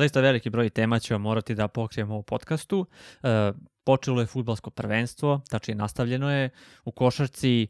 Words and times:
zaista 0.00 0.20
veliki 0.20 0.50
broj 0.50 0.70
tema 0.70 0.98
ćemo 0.98 1.18
morati 1.18 1.54
da 1.54 1.68
pokrijemo 1.68 2.18
u 2.18 2.22
podcastu. 2.22 2.86
E, 3.22 3.52
počelo 3.84 4.20
je 4.20 4.26
futbalsko 4.26 4.70
prvenstvo, 4.70 5.40
tačnije 5.50 5.74
nastavljeno 5.76 6.32
je. 6.32 6.50
U 6.84 6.92
košarci 6.92 7.66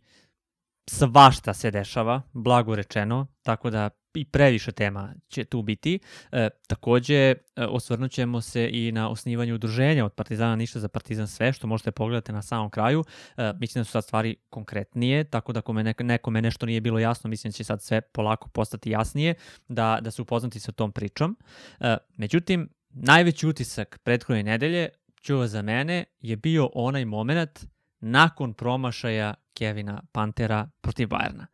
svašta 0.91 1.55
se 1.55 1.71
dešava, 1.71 2.23
blago 2.33 2.75
rečeno, 2.77 3.27
tako 3.43 3.71
da 3.71 3.91
i 4.15 4.25
previše 4.25 4.73
tema 4.73 5.15
će 5.29 5.45
tu 5.45 5.63
biti. 5.63 5.99
E, 6.33 6.49
takođe, 6.67 7.15
e, 7.17 7.37
osvrnut 7.57 8.11
ćemo 8.11 8.41
se 8.41 8.71
i 8.73 8.93
na 8.93 9.11
osnivanje 9.11 9.55
udruženja 9.55 10.05
od 10.05 10.13
Partizana 10.13 10.57
Ništa 10.57 10.81
za 10.81 10.89
Partizan 10.89 11.29
sve, 11.29 11.53
što 11.53 11.67
možete 11.67 11.91
pogledati 11.91 12.33
na 12.33 12.43
samom 12.43 12.71
kraju. 12.71 13.05
E, 13.37 13.53
mislim 13.61 13.81
da 13.81 13.85
su 13.85 13.91
sad 13.91 14.05
stvari 14.05 14.37
konkretnije, 14.51 15.25
tako 15.25 15.53
da 15.53 15.59
ako 15.59 15.73
me 15.73 15.85
neko, 15.85 16.03
nekome 16.03 16.43
nešto 16.43 16.67
nije 16.67 16.81
bilo 16.81 16.99
jasno, 16.99 17.31
mislim 17.31 17.51
da 17.51 17.55
će 17.55 17.65
sad 17.65 17.83
sve 17.83 18.01
polako 18.01 18.49
postati 18.49 18.91
jasnije, 18.91 19.35
da, 19.69 19.99
da 20.01 20.11
se 20.11 20.23
upoznati 20.23 20.61
sa 20.61 20.73
tom 20.73 20.93
pričom. 20.93 21.37
E, 21.81 21.97
međutim, 22.17 22.69
najveći 22.91 23.47
utisak 23.47 24.01
prethodne 24.05 24.43
nedelje, 24.43 24.89
čuva 25.21 25.47
za 25.47 25.63
mene, 25.63 26.05
je 26.21 26.37
bio 26.37 26.71
onaj 26.75 27.05
moment 27.05 27.67
nakon 28.01 28.55
promašaja 28.55 29.35
Kevina 29.55 30.03
Pantera 30.13 30.69
protiv 30.81 31.09
Bajerna. 31.09 31.47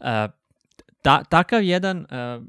Uh, 0.00 0.06
ta, 1.06 1.24
takav 1.24 1.62
jedan, 1.62 1.98
uh, 1.98 2.44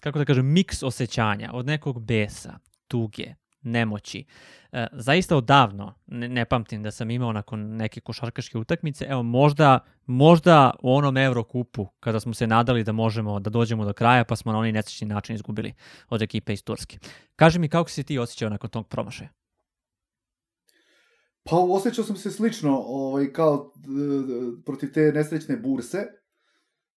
kako 0.00 0.18
da 0.18 0.24
kažem, 0.24 0.46
miks 0.46 0.82
osjećanja 0.82 1.50
od 1.52 1.66
nekog 1.66 2.02
besa, 2.02 2.58
tuge, 2.88 3.34
nemoći. 3.62 4.24
E, 4.72 4.86
zaista 4.92 5.36
odavno 5.36 5.94
ne, 6.06 6.28
ne 6.28 6.44
pamtim 6.44 6.82
da 6.82 6.90
sam 6.90 7.10
imao 7.10 7.32
nakon 7.32 7.76
neke 7.76 8.00
košarkaške 8.00 8.58
utakmice. 8.58 9.04
Evo, 9.08 9.22
možda, 9.22 9.80
možda 10.06 10.74
u 10.82 10.94
onom 10.94 11.16
Eurokupu, 11.16 11.86
kada 12.00 12.20
smo 12.20 12.34
se 12.34 12.46
nadali 12.46 12.84
da 12.84 12.92
možemo 12.92 13.40
da 13.40 13.50
dođemo 13.50 13.84
do 13.84 13.92
kraja, 13.92 14.24
pa 14.24 14.36
smo 14.36 14.52
na 14.52 14.58
onaj 14.58 14.72
nesrećni 14.72 15.06
način 15.06 15.34
izgubili 15.34 15.74
od 16.08 16.22
ekipe 16.22 16.52
iz 16.52 16.62
Turske. 16.62 16.98
Kaži 17.36 17.58
mi 17.58 17.68
kako 17.68 17.90
si 17.90 18.04
ti 18.04 18.18
osjećao 18.18 18.50
nakon 18.50 18.70
tog 18.70 18.88
promašaja? 18.88 19.28
Pa 21.42 21.56
osjećao 21.56 22.04
sam 22.04 22.16
se 22.16 22.30
slično 22.30 22.78
ovaj, 22.86 23.32
kao 23.32 23.72
protiv 24.66 24.92
te 24.92 25.12
nesrećne 25.14 25.56
burse. 25.56 26.17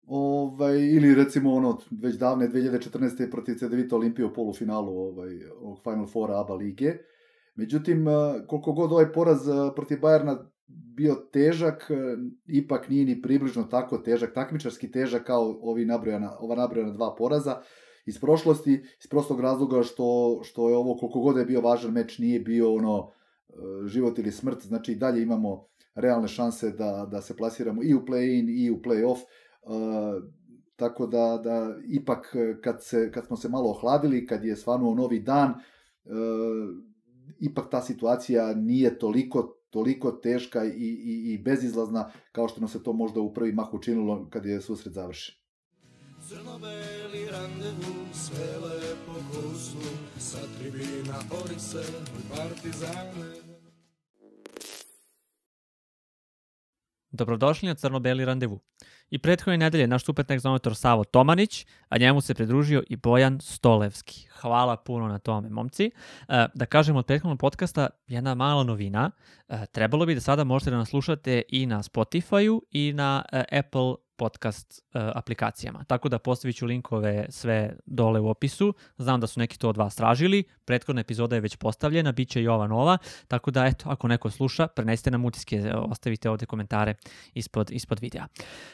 Ovaj, 0.06 0.78
ili 0.78 1.14
recimo 1.14 1.52
ono, 1.54 1.78
već 1.90 2.14
davne 2.16 2.48
2014. 2.48 3.30
protiv 3.30 3.54
CDVita 3.54 3.96
Olimpije 3.96 4.26
u 4.26 4.34
polufinalu 4.34 4.98
ovaj, 4.98 5.30
Final 5.82 6.06
Four 6.06 6.30
ABA 6.30 6.54
lige. 6.54 6.94
Međutim, 7.54 8.06
koliko 8.46 8.72
god 8.72 8.92
ovaj 8.92 9.12
poraz 9.12 9.38
protiv 9.74 10.00
Bajerna 10.00 10.50
bio 10.96 11.14
težak, 11.14 11.90
ipak 12.46 12.88
nije 12.88 13.04
ni 13.04 13.22
približno 13.22 13.62
tako 13.64 13.98
težak, 13.98 14.34
takmičarski 14.34 14.90
težak 14.90 15.24
kao 15.24 15.58
ovi 15.62 15.84
nabrojana, 15.84 16.36
ova 16.40 16.56
nabrojana 16.56 16.92
dva 16.92 17.14
poraza 17.14 17.60
iz 18.06 18.20
prošlosti, 18.20 18.72
iz 18.72 19.08
prostog 19.10 19.40
razloga 19.40 19.82
što, 19.82 20.40
što 20.44 20.68
je 20.68 20.76
ovo, 20.76 20.96
koliko 20.96 21.20
god 21.20 21.36
je 21.36 21.44
bio 21.44 21.60
važan 21.60 21.92
meč, 21.92 22.18
nije 22.18 22.40
bio 22.40 22.74
ono 22.74 23.10
život 23.86 24.18
ili 24.18 24.32
smrt, 24.32 24.62
znači 24.62 24.92
i 24.92 24.96
dalje 24.96 25.22
imamo 25.22 25.66
realne 25.94 26.28
šanse 26.28 26.70
da, 26.70 27.08
da 27.10 27.22
se 27.22 27.36
plasiramo 27.36 27.82
i 27.82 27.94
u 27.94 28.00
play-in 28.00 28.48
i 28.48 28.70
u 28.70 28.76
play-off, 28.76 29.18
tako 30.76 31.06
da, 31.06 31.40
da 31.44 31.76
ipak 31.88 32.36
kad, 32.62 32.84
se, 32.84 33.10
kad 33.12 33.26
smo 33.26 33.36
se 33.36 33.48
malo 33.48 33.70
ohladili, 33.70 34.26
kad 34.26 34.44
je 34.44 34.56
svanuo 34.56 34.94
novi 34.94 35.20
dan, 35.20 35.50
uh, 35.50 36.14
ipak 37.40 37.70
ta 37.70 37.82
situacija 37.82 38.54
nije 38.54 38.98
toliko 38.98 39.60
toliko 39.70 40.12
teška 40.12 40.64
i, 40.64 40.68
i, 40.68 41.32
i 41.32 41.38
bezizlazna 41.38 42.10
kao 42.32 42.48
što 42.48 42.60
nam 42.60 42.68
se 42.68 42.82
to 42.82 42.92
možda 42.92 43.20
u 43.20 43.34
prvi 43.34 43.52
mah 43.52 43.74
učinilo 43.74 44.26
kad 44.30 44.46
je 44.46 44.60
susret 44.60 44.94
završen. 44.94 45.34
Crno-beli 46.28 47.26
randevu, 47.30 47.94
sve 48.12 48.58
lepo 48.58 49.12
kosu, 49.30 49.78
sa 50.18 50.38
tribina 50.58 51.18
Orise 51.44 51.82
i 52.18 52.36
Partizane. 52.36 53.40
Dobrodošli 57.10 57.68
na 57.68 57.74
Crno-beli 57.74 58.24
randevu. 58.24 58.60
I 59.10 59.18
prethodne 59.18 59.56
nedelje 59.56 59.86
naš 59.86 60.04
super 60.04 60.24
tekstometar 60.24 60.74
Savo 60.74 61.04
Tomanić, 61.04 61.66
a 61.88 61.98
njemu 61.98 62.20
se 62.20 62.34
pridružio 62.34 62.82
i 62.88 62.96
Bojan 62.96 63.40
Stolevski. 63.40 64.28
Hvala 64.40 64.76
puno 64.76 65.08
na 65.08 65.18
tome, 65.18 65.48
momci. 65.48 65.90
E, 66.28 66.46
da 66.54 66.66
kažem 66.66 66.96
od 66.96 67.06
prethodnog 67.06 67.38
podcasta, 67.38 67.88
jedna 68.06 68.34
mala 68.34 68.64
novina. 68.64 69.10
E, 69.48 69.66
trebalo 69.72 70.06
bi 70.06 70.14
da 70.14 70.20
sada 70.20 70.44
možete 70.44 70.70
da 70.70 70.76
nas 70.76 70.88
slušate 70.88 71.42
i 71.48 71.66
na 71.66 71.82
Spotify-u 71.82 72.62
i 72.70 72.92
na 72.92 73.24
e, 73.32 73.58
Apple 73.58 73.94
podcast 74.20 74.84
uh, 74.94 75.00
aplikacijama. 75.14 75.84
Tako 75.84 76.08
da 76.08 76.18
postavit 76.18 76.56
ću 76.56 76.66
linkove 76.66 77.26
sve 77.28 77.76
dole 77.86 78.20
u 78.20 78.28
opisu. 78.28 78.74
Znam 78.98 79.20
da 79.20 79.26
su 79.26 79.40
neki 79.40 79.58
to 79.58 79.68
od 79.68 79.76
vas 79.76 79.96
tražili. 79.96 80.44
Prethodna 80.64 81.00
epizoda 81.00 81.36
je 81.36 81.40
već 81.40 81.56
postavljena, 81.56 82.12
bit 82.12 82.28
će 82.28 82.42
i 82.42 82.48
ova 82.48 82.66
nova. 82.66 82.98
Tako 83.28 83.50
da, 83.50 83.66
eto, 83.66 83.90
ako 83.90 84.08
neko 84.08 84.30
sluša, 84.30 84.66
prenesite 84.66 85.10
nam 85.10 85.24
utiske, 85.24 85.72
ostavite 85.74 86.30
ovde 86.30 86.46
komentare 86.46 86.94
ispod, 87.34 87.70
ispod 87.70 88.00
videa. 88.00 88.26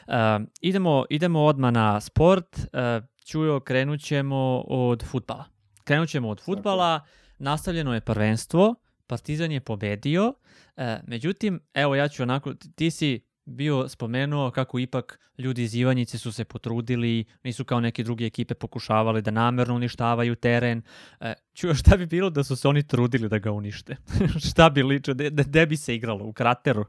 Uh, 0.07 0.13
idemo, 0.61 1.05
idemo 1.09 1.43
odmah 1.43 1.73
na 1.73 2.01
sport. 2.01 2.57
Uh, 2.57 3.05
Čujo, 3.25 3.59
krenut 3.59 4.01
ćemo 4.01 4.63
od 4.67 5.03
futbala. 5.05 5.45
Krenut 5.83 6.09
ćemo 6.09 6.29
od 6.29 6.41
futbala. 6.41 7.01
Nastavljeno 7.39 7.93
je 7.93 8.01
prvenstvo. 8.01 8.75
Partizan 9.07 9.51
je 9.51 9.61
pobedio. 9.61 10.27
Uh, 10.27 10.83
međutim, 11.07 11.59
evo 11.73 11.95
ja 11.95 12.07
ću 12.07 12.23
onako, 12.23 12.53
ti 12.75 12.91
si 12.91 13.26
bio 13.47 13.89
spomenuo 13.89 14.51
kako 14.51 14.79
ipak 14.79 15.19
ljudi 15.37 15.63
iz 15.63 15.75
Ivanjice 15.75 16.17
su 16.17 16.31
se 16.31 16.45
potrudili, 16.45 17.25
nisu 17.43 17.65
kao 17.65 17.79
neke 17.79 18.03
druge 18.03 18.25
ekipe 18.25 18.53
pokušavali 18.53 19.21
da 19.21 19.31
namerno 19.31 19.75
uništavaju 19.75 20.35
teren. 20.35 20.81
E, 21.19 21.33
čuo 21.53 21.75
šta 21.75 21.97
bi 21.97 22.05
bilo 22.05 22.29
da 22.29 22.43
su 22.43 22.55
se 22.55 22.67
oni 22.67 22.87
trudili 22.87 23.29
da 23.29 23.37
ga 23.37 23.51
unište? 23.51 23.95
šta 24.49 24.69
bi 24.69 24.83
liče, 24.83 25.13
gde 25.31 25.65
bi 25.65 25.77
se 25.77 25.95
igralo? 25.95 26.25
U 26.25 26.33
krateru? 26.33 26.85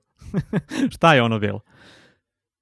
šta 0.95 1.15
je 1.15 1.23
ono 1.23 1.39
bilo? 1.39 1.61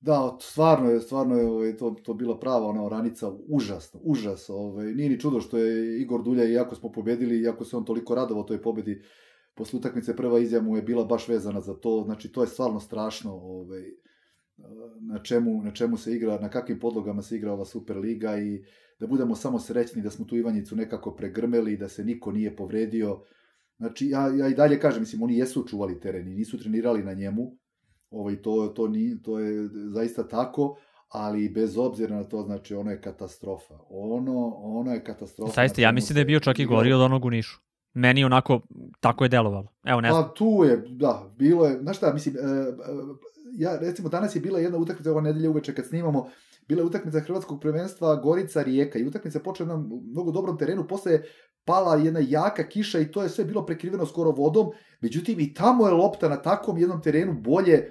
Da, 0.01 0.37
stvarno 0.41 0.91
je, 0.91 1.01
stvarno 1.01 1.37
je 1.37 1.47
ovaj, 1.47 1.77
to, 1.77 1.91
to 1.91 2.15
bila 2.15 2.39
prava 2.39 2.67
ona 2.67 2.85
oranica, 2.85 3.31
užasno, 3.49 4.01
užas. 4.03 4.51
Ovaj, 4.51 4.87
nije 4.87 5.09
ni 5.09 5.21
čudo 5.21 5.41
što 5.41 5.59
je 5.59 6.01
Igor 6.01 6.23
Dulja, 6.23 6.45
iako 6.45 6.75
smo 6.75 6.93
pobedili, 6.93 7.41
iako 7.41 7.65
se 7.65 7.77
on 7.77 7.85
toliko 7.85 8.15
radovao 8.15 8.45
toj 8.45 8.63
pobedi, 8.63 9.03
posle 9.57 9.79
utakmice 9.79 10.17
prva 10.17 10.39
izjava 10.39 10.65
mu 10.65 10.77
je 10.77 10.83
bila 10.83 11.05
baš 11.05 11.29
vezana 11.29 11.61
za 11.61 11.75
to, 11.75 12.03
znači 12.05 12.33
to 12.33 12.43
je 12.43 12.47
stvarno 12.47 12.81
strašno 12.81 13.33
ovaj, 13.33 13.83
na, 15.01 15.23
čemu, 15.23 15.63
na 15.63 15.71
čemu 15.71 15.97
se 15.97 16.15
igra, 16.17 16.41
na 16.41 16.51
kakvim 16.51 16.81
podlogama 16.81 17.23
se 17.23 17.37
igra 17.37 17.53
ova 17.53 17.65
Superliga 17.65 18.39
i 18.39 18.65
da 19.01 19.07
budemo 19.07 19.35
samo 19.35 19.59
srećni 19.59 20.03
da 20.03 20.11
smo 20.11 20.25
tu 20.25 20.37
Ivanjicu 20.37 20.77
nekako 20.77 21.15
pregrmeli, 21.15 21.77
da 21.77 21.89
se 21.89 22.05
niko 22.05 22.33
nije 22.33 22.57
povredio. 22.57 23.23
Znači, 23.77 24.09
ja, 24.09 24.29
ja 24.29 24.49
i 24.49 24.55
dalje 24.55 24.81
kažem, 24.81 25.03
mislim, 25.03 25.23
oni 25.23 25.39
jesu 25.39 25.65
čuvali 25.69 26.01
teren 26.01 26.29
i 26.29 26.35
nisu 26.35 26.59
trenirali 26.59 27.05
na 27.05 27.13
njemu, 27.13 27.57
ovaj, 28.11 28.43
to, 28.43 28.73
to, 28.77 28.89
ni, 28.89 29.23
to 29.23 29.39
je 29.39 29.69
zaista 29.93 30.29
tako, 30.29 30.77
ali 31.09 31.49
bez 31.49 31.79
obzira 31.79 32.17
na 32.17 32.25
to, 32.25 32.43
znači, 32.43 32.75
ono 32.75 32.91
je 32.91 33.01
katastrofa. 33.01 33.75
Ono, 33.89 34.49
ono 34.57 34.93
je 34.93 35.05
katastrofa. 35.05 35.53
Zaista, 35.53 35.83
ja 35.83 35.93
mislim 35.93 36.15
da 36.15 36.21
je 36.21 36.25
bio 36.25 36.41
čak 36.41 36.59
i 36.59 36.67
gori 36.67 36.93
od 36.93 37.01
onog 37.01 37.25
u 37.25 37.31
Nišu 37.31 37.66
meni 37.97 38.25
onako 38.25 38.61
tako 39.01 39.25
je 39.25 39.29
delovalo. 39.29 39.73
Evo, 39.85 40.01
ne 40.01 40.11
znam. 40.11 40.23
Pa 40.23 40.35
tu 40.35 40.65
je, 40.65 40.85
da, 40.89 41.35
bilo 41.39 41.67
je, 41.67 41.79
znaš 41.83 41.97
šta, 41.97 42.13
mislim, 42.13 42.37
e, 42.37 42.41
e, 42.41 42.73
ja, 43.59 43.79
recimo, 43.79 44.09
danas 44.09 44.37
je 44.37 44.41
bila 44.41 44.61
jedna 44.61 44.79
utakmica 44.79 45.11
ova 45.11 45.21
nedelja 45.21 45.51
uveče 45.51 45.75
kad 45.75 45.87
snimamo, 45.87 46.31
bila 46.69 46.81
je 46.81 46.87
utakmica 46.87 47.21
Hrvatskog 47.21 47.61
prvenstva 47.61 48.17
Gorica 48.17 48.63
Rijeka 48.63 48.99
i 48.99 49.07
utakmica 49.07 49.41
počela 49.41 49.77
na 49.77 49.85
mnogo 50.13 50.33
dobrom 50.33 50.59
terenu, 50.59 50.87
posle 50.89 51.13
je 51.13 51.25
pala 51.65 51.97
jedna 51.97 52.21
jaka 52.29 52.69
kiša 52.69 53.01
i 53.01 53.11
to 53.11 53.23
je 53.23 53.29
sve 53.29 53.45
bilo 53.45 53.67
prekriveno 53.67 54.07
skoro 54.07 54.31
vodom, 54.31 54.71
međutim 55.01 55.41
i 55.41 55.55
tamo 55.55 55.87
je 55.87 55.93
lopta 55.93 56.29
na 56.29 56.43
takvom 56.43 56.79
jednom 56.79 57.03
terenu 57.03 57.33
bolje, 57.41 57.91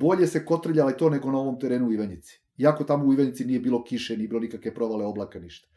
bolje 0.00 0.26
se 0.26 0.44
kotrljala 0.44 0.90
i 0.90 0.96
to 0.96 1.10
nego 1.10 1.30
na 1.30 1.38
ovom 1.38 1.60
terenu 1.60 1.86
u 1.86 1.92
Ivanjici. 1.92 2.40
Iako 2.58 2.84
tamo 2.84 3.04
u 3.04 3.12
Ivanjici 3.12 3.44
nije 3.44 3.60
bilo 3.60 3.84
kiše, 3.84 4.16
nije 4.16 4.28
bilo 4.28 4.40
nikakve 4.40 4.74
provale 4.74 5.04
oblaka, 5.04 5.38
ništa. 5.38 5.68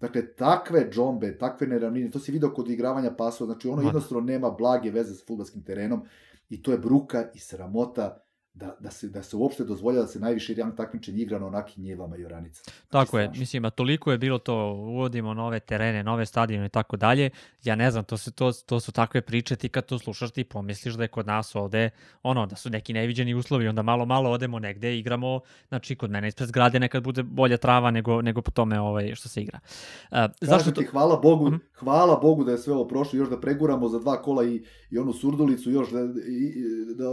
Dakle, 0.00 0.26
takve 0.34 0.88
džombe, 0.90 1.38
takve 1.38 1.66
neravnine, 1.66 2.10
to 2.10 2.18
si 2.18 2.32
video 2.32 2.52
kod 2.54 2.70
igravanja 2.70 3.10
pasova, 3.10 3.52
znači 3.52 3.68
ono 3.68 3.82
jednostavno 3.82 4.24
nema 4.24 4.50
blage 4.50 4.90
veze 4.90 5.14
sa 5.14 5.24
futbalskim 5.26 5.62
terenom 5.64 6.02
i 6.48 6.62
to 6.62 6.72
je 6.72 6.78
bruka 6.78 7.30
i 7.34 7.38
sramota 7.38 8.24
da, 8.54 8.76
da, 8.80 8.90
se, 8.90 9.08
da 9.08 9.22
se 9.22 9.36
uopšte 9.36 9.64
dozvolja 9.64 10.00
da 10.00 10.06
se 10.06 10.20
najviše 10.20 10.54
rang 10.54 10.76
takmičenje 10.76 11.22
igra 11.22 11.38
na 11.38 11.46
onakim 11.46 11.84
njevama 11.84 12.16
i 12.16 12.24
oranicama. 12.24 12.74
Tako 12.88 13.18
je, 13.18 13.30
mislim, 13.36 13.64
a 13.64 13.70
toliko 13.70 14.12
je 14.12 14.18
bilo 14.18 14.38
to, 14.38 14.72
uvodimo 14.72 15.34
nove 15.34 15.60
terene, 15.60 16.02
nove 16.02 16.26
stadione 16.26 16.66
i 16.66 16.68
tako 16.68 16.96
dalje, 16.96 17.30
ja 17.64 17.74
ne 17.74 17.90
znam, 17.90 18.04
to 18.04 18.16
su, 18.16 18.32
to, 18.32 18.52
to 18.52 18.80
su 18.80 18.92
takve 18.92 19.20
priče, 19.20 19.56
ti 19.56 19.68
kad 19.68 19.86
to 19.86 19.98
slušaš 19.98 20.30
ti 20.30 20.44
pomisliš 20.44 20.94
da 20.94 21.04
je 21.04 21.08
kod 21.08 21.26
nas 21.26 21.54
ovde, 21.54 21.90
ono, 22.22 22.46
da 22.46 22.56
su 22.56 22.70
neki 22.70 22.92
neviđeni 22.92 23.34
uslovi, 23.34 23.68
onda 23.68 23.82
malo, 23.82 24.06
malo 24.06 24.30
odemo 24.30 24.58
negde, 24.58 24.98
igramo, 24.98 25.40
znači 25.68 25.96
kod 25.96 26.10
mene 26.10 26.28
ispred 26.28 26.48
zgrade 26.48 26.80
nekad 26.80 27.02
bude 27.02 27.22
bolja 27.22 27.56
trava 27.56 27.90
nego, 27.90 28.22
nego 28.22 28.42
po 28.42 28.50
tome 28.50 28.80
ovaj, 28.80 29.14
što 29.14 29.28
se 29.28 29.42
igra. 29.42 29.58
Uh, 30.10 30.18
zašto 30.40 30.70
ti, 30.70 30.84
to... 30.84 30.90
hvala 30.90 31.16
Bogu, 31.16 31.50
mm 31.50 31.54
-hmm. 31.54 31.60
hvala 31.78 32.16
Bogu 32.22 32.44
da 32.44 32.52
je 32.52 32.58
sve 32.58 32.72
ovo 32.72 32.88
prošlo, 32.88 33.18
još 33.18 33.28
da 33.28 33.40
preguramo 33.40 33.88
za 33.88 33.98
dva 33.98 34.22
kola 34.22 34.44
i, 34.44 34.62
i 34.90 34.98
onu 34.98 35.12
surdulicu, 35.12 35.70
još 35.70 35.90
da, 35.90 36.00
i, 36.28 36.54
da, 36.94 37.04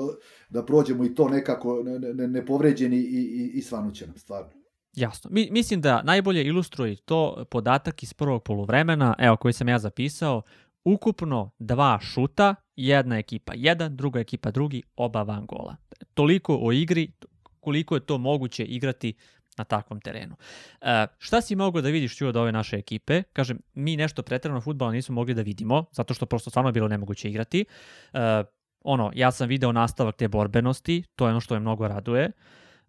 da 0.49 0.65
prođemo 0.65 1.05
i 1.05 1.15
to 1.15 1.26
nekako 1.29 1.83
nepovređeni 2.27 2.97
i, 2.97 3.01
i, 3.01 3.51
i 3.53 3.61
svanuće 3.61 4.07
nam, 4.07 4.17
stvarno. 4.17 4.49
Jasno. 4.93 5.29
Mi, 5.33 5.47
mislim 5.51 5.81
da 5.81 6.01
najbolje 6.01 6.43
ilustruje 6.43 6.95
to 6.95 7.45
podatak 7.51 8.03
iz 8.03 8.13
prvog 8.13 8.43
poluvremena, 8.43 9.15
evo 9.19 9.37
koji 9.37 9.53
sam 9.53 9.69
ja 9.69 9.79
zapisao, 9.79 10.41
ukupno 10.85 11.51
dva 11.59 11.99
šuta, 12.01 12.55
jedna 12.75 13.17
ekipa 13.17 13.53
jedan, 13.55 13.95
druga 13.95 14.19
ekipa 14.19 14.51
drugi, 14.51 14.83
oba 14.95 15.23
van 15.23 15.45
gola. 15.45 15.75
Toliko 16.13 16.59
o 16.61 16.71
igri, 16.71 17.11
koliko 17.59 17.95
je 17.95 18.05
to 18.05 18.17
moguće 18.17 18.63
igrati 18.65 19.13
na 19.57 19.63
takvom 19.63 20.01
terenu. 20.01 20.35
E, 20.81 21.07
šta 21.17 21.41
si 21.41 21.55
mogao 21.55 21.81
da 21.81 21.89
vidiš 21.89 22.17
čuo 22.17 22.29
od 22.29 22.35
ove 22.35 22.51
naše 22.51 22.75
ekipe? 22.77 23.23
Kažem, 23.33 23.59
mi 23.73 23.97
nešto 23.97 24.23
pretredno 24.23 24.61
futbola 24.61 24.91
nismo 24.91 25.15
mogli 25.15 25.33
da 25.33 25.41
vidimo, 25.41 25.85
zato 25.91 26.13
što 26.13 26.25
prosto 26.25 26.49
stvarno 26.49 26.69
je 26.69 26.73
bilo 26.73 26.87
nemoguće 26.87 27.29
igrati. 27.29 27.65
E, 28.13 28.43
ono, 28.83 29.11
ja 29.15 29.31
sam 29.31 29.47
video 29.47 29.71
nastavak 29.71 30.15
te 30.15 30.27
borbenosti, 30.27 31.03
to 31.15 31.25
je 31.25 31.31
ono 31.31 31.39
što 31.39 31.53
me 31.53 31.59
mnogo 31.59 31.87
raduje. 31.87 32.31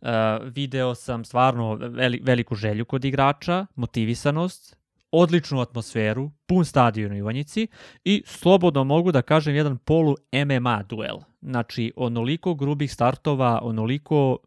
Uh, 0.01 0.09
video 0.43 0.95
sam 0.95 1.25
stvarno 1.25 1.75
veli, 1.75 2.21
veliku 2.23 2.55
želju 2.55 2.85
kod 2.85 3.05
igrača, 3.05 3.67
motivisanost, 3.75 4.77
odličnu 5.13 5.61
atmosferu, 5.61 6.31
pun 6.47 6.65
stadion 6.65 7.13
u 7.13 7.17
Ivanjici 7.17 7.67
i 8.05 8.23
slobodno 8.27 8.85
mogu 8.85 9.13
da 9.13 9.23
kažem 9.23 9.55
jedan 9.55 9.79
polu 9.79 10.15
MMA 10.33 10.83
duel. 10.83 11.19
Znači, 11.43 11.93
onoliko 11.97 12.55
grubih 12.55 12.93
startova, 12.93 13.61
onoliko 13.63 14.39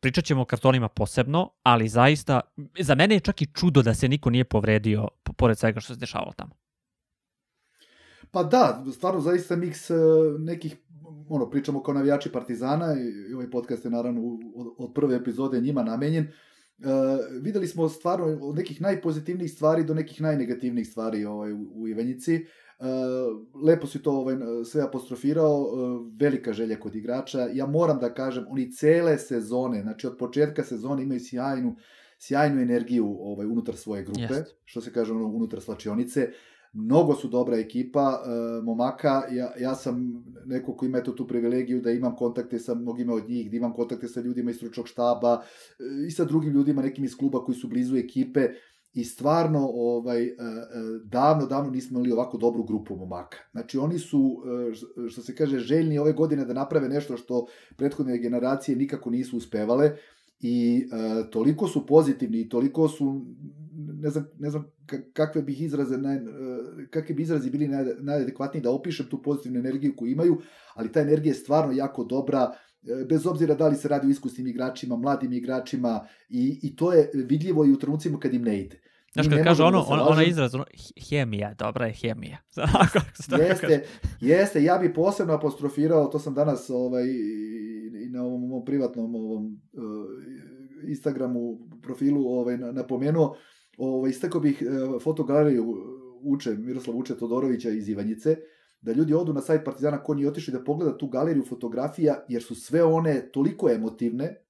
pričat 0.00 0.24
ćemo 0.24 0.42
o 0.42 0.44
kartonima 0.44 0.88
posebno, 0.88 1.50
ali 1.62 1.88
zaista, 1.88 2.40
za 2.78 2.94
mene 2.94 3.14
je 3.14 3.20
čak 3.20 3.42
i 3.42 3.46
čudo 3.46 3.82
da 3.82 3.94
se 3.94 4.08
niko 4.08 4.30
nije 4.30 4.44
povredio 4.44 5.08
pored 5.36 5.58
svega 5.58 5.80
što 5.80 5.94
se 5.94 6.00
dešavalo 6.00 6.32
tamo. 6.36 6.65
Pa 8.36 8.42
da, 8.42 8.84
stvarno 8.92 9.20
zaista 9.20 9.56
miks 9.56 9.90
e, 9.90 9.94
nekih, 10.38 10.76
ono, 11.28 11.50
pričamo 11.50 11.82
kao 11.82 11.94
navijači 11.94 12.32
Partizana 12.32 12.96
i 13.28 13.34
ovaj 13.34 13.50
podcast 13.50 13.84
je 13.84 13.90
naravno 13.90 14.38
od, 14.54 14.66
od 14.78 14.92
prve 14.94 15.16
epizode 15.16 15.60
njima 15.60 15.82
namenjen. 15.82 16.26
Uh, 16.78 16.84
videli 17.42 17.66
smo 17.66 17.88
stvarno 17.88 18.26
od 18.42 18.56
nekih 18.56 18.80
najpozitivnijih 18.80 19.52
stvari 19.52 19.84
do 19.84 19.94
nekih 19.94 20.20
najnegativnijih 20.20 20.88
stvari 20.88 21.24
ovaj, 21.24 21.52
u, 21.52 21.72
u 21.74 21.88
Ivanjici. 21.88 22.44
Uh, 22.78 22.86
lepo 23.62 23.86
si 23.86 24.02
to 24.02 24.12
ovaj, 24.12 24.36
sve 24.64 24.82
apostrofirao, 24.82 25.60
uh, 25.60 25.70
velika 26.20 26.52
želja 26.52 26.80
kod 26.80 26.96
igrača. 26.96 27.48
Ja 27.52 27.66
moram 27.66 27.98
da 27.98 28.14
kažem, 28.14 28.44
oni 28.48 28.72
cele 28.72 29.18
sezone, 29.18 29.82
znači 29.82 30.06
od 30.06 30.16
početka 30.18 30.64
sezone 30.64 31.02
imaju 31.02 31.20
sjajnu, 31.20 31.76
sjajnu 32.18 32.60
energiju 32.60 33.16
ovaj, 33.20 33.46
unutar 33.46 33.76
svoje 33.76 34.02
grupe, 34.02 34.34
yes. 34.34 34.44
što 34.64 34.80
se 34.80 34.92
kaže 34.92 35.12
ono, 35.12 35.26
unutar 35.26 35.60
slačionice. 35.60 36.32
Mnogo 36.78 37.14
su 37.14 37.28
dobra 37.28 37.58
ekipa, 37.58 38.22
uh, 38.22 38.64
momaka, 38.64 39.22
ja, 39.32 39.52
ja 39.60 39.74
sam 39.74 40.24
neko 40.46 40.76
ko 40.76 40.86
ima 40.86 40.98
eto 40.98 41.12
tu 41.12 41.26
privilegiju 41.26 41.80
da 41.80 41.90
imam 41.90 42.16
kontakte 42.16 42.58
sa 42.58 42.74
mnogima 42.74 43.14
od 43.14 43.28
njih, 43.28 43.50
da 43.50 43.56
imam 43.56 43.72
kontakte 43.72 44.08
sa 44.08 44.20
ljudima 44.20 44.50
iz 44.50 44.56
stručnog 44.56 44.88
štaba 44.88 45.34
uh, 45.34 46.06
i 46.08 46.10
sa 46.10 46.24
drugim 46.24 46.52
ljudima, 46.52 46.82
nekim 46.82 47.04
iz 47.04 47.16
kluba 47.16 47.44
koji 47.44 47.56
su 47.56 47.68
blizu 47.68 47.96
ekipe. 47.96 48.48
I 48.96 49.04
stvarno 49.04 49.70
ovaj 49.74 50.28
davno 51.04 51.46
davno 51.46 51.70
nismo 51.70 51.98
imali 51.98 52.12
ovako 52.12 52.38
dobru 52.38 52.64
grupu 52.64 52.96
momaka. 52.96 53.38
Znači 53.52 53.78
oni 53.78 53.98
su 53.98 54.42
što 55.08 55.22
se 55.22 55.34
kaže 55.34 55.58
željni 55.58 55.98
ove 55.98 56.12
godine 56.12 56.44
da 56.44 56.54
naprave 56.54 56.88
nešto 56.88 57.16
što 57.16 57.46
prethodne 57.76 58.18
generacije 58.18 58.76
nikako 58.76 59.10
nisu 59.10 59.36
uspevale. 59.36 59.90
I 60.40 60.86
toliko 61.30 61.68
su 61.68 61.86
pozitivni 61.86 62.40
i 62.40 62.48
toliko 62.48 62.88
su 62.88 63.26
ne 64.00 64.10
znam, 64.10 64.24
ne 64.38 64.50
znam 64.50 64.64
kakve 65.12 65.42
bih 65.42 65.62
izraze 65.62 65.98
naj, 65.98 66.18
kakvi 66.90 67.14
bi 67.14 67.22
izrazi 67.22 67.50
bili 67.50 67.68
naj, 67.68 67.84
najadekvatniji 68.00 68.62
da 68.62 68.70
opišem 68.70 69.06
tu 69.10 69.22
pozitivnu 69.22 69.58
energiju 69.58 69.96
koju 69.96 70.12
imaju, 70.12 70.40
ali 70.74 70.92
ta 70.92 71.00
energija 71.00 71.30
je 71.30 71.34
stvarno 71.34 71.72
jako 71.72 72.04
dobra 72.04 72.52
bez 73.08 73.26
obzira 73.26 73.54
da 73.54 73.68
li 73.68 73.76
se 73.76 73.88
radi 73.88 74.06
o 74.06 74.10
iskusnim 74.10 74.46
igračima, 74.46 74.96
mladim 74.96 75.32
igračima 75.32 76.06
i, 76.28 76.60
i 76.62 76.76
to 76.76 76.92
je 76.92 77.10
vidljivo 77.14 77.64
i 77.64 77.72
u 77.72 77.78
trenucima 77.78 78.18
kad 78.18 78.34
im 78.34 78.42
ne 78.42 78.60
ide. 78.60 78.80
Znaš, 79.12 79.28
kad 79.28 79.44
kaže 79.44 79.62
ono, 79.62 79.78
da 79.78 79.86
on, 79.88 80.00
ona 80.12 80.24
izraz, 80.24 80.54
ono, 80.54 80.64
hemija, 81.10 81.54
dobra 81.54 81.86
je 81.86 81.92
hemija. 81.92 82.38
jeste, 83.48 83.84
jeste, 84.20 84.62
ja 84.62 84.78
bi 84.78 84.94
posebno 84.94 85.34
apostrofirao, 85.34 86.06
to 86.06 86.18
sam 86.18 86.34
danas 86.34 86.70
ovaj, 86.70 87.04
i 88.04 88.08
na 88.10 88.22
ovom, 88.22 88.44
ovom 88.44 88.64
privatnom 88.64 89.14
ovom, 89.14 89.44
uh, 89.72 90.88
Instagramu 90.88 91.58
profilu 91.82 92.26
ovaj, 92.26 92.56
napomenuo, 92.58 93.36
ovaj, 93.76 94.10
istakao 94.10 94.40
bih 94.40 94.62
uh, 94.62 95.02
fotogaleriju 95.02 95.76
Uče, 96.22 96.54
Miroslav 96.54 96.96
Uče 96.96 97.16
Todorovića 97.16 97.70
iz 97.70 97.88
Ivanjice, 97.88 98.36
da 98.80 98.92
ljudi 98.92 99.14
odu 99.14 99.32
na 99.32 99.40
sajt 99.40 99.64
Partizana 99.64 100.02
ko 100.02 100.14
nije 100.14 100.28
otišli 100.28 100.52
da 100.52 100.64
pogleda 100.64 100.98
tu 100.98 101.08
galeriju 101.08 101.44
fotografija, 101.44 102.24
jer 102.28 102.42
su 102.42 102.54
sve 102.54 102.84
one 102.84 103.30
toliko 103.32 103.70
emotivne, 103.70 104.46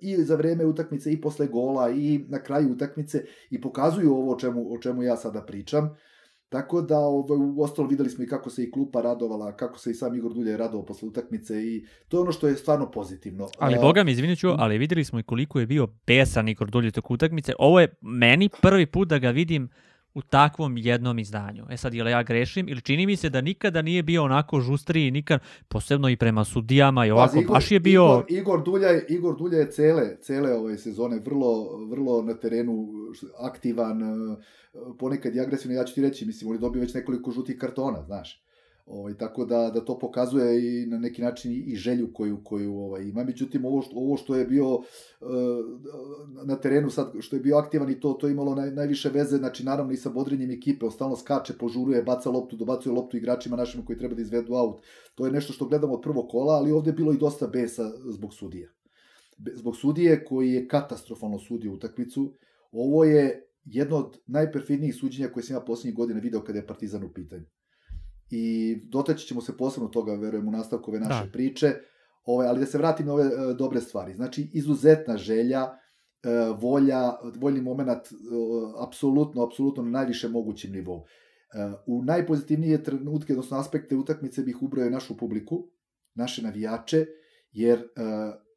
i 0.00 0.16
za 0.16 0.36
vreme 0.36 0.66
utakmice 0.66 1.12
i 1.12 1.20
posle 1.20 1.46
gola 1.46 1.90
i 1.90 2.24
na 2.28 2.42
kraju 2.42 2.72
utakmice 2.72 3.24
i 3.50 3.60
pokazuju 3.60 4.12
ovo 4.12 4.32
o 4.32 4.38
čemu, 4.38 4.72
o 4.74 4.78
čemu 4.78 5.02
ja 5.02 5.16
sada 5.16 5.42
pričam. 5.42 5.96
Tako 6.48 6.82
da, 6.82 6.98
ovaj, 6.98 7.38
u 7.38 7.62
ostalo 7.62 7.88
videli 7.88 8.10
smo 8.10 8.24
i 8.24 8.26
kako 8.26 8.50
se 8.50 8.64
i 8.64 8.70
klupa 8.70 9.00
radovala, 9.00 9.56
kako 9.56 9.78
se 9.78 9.90
i 9.90 9.94
sam 9.94 10.14
Igor 10.14 10.34
Dulje 10.34 10.56
radovao 10.56 10.86
posle 10.86 11.08
utakmice 11.08 11.62
i 11.62 11.86
to 12.08 12.16
je 12.16 12.20
ono 12.20 12.32
što 12.32 12.48
je 12.48 12.56
stvarno 12.56 12.90
pozitivno. 12.90 13.48
Ali, 13.58 13.78
boga 13.80 14.04
mi, 14.04 14.12
izvinit 14.12 14.38
ću, 14.38 14.48
ali 14.58 14.78
videli 14.78 15.04
smo 15.04 15.18
i 15.18 15.22
koliko 15.22 15.60
je 15.60 15.66
bio 15.66 15.88
besan 16.06 16.48
Igor 16.48 16.70
Dulje 16.70 16.90
tog 16.90 17.10
utakmice. 17.10 17.52
Ovo 17.58 17.80
je 17.80 17.94
meni 18.00 18.48
prvi 18.62 18.86
put 18.86 19.08
da 19.08 19.18
ga 19.18 19.30
vidim 19.30 19.68
u 20.14 20.22
takvom 20.22 20.76
jednom 20.76 21.18
izdanju. 21.18 21.64
E 21.70 21.76
sad, 21.76 21.94
ili 21.94 22.10
ja 22.10 22.22
grešim, 22.22 22.68
ili 22.68 22.80
čini 22.80 23.06
mi 23.06 23.16
se 23.16 23.30
da 23.30 23.40
nikada 23.40 23.82
nije 23.82 24.02
bio 24.02 24.24
onako 24.24 24.60
žustriji, 24.60 25.10
nikad, 25.10 25.40
posebno 25.68 26.08
i 26.08 26.16
prema 26.16 26.44
sudijama 26.44 27.06
i 27.06 27.10
ovako, 27.10 27.38
Igor, 27.38 27.54
baš 27.54 27.70
je 27.70 27.80
bio... 27.80 28.04
Igor, 28.04 28.24
Igor, 28.28 28.64
Dulja, 28.64 28.88
Igor 29.08 29.36
Dulja 29.38 29.58
je 29.58 29.70
cele, 29.70 30.20
cele 30.20 30.52
ove 30.52 30.78
sezone 30.78 31.18
vrlo, 31.18 31.76
vrlo 31.90 32.22
na 32.22 32.34
terenu 32.34 32.88
aktivan, 33.38 34.00
ponekad 34.98 35.34
i 35.34 35.40
agresivno, 35.40 35.76
ja 35.76 35.84
ću 35.84 35.94
ti 35.94 36.02
reći, 36.02 36.26
mislim, 36.26 36.50
on 36.50 36.56
je 36.56 36.60
dobio 36.60 36.80
već 36.80 36.94
nekoliko 36.94 37.30
žutih 37.30 37.56
kartona, 37.58 38.02
znaš. 38.02 38.43
Ovaj, 38.86 39.14
tako 39.18 39.44
da, 39.44 39.70
da 39.74 39.84
to 39.84 39.98
pokazuje 39.98 40.82
i 40.82 40.86
na 40.86 40.98
neki 40.98 41.22
način 41.22 41.52
i 41.66 41.76
želju 41.76 42.12
koju, 42.12 42.40
koju 42.44 42.76
ovaj, 42.78 43.02
ima. 43.02 43.24
Međutim, 43.24 43.64
ovo 43.64 43.82
što, 43.82 43.96
ovo 43.96 44.16
što 44.16 44.36
je 44.36 44.46
bio 44.46 44.74
uh, 44.74 44.84
na 46.44 46.56
terenu 46.56 46.90
sad, 46.90 47.12
što 47.20 47.36
je 47.36 47.40
bio 47.40 47.56
aktivan 47.56 47.90
i 47.90 48.00
to, 48.00 48.12
to 48.12 48.26
je 48.26 48.32
imalo 48.32 48.54
naj, 48.54 48.70
najviše 48.70 49.08
veze, 49.08 49.36
znači 49.36 49.64
naravno 49.64 49.92
i 49.92 49.96
sa 49.96 50.10
bodrenjem 50.10 50.50
ekipe, 50.50 50.90
stalno 50.90 51.16
skače, 51.16 51.52
požuruje, 51.58 52.02
baca 52.02 52.30
loptu, 52.30 52.56
dobacuje 52.56 52.92
loptu 52.92 53.16
igračima 53.16 53.56
našim 53.56 53.84
koji 53.84 53.98
treba 53.98 54.14
da 54.14 54.22
izvedu 54.22 54.54
aut. 54.54 54.82
To 55.14 55.26
je 55.26 55.32
nešto 55.32 55.52
što 55.52 55.68
gledamo 55.68 55.94
od 55.94 56.02
prvog 56.02 56.28
kola, 56.28 56.54
ali 56.54 56.72
ovde 56.72 56.90
je 56.90 56.94
bilo 56.94 57.12
i 57.12 57.18
dosta 57.18 57.46
besa 57.46 57.90
zbog 58.04 58.34
sudija. 58.34 58.68
Zbog 59.54 59.76
sudije 59.76 60.24
koji 60.24 60.52
je 60.52 60.68
katastrofalno 60.68 61.38
sudio 61.38 61.72
utakmicu. 61.72 62.34
Ovo 62.72 63.04
je 63.04 63.48
jedno 63.64 63.96
od 63.96 64.18
najperfidnijih 64.26 64.94
suđenja 64.94 65.28
koje 65.28 65.44
sam 65.44 65.56
ja 65.56 65.60
poslednjih 65.60 65.94
godina 65.94 66.20
video 66.20 66.44
kada 66.44 66.58
je 66.58 66.66
Partizan 66.66 67.04
u 67.04 67.12
pitanju 67.12 67.44
i 68.30 68.76
dotaći 68.84 69.26
ćemo 69.26 69.40
se 69.40 69.56
posebno 69.56 69.88
toga, 69.88 70.14
verujem, 70.14 70.48
u 70.48 70.50
nastavku 70.50 70.90
ove 70.90 71.00
naše 71.00 71.24
da. 71.24 71.32
priče, 71.32 71.74
ove, 72.24 72.46
ali 72.46 72.60
da 72.60 72.66
se 72.66 72.78
vratim 72.78 73.06
na 73.06 73.12
ove 73.12 73.24
e, 73.24 73.54
dobre 73.54 73.80
stvari. 73.80 74.14
Znači, 74.14 74.50
izuzetna 74.52 75.16
želja, 75.16 75.62
e, 75.62 76.28
volja, 76.58 77.00
voljni 77.36 77.60
moment, 77.60 77.88
e, 77.90 77.96
apsolutno, 78.86 79.44
apsolutno 79.44 79.82
na 79.82 79.90
najviše 79.90 80.28
mogućem 80.28 80.72
nivou. 80.72 81.04
E, 81.54 81.72
u 81.86 82.02
najpozitivnije 82.02 82.82
trenutke, 82.84 83.32
odnosno 83.32 83.58
aspekte 83.58 83.96
utakmice 83.96 84.42
bih 84.42 84.62
ubrojao 84.62 84.90
našu 84.90 85.16
publiku, 85.16 85.68
naše 86.14 86.42
navijače, 86.42 87.06
jer 87.52 87.78
e, 87.78 87.84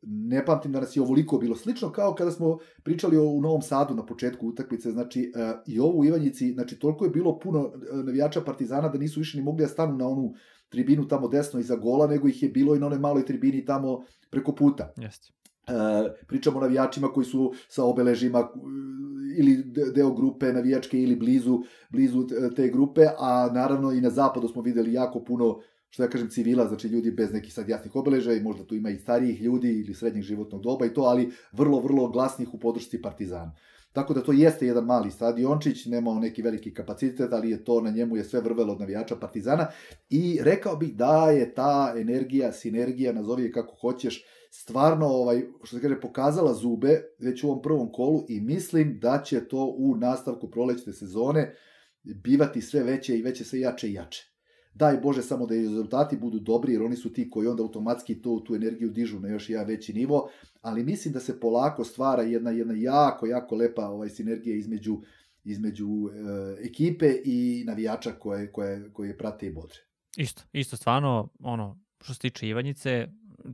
ne 0.09 0.45
pamtim 0.45 0.71
da 0.71 0.79
nas 0.79 0.95
je 0.95 1.01
ovoliko 1.01 1.37
bilo 1.37 1.55
slično 1.55 1.91
kao 1.91 2.15
kada 2.15 2.31
smo 2.31 2.57
pričali 2.83 3.17
o, 3.17 3.23
u 3.23 3.41
Novom 3.41 3.61
Sadu 3.61 3.95
na 3.95 4.05
početku 4.05 4.47
utakmice, 4.47 4.91
znači 4.91 5.31
uh, 5.35 5.41
i 5.65 5.79
ovo 5.79 5.99
u 5.99 6.05
Ivanjici, 6.05 6.51
znači 6.51 6.79
toliko 6.79 7.05
je 7.05 7.11
bilo 7.11 7.39
puno 7.39 7.71
e, 7.91 7.95
navijača 7.95 8.41
Partizana 8.41 8.89
da 8.89 8.97
nisu 8.97 9.19
više 9.19 9.37
ni 9.37 9.43
mogli 9.43 9.61
da 9.61 9.67
stanu 9.67 9.97
na 9.97 10.07
onu 10.07 10.33
tribinu 10.69 11.07
tamo 11.07 11.27
desno 11.27 11.59
iza 11.59 11.75
gola, 11.75 12.07
nego 12.07 12.27
ih 12.27 12.43
je 12.43 12.49
bilo 12.49 12.75
i 12.75 12.79
na 12.79 12.85
onoj 12.85 12.99
maloj 12.99 13.25
tribini 13.25 13.65
tamo 13.65 14.03
preko 14.29 14.55
puta. 14.55 14.93
Jeste. 14.97 15.33
Uh, 15.67 15.73
pričamo 16.27 16.57
o 16.57 16.61
navijačima 16.61 17.07
koji 17.07 17.25
su 17.25 17.53
sa 17.69 17.83
obeležima 17.83 18.47
ili 19.37 19.63
deo 19.95 20.11
grupe 20.11 20.53
navijačke 20.53 21.01
ili 21.01 21.15
blizu 21.15 21.59
blizu 21.89 22.27
te 22.55 22.69
grupe, 22.69 23.05
a 23.19 23.49
naravno 23.53 23.91
i 23.91 24.01
na 24.01 24.09
zapadu 24.09 24.47
smo 24.47 24.61
videli 24.61 24.93
jako 24.93 25.23
puno 25.23 25.59
što 25.89 26.03
ja 26.03 26.09
kažem 26.09 26.29
civila, 26.29 26.67
znači 26.67 26.87
ljudi 26.87 27.11
bez 27.11 27.33
nekih 27.33 27.53
sad 27.53 27.69
jasnih 27.69 27.95
obeleža 27.95 28.33
i 28.33 28.41
možda 28.43 28.65
tu 28.65 28.75
ima 28.75 28.89
i 28.89 28.99
starijih 28.99 29.41
ljudi 29.41 29.69
ili 29.69 29.93
srednjeg 29.93 30.23
životnog 30.23 30.61
doba 30.61 30.85
i 30.85 30.93
to, 30.93 31.01
ali 31.01 31.31
vrlo, 31.51 31.79
vrlo 31.79 32.09
glasnih 32.09 32.53
u 32.53 32.59
podršci 32.59 33.01
Partizana. 33.01 33.55
Tako 33.93 34.13
da 34.13 34.23
to 34.23 34.31
jeste 34.31 34.67
jedan 34.67 34.85
mali 34.85 35.11
stadiončić, 35.11 35.85
nema 35.85 36.11
on 36.11 36.19
neki 36.19 36.41
veliki 36.41 36.73
kapacitet, 36.73 37.33
ali 37.33 37.49
je 37.49 37.63
to 37.63 37.81
na 37.81 37.89
njemu 37.89 38.17
je 38.17 38.23
sve 38.23 38.41
vrvelo 38.41 38.73
od 38.73 38.79
navijača 38.79 39.15
Partizana 39.15 39.67
i 40.09 40.39
rekao 40.41 40.75
bih 40.75 40.95
da 40.95 41.31
je 41.31 41.53
ta 41.53 41.93
energija, 41.97 42.51
sinergija, 42.51 43.13
nazovi 43.13 43.43
je 43.43 43.51
kako 43.51 43.75
hoćeš, 43.75 44.23
stvarno 44.51 45.07
ovaj 45.07 45.41
što 45.63 45.75
se 45.75 45.81
kaže 45.81 45.99
pokazala 46.01 46.53
zube 46.53 47.01
već 47.19 47.43
u 47.43 47.47
ovom 47.47 47.61
prvom 47.61 47.91
kolu 47.91 48.25
i 48.29 48.41
mislim 48.41 48.99
da 49.01 49.21
će 49.25 49.47
to 49.47 49.75
u 49.77 49.95
nastavku 49.95 50.51
prolećne 50.51 50.93
sezone 50.93 51.55
bivati 52.03 52.61
sve 52.61 52.83
veće 52.83 53.17
i 53.17 53.21
veće 53.21 53.45
sve 53.45 53.59
jače 53.59 53.89
i 53.89 53.93
jače. 53.93 54.36
Daj 54.77 54.97
Bože 54.97 55.21
samo 55.21 55.45
da 55.45 55.55
i 55.55 55.61
rezultati 55.61 56.17
budu 56.17 56.39
dobri, 56.39 56.73
jer 56.73 56.81
oni 56.81 56.95
su 56.95 57.13
ti 57.13 57.29
koji 57.29 57.47
onda 57.47 57.63
automatski 57.63 58.21
tu, 58.21 58.39
tu 58.39 58.55
energiju 58.55 58.89
dižu 58.89 59.19
na 59.19 59.27
još 59.27 59.49
jedan 59.49 59.67
veći 59.67 59.93
nivo, 59.93 60.29
ali 60.61 60.83
mislim 60.83 61.13
da 61.13 61.19
se 61.19 61.39
polako 61.39 61.83
stvara 61.83 62.23
jedna, 62.23 62.51
jedna 62.51 62.73
jako, 62.77 63.27
jako 63.27 63.55
lepa 63.55 63.87
ovaj, 63.87 64.09
sinergija 64.09 64.55
između, 64.55 65.01
između 65.43 65.87
e, 65.87 66.65
ekipe 66.67 67.13
i 67.25 67.63
navijača 67.67 68.11
koje, 68.11 68.51
koje, 68.51 68.89
koje 68.93 69.17
prate 69.17 69.47
i 69.47 69.53
bodre. 69.53 69.77
Isto, 70.17 70.43
isto 70.53 70.77
stvarno, 70.77 71.29
ono, 71.39 71.79
što 72.01 72.13
se 72.13 72.19
tiče 72.19 72.47
Ivanjice, 72.47 73.07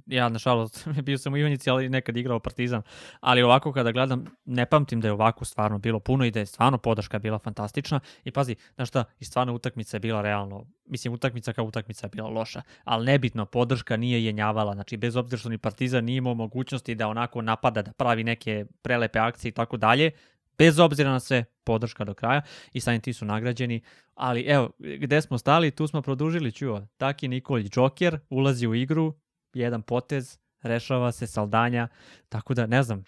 ja 0.05 0.29
nažalost 0.29 0.87
bio 1.05 1.17
sam 1.17 1.33
u 1.33 1.37
Ivanjici, 1.37 1.69
ali 1.69 1.89
nekad 1.89 2.17
igrao 2.17 2.39
Partizan, 2.39 2.81
ali 3.19 3.41
ovako 3.41 3.73
kada 3.73 3.91
gledam, 3.91 4.25
ne 4.45 4.65
pamtim 4.65 5.01
da 5.01 5.07
je 5.07 5.11
ovako 5.11 5.45
stvarno 5.45 5.77
bilo 5.77 5.99
puno 5.99 6.25
i 6.25 6.31
da 6.31 6.39
je 6.39 6.45
stvarno 6.45 6.77
podrška 6.77 7.19
bila 7.19 7.39
fantastična. 7.39 7.99
I 8.23 8.31
pazi, 8.31 8.55
znaš 8.75 8.89
šta, 8.89 9.03
i 9.19 9.25
stvarno 9.25 9.53
utakmica 9.53 9.95
je 9.97 9.99
bila 9.99 10.21
realno, 10.21 10.65
mislim 10.85 11.13
utakmica 11.13 11.53
kao 11.53 11.65
utakmica 11.65 12.05
je 12.05 12.09
bila 12.09 12.29
loša, 12.29 12.61
ali 12.83 13.05
nebitno, 13.05 13.45
podrška 13.45 13.97
nije 13.97 14.25
jenjavala, 14.25 14.73
znači 14.73 14.97
bez 14.97 15.15
obzira 15.15 15.39
što 15.39 15.49
ni 15.49 15.57
Partizan 15.57 16.05
nije 16.05 16.17
imao 16.17 16.33
mogućnosti 16.33 16.95
da 16.95 17.07
onako 17.07 17.41
napada, 17.41 17.81
da 17.81 17.93
pravi 17.93 18.23
neke 18.23 18.65
prelepe 18.81 19.19
akcije 19.19 19.49
i 19.49 19.53
tako 19.53 19.77
dalje, 19.77 20.11
bez 20.57 20.79
obzira 20.79 21.11
na 21.11 21.19
sve, 21.19 21.45
podrška 21.63 22.03
do 22.03 22.13
kraja 22.13 22.41
i 22.73 22.79
sami 22.79 22.99
ti 22.99 23.13
su 23.13 23.25
nagrađeni. 23.25 23.81
Ali 24.15 24.41
evo, 24.41 24.69
gde 24.79 25.21
smo 25.21 25.37
stali, 25.37 25.71
tu 25.71 25.87
smo 25.87 26.01
produžili, 26.01 26.51
čuo, 26.51 26.87
Taki 26.97 27.27
Nikolić 27.27 27.71
Joker 27.75 28.19
ulazi 28.29 28.67
u 28.67 28.75
igru, 28.75 29.13
jedan 29.53 29.81
potez, 29.81 30.37
rešava 30.61 31.11
se 31.11 31.27
Saldanja, 31.27 31.87
tako 32.29 32.53
da 32.53 32.65
ne 32.65 32.83
znam, 32.83 33.03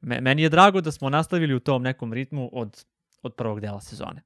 meni 0.00 0.42
je 0.42 0.48
drago 0.48 0.80
da 0.80 0.92
smo 0.92 1.10
nastavili 1.10 1.54
u 1.54 1.60
tom 1.60 1.82
nekom 1.82 2.12
ritmu 2.12 2.50
od, 2.52 2.84
od 3.22 3.34
prvog 3.34 3.60
dela 3.60 3.80
sezone 3.80 4.22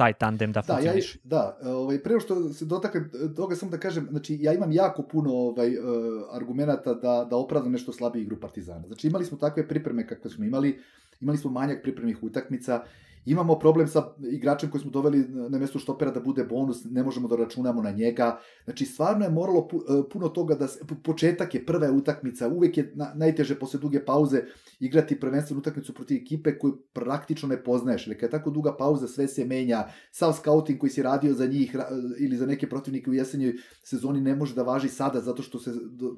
taj 0.00 0.12
tandem 0.12 0.52
da 0.52 0.62
funkcioniše. 0.62 1.18
Da, 1.24 1.36
ja, 1.36 1.56
da 1.62 1.76
ovaj, 1.76 1.98
preo 2.02 2.20
što 2.20 2.48
se 2.52 2.64
dotaknem 2.64 3.10
toga 3.36 3.56
samo 3.56 3.70
da 3.70 3.78
kažem, 3.78 4.06
znači 4.10 4.38
ja 4.40 4.52
imam 4.52 4.72
jako 4.72 5.02
puno 5.02 5.32
ovaj, 5.32 5.76
uh, 5.76 5.84
argumenta 6.32 6.94
da, 6.94 7.26
da 7.30 7.36
opravdam 7.36 7.72
nešto 7.72 7.92
slabiju 7.92 8.22
igru 8.22 8.40
Partizana. 8.40 8.86
Znači 8.86 9.08
imali 9.08 9.24
smo 9.24 9.38
takve 9.38 9.68
pripreme 9.68 10.06
kakve 10.06 10.30
smo 10.30 10.44
imali, 10.44 10.78
imali 11.20 11.38
smo 11.38 11.50
manjak 11.50 11.82
pripremnih 11.82 12.22
utakmica, 12.22 12.82
Imamo 13.24 13.58
problem 13.58 13.88
sa 13.88 14.14
igračem 14.32 14.70
koji 14.70 14.80
smo 14.80 14.90
doveli 14.90 15.28
na 15.28 15.58
mesto 15.58 15.78
štopera 15.78 16.10
da 16.10 16.20
bude 16.20 16.44
bonus, 16.44 16.84
ne 16.84 17.02
možemo 17.02 17.28
da 17.28 17.36
računamo 17.36 17.82
na 17.82 17.90
njega. 17.90 18.38
Znači, 18.64 18.86
stvarno 18.86 19.24
je 19.24 19.30
moralo 19.30 19.68
e, 19.72 20.08
puno 20.12 20.28
toga 20.28 20.54
da... 20.54 20.68
Se, 20.68 20.80
početak 21.02 21.54
je 21.54 21.66
prva 21.66 21.90
utakmica, 21.92 22.48
uvek 22.48 22.76
je 22.76 22.92
na, 22.94 23.12
najteže 23.14 23.58
posle 23.58 23.80
duge 23.80 24.04
pauze 24.04 24.42
igrati 24.80 25.20
prvenstvenu 25.20 25.60
utakmicu 25.60 25.94
protiv 25.94 26.16
ekipe 26.16 26.58
koju 26.58 26.82
praktično 26.92 27.48
ne 27.48 27.64
poznaješ. 27.64 28.06
Ili 28.06 28.18
kad 28.18 28.28
je 28.28 28.30
tako 28.30 28.50
duga 28.50 28.76
pauza, 28.76 29.08
sve 29.08 29.28
se 29.28 29.44
menja. 29.44 29.88
Sav 30.10 30.32
scouting 30.32 30.78
koji 30.78 30.90
si 30.90 31.02
radio 31.02 31.34
za 31.34 31.46
njih 31.46 31.76
ili 32.18 32.36
za 32.36 32.46
neke 32.46 32.68
protivnike 32.68 33.10
u 33.10 33.14
jesenjoj 33.14 33.54
sezoni 33.82 34.20
ne 34.20 34.34
može 34.34 34.54
da 34.54 34.62
važi 34.62 34.88
sada 34.88 35.20
zato 35.20 35.42
što 35.42 35.58
se 35.58 35.70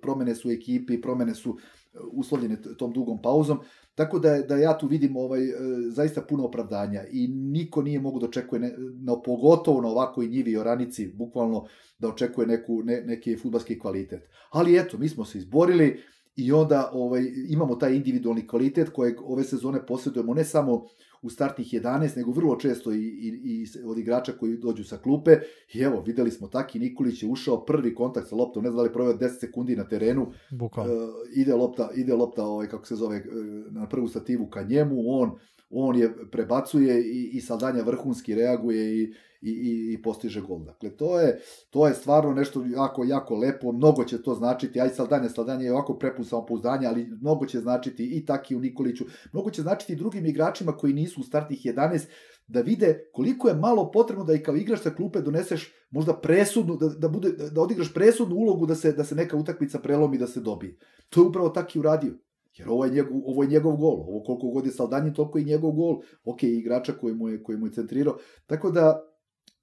promene 0.02 0.34
su 0.34 0.48
u 0.48 0.52
ekipi, 0.52 1.00
promene 1.00 1.34
su 1.34 1.58
e, 1.58 1.98
uslovljene 2.12 2.56
tom 2.78 2.92
dugom 2.92 3.22
pauzom. 3.22 3.58
Tako 3.94 4.18
da, 4.18 4.38
da 4.38 4.56
ja 4.56 4.78
tu 4.78 4.86
vidim 4.86 5.16
ovaj, 5.16 5.48
e, 5.48 5.54
zaista 5.88 6.22
puno 6.22 6.44
opravdanja 6.44 7.04
i 7.10 7.28
niko 7.28 7.82
nije 7.82 8.00
mogu 8.00 8.18
da 8.18 8.26
očekuje, 8.26 8.60
ne, 8.60 8.74
na, 8.78 9.22
pogotovo 9.22 9.80
na 9.80 9.88
ovakoj 9.88 10.26
njivi 10.26 10.56
oranici, 10.56 11.12
bukvalno 11.14 11.66
da 11.98 12.08
očekuje 12.08 12.46
neku, 12.46 12.82
ne, 12.82 13.02
neki 13.06 13.36
futbalski 13.36 13.78
kvalitet. 13.78 14.22
Ali 14.50 14.78
eto, 14.78 14.98
mi 14.98 15.08
smo 15.08 15.24
se 15.24 15.38
izborili 15.38 16.00
i 16.36 16.52
onda 16.52 16.90
ovaj, 16.92 17.22
imamo 17.48 17.76
taj 17.76 17.94
individualni 17.94 18.46
kvalitet 18.46 18.88
kojeg 18.88 19.20
ove 19.24 19.44
sezone 19.44 19.86
posjedujemo 19.86 20.34
ne 20.34 20.44
samo 20.44 20.84
u 21.22 21.30
startnih 21.30 21.66
11, 21.74 22.16
nego 22.16 22.32
vrlo 22.32 22.56
često 22.56 22.92
i, 22.92 22.98
i, 22.98 23.40
i 23.44 23.66
od 23.84 23.98
igrača 23.98 24.32
koji 24.32 24.56
dođu 24.56 24.84
sa 24.84 24.96
klupe. 24.96 25.38
I 25.74 25.80
evo, 25.80 26.02
videli 26.06 26.30
smo 26.30 26.48
Taki 26.48 26.78
Nikolić 26.78 27.22
je 27.22 27.28
ušao 27.28 27.64
prvi 27.64 27.94
kontakt 27.94 28.28
sa 28.28 28.36
loptom, 28.36 28.62
ne 28.62 28.70
znam 28.70 28.76
da 28.76 28.82
li 28.82 28.92
proveo 28.92 29.14
10 29.14 29.40
sekundi 29.40 29.76
na 29.76 29.88
terenu. 29.88 30.32
Bukvalno. 30.50 30.94
Uh, 30.94 31.10
ide 31.34 31.54
lopta, 31.54 31.90
ide 31.94 32.14
lopta 32.14 32.44
ovaj, 32.44 32.68
kako 32.68 32.86
se 32.86 32.94
zove, 32.94 33.24
na 33.70 33.88
prvu 33.88 34.08
stativu 34.08 34.46
ka 34.46 34.62
njemu, 34.62 34.94
on 35.06 35.30
on 35.72 35.96
je 35.96 36.30
prebacuje 36.30 37.02
i, 37.02 37.30
i 37.32 37.40
Saldanja 37.40 37.82
vrhunski 37.82 38.34
reaguje 38.34 38.98
i, 38.98 39.02
i, 39.42 39.50
i, 39.50 39.92
i 39.92 40.02
postiže 40.02 40.40
gol. 40.40 40.64
Dakle, 40.64 40.90
to 40.90 41.20
je, 41.20 41.40
to 41.70 41.86
je 41.88 41.94
stvarno 41.94 42.34
nešto 42.34 42.64
jako, 42.66 43.04
jako 43.04 43.34
lepo, 43.36 43.72
mnogo 43.72 44.04
će 44.04 44.22
to 44.22 44.34
značiti, 44.34 44.80
aj 44.80 44.88
Saldanja, 44.88 45.28
Saldanja 45.28 45.64
je 45.64 45.72
ovako 45.72 45.98
prepun 45.98 46.24
samopouzdanja, 46.24 46.88
ali 46.88 47.04
mnogo 47.20 47.46
će 47.46 47.60
značiti 47.60 48.04
i 48.04 48.26
Taki 48.26 48.56
u 48.56 48.60
Nikoliću, 48.60 49.04
mnogo 49.32 49.50
će 49.50 49.62
značiti 49.62 49.92
i 49.92 49.96
drugim 49.96 50.26
igračima 50.26 50.76
koji 50.76 50.92
nisu 50.92 51.20
u 51.20 51.24
startih 51.24 51.66
11, 51.66 52.06
da 52.46 52.60
vide 52.60 53.10
koliko 53.12 53.48
je 53.48 53.54
malo 53.54 53.90
potrebno 53.90 54.24
da 54.24 54.34
i 54.34 54.42
kao 54.42 54.56
igrač 54.56 54.80
sa 54.80 54.90
klupe 54.90 55.20
doneseš 55.20 55.72
možda 55.90 56.16
presudnu, 56.20 56.76
da, 56.76 56.88
da, 56.88 57.08
bude, 57.08 57.32
da 57.32 57.60
odigraš 57.60 57.94
presudnu 57.94 58.36
ulogu 58.36 58.66
da 58.66 58.74
se, 58.74 58.92
da 58.92 59.04
se 59.04 59.14
neka 59.14 59.36
utakmica 59.36 59.78
prelomi 59.78 60.18
da 60.18 60.26
se 60.26 60.40
dobije. 60.40 60.76
To 61.08 61.20
je 61.20 61.26
upravo 61.26 61.48
Taki 61.48 61.78
uradio. 61.78 62.14
Jer 62.56 62.68
ovo 62.68 62.84
je 62.84 62.90
njegov, 62.90 63.20
ovo 63.24 63.42
je 63.42 63.48
njegov 63.48 63.76
gol. 63.76 64.00
Ovo 64.08 64.22
koliko 64.22 64.48
god 64.48 64.66
je 64.66 64.72
Saldanji, 64.72 65.14
toliko 65.14 65.38
i 65.38 65.44
njegov 65.44 65.70
gol. 65.70 66.00
Ok, 66.24 66.42
igrača 66.42 66.92
koji 66.92 67.14
mu 67.14 67.28
je, 67.28 67.42
koji 67.42 67.58
mu 67.58 67.66
je 67.66 67.72
centrirao. 67.72 68.16
Tako 68.46 68.70
da, 68.70 69.00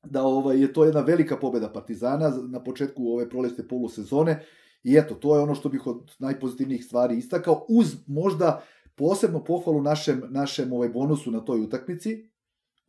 da 0.04 0.24
ovaj, 0.24 0.62
je 0.62 0.74
to 0.74 0.86
jedna 0.86 1.02
velika 1.02 1.38
pobeda 1.38 1.70
Partizana 1.70 2.30
na 2.50 2.64
početku 2.64 3.08
ove 3.08 3.30
prolećne 3.30 3.68
polusezone. 3.68 4.44
I 4.84 4.98
eto, 4.98 5.16
to 5.16 5.36
je 5.36 5.42
ono 5.42 5.56
što 5.56 5.70
bih 5.70 5.88
od 5.88 6.12
najpozitivnijih 6.20 6.86
stvari 6.86 7.18
istakao, 7.18 7.66
uz 7.70 7.96
možda 8.08 8.64
posebno 8.96 9.44
pohvalu 9.44 9.82
našem, 9.82 10.24
našem 10.30 10.74
ovaj 10.74 10.90
bonusu 10.90 11.32
na 11.32 11.40
toj 11.46 11.62
utakmici, 11.62 12.30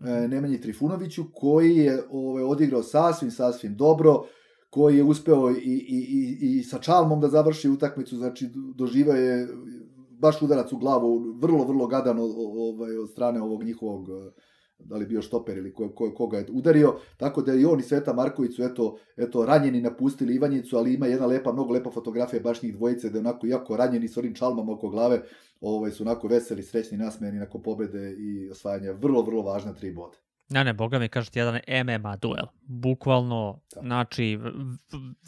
e, 0.00 0.28
Nemanji 0.28 0.60
Trifunoviću, 0.60 1.24
koji 1.34 1.76
je 1.76 2.02
ovaj, 2.10 2.42
odigrao 2.42 2.82
sasvim, 2.82 3.30
sasvim 3.30 3.76
dobro, 3.76 4.24
koji 4.70 4.96
je 4.96 5.04
uspeo 5.04 5.50
i, 5.50 5.54
i, 5.54 6.38
i, 6.42 6.58
i 6.58 6.62
sa 6.62 6.78
čalmom 6.78 7.20
da 7.20 7.28
završi 7.28 7.68
utakmicu, 7.68 8.16
znači 8.16 8.48
doživao 8.74 9.16
je 9.16 9.48
baš 10.20 10.42
udarac 10.42 10.72
u 10.72 10.78
glavu, 10.78 11.34
vrlo, 11.40 11.64
vrlo 11.64 11.86
gadan 11.86 12.18
ovaj, 12.18 12.96
od 12.96 13.10
strane 13.10 13.42
ovog 13.42 13.64
njihovog 13.64 14.08
da 14.84 14.96
li 14.96 15.06
bio 15.06 15.22
štoper 15.22 15.58
ili 15.58 15.72
ko, 15.74 15.88
ko, 15.88 16.14
koga 16.14 16.38
je 16.38 16.46
udario, 16.52 16.94
tako 17.16 17.42
da 17.42 17.54
i 17.54 17.64
on 17.64 17.80
i 17.80 17.82
Sveta 17.82 18.12
Marković 18.12 18.56
su 18.56 18.62
eto, 18.62 18.98
eto 19.16 19.46
ranjeni 19.46 19.80
napustili 19.80 20.34
Ivanjicu, 20.34 20.76
ali 20.76 20.94
ima 20.94 21.06
jedna 21.06 21.26
lepa, 21.26 21.52
mnogo 21.52 21.72
lepa 21.72 21.90
fotografija 21.90 22.40
baš 22.42 22.62
njih 22.62 22.74
dvojice, 22.74 23.10
da 23.10 23.18
onako 23.18 23.46
jako 23.46 23.76
ranjeni 23.76 24.08
s 24.08 24.16
onim 24.16 24.34
čalmom 24.34 24.68
oko 24.68 24.88
glave, 24.88 25.22
ovaj, 25.60 25.90
su 25.90 26.02
onako 26.02 26.28
veseli, 26.28 26.62
srećni, 26.62 26.98
nasmejani 26.98 27.38
nakon 27.38 27.62
pobede 27.62 28.14
i 28.18 28.50
osvajanja 28.50 28.92
vrlo, 28.92 29.22
vrlo 29.22 29.42
važna 29.42 29.74
tri 29.74 29.92
boda. 29.92 30.16
Ne, 30.48 30.64
ne, 30.64 30.72
boga 30.72 30.98
mi 30.98 31.08
kažete 31.08 31.38
jedan 31.38 31.60
MMA 31.86 32.16
duel. 32.16 32.46
Bukvalno, 32.62 33.60
da. 33.74 33.80
znači, 33.80 34.38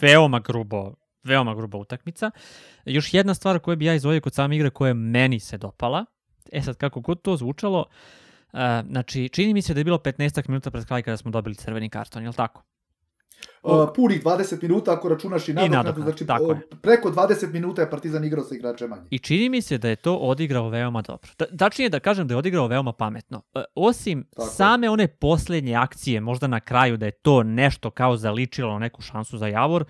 veoma 0.00 0.40
grubo, 0.40 0.94
veoma 1.24 1.54
gruba 1.54 1.78
utakmica. 1.78 2.30
Još 2.84 3.14
jedna 3.14 3.34
stvar 3.34 3.58
koju 3.58 3.76
bi 3.76 3.84
ja 3.84 3.94
izvojio 3.94 4.20
kod 4.20 4.34
same 4.34 4.56
igre 4.56 4.70
koja 4.70 4.94
meni 4.94 5.40
se 5.40 5.58
dopala, 5.58 6.04
e 6.52 6.62
sad 6.62 6.76
kako 6.76 7.00
god 7.00 7.22
to 7.22 7.36
zvučalo, 7.36 7.84
uh, 8.52 8.58
znači, 8.90 9.28
čini 9.28 9.54
mi 9.54 9.62
se 9.62 9.74
da 9.74 9.80
je 9.80 9.84
bilo 9.84 9.98
15 9.98 10.48
minuta 10.48 10.70
pred 10.70 10.84
kraj 10.84 11.02
kada 11.02 11.16
smo 11.16 11.30
dobili 11.30 11.54
crveni 11.54 11.88
karton, 11.88 12.22
je 12.22 12.28
li 12.28 12.34
tako? 12.34 12.62
Uh, 13.62 13.88
punih 13.96 14.24
20 14.24 14.62
minuta 14.62 14.92
ako 14.92 15.08
računaš 15.08 15.48
i 15.48 15.52
nadoknadu, 15.52 16.02
znači 16.02 16.26
tako 16.26 16.56
preko 16.82 17.10
20 17.10 17.52
minuta 17.52 17.82
je 17.82 17.90
Partizan 17.90 18.24
igrao 18.24 18.44
sa 18.44 18.54
igračem 18.54 18.90
manje. 18.90 19.02
I 19.10 19.18
čini 19.18 19.48
mi 19.48 19.62
se 19.62 19.78
da 19.78 19.88
je 19.88 19.96
to 19.96 20.16
odigrao 20.16 20.68
veoma 20.68 21.02
dobro. 21.02 21.30
Da, 21.38 21.56
tačnije 21.56 21.88
da 21.88 22.00
kažem 22.00 22.28
da 22.28 22.34
je 22.34 22.38
odigrao 22.38 22.66
veoma 22.66 22.92
pametno. 22.92 23.42
Uh, 23.54 23.62
osim 23.74 24.24
tako. 24.36 24.48
same 24.48 24.90
one 24.90 25.08
poslednje 25.08 25.74
akcije, 25.74 26.20
možda 26.20 26.46
na 26.46 26.60
kraju 26.60 26.96
da 26.96 27.06
je 27.06 27.12
to 27.12 27.42
nešto 27.42 27.90
kao 27.90 28.16
zaličilo 28.16 28.78
neku 28.78 29.02
šansu 29.02 29.38
za 29.38 29.46
Javor, 29.46 29.84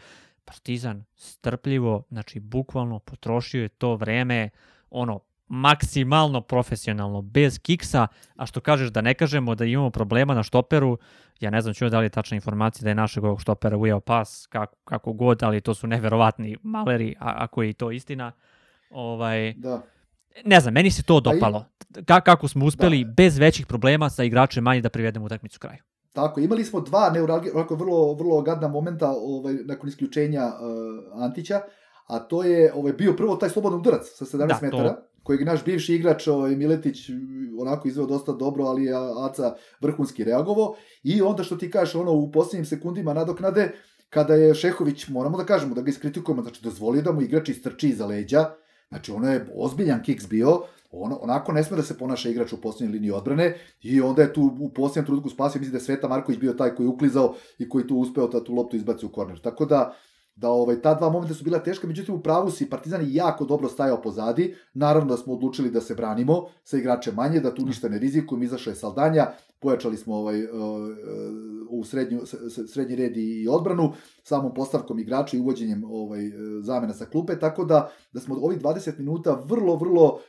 Partizan 0.44 1.04
strpljivo, 1.16 2.02
znači 2.10 2.40
bukvalno 2.40 2.98
potrošio 2.98 3.62
je 3.62 3.68
to 3.68 3.94
vreme, 3.96 4.50
ono, 4.90 5.20
maksimalno 5.48 6.40
profesionalno, 6.40 7.22
bez 7.22 7.58
kiksa, 7.58 8.06
a 8.36 8.46
što 8.46 8.60
kažeš 8.60 8.90
da 8.90 9.00
ne 9.00 9.14
kažemo 9.14 9.54
da 9.54 9.64
imamo 9.64 9.90
problema 9.90 10.34
na 10.34 10.42
štoperu, 10.42 10.98
ja 11.40 11.50
ne 11.50 11.60
znam 11.60 11.74
čuo 11.74 11.88
da 11.88 11.98
li 11.98 12.06
je 12.06 12.10
tačna 12.10 12.34
informacija 12.34 12.84
da 12.84 12.88
je 12.88 12.94
našeg 12.94 13.24
ovog 13.24 13.40
štopera 13.40 13.76
ujeo 13.76 14.00
pas, 14.00 14.46
kako, 14.46 14.76
kako 14.84 15.12
god, 15.12 15.42
ali 15.42 15.60
to 15.60 15.74
su 15.74 15.86
neverovatni 15.86 16.56
maleri, 16.62 17.14
a, 17.20 17.34
ako 17.36 17.62
je 17.62 17.70
i 17.70 17.72
to 17.72 17.90
istina. 17.90 18.32
Ovaj, 18.90 19.52
da. 19.52 19.82
Ne 20.44 20.60
znam, 20.60 20.74
meni 20.74 20.90
se 20.90 21.02
to 21.02 21.20
dopalo. 21.20 21.64
Ka, 22.06 22.20
kako 22.20 22.48
smo 22.48 22.64
uspeli 22.64 23.04
da. 23.04 23.12
bez 23.12 23.38
većih 23.38 23.66
problema 23.66 24.10
sa 24.10 24.24
igračem 24.24 24.64
manje 24.64 24.80
da 24.80 24.88
privedemo 24.88 25.26
utakmicu 25.26 25.58
kraju. 25.58 25.82
Tako, 26.12 26.40
imali 26.40 26.64
smo 26.64 26.80
dva 26.80 27.10
neuralgi, 27.10 27.50
vrlo, 27.70 28.14
vrlo 28.14 28.42
gadna 28.42 28.68
momenta 28.68 29.10
ovaj, 29.10 29.54
nakon 29.54 29.88
isključenja 29.88 30.44
uh, 30.44 31.22
Antića, 31.22 31.60
a 32.06 32.18
to 32.18 32.44
je 32.44 32.72
ovaj, 32.74 32.92
bio 32.92 33.16
prvo 33.16 33.36
taj 33.36 33.48
slobodan 33.48 33.78
udarac 33.78 34.06
sa 34.14 34.24
17 34.24 34.46
da, 34.46 34.58
metara. 34.62 34.94
To 34.94 35.12
kojeg 35.22 35.44
naš 35.44 35.64
bivši 35.64 35.94
igrač 35.94 36.26
ovaj, 36.26 36.56
Miletić 36.56 37.10
onako 37.58 37.88
izveo 37.88 38.06
dosta 38.06 38.32
dobro, 38.32 38.64
ali 38.64 38.84
je 38.84 38.94
Aca 39.24 39.54
vrhunski 39.80 40.24
reagovao. 40.24 40.74
I 41.02 41.22
onda 41.22 41.42
što 41.42 41.56
ti 41.56 41.70
kažeš, 41.70 41.94
ono, 41.94 42.12
u 42.12 42.32
posljednjim 42.32 42.64
sekundima 42.64 43.14
nadoknade, 43.14 43.72
kada 44.10 44.34
je 44.34 44.54
Šehović, 44.54 45.08
moramo 45.08 45.38
da 45.38 45.44
kažemo, 45.44 45.74
da 45.74 45.82
ga 45.82 45.90
iskritikujemo, 45.90 46.42
znači 46.42 46.62
dozvolio 46.62 47.02
da 47.02 47.12
mu 47.12 47.22
igrač 47.22 47.48
istrči 47.48 47.88
iza 47.88 48.06
leđa, 48.06 48.50
znači 48.88 49.12
ono 49.12 49.32
je 49.32 49.46
ozbiljan 49.54 50.02
kiks 50.02 50.28
bio, 50.28 50.62
ono, 50.92 51.18
onako 51.22 51.52
ne 51.52 51.64
sme 51.64 51.76
da 51.76 51.82
se 51.82 51.98
ponaša 51.98 52.28
igrač 52.28 52.52
u 52.52 52.60
posljednjoj 52.60 52.92
liniji 52.92 53.10
odbrane 53.10 53.54
i 53.82 54.00
onda 54.00 54.22
je 54.22 54.32
tu 54.32 54.56
u 54.60 54.68
posljednjem 54.68 55.06
trenutku 55.06 55.30
spasio, 55.30 55.58
mislim 55.58 55.72
da 55.72 55.78
je 55.78 55.84
Sveta 55.84 56.08
Marković 56.08 56.40
bio 56.40 56.52
taj 56.52 56.74
koji 56.74 56.86
je 56.86 56.90
uklizao 56.90 57.34
i 57.58 57.68
koji 57.68 57.86
tu 57.86 57.96
uspeo 57.96 58.28
da 58.28 58.44
tu 58.44 58.54
loptu 58.54 58.76
izbaci 58.76 59.06
u 59.06 59.08
korner. 59.08 59.40
Tako 59.40 59.64
da, 59.64 59.94
da 60.36 60.50
ovaj, 60.50 60.82
ta 60.82 60.94
dva 60.94 61.10
momenta 61.10 61.34
su 61.34 61.44
bila 61.44 61.58
teška, 61.58 61.86
međutim 61.86 62.14
u 62.14 62.22
pravu 62.22 62.50
si, 62.50 62.70
Partizan 62.70 63.00
je 63.00 63.14
jako 63.14 63.44
dobro 63.44 63.68
stajao 63.68 64.02
pozadi, 64.02 64.54
naravno 64.74 65.08
da 65.08 65.16
smo 65.16 65.32
odlučili 65.32 65.70
da 65.70 65.80
se 65.80 65.94
branimo 65.94 66.46
sa 66.64 66.76
igračem 66.76 67.14
manje, 67.14 67.40
da 67.40 67.54
tu 67.54 67.66
ništa 67.66 67.88
ne 67.88 67.98
rizikujemo, 67.98 68.44
izašao 68.44 68.70
je 68.70 68.76
Saldanja, 68.76 69.26
pojačali 69.60 69.96
smo 69.96 70.14
ovaj, 70.14 70.44
uh, 70.44 70.50
u 71.70 71.84
srednju, 71.84 72.20
srednji 72.68 72.96
red 72.96 73.16
i 73.16 73.48
odbranu, 73.48 73.92
samom 74.22 74.54
postavkom 74.54 74.98
igrača 74.98 75.36
i 75.36 75.40
uvođenjem 75.40 75.84
ovaj, 75.84 76.30
zamena 76.60 76.94
sa 76.94 77.04
klupe, 77.04 77.38
tako 77.38 77.64
da, 77.64 77.90
da 78.12 78.20
smo 78.20 78.34
ovih 78.34 78.60
20 78.60 78.98
minuta 78.98 79.42
vrlo, 79.46 79.76
vrlo 79.76 80.20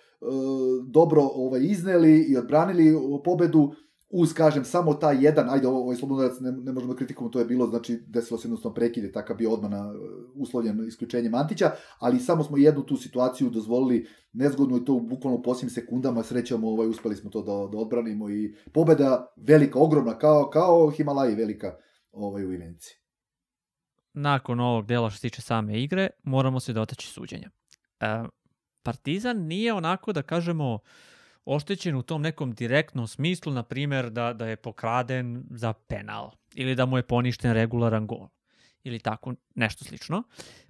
dobro 0.87 1.21
ovaj, 1.21 1.61
izneli 1.63 2.25
i 2.29 2.37
odbranili 2.37 2.93
pobedu, 3.23 3.73
uz, 4.15 4.33
kažem, 4.33 4.65
samo 4.65 4.93
ta 4.93 5.11
jedan, 5.11 5.49
ajde, 5.49 5.67
ovo, 5.67 5.79
ovaj 5.81 5.95
slobodnodac 5.95 6.39
ne, 6.39 6.51
ne 6.51 6.71
možemo 6.71 6.95
kritikamo, 6.95 7.29
to 7.29 7.39
je 7.39 7.45
bilo, 7.45 7.67
znači, 7.67 7.99
desilo 8.07 8.39
se 8.39 8.47
jednostavno 8.47 8.75
prekide, 8.75 9.11
takav 9.11 9.37
bio 9.37 9.51
odmana 9.51 9.93
uslovljen 10.35 10.87
isključenjem 10.87 11.35
Antića, 11.35 11.71
ali 11.99 12.19
samo 12.19 12.43
smo 12.43 12.57
jednu 12.57 12.83
tu 12.83 12.97
situaciju 12.97 13.49
dozvolili 13.49 14.07
nezgodno 14.33 14.77
i 14.77 14.85
to 14.85 14.99
bukvalno 14.99 15.39
u 15.39 15.41
posljednjim 15.41 15.69
sekundama, 15.69 16.23
srećamo, 16.23 16.69
ovaj, 16.69 16.87
uspeli 16.87 17.15
smo 17.15 17.29
to 17.29 17.41
da, 17.41 17.71
da 17.71 17.77
odbranimo 17.77 18.29
i 18.29 18.55
pobeda 18.73 19.33
velika, 19.37 19.79
ogromna, 19.79 20.17
kao, 20.17 20.49
kao 20.49 20.89
Himalaji 20.89 21.35
velika 21.35 21.75
ovaj, 22.11 22.45
u 22.45 22.53
Ivenici. 22.53 22.99
Nakon 24.13 24.59
ovog 24.59 24.85
dela 24.85 25.09
što 25.09 25.17
se 25.17 25.29
tiče 25.29 25.41
same 25.41 25.83
igre, 25.83 26.09
moramo 26.23 26.59
se 26.59 26.73
dotaći 26.73 27.07
suđenja. 27.07 27.49
E, 27.99 28.23
Partizan 28.83 29.37
nije 29.37 29.73
onako 29.73 30.13
da 30.13 30.21
kažemo 30.21 30.79
oštećen 31.45 31.95
u 31.95 32.01
tom 32.01 32.21
nekom 32.21 32.51
direktnom 32.51 33.07
smislu, 33.07 33.53
na 33.53 33.63
primjer 33.63 34.09
da, 34.09 34.33
da 34.33 34.47
je 34.47 34.55
pokraden 34.55 35.43
za 35.49 35.73
penal 35.73 36.31
ili 36.53 36.75
da 36.75 36.85
mu 36.85 36.97
je 36.97 37.07
poništen 37.07 37.53
regularan 37.53 38.07
gol 38.07 38.27
ili 38.83 38.99
tako 38.99 39.33
nešto 39.55 39.85
slično. 39.85 40.23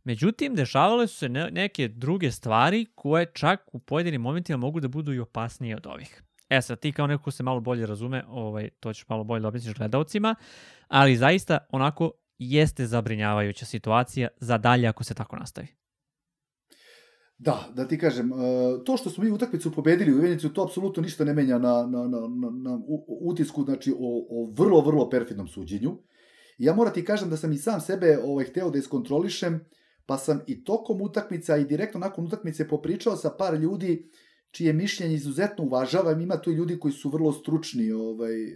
Međutim, 0.04 0.56
dešavale 0.56 1.08
su 1.08 1.18
se 1.18 1.30
ne, 1.30 1.52
neke 1.52 1.88
druge 1.88 2.32
stvari 2.32 2.86
koje 2.96 3.32
čak 3.34 3.62
u 3.72 3.80
pojedinim 3.80 4.22
momentima 4.22 4.58
mogu 4.58 4.80
da 4.80 4.88
budu 4.88 5.14
i 5.14 5.20
opasnije 5.20 5.76
od 5.76 5.88
ovih. 5.88 6.24
E 6.50 6.62
sad, 6.62 6.80
ti 6.80 6.92
kao 6.92 7.08
neko 7.08 7.24
ko 7.24 7.32
se 7.32 7.44
malo 7.44 7.60
bolje 7.60 7.86
razume, 7.86 8.24
ovaj, 8.28 8.70
to 8.70 8.94
ćeš 8.94 9.08
malo 9.08 9.24
bolje 9.24 9.42
da 9.42 9.48
objasniš 9.48 9.74
gledalcima, 9.74 10.36
ali 10.88 11.18
zaista 11.18 11.58
onako 11.70 12.12
jeste 12.38 12.86
zabrinjavajuća 12.86 13.66
situacija 13.66 14.28
za 14.38 14.58
dalje 14.58 14.88
ako 14.88 15.04
se 15.04 15.14
tako 15.14 15.36
nastavi. 15.36 15.68
Da, 17.44 17.70
da 17.76 17.88
ti 17.88 17.98
kažem, 17.98 18.32
e, 18.32 18.36
to 18.86 18.98
što 18.98 19.10
smo 19.10 19.24
mi 19.24 19.32
utakmicu 19.32 19.72
pobedili 19.72 20.14
u 20.14 20.18
Ivenicu, 20.18 20.54
to 20.54 20.64
apsolutno 20.64 21.04
ništa 21.04 21.24
ne 21.24 21.34
menja 21.34 21.58
na, 21.58 21.88
na, 21.88 22.08
na, 22.08 22.20
na, 22.20 22.50
na 22.52 22.80
utisku, 23.22 23.64
znači 23.64 23.92
o, 23.92 24.26
o 24.30 24.52
vrlo, 24.52 24.82
vrlo 24.82 25.10
perfidnom 25.10 25.48
suđenju. 25.48 25.98
Ja 26.58 26.74
moram 26.74 26.94
ti 26.94 27.06
kažem 27.06 27.30
da 27.30 27.38
sam 27.38 27.52
i 27.52 27.58
sam 27.58 27.82
sebe 27.82 28.20
ovaj, 28.24 28.46
hteo 28.46 28.70
da 28.70 28.78
iskontrolišem, 28.78 29.60
pa 30.06 30.18
sam 30.18 30.40
i 30.48 30.64
tokom 30.64 31.02
utakmica 31.02 31.58
i 31.58 31.66
direktno 31.66 32.00
nakon 32.00 32.26
utakmice 32.26 32.68
popričao 32.68 33.16
sa 33.16 33.30
par 33.30 33.60
ljudi 33.60 34.10
čije 34.52 34.74
mišljenje 34.74 35.16
izuzetno 35.16 35.64
uvažavam. 35.64 36.22
Ima 36.22 36.38
tu 36.42 36.52
ljudi 36.52 36.80
koji 36.80 36.92
su 36.92 37.10
vrlo 37.10 37.32
stručni 37.32 37.92
ovaj, 37.92 38.44
e, 38.44 38.56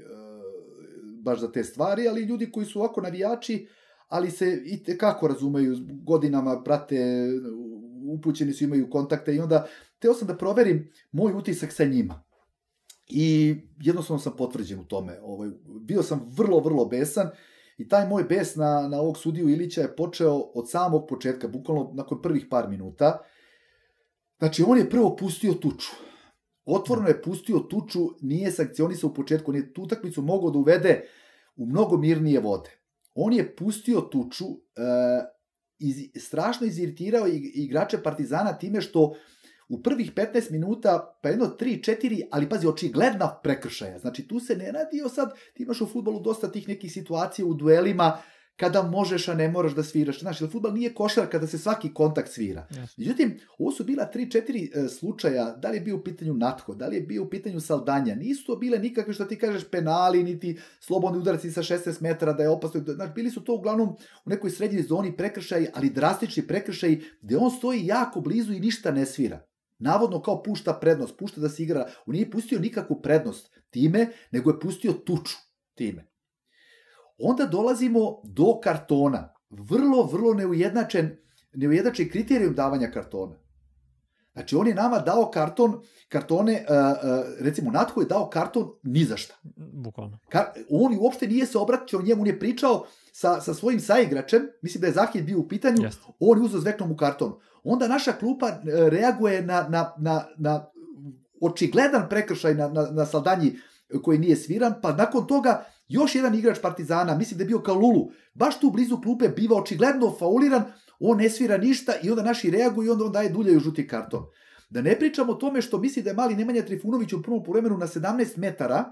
baš 1.23 1.39
za 1.39 1.51
te 1.51 1.63
stvari, 1.63 2.07
ali 2.07 2.23
ljudi 2.23 2.51
koji 2.51 2.65
su 2.65 2.79
ovako 2.79 3.01
navijači, 3.01 3.67
ali 4.07 4.31
se 4.31 4.61
i 4.65 4.97
kako 4.97 5.27
razumeju, 5.27 5.75
godinama 6.03 6.63
prate 6.63 7.27
upućeni 8.07 8.53
su, 8.53 8.63
imaju 8.63 8.89
kontakte 8.89 9.35
i 9.35 9.39
onda 9.39 9.67
teo 9.99 10.13
sam 10.13 10.27
da 10.27 10.37
proverim 10.37 10.91
moj 11.11 11.33
utisak 11.33 11.71
sa 11.71 11.85
njima. 11.85 12.23
I 13.07 13.55
jednostavno 13.81 14.19
sam 14.19 14.33
potvrđen 14.37 14.79
u 14.79 14.85
tome. 14.85 15.19
Ovaj, 15.21 15.49
bio 15.81 16.03
sam 16.03 16.29
vrlo, 16.37 16.59
vrlo 16.59 16.85
besan 16.85 17.29
i 17.77 17.87
taj 17.87 18.07
moj 18.07 18.23
bes 18.23 18.55
na, 18.55 18.87
na 18.87 18.99
ovog 18.99 19.17
sudiju 19.17 19.49
Ilića 19.49 19.81
je 19.81 19.95
počeo 19.95 20.33
od 20.33 20.69
samog 20.69 21.07
početka, 21.09 21.47
bukvalno 21.47 21.91
nakon 21.93 22.21
prvih 22.21 22.45
par 22.49 22.69
minuta. 22.69 23.19
Znači, 24.39 24.63
on 24.67 24.77
je 24.77 24.89
prvo 24.89 25.15
pustio 25.15 25.53
tuču. 25.53 25.91
Otvorno 26.65 27.07
je 27.07 27.21
pustio 27.21 27.59
tuču, 27.59 27.99
nije 28.21 28.51
sankcionisao 28.51 29.09
u 29.09 29.13
početku, 29.13 29.51
nije 29.51 29.73
tu 29.73 29.83
utakmicu 29.83 30.21
mogao 30.21 30.51
da 30.51 30.59
uvede 30.59 31.03
u 31.55 31.65
mnogo 31.65 31.97
mirnije 31.97 32.39
vode. 32.39 32.69
On 33.15 33.33
je 33.33 33.55
pustio 33.55 34.01
tuču, 34.01 34.45
e, 34.45 34.81
iz, 35.79 36.09
strašno 36.15 36.67
iziritirao 36.67 37.27
igrače 37.53 38.03
Partizana 38.03 38.57
time 38.57 38.81
što 38.81 39.13
u 39.69 39.81
prvih 39.83 40.13
15 40.13 40.51
minuta, 40.51 41.17
pa 41.21 41.29
jedno 41.29 41.55
3-4, 41.59 42.27
ali 42.31 42.49
pazi, 42.49 42.67
očigledna 42.67 43.39
prekršaja. 43.43 43.99
Znači, 43.99 44.27
tu 44.27 44.39
se 44.39 44.55
ne 44.55 44.71
radi 44.71 45.01
o 45.05 45.09
sad, 45.09 45.33
ti 45.53 45.63
imaš 45.63 45.81
u 45.81 45.85
futbolu 45.85 46.19
dosta 46.19 46.51
tih 46.51 46.67
nekih 46.67 46.91
situacija 46.91 47.45
u 47.45 47.53
duelima, 47.53 48.17
kada 48.57 48.81
možeš, 48.83 49.27
a 49.27 49.33
ne 49.33 49.49
moraš 49.49 49.75
da 49.75 49.83
sviraš. 49.83 50.19
Znaš, 50.19 50.41
jer 50.41 50.51
futbal 50.51 50.73
nije 50.73 50.93
košar 50.93 51.29
kada 51.29 51.47
se 51.47 51.57
svaki 51.57 51.93
kontakt 51.93 52.31
svira. 52.31 52.67
Yes. 52.71 52.97
Međutim, 52.97 53.39
ovo 53.57 53.71
su 53.71 53.83
bila 53.83 54.09
3-4 54.13 54.85
e, 54.85 54.89
slučaja, 54.89 55.51
da 55.51 55.69
li 55.69 55.77
je 55.77 55.81
bio 55.81 55.95
u 55.95 56.03
pitanju 56.03 56.33
Natho, 56.33 56.75
da 56.75 56.87
li 56.87 56.95
je 56.95 57.01
bio 57.01 57.23
u 57.23 57.29
pitanju 57.29 57.59
Saldanja, 57.59 58.15
nisu 58.15 58.45
to 58.45 58.55
bile 58.55 58.79
nikakve 58.79 59.13
što 59.13 59.25
ti 59.25 59.37
kažeš 59.37 59.63
penali, 59.71 60.23
niti 60.23 60.59
slobodni 60.79 61.19
udarci 61.19 61.51
sa 61.51 61.61
16 61.61 62.01
metara 62.01 62.33
da 62.33 62.43
je 62.43 62.49
opasno. 62.49 62.81
Znači, 62.85 63.11
bili 63.15 63.31
su 63.31 63.43
to 63.43 63.55
uglavnom 63.55 63.89
u 64.25 64.29
nekoj 64.29 64.49
srednjoj 64.49 64.83
zoni 64.83 65.17
prekršaj, 65.17 65.67
ali 65.73 65.89
drastični 65.89 66.47
prekršaj, 66.47 66.99
gde 67.21 67.37
on 67.37 67.51
stoji 67.51 67.85
jako 67.85 68.21
blizu 68.21 68.53
i 68.53 68.59
ništa 68.59 68.91
ne 68.91 69.05
svira. 69.05 69.47
Navodno 69.79 70.21
kao 70.21 70.43
pušta 70.43 70.73
prednost, 70.73 71.17
pušta 71.17 71.41
da 71.41 71.49
se 71.49 71.63
igra. 71.63 71.89
On 72.05 72.13
nije 72.15 72.31
pustio 72.31 72.59
nikakvu 72.59 73.01
prednost 73.01 73.51
time, 73.69 74.07
nego 74.31 74.49
je 74.49 74.59
pustio 74.59 74.93
tuču 74.93 75.35
time. 75.75 76.16
Onda 77.17 77.45
dolazimo 77.45 78.21
do 78.23 78.59
kartona. 78.63 79.33
Vrlo, 79.49 80.03
vrlo 80.03 80.33
neujednačen, 80.33 81.17
neujednačen 81.53 82.09
kriterijum 82.09 82.53
davanja 82.53 82.91
kartona. 82.91 83.35
Znači, 84.33 84.55
on 84.55 84.67
je 84.67 84.75
nama 84.75 84.99
dao 84.99 85.31
karton, 85.31 85.81
kartone, 86.09 86.65
uh, 86.69 86.75
uh, 86.75 87.25
recimo, 87.39 87.71
Natho 87.71 88.01
je 88.01 88.07
dao 88.07 88.29
karton 88.29 88.67
ni 88.83 89.03
za 89.03 89.17
šta. 89.17 89.35
Bukvalno. 89.73 90.19
Kar, 90.29 90.43
on 90.69 90.97
uopšte 90.99 91.27
nije 91.27 91.45
se 91.45 91.57
obraćao 91.57 92.01
njemu, 92.01 92.21
on 92.21 92.27
je 92.27 92.39
pričao 92.39 92.85
sa, 93.11 93.41
sa 93.41 93.53
svojim 93.53 93.79
saigračem, 93.79 94.41
mislim 94.61 94.81
da 94.81 94.87
je 94.87 94.93
Zahid 94.93 95.25
bio 95.25 95.39
u 95.39 95.47
pitanju, 95.47 95.83
Just. 95.83 95.99
on 96.19 96.37
je 96.37 96.43
uzao 96.43 96.61
zveknom 96.61 96.91
u 96.91 96.95
karton. 96.95 97.33
Onda 97.63 97.87
naša 97.87 98.11
klupa 98.11 98.51
reaguje 98.89 99.41
na, 99.41 99.67
na, 99.69 99.93
na, 99.97 100.25
na 100.37 100.65
očigledan 101.41 102.09
prekršaj 102.09 102.55
na, 102.55 102.67
na, 102.67 102.87
na 102.91 103.05
saldanji 103.05 103.55
koji 104.03 104.19
nije 104.19 104.35
sviran, 104.35 104.73
pa 104.81 104.93
nakon 104.93 105.27
toga 105.27 105.65
još 105.87 106.15
jedan 106.15 106.35
igrač 106.35 106.59
Partizana, 106.61 107.17
mislim 107.17 107.37
da 107.37 107.43
je 107.43 107.47
bio 107.47 107.61
Kalulu, 107.61 108.09
baš 108.33 108.59
tu 108.59 108.71
blizu 108.71 109.01
klupe 109.01 109.29
biva 109.29 109.57
očigledno 109.57 110.15
fauliran, 110.19 110.63
on 110.99 111.17
ne 111.17 111.29
svira 111.29 111.57
ništa 111.57 111.93
i 112.03 112.09
onda 112.09 112.23
naši 112.23 112.51
reaguju 112.51 112.87
i 112.87 112.89
onda 112.89 113.05
on 113.05 113.11
daje 113.11 113.29
duljaju 113.29 113.59
žuti 113.59 113.87
karton. 113.87 114.23
Da 114.69 114.81
ne 114.81 114.99
pričamo 114.99 115.31
o 115.31 115.35
tome 115.35 115.61
što 115.61 115.77
misli 115.77 116.03
da 116.03 116.09
je 116.09 116.15
mali 116.15 116.35
Nemanja 116.35 116.65
Trifunović 116.65 117.13
u 117.13 117.21
prvom 117.21 117.43
povremenu 117.43 117.77
na 117.77 117.87
17 117.87 118.37
metara 118.37 118.85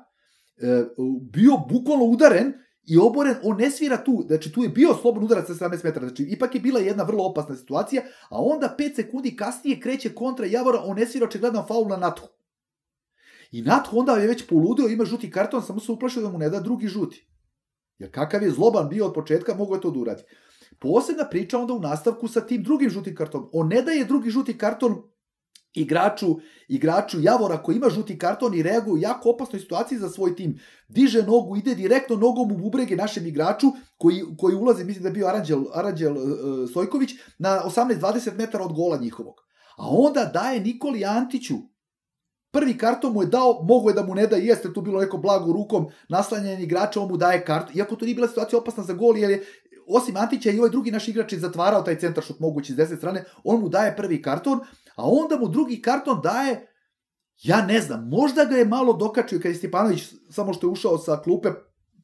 e, 0.58 0.86
bio 1.32 1.58
bukvalno 1.70 2.06
udaren 2.06 2.54
i 2.88 2.98
oboren, 2.98 3.36
on 3.44 3.58
ne 3.58 3.72
svira 3.72 4.04
tu, 4.04 4.24
znači 4.28 4.52
tu 4.52 4.64
je 4.64 4.70
bio 4.70 4.94
slobodan 5.02 5.26
udarac 5.26 5.48
sa 5.48 5.54
17 5.54 5.84
metara, 5.84 6.08
znači 6.08 6.24
ipak 6.24 6.56
je 6.56 6.62
bila 6.62 6.80
jedna 6.80 7.04
vrlo 7.04 7.26
opasna 7.26 7.56
situacija, 7.56 8.02
a 8.30 8.42
onda 8.42 8.76
5 8.80 8.96
sekundi 8.96 9.36
kasnije 9.36 9.80
kreće 9.80 10.16
kontra 10.16 10.46
Javora, 10.46 10.82
on 10.84 10.98
ne 10.98 11.06
svira 11.06 11.26
očigledno 11.26 11.66
faul 11.68 11.88
na 11.88 11.98
Nathu. 11.98 12.28
I 13.56 13.62
Natho 13.62 13.98
onda 13.98 14.12
je 14.12 14.28
već 14.28 14.48
poludeo, 14.48 14.88
ima 14.88 15.06
žuti 15.06 15.32
karton, 15.32 15.62
samo 15.64 15.80
se 15.80 15.92
uplašio 15.92 16.22
da 16.22 16.30
mu 16.30 16.38
ne 16.38 16.50
da 16.50 16.60
drugi 16.60 16.88
žuti. 16.88 17.28
Jer 17.98 18.12
kakav 18.12 18.44
je 18.44 18.52
zloban 18.52 18.90
bio 18.90 19.06
od 19.06 19.14
početka, 19.14 19.54
mogo 19.56 19.76
je 19.76 19.82
to 19.82 19.92
da 19.92 20.00
uradi. 20.00 20.24
Posebna 20.80 21.28
priča 21.30 21.60
onda 21.60 21.74
u 21.74 21.80
nastavku 21.80 22.28
sa 22.28 22.42
tim 22.42 22.64
drugim 22.64 22.90
žutim 22.90 23.16
kartonom. 23.16 23.50
On 23.54 23.68
ne 23.68 23.82
daje 23.82 24.06
drugi 24.06 24.30
žuti 24.30 24.58
karton 24.58 24.98
igraču, 25.74 26.36
igraču 26.68 27.22
Javora 27.22 27.62
koji 27.64 27.76
ima 27.76 27.90
žuti 27.90 28.18
karton 28.18 28.56
i 28.56 28.64
reaguje 28.64 28.94
u 28.94 28.98
jako 28.98 29.30
opasnoj 29.30 29.60
situaciji 29.60 30.00
za 30.00 30.10
svoj 30.10 30.36
tim. 30.36 30.58
Diže 30.88 31.24
nogu, 31.24 31.56
ide 31.58 31.76
direktno 31.76 32.16
nogom 32.16 32.52
u 32.52 32.58
bubrege 32.58 32.96
našem 32.96 33.28
igraču 33.28 33.72
koji, 33.98 34.24
koji 34.38 34.56
ulazi, 34.56 34.84
mislim 34.84 35.04
da 35.04 35.10
je 35.10 35.14
bio 35.14 35.28
Aranđel, 35.28 35.64
Aranđel 35.74 36.18
uh, 36.18 36.70
Stojković, 36.70 37.12
na 37.40 37.62
18-20 37.66 38.38
metara 38.38 38.66
od 38.66 38.74
gola 38.74 38.98
njihovog. 38.98 39.36
A 39.78 39.88
onda 39.90 40.26
daje 40.26 40.60
Nikoli 40.60 41.06
Antiću, 41.06 41.56
Prvi 42.56 42.78
karton 42.78 43.14
mu 43.14 43.22
je 43.22 43.28
dao, 43.28 43.64
mogo 43.64 43.90
je 43.90 43.94
da 43.94 44.04
mu 44.04 44.16
ne 44.16 44.28
da, 44.32 44.36
jeste 44.36 44.74
tu 44.74 44.82
bilo 44.82 45.02
neko 45.02 45.18
blago 45.18 45.54
rukom 45.54 45.88
naslanjanje 46.10 46.64
igrača, 46.64 47.02
on 47.02 47.10
mu 47.10 47.18
daje 47.18 47.42
karton, 47.46 47.76
iako 47.78 47.96
to 47.96 48.06
nije 48.06 48.16
bila 48.16 48.28
situacija 48.28 48.60
opasna 48.60 48.84
za 48.84 48.94
gol, 48.94 49.18
jer 49.18 49.32
je 49.32 49.42
osim 49.88 50.18
Antića 50.18 50.52
i 50.52 50.60
ovaj 50.60 50.70
drugi 50.70 50.92
naš 50.92 51.08
igrač 51.08 51.34
je 51.34 51.40
zatvarao 51.40 51.82
taj 51.82 52.00
centar 52.00 52.24
šut 52.24 52.40
mogući 52.40 52.74
s 52.74 52.76
desne 52.76 52.98
strane, 52.98 53.26
on 53.44 53.60
mu 53.62 53.70
daje 53.70 53.96
prvi 53.96 54.22
karton, 54.22 54.60
a 54.96 55.04
onda 55.04 55.38
mu 55.40 55.48
drugi 55.48 55.82
karton 55.82 56.22
daje, 56.24 56.72
ja 57.44 57.66
ne 57.66 57.82
znam, 57.82 58.08
možda 58.10 58.46
ga 58.46 58.56
je 58.56 58.66
malo 58.66 58.94
dokačio 58.94 59.40
kad 59.40 59.52
je 59.52 59.56
Stipanović 59.56 60.04
samo 60.32 60.54
što 60.54 60.68
je 60.68 60.72
ušao 60.72 60.98
sa 60.98 61.20
klupe, 61.24 61.50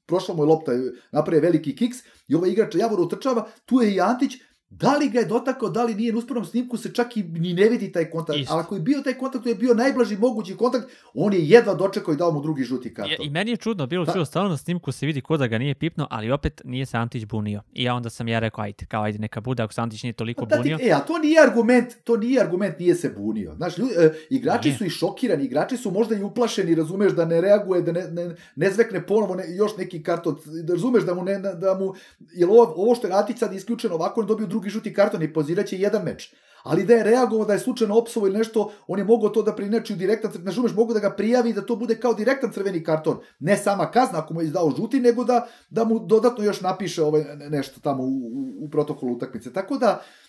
prošla 0.05 0.35
mu 0.35 0.43
je 0.43 0.47
lopta, 0.47 0.71
napravio 1.11 1.41
veliki 1.41 1.75
kiks 1.75 1.97
i 2.27 2.35
ovaj 2.35 2.49
igrač 2.49 2.75
Javor 2.75 2.99
utrčava, 2.99 3.47
tu 3.65 3.81
je 3.81 3.93
i 3.93 4.01
Antić, 4.01 4.33
Da 4.71 4.97
li 4.97 5.09
ga 5.09 5.19
je 5.19 5.25
dotakao, 5.25 5.69
da 5.69 5.83
li 5.83 5.95
nije, 5.95 6.11
na 6.13 6.17
uspornom 6.17 6.45
snimku 6.45 6.77
se 6.77 6.93
čak 6.93 7.17
i 7.17 7.23
ni 7.23 7.53
ne 7.53 7.69
vidi 7.69 7.91
taj 7.91 8.09
kontakt. 8.09 8.39
Isto. 8.39 8.53
Ali 8.53 8.61
ako 8.61 8.75
je 8.75 8.81
bio 8.81 9.01
taj 9.01 9.13
kontakt, 9.13 9.43
to 9.43 9.49
je 9.49 9.55
bio 9.55 9.73
najblaži 9.73 10.17
mogući 10.17 10.57
kontakt, 10.57 10.85
on 11.13 11.33
je 11.33 11.49
jedva 11.49 11.73
dočekao 11.73 12.13
i 12.13 12.17
dao 12.17 12.31
mu 12.31 12.41
drugi 12.41 12.63
žuti 12.63 12.89
I, 12.89 12.93
karton. 12.93 13.25
I 13.25 13.29
meni 13.29 13.51
je 13.51 13.57
čudno 13.57 13.87
bilo 13.87 14.05
Da. 14.05 14.13
da. 14.13 14.25
stvarno 14.25 14.49
na 14.49 14.57
snimku 14.57 14.91
se 14.91 15.05
vidi 15.05 15.21
ko 15.21 15.37
da 15.37 15.47
ga 15.47 15.57
nije 15.57 15.75
pipno, 15.75 16.07
ali 16.09 16.31
opet 16.31 16.61
nije 16.65 16.85
se 16.85 16.97
Antić 16.97 17.25
bunio. 17.25 17.61
I 17.73 17.83
ja 17.83 17.95
onda 17.95 18.09
sam 18.09 18.27
ja 18.27 18.39
rekao, 18.39 18.63
ajde, 18.63 18.85
kao 18.85 19.03
ajde 19.03 19.19
neka 19.19 19.41
bude, 19.41 19.63
ako 19.63 19.73
se 19.73 19.81
Antić 19.81 20.03
nije 20.03 20.13
toliko 20.13 20.45
Pa 20.45 20.55
da 20.55 20.63
ti, 20.63 20.69
bunio. 20.69 20.87
e, 20.89 20.91
a 20.91 20.99
to 20.99 21.17
nije 21.17 21.41
argument, 21.41 21.93
to 22.03 22.17
nije 22.17 22.41
argument, 22.41 22.79
nije 22.79 22.95
se 22.95 23.09
bunio. 23.17 23.55
Znaš, 23.55 23.77
ljudi, 23.77 23.93
e, 23.97 24.13
igrači 24.29 24.67
Nije. 24.67 24.77
su 24.77 24.85
i 24.85 24.89
šokirani, 24.89 25.45
igrači 25.45 25.77
su 25.77 25.91
možda 25.91 26.15
i 26.15 26.23
uplašeni, 26.23 26.75
razumeš, 26.75 27.11
da 27.11 27.25
ne 27.25 27.41
reaguje, 27.41 27.81
da 27.81 27.91
ne, 27.91 28.07
ne, 28.11 28.35
ne 28.55 28.71
zvekne 28.71 29.07
ponovo 29.07 29.35
ne, 29.35 29.43
još 29.55 29.77
neki 29.77 30.03
karton, 30.03 30.37
da 30.63 30.73
razumeš 30.73 31.03
da 31.03 31.13
mu 31.13 31.23
ne, 31.23 31.39
da 31.39 31.77
mu, 31.79 31.93
jer 32.33 32.49
ovo, 32.49 32.73
ovo 32.75 32.95
što 32.95 33.07
je 33.07 33.13
Atić 33.13 33.37
sad 33.37 33.53
isključeno 33.53 33.95
ovako, 33.95 34.21
on 34.21 34.27
dobio 34.27 34.47
drugi 34.47 34.60
žuti 34.69 34.93
karton 34.93 35.23
i 35.23 35.33
poziraće 35.33 35.79
jedan 35.79 36.03
meč. 36.03 36.33
Ali 36.63 36.85
da 36.85 36.93
je 36.93 37.03
reagovao, 37.03 37.45
da 37.45 37.53
je 37.53 37.59
slučajno 37.59 37.97
opsovo 37.97 38.27
ili 38.27 38.37
nešto, 38.37 38.71
on 38.87 38.99
je 38.99 39.05
mogao 39.05 39.29
to 39.29 39.41
da 39.41 39.55
prinači 39.55 39.93
u 39.93 39.95
direktan, 39.95 40.31
crveni, 40.31 40.45
razumeš, 40.45 40.73
mogu 40.75 40.93
da 40.93 40.99
ga 40.99 41.09
prijavi 41.09 41.53
da 41.53 41.65
to 41.65 41.75
bude 41.75 41.95
kao 41.95 42.13
direktan 42.13 42.51
crveni 42.51 42.83
karton. 42.83 43.17
Ne 43.39 43.57
sama 43.57 43.91
kazna 43.91 44.19
ako 44.19 44.33
mu 44.33 44.41
je 44.41 44.45
izdao 44.45 44.73
žuti, 44.77 44.99
nego 44.99 45.23
da, 45.23 45.47
da 45.69 45.83
mu 45.83 45.99
dodatno 45.99 46.43
još 46.43 46.61
napiše 46.61 47.03
ovaj, 47.03 47.23
nešto 47.49 47.79
tamo 47.79 48.03
u, 48.03 48.07
u, 48.07 48.65
u 48.65 48.69
protokolu 48.69 49.13
utakmice. 49.13 49.53
Tako 49.53 49.77
da, 49.77 50.01
E, 50.01 50.20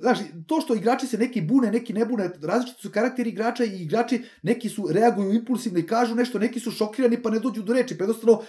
znaš, 0.00 0.18
to 0.46 0.60
što 0.60 0.74
igrači 0.74 1.06
se 1.06 1.18
neki 1.18 1.40
bune, 1.40 1.70
neki 1.70 1.92
ne 1.92 2.04
bune, 2.04 2.30
različiti 2.42 2.82
su 2.82 2.90
karakteri 2.90 3.30
igrača 3.30 3.64
i 3.64 3.82
igrači 3.82 4.22
neki 4.42 4.68
su 4.68 4.88
reaguju 4.90 5.34
impulsivno 5.34 5.78
i 5.78 5.86
kažu 5.86 6.14
nešto, 6.14 6.38
neki 6.38 6.60
su 6.60 6.70
šokirani 6.70 7.22
pa 7.22 7.30
ne 7.30 7.38
dođu 7.38 7.62
do 7.62 7.72
reči, 7.72 7.98
pa 7.98 8.04
jednostavno 8.04 8.42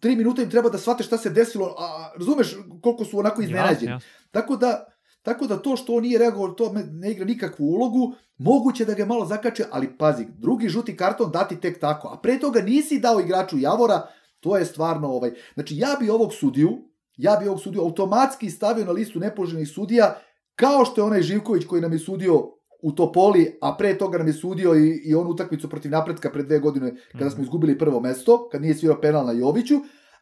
tri 0.00 0.16
minuta 0.16 0.42
im 0.42 0.50
treba 0.50 0.68
da 0.68 0.78
shvate 0.78 1.04
šta 1.04 1.18
se 1.18 1.30
desilo, 1.30 1.74
a 1.78 2.12
razumeš 2.18 2.56
koliko 2.82 3.04
su 3.04 3.18
onako 3.18 3.42
iznenađeni. 3.42 3.92
Jasno, 3.92 4.08
Tako 4.30 4.56
da, 4.56 4.84
tako 5.22 5.46
da 5.46 5.56
to 5.56 5.76
što 5.76 5.94
on 5.94 6.02
nije 6.02 6.18
reagovao, 6.18 6.54
to 6.54 6.72
ne 6.92 7.10
igra 7.10 7.24
nikakvu 7.24 7.64
ulogu, 7.64 8.14
moguće 8.38 8.84
da 8.84 8.94
ga 8.94 9.04
malo 9.04 9.26
zakače, 9.26 9.64
ali 9.70 9.98
pazi, 9.98 10.26
drugi 10.38 10.68
žuti 10.68 10.96
karton 10.96 11.30
dati 11.30 11.60
tek 11.60 11.80
tako, 11.80 12.08
a 12.08 12.20
pre 12.20 12.38
toga 12.38 12.60
nisi 12.60 12.98
dao 12.98 13.20
igraču 13.20 13.58
Javora, 13.58 14.06
to 14.40 14.56
je 14.56 14.64
stvarno 14.64 15.08
ovaj, 15.08 15.30
znači 15.54 15.76
ja 15.76 15.96
bi 16.00 16.10
ovog 16.10 16.34
sudiju, 16.34 16.70
ja 17.16 17.36
bi 17.36 17.48
ovog 17.48 17.60
sudiju 17.60 17.82
automatski 17.82 18.50
stavio 18.50 18.84
na 18.84 18.92
listu 18.92 19.20
nepoželjnih 19.20 19.68
sudija, 19.68 20.14
kao 20.54 20.84
što 20.84 21.00
je 21.00 21.04
onaj 21.04 21.22
Živković 21.22 21.64
koji 21.66 21.82
nam 21.82 21.92
je 21.92 21.98
sudio 21.98 22.50
u 22.82 22.92
Topoli, 22.92 23.58
a 23.60 23.74
pre 23.78 23.98
toga 23.98 24.18
nam 24.18 24.26
je 24.26 24.32
sudio 24.32 24.74
i, 24.74 25.02
i 25.04 25.14
onu 25.14 25.30
utakmicu 25.30 25.70
protiv 25.70 25.90
napretka 25.90 26.30
pre 26.30 26.42
dve 26.42 26.58
godine 26.58 26.92
kada 27.12 27.30
smo 27.30 27.36
Mhm. 27.36 27.42
izgubili 27.42 27.78
prvo 27.78 28.00
mesto, 28.00 28.48
kad 28.48 28.62
nije 28.62 28.74
svirao 28.74 29.00
penal 29.00 29.26
na 29.26 29.32
Joviću, 29.32 29.74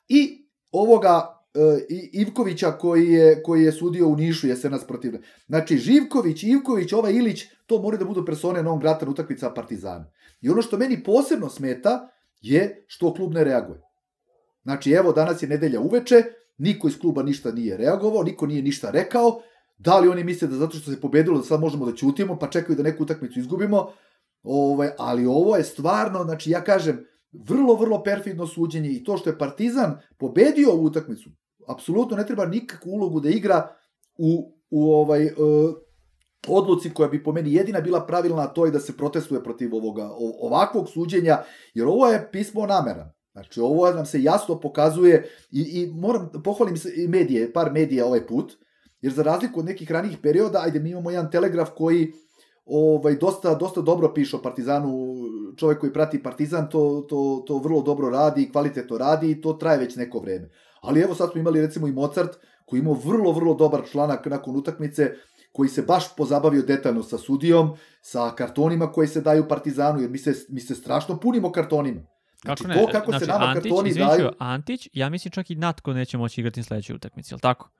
i 0.08 0.46
ovoga 0.72 1.38
e, 1.54 1.58
i- 1.88 2.10
Ivkovića 2.12 2.72
koji 2.72 3.08
je, 3.08 3.42
koji 3.42 3.62
je 3.62 3.72
sudio 3.72 4.08
u 4.08 4.16
Nišu 4.16 4.48
jesenas 4.48 4.86
protiv. 4.86 5.12
Znači, 5.46 5.76
Živković, 5.76 6.42
Ivković, 6.42 6.92
ovaj 6.92 7.12
Ilić, 7.12 7.44
to 7.66 7.78
moraju 7.78 7.98
da 7.98 8.04
budu 8.04 8.24
persone 8.24 8.62
non 8.62 8.80
grata 8.80 9.04
na 9.04 9.10
utakmica 9.10 9.50
Partizana. 9.50 10.10
I 10.40 10.50
ono 10.50 10.62
što 10.62 10.78
meni 10.78 11.02
posebno 11.04 11.48
smeta 11.48 12.08
je 12.40 12.84
što 12.86 13.14
klub 13.14 13.32
ne 13.34 13.44
reaguje. 13.44 13.80
Znači, 14.62 14.90
evo, 14.90 15.12
danas 15.12 15.42
je 15.42 15.48
nedelja 15.48 15.80
uveče, 15.80 16.22
niko 16.58 16.88
iz 16.88 16.98
kluba 16.98 17.22
ništa 17.22 17.52
nije 17.52 17.76
reagovao, 17.76 18.22
niko 18.22 18.46
nije 18.46 18.62
ništa 18.62 18.90
rekao, 18.90 19.40
da 19.84 19.98
li 19.98 20.08
oni 20.08 20.24
misle 20.24 20.48
da 20.48 20.56
zato 20.56 20.76
što 20.76 20.90
se 20.90 21.00
pobedilo 21.00 21.38
da 21.38 21.44
sad 21.44 21.60
možemo 21.60 21.86
da 21.86 21.96
ćutimo, 21.96 22.38
pa 22.38 22.50
čekaju 22.50 22.76
da 22.76 22.82
neku 22.82 23.02
utakmicu 23.02 23.38
izgubimo, 23.38 23.88
ovaj, 24.42 24.90
ali 24.98 25.26
ovo 25.26 25.56
je 25.56 25.64
stvarno, 25.64 26.24
znači 26.24 26.50
ja 26.50 26.64
kažem, 26.64 27.04
vrlo, 27.32 27.74
vrlo 27.74 28.02
perfidno 28.02 28.46
suđenje 28.46 28.90
i 28.90 29.04
to 29.04 29.16
što 29.16 29.30
je 29.30 29.38
Partizan 29.38 29.98
pobedio 30.18 30.70
ovu 30.70 30.84
utakmicu, 30.84 31.30
apsolutno 31.68 32.16
ne 32.16 32.26
treba 32.26 32.46
nikakvu 32.46 32.90
ulogu 32.90 33.20
da 33.20 33.28
igra 33.28 33.68
u, 34.18 34.54
u 34.70 34.92
ovaj, 34.92 35.26
e, 35.26 35.32
odluci 36.48 36.94
koja 36.94 37.08
bi 37.08 37.22
po 37.24 37.32
meni 37.32 37.54
jedina 37.54 37.80
bila 37.80 38.06
pravilna, 38.06 38.42
a 38.42 38.52
to 38.52 38.64
je 38.66 38.70
da 38.70 38.80
se 38.80 38.96
protestuje 38.96 39.42
protiv 39.42 39.74
ovoga, 39.74 40.10
ovakvog 40.40 40.88
suđenja, 40.88 41.38
jer 41.74 41.86
ovo 41.86 42.06
je 42.06 42.28
pismo 42.32 42.66
namera. 42.66 43.12
Znači, 43.32 43.60
ovo 43.60 43.90
nam 43.90 44.06
se 44.06 44.22
jasno 44.22 44.60
pokazuje 44.60 45.28
i, 45.50 45.60
i 45.60 45.90
moram 45.94 46.30
pohvalim 46.44 46.76
se 46.76 46.92
i 46.96 47.08
medije, 47.08 47.52
par 47.52 47.72
medija 47.72 48.06
ovaj 48.06 48.26
put, 48.26 48.56
jer 49.02 49.12
za 49.12 49.22
razliku 49.22 49.60
od 49.60 49.66
nekih 49.66 49.90
ranijih 49.90 50.18
perioda, 50.22 50.60
ajde, 50.62 50.80
mi 50.80 50.90
imamo 50.90 51.10
jedan 51.10 51.30
telegraf 51.30 51.70
koji 51.76 52.12
ovaj 52.66 53.16
dosta 53.16 53.54
dosta 53.54 53.80
dobro 53.80 54.12
piše 54.14 54.36
o 54.36 54.42
Partizanu, 54.42 55.14
čovjek 55.56 55.80
koji 55.80 55.92
prati 55.92 56.22
Partizan 56.22 56.68
to 56.70 57.06
to 57.08 57.44
to 57.46 57.58
vrlo 57.58 57.82
dobro 57.82 58.10
radi, 58.10 58.50
kvalitetno 58.52 58.98
radi 58.98 59.30
i 59.30 59.40
to 59.40 59.52
traje 59.52 59.78
već 59.78 59.96
neko 59.96 60.18
vreme. 60.18 60.50
Ali 60.80 61.00
evo 61.00 61.14
sad 61.14 61.30
smo 61.32 61.40
imali 61.40 61.60
recimo 61.60 61.88
i 61.88 61.92
Mozart 61.92 62.36
koji 62.66 62.80
imao 62.80 62.94
vrlo 63.04 63.32
vrlo 63.32 63.54
dobar 63.54 63.82
članak 63.90 64.26
nakon 64.26 64.56
utakmice 64.56 65.12
koji 65.52 65.68
se 65.68 65.82
baš 65.82 66.16
pozabavio 66.16 66.62
detaljno 66.62 67.02
sa 67.02 67.18
sudijom, 67.18 67.76
sa 68.02 68.30
kartonima 68.30 68.92
koji 68.92 69.08
se 69.08 69.20
daju 69.20 69.48
Partizanu, 69.48 70.00
jer 70.00 70.10
mi 70.10 70.18
se, 70.18 70.34
mi 70.48 70.60
se 70.60 70.74
strašno 70.74 71.20
punimo 71.20 71.52
kartonima. 71.52 72.00
Znači, 72.42 72.62
Kako 72.64 72.74
ne? 72.74 72.86
to 72.86 72.92
kako 72.92 73.10
znači, 73.10 73.24
se 73.24 73.30
nama 73.30 73.44
Antić, 73.44 73.62
kartoni 73.62 73.94
daju... 73.94 74.28
Antić, 74.38 74.88
ja 74.92 75.08
mislim 75.08 75.32
čak 75.32 75.50
i 75.50 75.54
Natko 75.54 75.92
neće 75.92 76.18
moći 76.18 76.40
igrati 76.40 76.60
na 76.60 76.64
sledećoj 76.64 76.96
utakmici, 76.96 77.32
je 77.32 77.36
li 77.36 77.40
tako? 77.40 77.70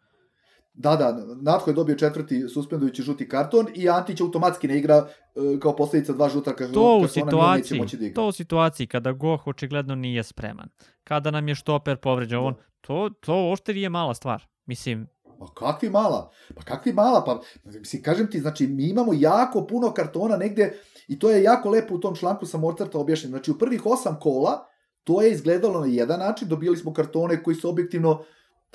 Da, 0.75 0.97
da, 0.97 1.17
Natko 1.43 1.71
je 1.71 1.75
dobio 1.75 1.95
četvrti 1.95 2.49
suspendujući 2.49 3.03
žuti 3.03 3.29
karton 3.29 3.67
i 3.75 3.89
Antić 3.91 4.21
automatski 4.21 4.69
ne 4.69 4.79
igra 4.79 4.97
e, 4.97 5.61
kao 5.61 5.77
posljedica 5.77 6.13
dva 6.13 6.29
žuta 6.29 6.57
kartona, 6.57 6.75
To 6.75 6.97
u 6.97 7.09
situaciji, 7.09 7.79
moći 7.79 7.97
da 7.97 8.07
igra. 8.07 8.15
to 8.15 8.27
u 8.27 8.33
situaciji 8.33 8.87
kada 8.87 9.13
Goh 9.13 9.47
očigledno 9.47 9.95
nije 9.95 10.23
spreman. 10.23 10.69
Kada 11.05 11.31
nam 11.31 11.49
je 11.49 11.55
štoper 11.55 11.97
povređen, 11.97 12.39
on, 12.39 12.55
to, 12.81 13.11
to 13.21 13.35
uopšte 13.35 13.75
nije 13.75 13.89
mala 13.89 14.15
stvar. 14.15 14.47
Mislim, 14.67 15.07
Pa 15.39 15.47
kakvi 15.55 15.91
mala? 15.91 16.31
Pa 16.55 16.63
kakvi 16.63 16.93
mala? 16.93 17.25
Pa, 17.25 17.41
mislim, 17.65 18.03
kažem 18.03 18.31
ti, 18.31 18.41
znači, 18.41 18.67
mi 18.67 18.85
imamo 18.89 19.13
jako 19.15 19.67
puno 19.67 19.93
kartona 19.93 20.37
negde 20.37 20.73
i 21.09 21.19
to 21.19 21.31
je 21.31 21.43
jako 21.43 21.71
lepo 21.71 21.95
u 21.95 22.01
tom 22.01 22.17
članku 22.17 22.47
sa 22.47 22.59
Mozarta 22.59 22.99
objašnjeno. 22.99 23.37
Znači, 23.37 23.51
u 23.51 23.59
prvih 23.59 23.87
osam 23.87 24.19
kola 24.21 24.67
to 25.05 25.23
je 25.23 25.33
izgledalo 25.33 25.81
na 25.81 25.87
jedan 25.87 26.19
način, 26.19 26.49
dobili 26.49 26.77
smo 26.77 26.93
kartone 26.93 27.43
koji 27.43 27.57
su 27.57 27.69
objektivno 27.69 28.25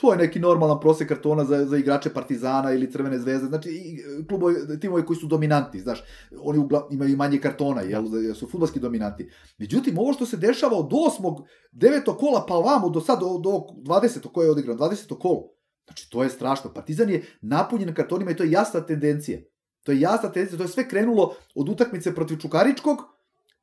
to 0.01 0.11
je 0.11 0.17
neki 0.17 0.39
normalan 0.39 0.79
prosek 0.79 1.07
kartona 1.07 1.45
za, 1.45 1.65
za 1.65 1.77
igrače 1.77 2.13
Partizana 2.13 2.71
ili 2.71 2.91
Crvene 2.91 3.19
zvezde, 3.19 3.47
znači 3.47 3.69
i 3.69 3.99
klubovi, 4.27 4.79
timovi 4.79 5.05
koji 5.05 5.17
su 5.17 5.27
dominanti, 5.27 5.79
znaš, 5.79 6.03
oni 6.39 6.59
ugla, 6.59 6.87
imaju 6.91 7.17
manje 7.17 7.39
kartona, 7.41 7.81
jel, 7.81 8.05
jer 8.23 8.35
su 8.35 8.49
futbalski 8.49 8.79
dominanti. 8.79 9.29
Međutim, 9.57 9.97
ovo 9.97 10.13
što 10.13 10.25
se 10.25 10.37
dešava 10.37 10.77
od 10.77 10.89
osmog, 11.07 11.41
devetog 11.71 12.17
kola 12.17 12.45
pa 12.47 12.55
ovamo 12.55 12.89
do 12.89 13.01
sad, 13.01 13.19
do, 13.19 13.39
do 13.43 13.49
20. 13.83 14.31
koje 14.31 14.45
je 14.45 14.51
odigrano, 14.51 14.79
20. 14.79 15.19
kolo, 15.19 15.57
Znači, 15.87 16.09
to 16.09 16.23
je 16.23 16.29
strašno. 16.29 16.73
Partizan 16.73 17.09
je 17.09 17.25
napunjen 17.41 17.93
kartonima 17.93 18.31
i 18.31 18.35
to 18.35 18.43
je 18.43 18.51
jasna 18.51 18.85
tendencija. 18.85 19.39
To 19.83 19.91
je 19.91 19.99
jasna 19.99 20.31
tendencija, 20.31 20.57
to 20.57 20.63
je 20.63 20.67
sve 20.67 20.89
krenulo 20.89 21.35
od 21.55 21.69
utakmice 21.69 22.15
protiv 22.15 22.37
Čukaričkog, 22.37 22.97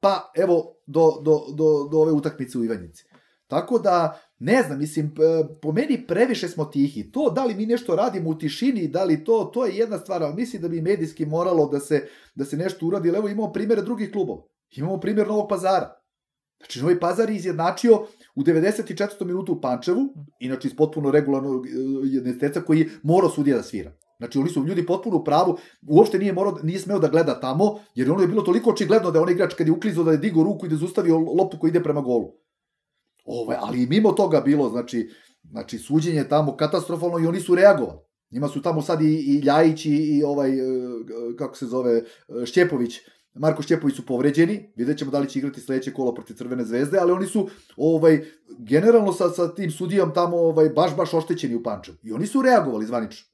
pa 0.01 0.33
evo 0.37 0.77
do, 0.87 1.11
do, 1.23 1.41
do, 1.55 1.89
do 1.91 1.99
ove 1.99 2.13
utakmice 2.13 2.59
u 2.59 2.65
Ivanjici. 2.65 3.05
Tako 3.47 3.79
da, 3.79 4.21
ne 4.39 4.63
znam, 4.63 4.79
mislim, 4.79 5.15
po 5.63 5.73
meni 5.73 6.07
previše 6.07 6.49
smo 6.49 6.65
tihi. 6.65 7.11
To 7.13 7.31
da 7.31 7.45
li 7.45 7.55
mi 7.55 7.67
nešto 7.67 7.97
radimo 7.97 8.31
u 8.31 8.39
tišini, 8.39 8.89
da 8.89 9.05
li 9.05 9.25
to, 9.25 9.51
to 9.55 9.67
je 9.67 9.77
jedna 9.77 9.99
stvar, 9.99 10.23
ali 10.23 10.35
mislim 10.35 10.63
da 10.63 10.69
bi 10.69 10.83
medijski 10.83 11.27
moralo 11.27 11.69
da 11.69 11.81
se, 11.81 12.09
da 12.35 12.45
se 12.45 12.57
nešto 12.57 12.87
uradi. 12.87 13.09
Evo 13.09 13.29
imamo 13.29 13.53
primere 13.53 13.83
drugih 13.83 14.13
klubova. 14.13 14.43
Imamo 14.77 15.01
primjer 15.01 15.29
Novog 15.29 15.49
pazara. 15.49 16.05
Znači, 16.59 16.83
Novi 16.83 17.01
Pazar 17.01 17.31
je 17.31 17.37
izjednačio 17.37 17.95
u 18.35 18.43
94. 18.43 19.25
minutu 19.25 19.53
u 19.53 19.61
Pančevu, 19.61 20.01
inače 20.41 20.69
iz 20.69 20.77
potpuno 20.77 21.11
regularnog 21.11 21.67
e, 21.67 21.71
jednesteca 22.05 22.61
koji 22.61 22.79
je 22.79 22.91
morao 23.03 23.31
sudija 23.31 23.57
da 23.57 23.63
svira. 23.63 23.93
Znači, 24.19 24.39
oni 24.39 24.49
su 24.49 24.65
ljudi 24.67 24.87
potpuno 24.87 25.17
u 25.17 25.25
pravu, 25.25 25.57
uopšte 25.89 26.19
nije, 26.19 26.33
morao, 26.33 26.59
nije 26.63 26.79
smeo 26.79 26.99
da 26.99 27.09
gleda 27.09 27.41
tamo, 27.41 27.79
jer 27.95 28.11
ono 28.11 28.23
je 28.23 28.29
bilo 28.29 28.43
toliko 28.43 28.71
očigledno 28.71 29.11
da 29.11 29.19
je 29.19 29.23
on 29.23 29.31
igrač 29.31 29.55
kad 29.55 29.67
je 29.67 29.73
uklizao 29.73 30.05
da 30.05 30.13
je 30.13 30.19
digao 30.19 30.43
ruku 30.43 30.67
i 30.67 30.69
da 30.69 30.75
je 30.75 30.79
zaustavio 30.79 31.19
loptu 31.19 31.59
koja 31.59 31.69
ide 31.69 31.83
prema 31.83 32.01
golu. 32.01 32.33
Ove, 33.25 33.57
ali 33.61 33.83
i 33.83 33.87
mimo 33.87 34.13
toga 34.13 34.41
bilo, 34.41 34.69
znači, 34.69 35.11
znači 35.51 35.79
suđenje 35.79 36.29
tamo 36.29 36.57
katastrofalno 36.57 37.19
i 37.19 37.27
oni 37.27 37.41
su 37.41 37.55
reagovali. 37.55 37.99
Njima 38.31 38.49
su 38.49 38.63
tamo 38.63 38.83
sad 38.83 39.03
i, 39.03 39.05
i 39.05 39.41
Ljajić 39.41 39.87
i, 39.87 39.91
i 39.91 40.23
ovaj, 40.23 40.51
e, 40.51 40.63
kako 41.39 41.57
se 41.57 41.67
zove, 41.67 41.93
e, 41.97 42.47
Šćepović, 42.47 43.01
Marko 43.35 43.63
Šćepović 43.63 43.97
su 43.97 44.07
povređeni, 44.07 44.73
vidjet 44.77 44.99
ćemo 44.99 45.11
da 45.11 45.19
li 45.19 45.29
će 45.29 45.39
igrati 45.39 45.61
sledeće 45.61 45.93
kolo 45.93 46.15
protiv 46.15 46.35
Crvene 46.35 46.65
zvezde, 46.65 46.99
ali 47.01 47.13
oni 47.13 47.27
su 47.27 47.49
ovaj 47.77 48.25
generalno 48.59 49.13
sa, 49.13 49.31
sa 49.31 49.55
tim 49.55 49.71
sudijom 49.71 50.15
tamo 50.15 50.37
ovaj, 50.37 50.69
baš, 50.69 50.97
baš 50.97 51.15
oštećeni 51.15 51.55
u 51.55 51.63
Pančevu. 51.63 51.97
I 52.03 52.13
oni 52.13 52.27
su 52.27 52.43
reagovali 52.43 52.87
zvanično. 52.87 53.27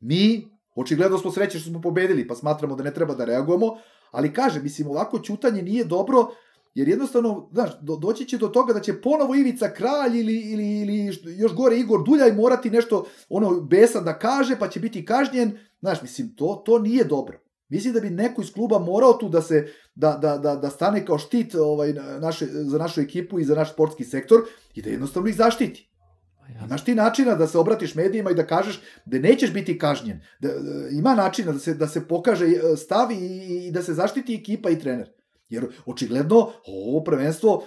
Mi, 0.00 0.48
očigledno 0.74 1.18
smo 1.18 1.32
sreće 1.32 1.58
što 1.58 1.70
smo 1.70 1.80
pobedili, 1.80 2.26
pa 2.26 2.34
smatramo 2.34 2.76
da 2.76 2.84
ne 2.84 2.94
treba 2.94 3.14
da 3.14 3.24
reagujemo, 3.24 3.66
ali 4.10 4.32
kaže, 4.32 4.62
mislim, 4.62 4.88
ovako 4.88 5.18
ćutanje 5.18 5.62
nije 5.62 5.84
dobro, 5.84 6.26
jer 6.74 6.88
jednostavno, 6.88 7.48
znaš, 7.52 7.70
do, 7.80 7.96
doći 7.96 8.24
će 8.24 8.38
do 8.38 8.48
toga 8.48 8.72
da 8.72 8.80
će 8.80 9.00
ponovo 9.00 9.34
Ivica 9.34 9.68
Kralj 9.74 10.20
ili, 10.20 10.36
ili, 10.36 10.80
ili 10.80 11.18
još 11.38 11.54
gore 11.54 11.76
Igor 11.76 12.04
Duljaj 12.04 12.32
morati 12.32 12.70
nešto 12.70 13.06
ono 13.28 13.60
besan 13.60 14.04
da 14.04 14.18
kaže, 14.18 14.58
pa 14.58 14.68
će 14.68 14.80
biti 14.80 15.04
kažnjen. 15.04 15.58
Znaš, 15.80 16.02
mislim, 16.02 16.36
to, 16.36 16.62
to 16.66 16.78
nije 16.78 17.04
dobro. 17.04 17.38
Mislim 17.68 17.94
da 17.94 18.00
bi 18.00 18.10
neko 18.10 18.42
iz 18.42 18.52
kluba 18.52 18.78
morao 18.78 19.12
tu 19.12 19.28
da 19.28 19.42
se 19.42 19.68
da, 19.94 20.18
da, 20.22 20.38
da, 20.38 20.56
da 20.56 20.70
stane 20.70 21.06
kao 21.06 21.18
štit 21.18 21.54
ovaj, 21.54 21.92
naše, 22.20 22.46
za 22.46 22.78
našu 22.78 23.00
ekipu 23.00 23.40
i 23.40 23.44
za 23.44 23.54
naš 23.54 23.72
sportski 23.72 24.04
sektor 24.04 24.40
i 24.74 24.82
da 24.82 24.90
jednostavno 24.90 25.28
ih 25.28 25.36
zaštiti. 25.36 25.88
Pa 26.38 26.64
Imaš 26.66 26.84
ti 26.84 26.94
načina 26.94 27.34
da 27.34 27.46
se 27.46 27.58
obratiš 27.58 27.94
medijima 27.94 28.30
i 28.30 28.34
da 28.34 28.46
kažeš 28.46 28.80
da 29.04 29.18
nećeš 29.18 29.52
biti 29.52 29.78
kažnjen. 29.78 30.20
Da, 30.40 30.48
da, 30.48 30.88
ima 30.88 31.14
načina 31.14 31.52
da 31.52 31.58
se, 31.58 31.74
da 31.74 31.88
se 31.88 32.08
pokaže 32.08 32.46
e, 32.46 32.76
stav 32.76 33.12
i, 33.12 33.66
i 33.66 33.70
da 33.70 33.82
se 33.82 33.94
zaštiti 33.94 34.34
ekipa 34.34 34.70
i 34.70 34.78
trener. 34.78 35.21
Jer 35.52 35.66
očigledno 35.86 36.50
ovo 36.66 37.04
prvenstvo 37.04 37.64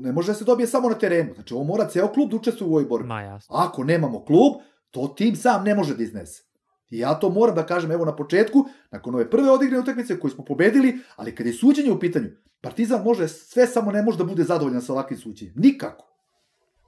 ne 0.00 0.12
može 0.12 0.32
da 0.32 0.34
se 0.34 0.44
dobije 0.44 0.66
samo 0.66 0.88
na 0.88 0.94
terenu. 0.94 1.34
Znači 1.34 1.54
ovo 1.54 1.64
mora 1.64 1.88
ceo 1.88 2.08
klub 2.08 2.30
da 2.30 2.36
učestvuje 2.36 2.68
u 2.68 2.72
ovoj 2.72 2.84
borbi. 2.84 3.08
Ma 3.08 3.20
jasno. 3.20 3.56
Ako 3.56 3.84
nemamo 3.84 4.24
klub, 4.24 4.52
to 4.90 5.08
tim 5.08 5.36
sam 5.36 5.64
ne 5.64 5.74
može 5.74 5.94
da 5.96 6.02
iznese. 6.02 6.42
I 6.90 6.98
ja 6.98 7.14
to 7.14 7.30
moram 7.30 7.54
da 7.54 7.66
kažem 7.66 7.92
evo 7.92 8.04
na 8.04 8.16
početku, 8.16 8.64
nakon 8.90 9.14
ove 9.14 9.30
prve 9.30 9.50
odigrane 9.50 9.82
utakmice 9.82 10.20
koje 10.20 10.30
smo 10.30 10.44
pobedili, 10.44 10.98
ali 11.16 11.34
kad 11.34 11.46
je 11.46 11.52
suđenje 11.52 11.92
u 11.92 12.00
pitanju, 12.00 12.28
Partizan 12.62 13.02
može 13.02 13.28
sve 13.28 13.66
samo 13.66 13.92
ne 13.92 14.02
može 14.02 14.18
da 14.18 14.24
bude 14.24 14.44
zadovoljan 14.44 14.82
sa 14.82 14.92
ovakvim 14.92 15.18
suđenjem. 15.18 15.54
Nikako. 15.56 16.08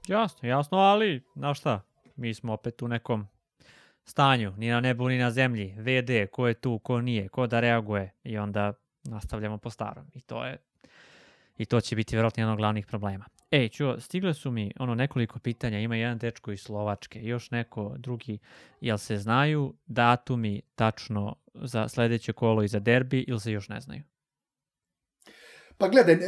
Jasno, 0.07 0.49
jasno, 0.49 0.77
ali, 0.77 1.23
znaš 1.35 1.59
šta, 1.59 1.81
mi 2.15 2.33
smo 2.33 2.53
opet 2.53 2.81
u 2.81 2.87
nekom 2.87 3.27
stanju, 4.05 4.53
ni 4.57 4.69
na 4.69 4.79
nebu, 4.79 5.09
ni 5.09 5.17
na 5.17 5.31
zemlji, 5.31 5.75
VD, 5.77 6.31
ko 6.31 6.47
je 6.47 6.53
tu, 6.53 6.79
ko 6.79 7.01
nije, 7.01 7.29
ko 7.29 7.47
da 7.47 7.59
reaguje 7.59 8.13
i 8.23 8.37
onda 8.37 8.73
nastavljamo 9.05 9.57
po 9.57 9.69
starom. 9.69 10.05
I 10.13 10.21
to 10.21 10.45
je 10.45 10.57
i 11.57 11.65
to 11.65 11.81
će 11.81 11.95
biti 11.95 12.15
verovatno 12.15 12.41
jedan 12.41 12.53
od 12.53 12.57
glavnih 12.57 12.85
problema. 12.85 13.25
Ej, 13.51 13.69
čuo, 13.69 13.99
stigle 13.99 14.33
su 14.33 14.51
mi 14.51 14.71
ono 14.79 14.95
nekoliko 14.95 15.39
pitanja, 15.39 15.79
ima 15.79 15.95
jedan 15.95 16.17
dečko 16.17 16.51
iz 16.51 16.61
Slovačke, 16.61 17.23
još 17.23 17.51
neko 17.51 17.95
drugi, 17.97 18.39
jel 18.81 18.97
se 18.97 19.17
znaju 19.17 19.73
datumi 19.85 20.61
tačno 20.75 21.35
za 21.53 21.87
sledeće 21.87 22.33
kolo 22.33 22.63
i 22.63 22.67
za 22.67 22.79
derbi 22.79 23.25
ili 23.27 23.39
se 23.39 23.51
još 23.51 23.69
ne 23.69 23.81
znaju? 23.81 24.01
Pa 25.77 25.87
gledaj, 25.87 26.13
e, 26.13 26.19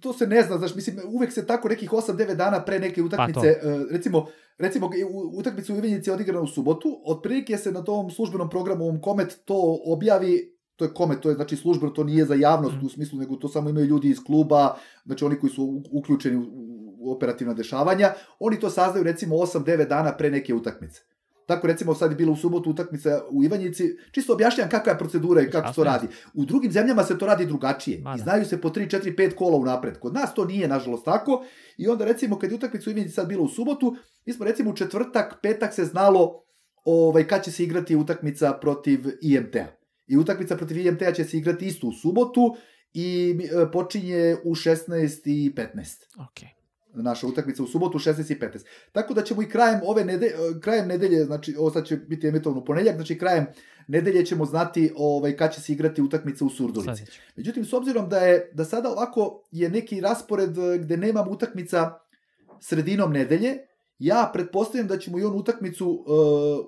to 0.00 0.12
se 0.12 0.26
ne 0.26 0.42
zna, 0.42 0.58
znaš, 0.58 0.74
mislim, 0.74 1.00
uvek 1.06 1.32
se 1.32 1.46
tako 1.46 1.68
nekih 1.68 1.90
8-9 1.90 2.34
dana 2.34 2.64
pre 2.64 2.78
neke 2.78 3.02
utakmice, 3.02 3.60
pa 3.62 3.68
recimo, 3.94 4.26
recimo 4.58 4.90
utakmica 5.32 5.72
u 5.72 5.76
Ivinjici 5.76 6.10
je 6.10 6.14
odigrana 6.14 6.40
u 6.40 6.46
subotu, 6.46 7.02
otprilike 7.04 7.56
se 7.56 7.72
na 7.72 7.84
tom 7.84 8.10
službenom 8.10 8.50
programu 8.50 8.84
ovom 8.84 9.00
Komet 9.00 9.38
to 9.44 9.78
objavi 9.84 10.51
to 10.82 10.86
je 10.86 10.94
kome, 10.94 11.20
to 11.20 11.28
je 11.28 11.34
znači 11.34 11.56
službeno, 11.56 11.92
to 11.92 12.04
nije 12.04 12.24
za 12.24 12.34
javnost 12.34 12.74
mm. 12.82 12.86
u 12.86 12.88
smislu, 12.88 13.18
nego 13.18 13.36
to 13.36 13.48
samo 13.48 13.70
imaju 13.70 13.86
ljudi 13.86 14.08
iz 14.08 14.18
kluba, 14.24 14.76
znači 15.04 15.24
oni 15.24 15.38
koji 15.38 15.50
su 15.50 15.82
uključeni 15.92 16.46
u 16.98 17.12
operativna 17.12 17.54
dešavanja, 17.54 18.12
oni 18.38 18.60
to 18.60 18.70
saznaju 18.70 19.04
recimo 19.04 19.36
8-9 19.36 19.88
dana 19.88 20.16
pre 20.16 20.30
neke 20.30 20.54
utakmice. 20.54 21.00
Tako 21.46 21.66
recimo 21.66 21.94
sad 21.94 22.10
je 22.10 22.16
bila 22.16 22.32
u 22.32 22.36
subotu 22.36 22.70
utakmica 22.70 23.20
u 23.30 23.44
Ivanjici, 23.44 23.96
čisto 24.10 24.32
objašnjam 24.32 24.68
kakva 24.68 24.92
je 24.92 24.98
procedura 24.98 25.42
i 25.42 25.50
kako 25.50 25.68
se 25.68 25.74
to 25.74 25.84
radi. 25.84 26.06
U 26.34 26.44
drugim 26.44 26.72
zemljama 26.72 27.02
se 27.02 27.18
to 27.18 27.26
radi 27.26 27.46
drugačije 27.46 28.00
Mada. 28.00 28.16
i 28.16 28.22
znaju 28.22 28.44
se 28.44 28.60
po 28.60 28.68
3, 28.68 28.98
4, 29.02 29.16
5 29.16 29.34
kola 29.34 29.56
unapred. 29.56 29.98
Kod 29.98 30.14
nas 30.14 30.34
to 30.34 30.44
nije 30.44 30.68
nažalost 30.68 31.04
tako 31.04 31.44
i 31.76 31.88
onda 31.88 32.04
recimo 32.04 32.38
kad 32.38 32.50
je 32.50 32.56
utakmica 32.56 32.90
u 32.90 32.92
Ivanjici 32.92 33.14
sad 33.14 33.28
bila 33.28 33.42
u 33.42 33.48
subotu, 33.48 33.96
mi 34.26 34.32
smo 34.32 34.44
recimo 34.44 34.70
u 34.70 34.76
četvrtak, 34.76 35.38
petak 35.42 35.74
se 35.74 35.84
znalo 35.84 36.42
ovaj, 36.84 37.26
kad 37.26 37.44
će 37.44 37.52
se 37.52 37.64
igrati 37.64 37.96
utakmica 37.96 38.52
protiv 38.52 39.00
IMT-a. 39.20 39.81
I 40.06 40.16
utakmica 40.16 40.56
protiv 40.56 40.86
IMT-a 40.86 41.12
će 41.12 41.24
se 41.24 41.38
igrati 41.38 41.66
isto 41.66 41.86
u 41.86 41.92
subotu 41.92 42.56
i 42.94 43.38
e, 43.44 43.70
počinje 43.72 44.36
u 44.44 44.54
16 44.54 45.20
i 45.24 45.52
15. 45.54 45.72
Okay 46.16 46.62
naša 46.94 47.26
utakmica 47.26 47.62
u 47.62 47.66
subotu 47.66 47.98
16 47.98 48.32
i 48.32 48.38
15. 48.38 48.64
Tako 48.92 49.14
da 49.14 49.22
ćemo 49.22 49.42
i 49.42 49.48
krajem 49.48 49.80
ove 49.84 50.04
nedelje, 50.04 50.32
krajem 50.60 50.88
nedelje, 50.88 51.24
znači 51.24 51.56
ovo 51.58 51.70
sad 51.70 51.86
će 51.86 51.96
biti 51.96 52.26
emitovano 52.26 52.60
u 52.60 52.64
ponedjeljak, 52.64 52.96
znači 52.96 53.18
krajem 53.18 53.46
nedelje 53.88 54.26
ćemo 54.26 54.44
znati 54.44 54.92
ovaj 54.96 55.36
kad 55.36 55.54
će 55.54 55.60
se 55.60 55.72
igrati 55.72 56.02
utakmica 56.02 56.44
u 56.44 56.50
Surdulici. 56.50 57.04
Međutim 57.36 57.64
s 57.64 57.72
obzirom 57.72 58.08
da 58.08 58.18
je 58.18 58.50
da 58.54 58.64
sada 58.64 58.90
ovako 58.90 59.42
je 59.50 59.68
neki 59.68 60.00
raspored 60.00 60.50
gde 60.78 60.96
nemam 60.96 61.28
utakmica 61.28 61.98
sredinom 62.60 63.12
nedelje, 63.12 63.58
ja 63.98 64.30
pretpostavljam 64.32 64.86
da 64.86 64.98
ćemo 64.98 65.18
i 65.18 65.24
on 65.24 65.36
utakmicu 65.36 65.88
uh, 65.88 66.04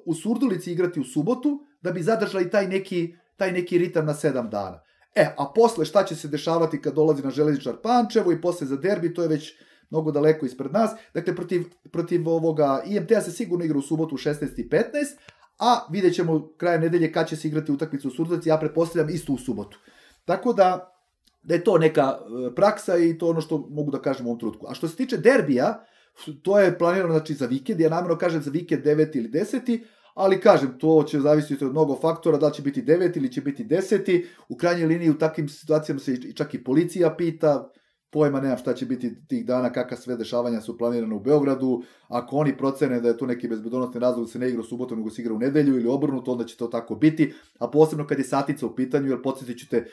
u 0.05 0.15
Surdulici 0.15 0.73
igrati 0.73 1.01
u 1.01 1.05
subotu 1.05 1.67
da 1.83 1.93
bi 1.93 2.03
zadržali 2.03 2.51
taj 2.51 2.69
neki 2.69 3.15
taj 3.37 3.53
neki 3.53 3.79
ritam 3.79 4.07
na 4.07 4.15
7 4.15 4.49
dana. 4.49 4.81
E, 5.15 5.35
a 5.39 5.53
posle 5.55 5.85
šta 5.85 6.05
će 6.05 6.17
se 6.17 6.29
dešavati 6.29 6.83
kad 6.83 6.95
dolazi 6.95 7.23
na 7.23 7.31
železničar 7.31 7.77
Pančevo 7.83 8.33
i 8.33 8.41
posle 8.41 8.67
za 8.67 8.77
derbi, 8.77 9.15
to 9.15 9.23
je 9.23 9.29
već 9.29 9.55
mnogo 9.91 10.11
daleko 10.11 10.47
ispred 10.47 10.73
nas. 10.73 10.91
Dakle, 11.15 11.37
protiv, 11.37 11.65
protiv 11.93 12.29
ovoga 12.29 12.83
IMT-a 12.87 13.21
se 13.21 13.33
sigurno 13.33 13.65
igra 13.65 13.79
u 13.79 13.83
subotu 13.83 14.17
16 14.17 14.61
i 14.61 14.69
15, 14.69 14.83
a 15.59 15.87
vidjet 15.91 16.15
ćemo 16.15 16.49
krajem 16.57 16.81
nedelje 16.81 17.13
kad 17.13 17.29
će 17.29 17.37
se 17.37 17.49
igrati 17.49 17.73
utakmicu 17.73 18.09
u 18.09 18.11
Surdulici, 18.11 18.49
ja 18.49 18.59
pretpostavljam 18.59 19.11
isto 19.11 19.33
u 19.33 19.39
subotu. 19.39 19.79
Tako 20.25 20.53
da, 20.53 20.93
da 21.43 21.55
je 21.55 21.65
to 21.65 21.79
neka 21.79 22.19
e, 22.19 22.55
praksa 22.55 22.97
i 22.97 23.19
to 23.19 23.29
ono 23.29 23.41
što 23.41 23.59
mogu 23.71 23.91
da 23.91 24.03
kažem 24.03 24.27
u 24.27 24.29
ovom 24.29 24.41
trutku. 24.41 24.67
A 24.69 24.75
što 24.75 24.89
se 24.89 24.97
tiče 24.97 25.17
derbija, 25.17 25.85
to 26.43 26.59
je 26.59 26.79
planirano 26.79 27.13
znači, 27.13 27.35
za 27.35 27.47
vikend, 27.47 27.81
ja 27.81 27.89
namjerno 27.89 28.19
kažem 28.19 28.43
za 28.43 28.51
vikend 28.51 28.85
9 28.85 29.17
ili 29.17 29.29
10 29.29 29.81
ali 30.15 30.41
kažem, 30.41 30.79
to 30.79 31.05
će 31.09 31.21
zavisiti 31.21 31.65
od 31.65 31.71
mnogo 31.71 31.97
faktora, 32.01 32.39
da 32.39 32.51
će 32.51 32.63
biti 32.63 32.83
9 32.83 33.17
ili 33.17 33.33
će 33.33 33.41
biti 33.41 33.65
10 33.65 34.25
u 34.49 34.57
krajnjoj 34.57 34.87
liniji 34.87 35.11
u 35.11 35.19
takvim 35.19 35.49
situacijama 35.49 36.01
se 36.01 36.35
čak 36.35 36.55
i 36.55 36.65
policija 36.65 37.15
pita, 37.17 37.71
pojma 38.15 38.41
nemam 38.41 38.59
šta 38.59 38.75
će 38.75 38.87
biti 38.87 39.27
tih 39.27 39.47
dana, 39.47 39.73
kakva 39.73 39.97
sve 39.97 40.17
dešavanja 40.17 40.61
su 40.61 40.79
planirane 40.79 41.15
u 41.15 41.21
Beogradu. 41.21 41.83
Ako 42.09 42.37
oni 42.37 42.57
procene 42.57 43.01
da 43.01 43.09
je 43.09 43.17
to 43.17 43.27
neki 43.27 43.49
bezbedonosni 43.49 44.01
razlog 44.01 44.27
da 44.27 44.33
se 44.33 44.39
ne 44.39 44.49
igra 44.49 44.61
u 44.61 44.65
subotu, 44.65 44.97
nego 44.97 45.11
se 45.11 45.23
igra 45.23 45.35
u 45.35 45.39
nedelju 45.39 45.77
ili 45.77 45.89
obrnuto, 45.89 46.33
onda 46.33 46.45
će 46.45 46.57
to 46.57 46.67
tako 46.67 46.95
biti. 46.95 47.33
A 47.59 47.71
posebno 47.71 48.07
kad 48.07 48.19
je 48.19 48.25
satica 48.25 48.67
u 48.67 48.75
pitanju, 48.75 49.11
jer 49.11 49.23
podsjetit 49.23 49.59
ću 49.59 49.69
te 49.69 49.85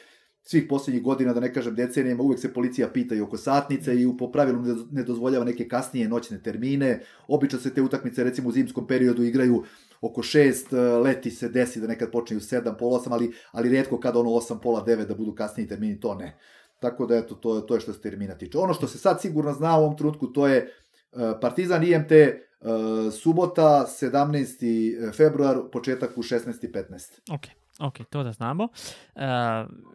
svih 0.41 0.65
poslednjih 0.69 1.03
godina, 1.03 1.34
da 1.34 1.39
ne 1.39 1.53
kažem 1.53 1.75
decenijama, 1.75 2.23
uvek 2.23 2.39
se 2.39 2.53
policija 2.53 2.89
pita 2.93 3.15
i 3.15 3.21
oko 3.21 3.38
satnice 3.38 4.01
i 4.01 4.07
po 4.17 4.31
pravilu 4.31 4.62
ne 4.91 5.03
dozvoljava 5.03 5.45
neke 5.45 5.67
kasnije 5.67 6.10
noćne 6.10 6.43
termine. 6.43 7.01
Obično 7.27 7.60
se 7.60 7.73
te 7.73 7.81
utakmice 7.81 8.23
recimo 8.23 8.49
u 8.49 8.51
zimskom 8.51 8.88
periodu 8.88 9.23
igraju 9.23 9.63
oko 10.01 10.21
6, 10.21 11.01
leti 11.03 11.31
se 11.31 11.49
desi 11.49 11.81
da 11.81 11.87
nekad 11.87 12.11
počne 12.11 12.37
u 12.37 12.39
7, 12.39 12.77
pola 12.79 12.99
8, 12.99 13.07
ali, 13.11 13.33
ali 13.51 13.69
redko 13.69 13.99
kada 13.99 14.19
ono 14.19 14.29
8, 14.29 14.59
pola 14.61 14.85
9 14.85 15.05
da 15.05 15.15
budu 15.15 15.35
kasniji 15.35 15.67
termini, 15.67 15.99
to 15.99 16.15
ne. 16.15 16.37
Tako 16.79 17.05
da 17.05 17.15
eto, 17.15 17.35
to, 17.35 17.61
to 17.61 17.75
je 17.75 17.81
što 17.81 17.93
se 17.93 18.01
termina 18.01 18.35
tiče. 18.35 18.57
Ono 18.57 18.73
što 18.73 18.87
se 18.87 18.97
sad 18.97 19.21
sigurno 19.21 19.53
zna 19.53 19.77
u 19.77 19.81
ovom 19.81 19.97
trutku, 19.97 20.27
to 20.27 20.47
je 20.47 20.73
uh, 21.11 21.21
Partizan 21.41 21.83
IMT 21.83 22.11
uh, 22.11 23.13
subota 23.13 23.85
17. 24.01 25.13
februar, 25.17 25.57
početak 25.71 26.17
u 26.17 26.21
16.15. 26.21 27.33
Ok, 27.33 27.41
ok, 27.79 28.07
to 28.09 28.23
da 28.23 28.31
znamo. 28.31 28.63
Uh, 28.63 29.21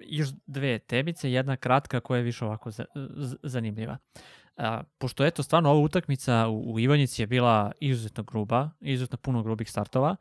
još 0.00 0.28
dve 0.46 0.78
tebice, 0.78 1.32
jedna 1.32 1.56
kratka 1.56 2.00
koja 2.00 2.18
je 2.18 2.24
više 2.24 2.44
ovako 2.44 2.70
za, 2.70 2.84
zanimljiva. 3.42 3.98
Uh, 4.56 4.64
pošto 4.98 5.24
eto 5.24 5.42
stvarno 5.42 5.70
ova 5.70 5.80
utakmica 5.80 6.48
u, 6.48 6.72
u 6.72 6.80
Ivanjici 6.80 7.22
je 7.22 7.26
bila 7.26 7.72
izuzetno 7.80 8.22
gruba, 8.22 8.70
izuzetno 8.80 9.18
puno 9.18 9.42
grubih 9.42 9.70
startova, 9.70 10.16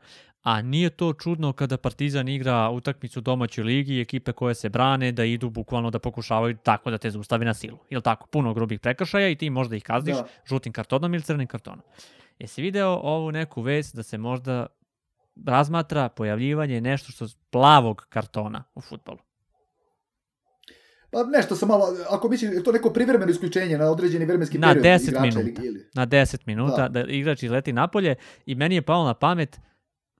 a 0.45 0.61
nije 0.61 0.89
to 0.89 1.13
čudno 1.13 1.53
kada 1.53 1.77
Partizan 1.77 2.27
igra 2.27 2.69
utakmicu 2.69 3.21
domaćoj 3.21 3.63
ligi 3.63 3.95
i 3.95 4.01
ekipe 4.01 4.31
koje 4.31 4.55
se 4.55 4.69
brane 4.69 5.11
da 5.11 5.25
idu 5.25 5.49
bukvalno 5.49 5.89
da 5.91 5.99
pokušavaju 5.99 6.57
tako 6.63 6.91
da 6.91 6.97
te 6.97 7.11
zaustavi 7.11 7.45
na 7.45 7.53
silu. 7.53 7.77
Ili 7.89 8.01
tako, 8.01 8.27
puno 8.27 8.53
grubih 8.53 8.79
prekršaja 8.79 9.29
i 9.29 9.35
ti 9.35 9.49
možda 9.49 9.75
ih 9.75 9.83
kazniš 9.83 10.15
da. 10.15 10.27
žutim 10.45 10.73
kartonom 10.73 11.13
ili 11.13 11.23
crnim 11.23 11.47
kartonom. 11.47 11.81
Jesi 12.39 12.61
video 12.61 12.99
ovu 13.03 13.31
neku 13.31 13.61
vest 13.61 13.95
da 13.95 14.03
se 14.03 14.17
možda 14.17 14.65
razmatra 15.45 16.09
pojavljivanje 16.09 16.81
nešto 16.81 17.11
što 17.11 17.25
plavog 17.49 18.05
kartona 18.09 18.63
u 18.75 18.81
futbolu? 18.81 19.19
Pa 21.15 21.23
nešto 21.23 21.55
sam 21.55 21.67
malo, 21.67 21.85
ako 22.09 22.29
misliš, 22.29 22.63
to 22.63 22.71
neko 22.71 22.89
privremeno 22.89 23.31
isključenje 23.31 23.77
na 23.77 23.89
određeni 23.91 24.25
vremenski 24.25 24.57
na 24.57 24.67
period 24.67 25.01
10 25.01 25.21
minuta, 25.21 25.61
ili... 25.63 25.85
Na 25.93 26.07
10 26.07 26.37
minuta 26.45 26.87
da. 26.87 27.03
da 27.03 27.11
igrač 27.11 27.43
izleti 27.43 27.73
napolje 27.73 28.15
i 28.45 28.55
meni 28.55 28.75
je 28.75 28.81
palo 28.81 29.05
na 29.05 29.13
pamet, 29.13 29.59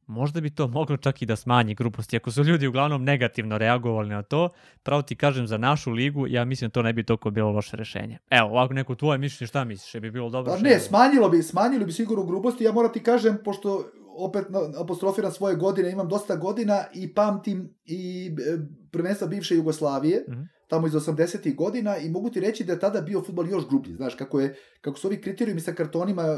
možda 0.08 0.42
bi 0.42 0.50
to 0.50 0.68
moglo 0.68 0.98
čak 0.98 1.22
i 1.22 1.26
da 1.26 1.36
smanji 1.36 1.74
gruposti. 1.74 2.18
Ako 2.18 2.32
su 2.32 2.44
ljudi 2.44 2.68
uglavnom 2.68 3.04
negativno 3.04 3.58
reagovali 3.58 4.10
na 4.10 4.24
to, 4.24 4.50
pravo 4.84 5.02
ti 5.02 5.16
kažem 5.16 5.48
za 5.48 5.58
našu 5.58 5.92
ligu, 5.92 6.28
ja 6.28 6.46
mislim 6.46 6.70
da 6.70 6.74
to 6.74 6.82
ne 6.82 6.94
bi 6.94 7.04
toliko 7.04 7.32
bilo 7.32 7.52
loše 7.52 7.78
rešenje. 7.78 8.18
Evo, 8.30 8.50
ovako 8.50 8.74
neko 8.74 8.96
tvoje 8.96 9.18
mišljenje, 9.18 9.48
šta 9.48 9.64
misliš, 9.64 9.96
je 9.96 10.02
bi 10.02 10.12
bilo 10.12 10.30
dobro 10.30 10.54
pa, 10.54 10.60
Ne, 10.60 10.80
smanjilo 10.80 11.30
bi, 11.30 11.44
smanjilo 11.44 11.86
bi 11.86 11.92
sigurno 11.92 12.24
gruposti, 12.24 12.64
ja 12.64 12.72
moram 12.72 12.92
ti 12.92 13.04
kažem, 13.04 13.38
pošto 13.44 13.92
opet 14.18 14.46
apostrofiram 14.82 15.32
svoje 15.32 15.56
godine, 15.56 15.92
imam 15.92 16.10
dosta 16.10 16.36
godina 16.36 16.84
i 16.94 17.14
pamtim 17.14 17.76
i 17.86 18.28
e, 18.28 18.58
prvenstva 18.92 19.28
bivše 19.28 19.56
Jugoslavije, 19.56 20.26
mm 20.30 20.34
-hmm 20.34 20.56
tamo 20.68 20.88
iz 20.88 20.94
80. 20.94 21.56
godina 21.56 21.98
i 21.98 22.10
mogu 22.10 22.30
ti 22.30 22.40
reći 22.40 22.64
da 22.64 22.74
je 22.74 22.80
tada 22.80 23.02
bio 23.02 23.22
futbol 23.22 23.50
još 23.50 23.68
grublji, 23.68 23.96
znaš, 23.96 24.16
kako, 24.16 24.40
je, 24.40 24.56
kako 24.82 25.00
su 25.00 25.08
ovi 25.08 25.22
kriterijumi 25.22 25.62
sa 25.62 25.74
kartonima 25.74 26.24
e, 26.24 26.38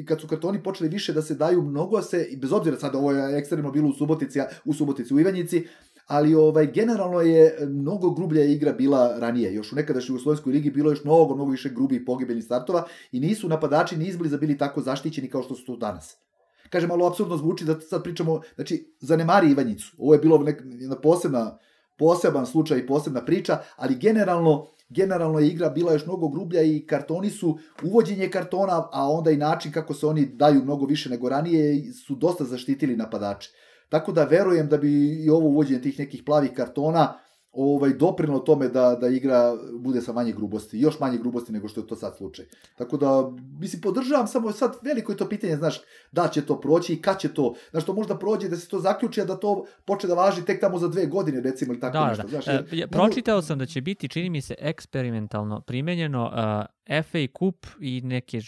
i 0.00 0.06
kad 0.06 0.20
su 0.20 0.26
kartoni 0.28 0.62
počeli 0.62 0.88
više 0.88 1.12
da 1.12 1.22
se 1.22 1.34
daju, 1.34 1.62
mnogo 1.62 2.02
se, 2.02 2.26
i 2.30 2.36
bez 2.36 2.52
obzira 2.52 2.76
sad 2.76 2.94
ovo 2.94 3.12
je 3.12 3.38
ekstremno 3.38 3.70
bilo 3.70 3.88
u 3.88 3.92
Subotici, 3.92 4.40
u 4.64 4.74
Subotici 4.74 5.14
u 5.14 5.20
Ivanjici, 5.20 5.66
ali 6.06 6.34
ovaj 6.34 6.66
generalno 6.66 7.20
je 7.20 7.56
mnogo 7.68 8.10
grublja 8.10 8.44
igra 8.44 8.72
bila 8.72 9.18
ranije. 9.18 9.54
Još 9.54 9.72
u 9.72 9.76
nekadašnjoj 9.76 10.14
Jugoslovenskoj 10.14 10.52
ligi 10.52 10.70
bilo 10.70 10.90
još 10.90 11.04
mnogo, 11.04 11.34
mnogo 11.34 11.50
više 11.50 11.68
grubih 11.68 12.02
pogibeljnih 12.06 12.44
startova 12.44 12.84
i 13.12 13.20
nisu 13.20 13.48
napadači 13.48 13.96
ni 13.96 14.06
izbliza 14.06 14.36
bili 14.36 14.58
tako 14.58 14.80
zaštićeni 14.80 15.30
kao 15.30 15.42
što 15.42 15.54
su 15.54 15.64
to 15.66 15.76
danas. 15.76 16.27
Kaže, 16.70 16.86
malo 16.86 17.06
apsurdno 17.06 17.36
zvuči 17.36 17.64
da 17.64 17.80
sad 17.80 18.02
pričamo, 18.02 18.40
znači, 18.54 18.94
zanemari 19.00 19.50
Ivanjicu. 19.50 19.92
Ovo 19.98 20.12
je 20.12 20.18
bilo 20.18 20.38
nek, 20.38 20.62
jedna 20.64 20.96
posebna 20.96 21.58
poseban 21.98 22.46
slučaj 22.46 22.78
i 22.78 22.86
posebna 22.86 23.24
priča, 23.24 23.58
ali 23.76 23.96
generalno 23.96 24.66
generalno 24.88 25.38
je 25.38 25.48
igra 25.48 25.70
bila 25.70 25.92
još 25.92 26.06
mnogo 26.06 26.28
grublja 26.28 26.62
i 26.62 26.86
kartoni 26.86 27.30
su, 27.30 27.58
uvođenje 27.82 28.30
kartona, 28.30 28.88
a 28.92 29.10
onda 29.10 29.30
i 29.30 29.36
način 29.36 29.72
kako 29.72 29.94
se 29.94 30.06
oni 30.06 30.26
daju 30.26 30.64
mnogo 30.64 30.86
više 30.86 31.10
nego 31.10 31.28
ranije, 31.28 31.92
su 31.92 32.14
dosta 32.14 32.44
zaštitili 32.44 32.96
napadače. 32.96 33.50
Tako 33.88 34.12
da 34.12 34.24
verujem 34.24 34.68
da 34.68 34.76
bi 34.76 35.24
i 35.24 35.30
ovo 35.30 35.48
uvođenje 35.48 35.82
tih 35.82 35.98
nekih 35.98 36.22
plavih 36.26 36.52
kartona 36.52 37.18
ovaj 37.52 37.92
doprino 37.92 38.38
tome 38.38 38.68
da 38.68 38.94
da 39.00 39.08
igra 39.08 39.56
bude 39.72 40.00
sa 40.00 40.12
manje 40.12 40.32
grubosti, 40.32 40.78
još 40.78 41.00
manje 41.00 41.18
grubosti 41.18 41.52
nego 41.52 41.68
što 41.68 41.80
je 41.80 41.86
to 41.86 41.96
sad 41.96 42.16
slučaj. 42.16 42.44
Tako 42.76 42.96
da 42.96 43.30
mislim 43.60 43.82
podržavam 43.82 44.26
samo 44.26 44.52
sad 44.52 44.76
veliko 44.82 45.12
je 45.12 45.16
to 45.16 45.28
pitanje, 45.28 45.56
znaš, 45.56 45.80
da 46.12 46.28
će 46.28 46.46
to 46.46 46.60
proći 46.60 46.92
i 46.92 47.02
kad 47.02 47.20
će 47.20 47.34
to, 47.34 47.54
znaš, 47.70 47.84
to 47.84 47.92
možda 47.92 48.18
prođe 48.18 48.48
da 48.48 48.56
se 48.56 48.68
to 48.68 48.78
zaključi 48.78 49.20
a 49.20 49.24
da 49.24 49.36
to 49.36 49.64
počne 49.84 50.08
da 50.08 50.14
važi 50.14 50.44
tek 50.44 50.60
tamo 50.60 50.78
za 50.78 50.88
dve 50.88 51.06
godine 51.06 51.40
recimo 51.40 51.72
ili 51.72 51.80
tako 51.80 51.98
da, 51.98 52.08
nešto, 52.08 52.22
da. 52.22 52.28
znaš. 52.28 52.48
E, 52.48 52.64
ja, 52.72 52.86
pročitao 52.88 53.42
sam 53.42 53.58
da 53.58 53.66
će 53.66 53.80
biti 53.80 54.08
čini 54.08 54.30
mi 54.30 54.40
se 54.40 54.54
eksperimentalno 54.58 55.60
primenjeno 55.60 56.24
uh, 56.24 57.02
FA 57.04 57.38
Cup 57.38 57.66
i 57.80 58.00
neke 58.00 58.40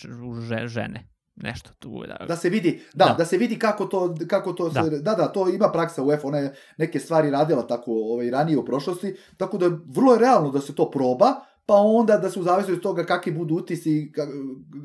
žene 0.66 1.10
nešto 1.42 1.70
tu 1.78 2.02
da 2.06 2.26
da 2.26 2.36
se 2.36 2.48
vidi 2.48 2.82
da, 2.94 3.04
da, 3.04 3.14
da 3.18 3.24
se 3.24 3.38
vidi 3.38 3.58
kako 3.58 3.84
to 3.84 4.14
kako 4.28 4.52
to 4.52 4.68
da. 4.68 4.82
Se, 4.84 4.90
da 4.90 5.14
da 5.14 5.32
to 5.32 5.48
ima 5.48 5.68
praksa 5.72 6.02
UEFA 6.02 6.28
ona 6.28 6.38
je 6.38 6.54
neke 6.76 7.00
stvari 7.00 7.30
radila 7.30 7.66
tako 7.66 7.92
ovaj 7.92 8.30
ranije 8.30 8.58
u 8.58 8.64
prošlosti 8.64 9.16
tako 9.36 9.58
da 9.58 9.66
vrlo 9.86 10.12
je 10.12 10.18
realno 10.18 10.50
da 10.50 10.60
se 10.60 10.74
to 10.74 10.90
proba 10.90 11.34
pa 11.66 11.74
onda 11.74 12.16
da 12.16 12.30
se 12.30 12.40
u 12.40 12.42
zavisnosti 12.42 12.72
od 12.72 12.82
toga 12.82 13.04
kakvi 13.04 13.32
budu 13.32 13.54
utisci 13.54 14.12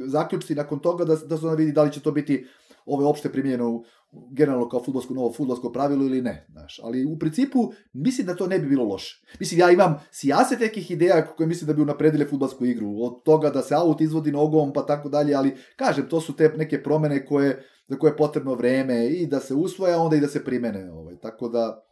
zaključci 0.05 0.55
nakon 0.55 0.79
toga 0.79 1.05
da 1.05 1.15
da 1.15 1.37
se 1.37 1.45
onda 1.45 1.57
vidi 1.57 1.71
da 1.71 1.83
li 1.83 1.91
će 1.91 1.99
to 1.99 2.11
biti 2.11 2.47
ove 2.85 3.05
opšte 3.05 3.31
primjenjeno 3.31 3.83
generalno 4.31 4.69
kao 4.69 4.83
fudbalsko 4.83 5.13
novo 5.13 5.33
fudbalsko 5.33 5.71
pravilo 5.71 6.05
ili 6.05 6.21
ne, 6.21 6.45
znaš. 6.51 6.79
Ali 6.83 7.05
u 7.05 7.19
principu 7.19 7.71
mislim 7.93 8.27
da 8.27 8.35
to 8.35 8.47
ne 8.47 8.59
bi 8.59 8.67
bilo 8.67 8.83
loše. 8.83 9.25
Mislim 9.39 9.59
ja 9.59 9.71
imam 9.71 9.99
sijaset 10.11 10.59
nekih 10.59 10.91
ideja 10.91 11.25
koje 11.25 11.47
mislim 11.47 11.67
da 11.67 11.73
bi 11.73 11.81
unapredile 11.81 12.25
fudbalsku 12.25 12.65
igru, 12.65 12.89
od 13.01 13.23
toga 13.23 13.49
da 13.49 13.61
se 13.61 13.75
aut 13.75 14.01
izvodi 14.01 14.31
nogom 14.31 14.73
pa 14.73 14.85
tako 14.85 15.09
dalje, 15.09 15.35
ali 15.35 15.55
kažem 15.75 16.09
to 16.09 16.21
su 16.21 16.35
te 16.35 16.53
neke 16.57 16.83
promene 16.83 17.25
koje 17.25 17.63
za 17.87 17.95
koje 17.95 18.11
je 18.11 18.17
potrebno 18.17 18.53
vreme 18.53 19.07
i 19.07 19.27
da 19.27 19.39
se 19.39 19.53
usvoja, 19.53 20.01
onda 20.01 20.15
i 20.15 20.19
da 20.19 20.27
se 20.27 20.45
primene, 20.45 20.91
ovaj. 20.91 21.15
Tako 21.21 21.49
da 21.49 21.85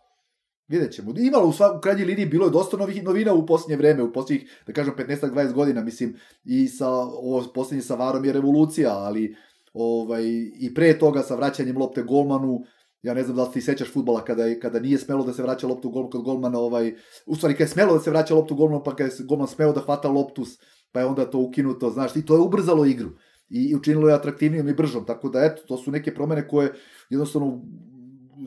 Vidjet 0.68 0.94
ćemo. 0.94 1.14
Imalo 1.18 1.48
u, 1.48 1.54
sva, 1.54 1.78
u 1.78 1.82
krajnjoj 1.82 2.06
liniji 2.06 2.26
bilo 2.26 2.46
je 2.46 2.52
dosta 2.52 2.78
novih 2.78 3.04
novina 3.04 3.34
u 3.34 3.46
posljednje 3.46 3.78
vreme, 3.78 4.04
u 4.04 4.14
posljednjih, 4.14 4.62
da 4.68 4.74
kažem, 4.74 4.94
15-20 4.98 5.54
godina, 5.54 5.84
mislim, 5.84 6.16
i 6.44 6.68
sa, 6.68 6.90
ovo 6.90 7.44
posljednje 7.54 7.82
sa 7.82 7.96
Varom 7.96 8.26
je 8.26 8.34
revolucija, 8.34 8.94
ali 8.94 9.36
ovaj, 9.74 10.24
i 10.60 10.74
pre 10.76 11.00
toga 11.00 11.22
sa 11.22 11.36
vraćanjem 11.36 11.78
lopte 11.78 12.04
golmanu, 12.04 12.62
ja 13.02 13.14
ne 13.14 13.24
znam 13.24 13.36
da 13.36 13.44
li 13.44 13.52
ti 13.54 13.62
sećaš 13.62 13.92
futbola 13.94 14.26
kada, 14.26 14.60
kada 14.62 14.80
nije 14.80 14.98
smelo 14.98 15.26
da 15.26 15.34
se 15.34 15.44
vraća 15.44 15.68
loptu 15.68 15.90
golman, 15.90 16.12
kod 16.12 16.22
golmana, 16.22 16.60
ovaj, 16.60 16.94
u 17.26 17.36
stvari 17.36 17.54
kada 17.54 17.64
je 17.64 17.68
smelo 17.68 17.94
da 17.94 18.00
se 18.00 18.10
vraća 18.10 18.36
loptu 18.36 18.56
golmanu, 18.56 18.84
pa 18.84 18.96
kada 18.96 19.10
je 19.10 19.26
golman 19.26 19.48
smeo 19.48 19.74
da 19.74 19.82
hvata 19.82 20.10
loptu, 20.10 20.46
pa 20.92 21.00
je 21.00 21.06
onda 21.06 21.26
to 21.26 21.40
ukinuto, 21.40 21.90
znaš, 21.90 22.16
i 22.16 22.26
to 22.26 22.36
je 22.36 22.42
ubrzalo 22.42 22.86
igru 22.86 23.10
i 23.50 23.76
učinilo 23.76 24.08
je 24.08 24.16
atraktivnijom 24.16 24.70
i 24.70 24.74
bržom, 24.74 25.06
tako 25.06 25.30
da 25.30 25.46
eto, 25.46 25.62
to 25.68 25.78
su 25.78 25.92
neke 25.92 26.14
promene 26.14 26.48
koje 26.48 26.74
jednostavno 27.10 27.62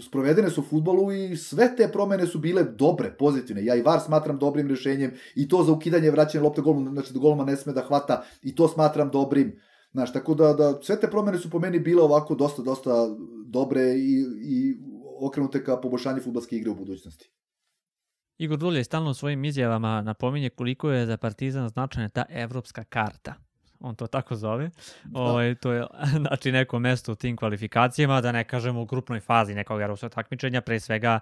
sprovedene 0.02 0.50
su 0.50 0.60
u 0.60 0.64
futbolu 0.64 1.12
i 1.12 1.36
sve 1.36 1.76
te 1.76 1.88
promene 1.92 2.26
su 2.26 2.38
bile 2.38 2.64
dobre, 2.64 3.14
pozitivne. 3.18 3.64
Ja 3.64 3.74
i 3.74 3.82
VAR 3.82 4.00
smatram 4.00 4.38
dobrim 4.38 4.68
rešenjem 4.68 5.12
i 5.34 5.48
to 5.48 5.62
za 5.62 5.72
ukidanje 5.72 6.10
vraćanja 6.10 6.44
lopte 6.44 6.62
golmanu, 6.62 6.92
znači 6.92 7.12
da 7.12 7.18
golman 7.18 7.46
ne 7.46 7.56
sme 7.56 7.72
da 7.72 7.80
hvata 7.80 8.24
i 8.42 8.54
to 8.54 8.68
smatram 8.68 9.10
dobrim. 9.10 9.60
Znaš, 9.96 10.12
tako 10.12 10.34
da, 10.34 10.52
da 10.52 10.82
sve 10.82 11.00
te 11.00 11.10
promene 11.10 11.38
su 11.38 11.50
po 11.50 11.58
meni 11.58 11.80
bile 11.80 12.02
ovako 12.02 12.34
dosta, 12.34 12.62
dosta 12.62 12.90
dobre 13.46 13.80
i, 13.80 14.24
i 14.42 14.76
okrenute 15.20 15.64
ka 15.64 15.76
poboljšanju 15.80 16.20
futbolske 16.22 16.56
igre 16.56 16.70
u 16.70 16.74
budućnosti. 16.74 17.30
Igor 18.38 18.58
Dulje 18.58 18.84
stalno 18.84 19.10
u 19.10 19.14
svojim 19.14 19.44
izjavama 19.44 20.02
napominje 20.02 20.50
koliko 20.50 20.90
je 20.90 21.06
za 21.06 21.16
Partizan 21.16 21.68
značajna 21.68 22.08
ta 22.08 22.24
evropska 22.28 22.84
karta. 22.84 23.34
On 23.80 23.94
to 23.94 24.06
tako 24.06 24.36
zove. 24.36 24.70
Da. 25.04 25.20
Ovaj, 25.20 25.54
to 25.54 25.72
je 25.72 25.86
znači 26.26 26.52
neko 26.52 26.78
mesto 26.78 27.12
u 27.12 27.14
tim 27.14 27.36
kvalifikacijama, 27.36 28.20
da 28.20 28.32
ne 28.32 28.44
kažemo 28.44 28.82
u 28.82 28.86
grupnoj 28.86 29.20
fazi 29.20 29.54
nekog 29.54 29.80
evropskog 29.80 30.10
takmičenja, 30.10 30.60
pre 30.60 30.80
svega 30.80 31.20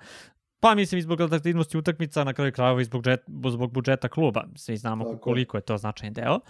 Pa 0.61 0.75
mislim 0.75 0.99
i 0.99 1.03
zbog 1.03 1.21
atraktivnosti 1.21 1.79
utakmica, 1.79 2.25
na 2.25 2.33
kraju 2.33 2.53
krajeva 2.53 2.81
i 2.81 2.85
zbog, 2.85 3.05
zbog 3.51 3.73
budžeta 3.73 4.09
kluba. 4.09 4.45
Svi 4.57 4.77
znamo 4.77 5.05
Tako. 5.05 5.19
koliko 5.19 5.57
je 5.57 5.61
to 5.61 5.79
značajan 5.79 6.13
deo. 6.13 6.41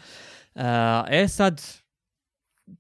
E 1.08 1.28
sad, 1.28 1.62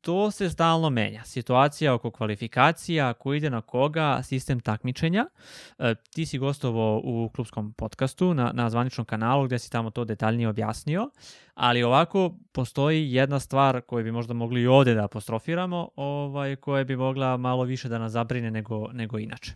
to 0.00 0.30
se 0.30 0.50
stalno 0.50 0.90
menja. 0.90 1.24
Situacija 1.24 1.94
oko 1.94 2.10
kvalifikacija, 2.10 3.12
ko 3.12 3.34
ide 3.34 3.50
na 3.50 3.60
koga, 3.60 4.22
sistem 4.22 4.60
takmičenja. 4.60 5.26
E, 5.78 5.94
ti 6.14 6.26
si 6.26 6.38
gostovo 6.38 7.00
u 7.04 7.30
klubskom 7.34 7.72
podcastu 7.72 8.34
na, 8.34 8.52
na 8.54 8.70
zvaničnom 8.70 9.04
kanalu 9.04 9.46
gde 9.46 9.58
si 9.58 9.70
tamo 9.70 9.90
to 9.90 10.04
detaljnije 10.04 10.48
objasnio, 10.48 11.10
ali 11.54 11.82
ovako 11.82 12.34
postoji 12.52 13.12
jedna 13.12 13.40
stvar 13.40 13.80
koju 13.80 14.04
bi 14.04 14.12
možda 14.12 14.34
mogli 14.34 14.62
i 14.62 14.66
ovde 14.66 14.94
da 14.94 15.04
apostrofiramo, 15.04 15.88
ovaj, 15.96 16.56
koja 16.56 16.84
bi 16.84 16.96
mogla 16.96 17.36
malo 17.36 17.64
više 17.64 17.88
da 17.88 17.98
nas 17.98 18.12
zabrine 18.12 18.50
nego, 18.50 18.88
nego 18.92 19.18
inače. 19.18 19.52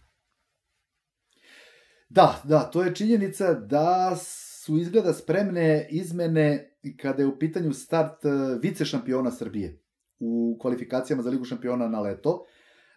Da, 2.09 2.41
da, 2.45 2.71
to 2.71 2.83
je 2.83 2.95
činjenica 2.95 3.55
da 3.55 4.17
su 4.17 4.79
izgleda 4.79 5.13
spremne 5.13 5.87
izmene 5.91 6.77
kada 7.03 7.23
je 7.23 7.27
u 7.27 7.39
pitanju 7.39 7.73
start 7.73 8.25
e, 8.25 8.29
vice 8.63 8.85
šampiona 8.85 9.31
Srbije 9.31 9.88
u 10.21 10.59
kvalifikacijama 10.61 11.23
za 11.23 11.31
Ligu 11.31 11.45
šampiona 11.45 11.89
na 11.89 12.01
leto. 12.01 12.45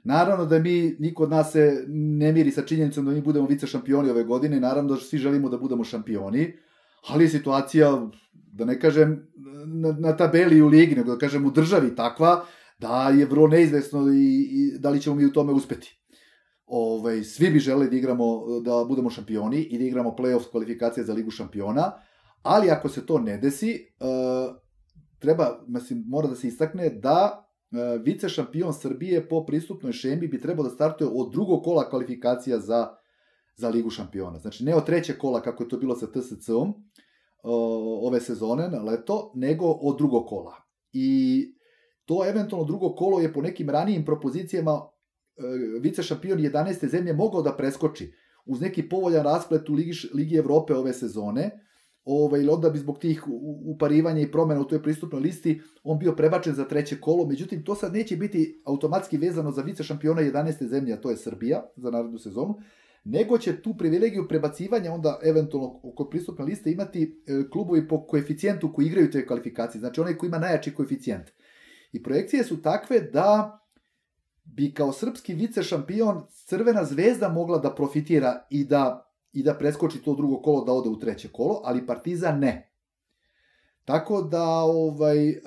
Naravno 0.03 0.45
da 0.45 0.59
mi, 0.59 0.95
niko 0.99 1.23
od 1.23 1.29
nas 1.29 1.51
se 1.51 1.85
ne 1.87 2.31
miri 2.31 2.51
sa 2.51 2.61
činjenicom 2.61 3.05
da 3.05 3.11
mi 3.11 3.21
budemo 3.21 3.47
vice 3.47 3.67
šampioni 3.67 4.09
ove 4.09 4.23
godine, 4.23 4.59
naravno 4.59 4.93
da 4.93 4.99
svi 4.99 5.17
želimo 5.17 5.49
da 5.49 5.57
budemo 5.57 5.83
šampioni, 5.83 6.53
ali 7.09 7.23
je 7.23 7.29
situacija, 7.29 8.09
da 8.33 8.65
ne 8.65 8.79
kažem 8.79 9.27
na, 9.65 9.91
na 9.99 10.17
tabeli 10.17 10.61
u 10.61 10.67
ligi, 10.67 10.95
nego 10.95 11.11
da 11.11 11.17
kažem 11.17 11.45
u 11.45 11.51
državi 11.51 11.95
takva, 11.95 12.45
da 12.79 13.09
je 13.09 13.25
vrlo 13.25 13.47
neizvesno 13.47 14.13
i, 14.13 14.47
i 14.51 14.79
da 14.79 14.89
li 14.89 15.01
ćemo 15.01 15.15
mi 15.15 15.25
u 15.25 15.33
tome 15.33 15.53
uspeti. 15.53 15.97
Ovaj, 16.65 17.23
svi 17.23 17.49
bi 17.49 17.59
želeli 17.59 17.89
da 17.89 17.95
igramo, 17.95 18.59
da 18.63 18.85
budemo 18.87 19.09
šampioni 19.09 19.61
i 19.61 19.77
da 19.77 19.83
igramo 19.83 20.15
play-off 20.17 20.51
kvalifikacije 20.51 21.03
za 21.03 21.13
Ligu 21.13 21.31
šampiona, 21.31 21.91
ali 22.41 22.69
ako 22.69 22.89
se 22.89 23.05
to 23.05 23.19
ne 23.19 23.37
desi, 23.37 23.79
uh, 23.99 24.55
treba, 25.21 25.63
mislim, 25.67 26.03
mora 26.07 26.27
da 26.27 26.35
se 26.35 26.47
istakne 26.47 26.89
da 26.89 27.45
e, 27.71 27.97
vice 28.03 28.29
šampion 28.29 28.73
Srbije 28.73 29.29
po 29.29 29.45
pristupnoj 29.45 29.93
šemi 29.93 30.27
bi 30.27 30.41
trebao 30.41 30.63
da 30.63 30.69
startuje 30.69 31.09
od 31.13 31.31
drugog 31.31 31.63
kola 31.63 31.89
kvalifikacija 31.89 32.59
za, 32.59 32.87
za 33.55 33.69
Ligu 33.69 33.89
šampiona. 33.89 34.39
Znači, 34.39 34.63
ne 34.63 34.75
od 34.75 34.85
trećeg 34.85 35.17
kola 35.17 35.41
kako 35.41 35.63
je 35.63 35.69
to 35.69 35.77
bilo 35.77 35.95
sa 35.95 36.07
TSC-om 36.07 36.73
ove 38.03 38.21
sezone 38.21 38.69
na 38.69 38.83
leto, 38.83 39.31
nego 39.35 39.65
od 39.65 39.97
drugog 39.97 40.27
kola. 40.27 40.55
I 40.93 41.41
to 42.05 42.25
eventualno 42.29 42.67
drugo 42.67 42.95
kolo 42.95 43.19
je 43.19 43.33
po 43.33 43.41
nekim 43.41 43.69
ranijim 43.69 44.05
propozicijama 44.05 44.71
e, 44.71 44.81
vice 45.81 46.03
šampion 46.03 46.39
11. 46.39 46.87
zemlje 46.89 47.13
mogao 47.13 47.41
da 47.41 47.57
preskoči 47.57 48.13
uz 48.45 48.61
neki 48.61 48.89
povoljan 48.89 49.23
rasplet 49.23 49.69
u 49.69 49.73
Ligi, 49.73 49.91
Ligi 50.13 50.35
Evrope 50.35 50.75
ove 50.75 50.93
sezone, 50.93 51.51
ovaj, 52.05 52.47
onda 52.47 52.69
bi 52.69 52.79
zbog 52.79 52.99
tih 52.99 53.23
uparivanja 53.65 54.21
i 54.21 54.31
promena 54.31 54.61
u 54.61 54.67
toj 54.67 54.83
pristupnoj 54.83 55.21
listi 55.21 55.61
on 55.83 55.99
bio 55.99 56.15
prebačen 56.15 56.53
za 56.53 56.67
treće 56.67 57.01
kolo, 57.01 57.25
međutim 57.25 57.63
to 57.63 57.75
sad 57.75 57.93
neće 57.93 58.17
biti 58.17 58.61
automatski 58.65 59.17
vezano 59.17 59.51
za 59.51 59.61
vice 59.61 59.83
šampiona 59.83 60.21
11. 60.21 60.67
zemlje, 60.67 60.93
a 60.93 61.01
to 61.01 61.09
je 61.09 61.17
Srbija 61.17 61.71
za 61.75 61.91
narednu 61.91 62.19
sezonu, 62.19 62.55
nego 63.03 63.37
će 63.37 63.61
tu 63.61 63.77
privilegiju 63.77 64.27
prebacivanja 64.27 64.91
onda 64.91 65.19
eventualno 65.23 65.81
kod 65.95 66.09
pristupne 66.09 66.45
liste 66.45 66.71
imati 66.71 67.23
e, 67.27 67.49
klubovi 67.49 67.87
po 67.87 68.05
koeficijentu 68.07 68.73
koji 68.73 68.85
igraju 68.85 69.11
te 69.11 69.27
kvalifikacije, 69.27 69.79
znači 69.79 70.01
onaj 70.01 70.17
koji 70.17 70.27
ima 70.27 70.39
najjači 70.39 70.73
koeficijent. 70.73 71.29
I 71.91 72.03
projekcije 72.03 72.43
su 72.43 72.61
takve 72.61 72.99
da 72.99 73.59
bi 74.43 74.73
kao 74.73 74.93
srpski 74.93 75.33
vice 75.33 75.63
šampion 75.63 76.21
Crvena 76.29 76.85
zvezda 76.85 77.29
mogla 77.29 77.57
da 77.57 77.75
profitira 77.75 78.47
i 78.49 78.65
da 78.65 79.10
i 79.33 79.43
da 79.43 79.53
preskoči 79.53 80.03
to 80.03 80.15
drugo 80.15 80.41
kolo 80.41 80.65
da 80.65 80.71
ode 80.71 80.89
u 80.89 80.99
treće 80.99 81.29
kolo, 81.31 81.61
ali 81.63 81.85
Partizan 81.85 82.39
ne. 82.39 82.73
Tako 83.85 84.21
da 84.21 84.43
ovaj 84.63 85.29
e, 85.29 85.39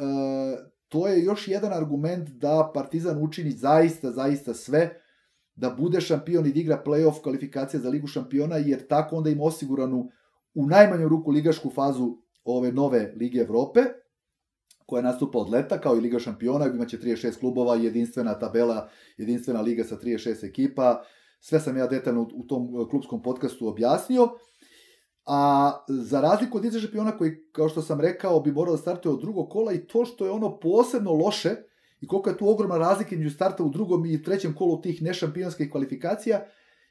to 0.88 1.09
je 1.09 1.25
još 1.25 1.49
jedan 1.49 1.73
argument 1.73 2.29
da 2.29 2.70
Partizan 2.75 3.23
učini 3.23 3.51
zaista 3.51 4.11
zaista 4.11 4.55
sve 4.55 5.01
da 5.57 5.70
bude 5.70 6.01
šampion 6.01 6.47
i 6.47 6.53
da 6.53 6.61
igra 6.61 6.83
play-off 6.87 7.23
kvalifikacija 7.23 7.81
za 7.81 7.88
Ligu 7.88 8.07
šampiona, 8.07 8.57
jer 8.57 8.87
tako 8.87 9.16
onda 9.16 9.31
ima 9.31 9.44
osiguranu 9.44 10.11
u 10.55 10.66
najmanju 10.66 11.09
ruku 11.09 11.31
ligašku 11.31 11.70
fazu 11.70 12.16
ove 12.44 12.73
nove 12.73 13.12
Lige 13.16 13.40
Evrope, 13.40 13.81
koja 14.87 15.03
nastupa 15.03 15.38
od 15.38 15.51
leta, 15.51 15.81
kao 15.81 15.97
i 15.97 16.01
Liga 16.01 16.18
šampiona, 16.18 16.66
imaće 16.66 16.99
36 16.99 17.38
klubova, 17.40 17.77
jedinstvena 17.77 18.38
tabela, 18.38 18.88
jedinstvena 19.16 19.61
liga 19.61 19.85
sa 19.85 19.97
36 19.97 20.49
ekipa, 20.49 21.03
Sve 21.47 21.61
sam 21.61 21.77
ja 21.77 21.87
detaljno 21.87 22.29
u, 22.35 22.47
tom 22.47 22.63
e, 22.63 22.89
klubskom 22.91 23.23
podcastu 23.23 23.69
objasnio. 23.69 24.29
A 25.27 25.73
za 25.89 26.21
razliku 26.21 26.59
od 26.59 26.65
Lize 26.65 26.81
šampiona 26.81 27.17
koji, 27.19 27.33
kao 27.53 27.69
što 27.69 27.83
sam 27.83 28.01
rekao, 28.01 28.40
bi 28.40 28.53
morao 28.53 28.77
da 28.77 28.83
startuje 28.83 29.13
od 29.13 29.21
drugog 29.21 29.51
kola 29.51 29.73
i 29.73 29.87
to 29.87 30.05
što 30.05 30.25
je 30.25 30.31
ono 30.31 30.59
posebno 30.59 31.13
loše 31.13 31.51
i 32.01 32.07
koliko 32.07 32.31
je 32.31 32.38
tu 32.38 32.49
ogromna 32.49 32.79
razlika 32.79 33.17
među 33.17 33.31
starta 33.31 33.65
u 33.65 33.69
drugom 33.69 34.07
i 34.07 34.23
trećem 34.23 34.55
kolu 34.55 34.81
tih 34.81 35.03
nešampionskih 35.03 35.71
kvalifikacija, 35.71 36.47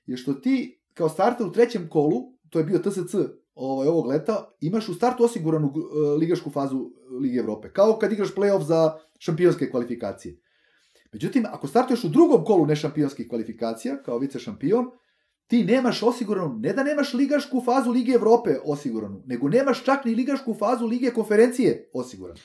je 0.05 0.17
što 0.17 0.33
ti 0.33 0.81
kao 0.93 1.09
starter 1.09 1.47
u 1.47 1.51
trećem 1.51 1.89
kolu, 1.89 2.21
to 2.49 2.59
je 2.59 2.65
bio 2.65 2.79
TSC 2.79 3.15
ovaj, 3.55 3.87
ovog 3.87 4.05
leta, 4.05 4.49
imaš 4.61 4.89
u 4.89 4.93
startu 4.93 5.23
osiguranu 5.23 5.67
uh, 5.67 6.19
ligašku 6.19 6.51
fazu 6.51 6.91
Lige 7.21 7.39
Evrope. 7.39 7.71
Kao 7.73 7.97
kad 8.01 8.11
igraš 8.11 8.35
play-off 8.35 8.61
za 8.61 8.97
šampionske 9.19 9.69
kvalifikacije. 9.71 10.42
Međutim, 11.13 11.45
ako 11.45 11.67
startuješ 11.67 12.03
u 12.03 12.09
drugom 12.09 12.45
kolu 12.45 12.65
nešampionskih 12.65 13.27
kvalifikacija, 13.29 14.03
kao 14.03 14.17
vice 14.17 14.39
šampion, 14.39 14.85
ti 15.47 15.63
nemaš 15.63 16.03
osiguranu, 16.03 16.55
ne 16.55 16.73
da 16.73 16.83
nemaš 16.83 17.13
ligašku 17.13 17.61
fazu 17.61 17.91
Lige 17.91 18.11
Evrope 18.11 18.55
osiguranu, 18.65 19.21
nego 19.25 19.49
nemaš 19.49 19.83
čak 19.83 20.05
ni 20.05 20.15
ligašku 20.15 20.53
fazu 20.53 20.85
Lige 20.85 21.11
konferencije 21.11 21.89
osiguranu. 21.93 22.39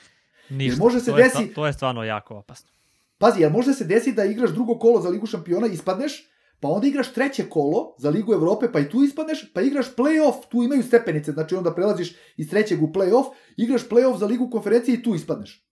Ništa. 0.49 0.73
Jer 0.73 0.79
može 0.79 0.99
se 0.99 1.11
to 1.11 1.17
desi- 1.17 1.41
Je, 1.41 1.53
to 1.53 1.65
je 1.67 1.73
stvarno 1.73 2.03
jako 2.03 2.35
opasno. 2.35 2.69
Pazi, 3.17 3.41
jer 3.41 3.51
može 3.51 3.73
se 3.73 3.85
desiti 3.85 4.15
da 4.15 4.23
igraš 4.23 4.49
drugo 4.49 4.75
kolo 4.75 5.01
za 5.01 5.09
Ligu 5.09 5.25
šampiona, 5.25 5.67
ispadneš, 5.67 6.29
pa 6.59 6.67
onda 6.67 6.87
igraš 6.87 7.13
treće 7.13 7.49
kolo 7.49 7.95
za 7.97 8.09
Ligu 8.09 8.33
Evrope, 8.33 8.71
pa 8.71 8.79
i 8.79 8.89
tu 8.89 9.03
ispadneš, 9.03 9.53
pa 9.53 9.61
igraš 9.61 9.95
play-off, 9.95 10.47
tu 10.49 10.63
imaju 10.63 10.83
stepenice, 10.83 11.31
znači 11.31 11.55
onda 11.55 11.75
prelaziš 11.75 12.15
iz 12.37 12.49
trećeg 12.49 12.83
u 12.83 12.87
play-off, 12.87 13.25
igraš 13.57 13.89
play-off 13.89 14.17
za 14.17 14.25
Ligu 14.25 14.49
konferencije 14.49 14.95
i 14.95 15.03
tu 15.03 15.15
ispadneš. 15.15 15.68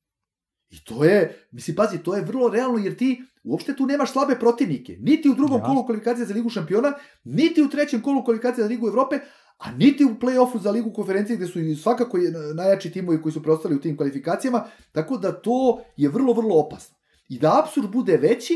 I 0.70 0.84
to 0.84 1.04
je, 1.04 1.48
mislim, 1.52 1.76
pazi, 1.76 1.98
to 1.98 2.16
je 2.16 2.22
vrlo 2.22 2.50
realno, 2.50 2.78
jer 2.78 2.98
ti 2.98 3.24
uopšte 3.44 3.76
tu 3.76 3.86
nemaš 3.86 4.12
slabe 4.12 4.40
protivnike. 4.40 4.98
Niti 5.00 5.30
u 5.30 5.36
drugom 5.36 5.58
Jasno. 5.58 5.74
kolu 5.74 5.86
kvalifikacije 5.86 6.26
za 6.26 6.34
Ligu 6.34 6.50
šampiona, 6.50 6.94
niti 7.24 7.62
u 7.62 7.70
trećem 7.70 8.02
kolu 8.02 8.24
kvalifikacije 8.24 8.64
za 8.64 8.70
Ligu 8.70 8.88
Evrope, 8.88 9.20
a 9.58 9.72
niti 9.72 10.06
u 10.06 10.16
play-offu 10.22 10.60
za 10.60 10.72
Ligu 10.72 10.94
konferencije 10.94 11.38
gde 11.38 11.48
su 11.48 11.60
i 11.60 11.76
svakako 11.76 12.18
najjači 12.56 12.92
timovi 12.92 13.22
koji 13.22 13.34
su 13.34 13.44
preostali 13.44 13.76
u 13.76 13.82
tim 13.82 13.98
kvalifikacijama, 13.98 14.66
tako 14.92 15.18
da 15.18 15.42
to 15.42 15.82
je 15.98 16.10
vrlo, 16.10 16.34
vrlo 16.34 16.60
opasno. 16.60 16.98
I 17.30 17.40
da 17.40 17.62
absurd 17.64 17.92
bude 17.92 18.18
veći, 18.18 18.54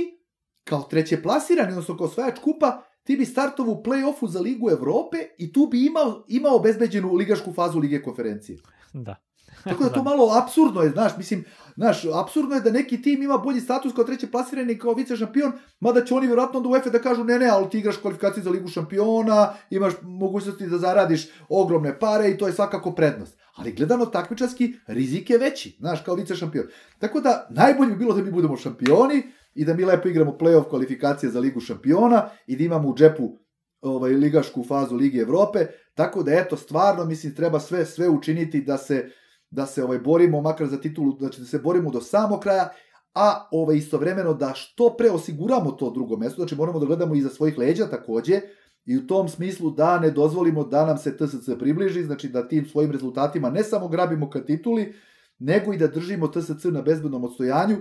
kao 0.63 0.81
treće 0.81 1.21
plasirani, 1.21 1.71
odnosno 1.71 1.97
kao 1.97 2.07
osvajač 2.07 2.39
kupa, 2.39 2.83
ti 3.03 3.17
bi 3.17 3.25
startovao 3.25 3.73
u 3.73 3.83
play-offu 3.83 4.27
za 4.27 4.39
Ligu 4.39 4.69
Evrope 4.69 5.17
i 5.37 5.53
tu 5.53 5.67
bi 5.71 5.85
imao, 5.85 6.25
imao 6.27 6.55
obezbeđenu 6.55 7.13
ligašku 7.13 7.53
fazu 7.53 7.79
Lige 7.79 8.01
konferencije. 8.01 8.59
Da. 8.93 9.15
Tako 9.63 9.83
da 9.83 9.89
to 9.89 10.03
malo 10.03 10.41
apsurdno 10.43 10.81
je, 10.81 10.89
znaš, 10.89 11.17
mislim, 11.17 11.45
znaš, 11.75 12.05
apsurdno 12.23 12.55
je 12.55 12.61
da 12.61 12.71
neki 12.71 13.01
tim 13.01 13.23
ima 13.23 13.37
bolji 13.37 13.61
status 13.61 13.93
kao 13.95 14.03
treće 14.03 14.31
plasirani 14.31 14.77
kao 14.77 14.93
vice 14.93 15.15
šampion, 15.15 15.51
mada 15.79 16.05
će 16.05 16.13
oni 16.13 16.27
vjerojatno 16.27 16.57
onda 16.57 16.69
u 16.69 16.71
UEFA 16.71 16.89
da 16.89 16.99
kažu 16.99 17.23
ne, 17.23 17.39
ne, 17.39 17.47
ali 17.47 17.69
ti 17.69 17.79
igraš 17.79 17.97
kvalifikaciju 17.97 18.43
za 18.43 18.49
ligu 18.49 18.67
šampiona, 18.67 19.53
imaš 19.69 19.93
mogućnosti 20.01 20.67
da 20.67 20.77
zaradiš 20.77 21.27
ogromne 21.49 21.99
pare 21.99 22.29
i 22.29 22.37
to 22.37 22.47
je 22.47 22.53
svakako 22.53 22.91
prednost. 22.91 23.37
Ali 23.55 23.73
gledano 23.73 24.05
takmičarski, 24.05 24.73
rizik 24.87 25.29
je 25.29 25.37
veći, 25.37 25.77
znaš, 25.79 26.01
kao 26.01 26.15
vice 26.15 26.35
šampion. 26.35 26.65
Tako 26.99 27.21
da, 27.21 27.47
najbolje 27.49 27.91
bi 27.91 27.97
bilo 27.97 28.13
da 28.13 28.23
mi 28.23 28.31
budemo 28.31 28.57
šampioni 28.57 29.23
i 29.55 29.65
da 29.65 29.73
mi 29.73 29.85
lepo 29.85 30.09
igramo 30.09 30.37
play-off 30.39 30.69
kvalifikacije 30.69 31.29
za 31.31 31.39
ligu 31.39 31.59
šampiona 31.59 32.29
i 32.47 32.55
da 32.55 32.63
imamo 32.63 32.89
u 32.89 32.95
džepu 32.95 33.37
ovaj, 33.81 34.11
ligašku 34.11 34.63
fazu 34.63 34.95
Lige 34.95 35.19
Evrope, 35.19 35.67
tako 35.93 36.23
da 36.23 36.33
eto, 36.33 36.57
stvarno, 36.57 37.05
mislim, 37.05 37.35
treba 37.35 37.59
sve 37.59 37.85
sve 37.85 38.09
učiniti 38.09 38.61
da 38.61 38.77
se 38.77 39.09
da 39.51 39.65
se 39.65 39.83
ovaj 39.83 39.99
borimo 39.99 40.41
makar 40.41 40.67
za 40.67 40.77
titulu, 40.77 41.17
znači 41.19 41.39
da 41.39 41.45
se 41.45 41.59
borimo 41.59 41.91
do 41.91 42.01
samog 42.01 42.39
kraja, 42.39 42.69
a 43.13 43.47
ovaj 43.51 43.77
istovremeno 43.77 44.33
da 44.33 44.53
što 44.55 44.95
pre 44.97 45.09
osiguramo 45.09 45.71
to 45.71 45.89
drugo 45.89 46.17
mesto, 46.17 46.35
znači 46.35 46.55
moramo 46.55 46.79
da 46.79 46.85
gledamo 46.85 47.15
iza 47.15 47.29
svojih 47.29 47.57
leđa 47.57 47.87
takođe 47.89 48.41
i 48.85 48.97
u 48.97 49.07
tom 49.07 49.29
smislu 49.29 49.71
da 49.71 49.99
ne 49.99 50.11
dozvolimo 50.11 50.63
da 50.63 50.85
nam 50.85 50.97
se 50.97 51.17
TSC 51.17 51.49
približi, 51.59 52.03
znači 52.03 52.29
da 52.29 52.47
tim 52.47 52.65
svojim 52.65 52.91
rezultatima 52.91 53.49
ne 53.49 53.63
samo 53.63 53.87
grabimo 53.87 54.29
ka 54.29 54.45
tituli, 54.45 54.93
nego 55.39 55.73
i 55.73 55.77
da 55.77 55.87
držimo 55.87 56.27
TSC 56.27 56.63
na 56.63 56.81
bezbednom 56.81 57.23
odstojanju, 57.23 57.77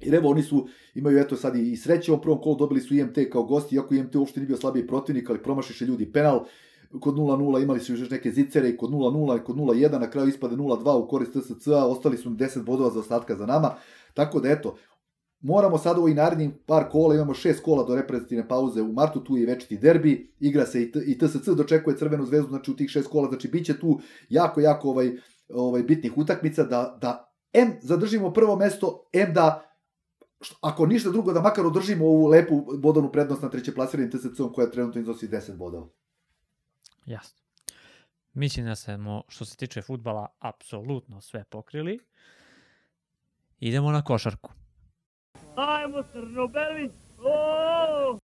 Jer 0.00 0.14
evo 0.14 0.30
oni 0.30 0.42
su, 0.42 0.68
imaju 0.94 1.18
eto 1.18 1.36
sad 1.36 1.56
i 1.56 1.76
sreće 1.76 2.12
u 2.12 2.20
prvom 2.20 2.40
kolu, 2.40 2.56
dobili 2.56 2.80
su 2.80 2.94
IMT 2.94 3.18
kao 3.32 3.42
gosti, 3.42 3.74
iako 3.76 3.94
IMT 3.94 4.14
uopšte 4.14 4.40
nije 4.40 4.46
bio 4.46 4.56
slabiji 4.56 4.86
protivnik, 4.86 5.30
ali 5.30 5.42
promašiše 5.42 5.84
ljudi 5.84 6.12
penal, 6.12 6.44
kod 7.00 7.14
0-0 7.14 7.62
imali 7.62 7.80
su 7.80 7.92
još 7.92 8.10
neke 8.10 8.30
zicere 8.30 8.68
i 8.68 8.76
kod 8.76 8.90
0-0 8.90 9.40
i 9.40 9.44
kod 9.44 9.56
0-1 9.56 9.98
na 9.98 10.10
kraju 10.10 10.28
ispade 10.28 10.56
0-2 10.56 11.04
u 11.04 11.08
korist 11.08 11.32
TSC-a, 11.32 11.86
ostali 11.86 12.16
su 12.16 12.30
10 12.30 12.64
bodova 12.64 12.90
za 12.90 13.00
ostatka 13.00 13.36
za 13.36 13.46
nama, 13.46 13.74
tako 14.14 14.40
da 14.40 14.50
eto, 14.50 14.76
moramo 15.40 15.78
sad 15.78 15.98
ovo 15.98 16.08
i 16.08 16.14
narednim 16.14 16.58
par 16.66 16.88
kola, 16.90 17.14
imamo 17.14 17.34
šest 17.34 17.62
kola 17.62 17.84
do 17.84 17.96
reprezentativne 17.96 18.48
pauze 18.48 18.82
u 18.82 18.92
martu, 18.92 19.24
tu 19.24 19.36
je 19.36 19.42
i 19.42 19.46
večiti 19.46 19.78
derbi, 19.78 20.34
igra 20.40 20.66
se 20.66 20.82
i, 20.82 20.92
i 21.06 21.18
TSC 21.18 21.48
dočekuje 21.48 21.96
Crvenu 21.96 22.26
zvezdu, 22.26 22.48
znači 22.48 22.70
u 22.70 22.76
tih 22.76 22.90
šest 22.90 23.08
kola, 23.08 23.28
znači 23.28 23.48
bit 23.48 23.66
će 23.66 23.80
tu 23.80 24.00
jako, 24.28 24.60
jako 24.60 24.88
ovaj, 24.88 25.12
ovaj 25.48 25.82
bitnih 25.82 26.18
utakmica 26.18 26.64
da, 26.64 26.98
da 27.00 27.34
M 27.52 27.72
zadržimo 27.82 28.32
prvo 28.32 28.56
mesto, 28.56 29.08
M 29.12 29.32
da 29.34 29.64
ako 30.60 30.86
ništa 30.86 31.10
drugo, 31.10 31.32
da 31.32 31.40
makar 31.40 31.66
održimo 31.66 32.06
ovu 32.06 32.26
lepu 32.26 32.64
bodovnu 32.78 33.12
prednost 33.12 33.42
na 33.42 33.50
treće 33.50 33.74
plasiranim 33.74 34.10
TSC-om 34.10 34.52
koja 34.52 34.70
trenutno 34.70 35.00
iznosi 35.00 35.28
10 35.28 35.56
bodova. 35.56 35.88
Jasno. 37.08 37.38
Mislim 38.32 38.66
da 38.66 38.76
smo, 38.76 39.24
što 39.28 39.44
se 39.44 39.56
tiče 39.56 39.82
futbala, 39.82 40.26
apsolutno 40.38 41.20
sve 41.20 41.44
pokrili. 41.44 41.98
Idemo 43.58 43.90
na 43.92 44.04
košarku. 44.04 44.52
Ajmo 45.56 46.02
Crnobeli! 46.12 46.90
O! 47.18 48.18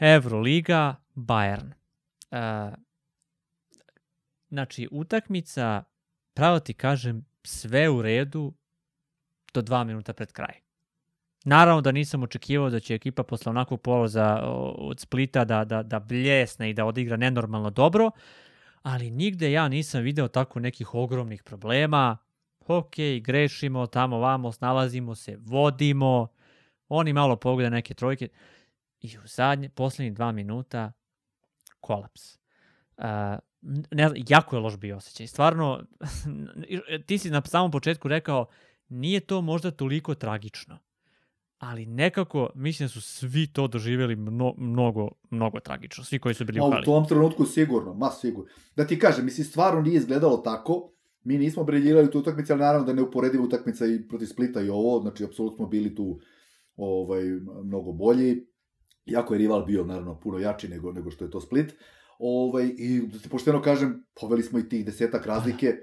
Evroliga, 0.00 0.96
Bayern. 1.14 1.72
E, 2.30 2.72
znači, 4.48 4.88
utakmica, 4.92 5.84
pravo 6.34 6.60
ti 6.60 6.74
kažem, 6.74 7.26
sve 7.42 7.88
u 7.88 8.02
redu 8.02 8.54
do 9.54 9.62
dva 9.62 9.84
minuta 9.84 10.12
pred 10.12 10.32
kraj. 10.32 10.65
Naravno 11.46 11.80
da 11.80 11.92
nisam 11.92 12.22
očekivao 12.22 12.70
da 12.70 12.80
će 12.80 12.94
ekipa 12.94 13.22
posle 13.22 13.50
onakvog 13.50 13.80
poloza 13.80 14.40
od 14.78 15.00
Splita 15.00 15.44
da, 15.44 15.64
da, 15.64 15.82
da 15.82 16.00
bljesne 16.00 16.70
i 16.70 16.74
da 16.74 16.84
odigra 16.84 17.16
nenormalno 17.16 17.70
dobro, 17.70 18.10
ali 18.82 19.10
nigde 19.10 19.52
ja 19.52 19.68
nisam 19.68 20.02
video 20.02 20.28
tako 20.28 20.60
nekih 20.60 20.94
ogromnih 20.94 21.42
problema. 21.42 22.18
Ok, 22.66 22.94
grešimo, 23.22 23.86
tamo 23.86 24.18
vamo, 24.18 24.52
snalazimo 24.52 25.14
se, 25.14 25.36
vodimo, 25.40 26.28
oni 26.88 27.12
malo 27.12 27.36
pogode 27.36 27.70
neke 27.70 27.94
trojke 27.94 28.28
i 29.00 29.18
u 29.18 29.26
zadnje, 29.26 29.68
poslednjih 29.68 30.14
dva 30.14 30.32
minuta 30.32 30.92
kolaps. 31.80 32.38
Uh, 32.96 33.04
ne, 33.90 34.10
jako 34.28 34.56
je 34.56 34.60
loš 34.60 34.76
bio 34.76 34.96
osjećaj. 34.96 35.26
Stvarno, 35.26 35.82
ti 37.06 37.18
si 37.18 37.30
na 37.30 37.42
samom 37.44 37.70
početku 37.70 38.08
rekao, 38.08 38.46
nije 38.88 39.20
to 39.20 39.40
možda 39.40 39.70
toliko 39.70 40.14
tragično 40.14 40.85
ali 41.66 41.86
nekako 41.86 42.50
mislim 42.54 42.84
da 42.84 42.90
su 42.90 43.00
svi 43.00 43.46
to 43.46 43.68
doživjeli 43.68 44.16
mno, 44.16 44.54
mnogo, 44.58 45.08
mnogo 45.30 45.60
tragično, 45.60 46.04
svi 46.04 46.18
koji 46.18 46.34
su 46.34 46.44
bili 46.44 46.60
u 46.60 46.64
u 46.64 46.84
tom 46.84 47.06
trenutku 47.08 47.46
sigurno, 47.46 47.94
ma 47.94 48.10
sigurno. 48.10 48.50
Da 48.76 48.86
ti 48.86 48.98
kažem, 48.98 49.24
mislim, 49.24 49.44
stvarno 49.44 49.80
nije 49.80 49.96
izgledalo 49.96 50.36
tako, 50.36 50.92
mi 51.24 51.38
nismo 51.38 51.64
briljirali 51.64 52.10
tu 52.10 52.18
utakmicu, 52.18 52.52
ali 52.52 52.60
naravno 52.60 52.86
da 52.86 52.92
ne 52.92 53.02
uporediva 53.02 53.44
utakmica 53.44 53.86
i 53.86 54.08
protiv 54.08 54.26
Splita 54.26 54.60
i 54.60 54.68
ovo, 54.68 55.00
znači 55.00 55.24
apsolutno 55.24 55.56
smo 55.56 55.66
bili 55.66 55.94
tu 55.94 56.20
ovaj, 56.76 57.22
mnogo 57.64 57.92
bolji, 57.92 58.46
jako 59.06 59.34
je 59.34 59.38
rival 59.38 59.64
bio 59.64 59.84
naravno 59.84 60.20
puno 60.20 60.38
jači 60.38 60.68
nego, 60.68 60.92
nego 60.92 61.10
što 61.10 61.24
je 61.24 61.30
to 61.30 61.40
Split, 61.40 61.74
ovaj, 62.18 62.70
i 62.78 63.00
da 63.06 63.18
ti 63.18 63.28
pošteno 63.28 63.62
kažem, 63.62 64.04
poveli 64.20 64.42
smo 64.42 64.58
i 64.58 64.68
tih 64.68 64.86
desetak 64.86 65.26
razlike, 65.26 65.76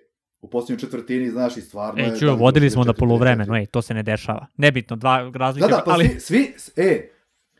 u 0.43 0.47
posljednjoj 0.47 0.79
četvrtini, 0.79 1.29
znaš, 1.29 1.57
i 1.57 1.61
stvarno 1.61 2.03
E, 2.03 2.11
je... 2.21 2.31
vodili 2.31 2.69
smo 2.69 2.83
na 2.83 2.93
4-4. 2.93 2.99
polovremenu, 2.99 3.55
ej, 3.55 3.65
to 3.65 3.81
se 3.81 3.93
ne 3.93 4.03
dešava. 4.03 4.47
Nebitno, 4.57 4.95
dva 4.95 5.31
razlike, 5.35 5.67
Da, 5.67 5.75
da, 5.75 5.83
pa 5.85 5.91
ali... 5.91 6.07
svi, 6.19 6.53
svi, 6.57 6.83
e, 6.83 7.11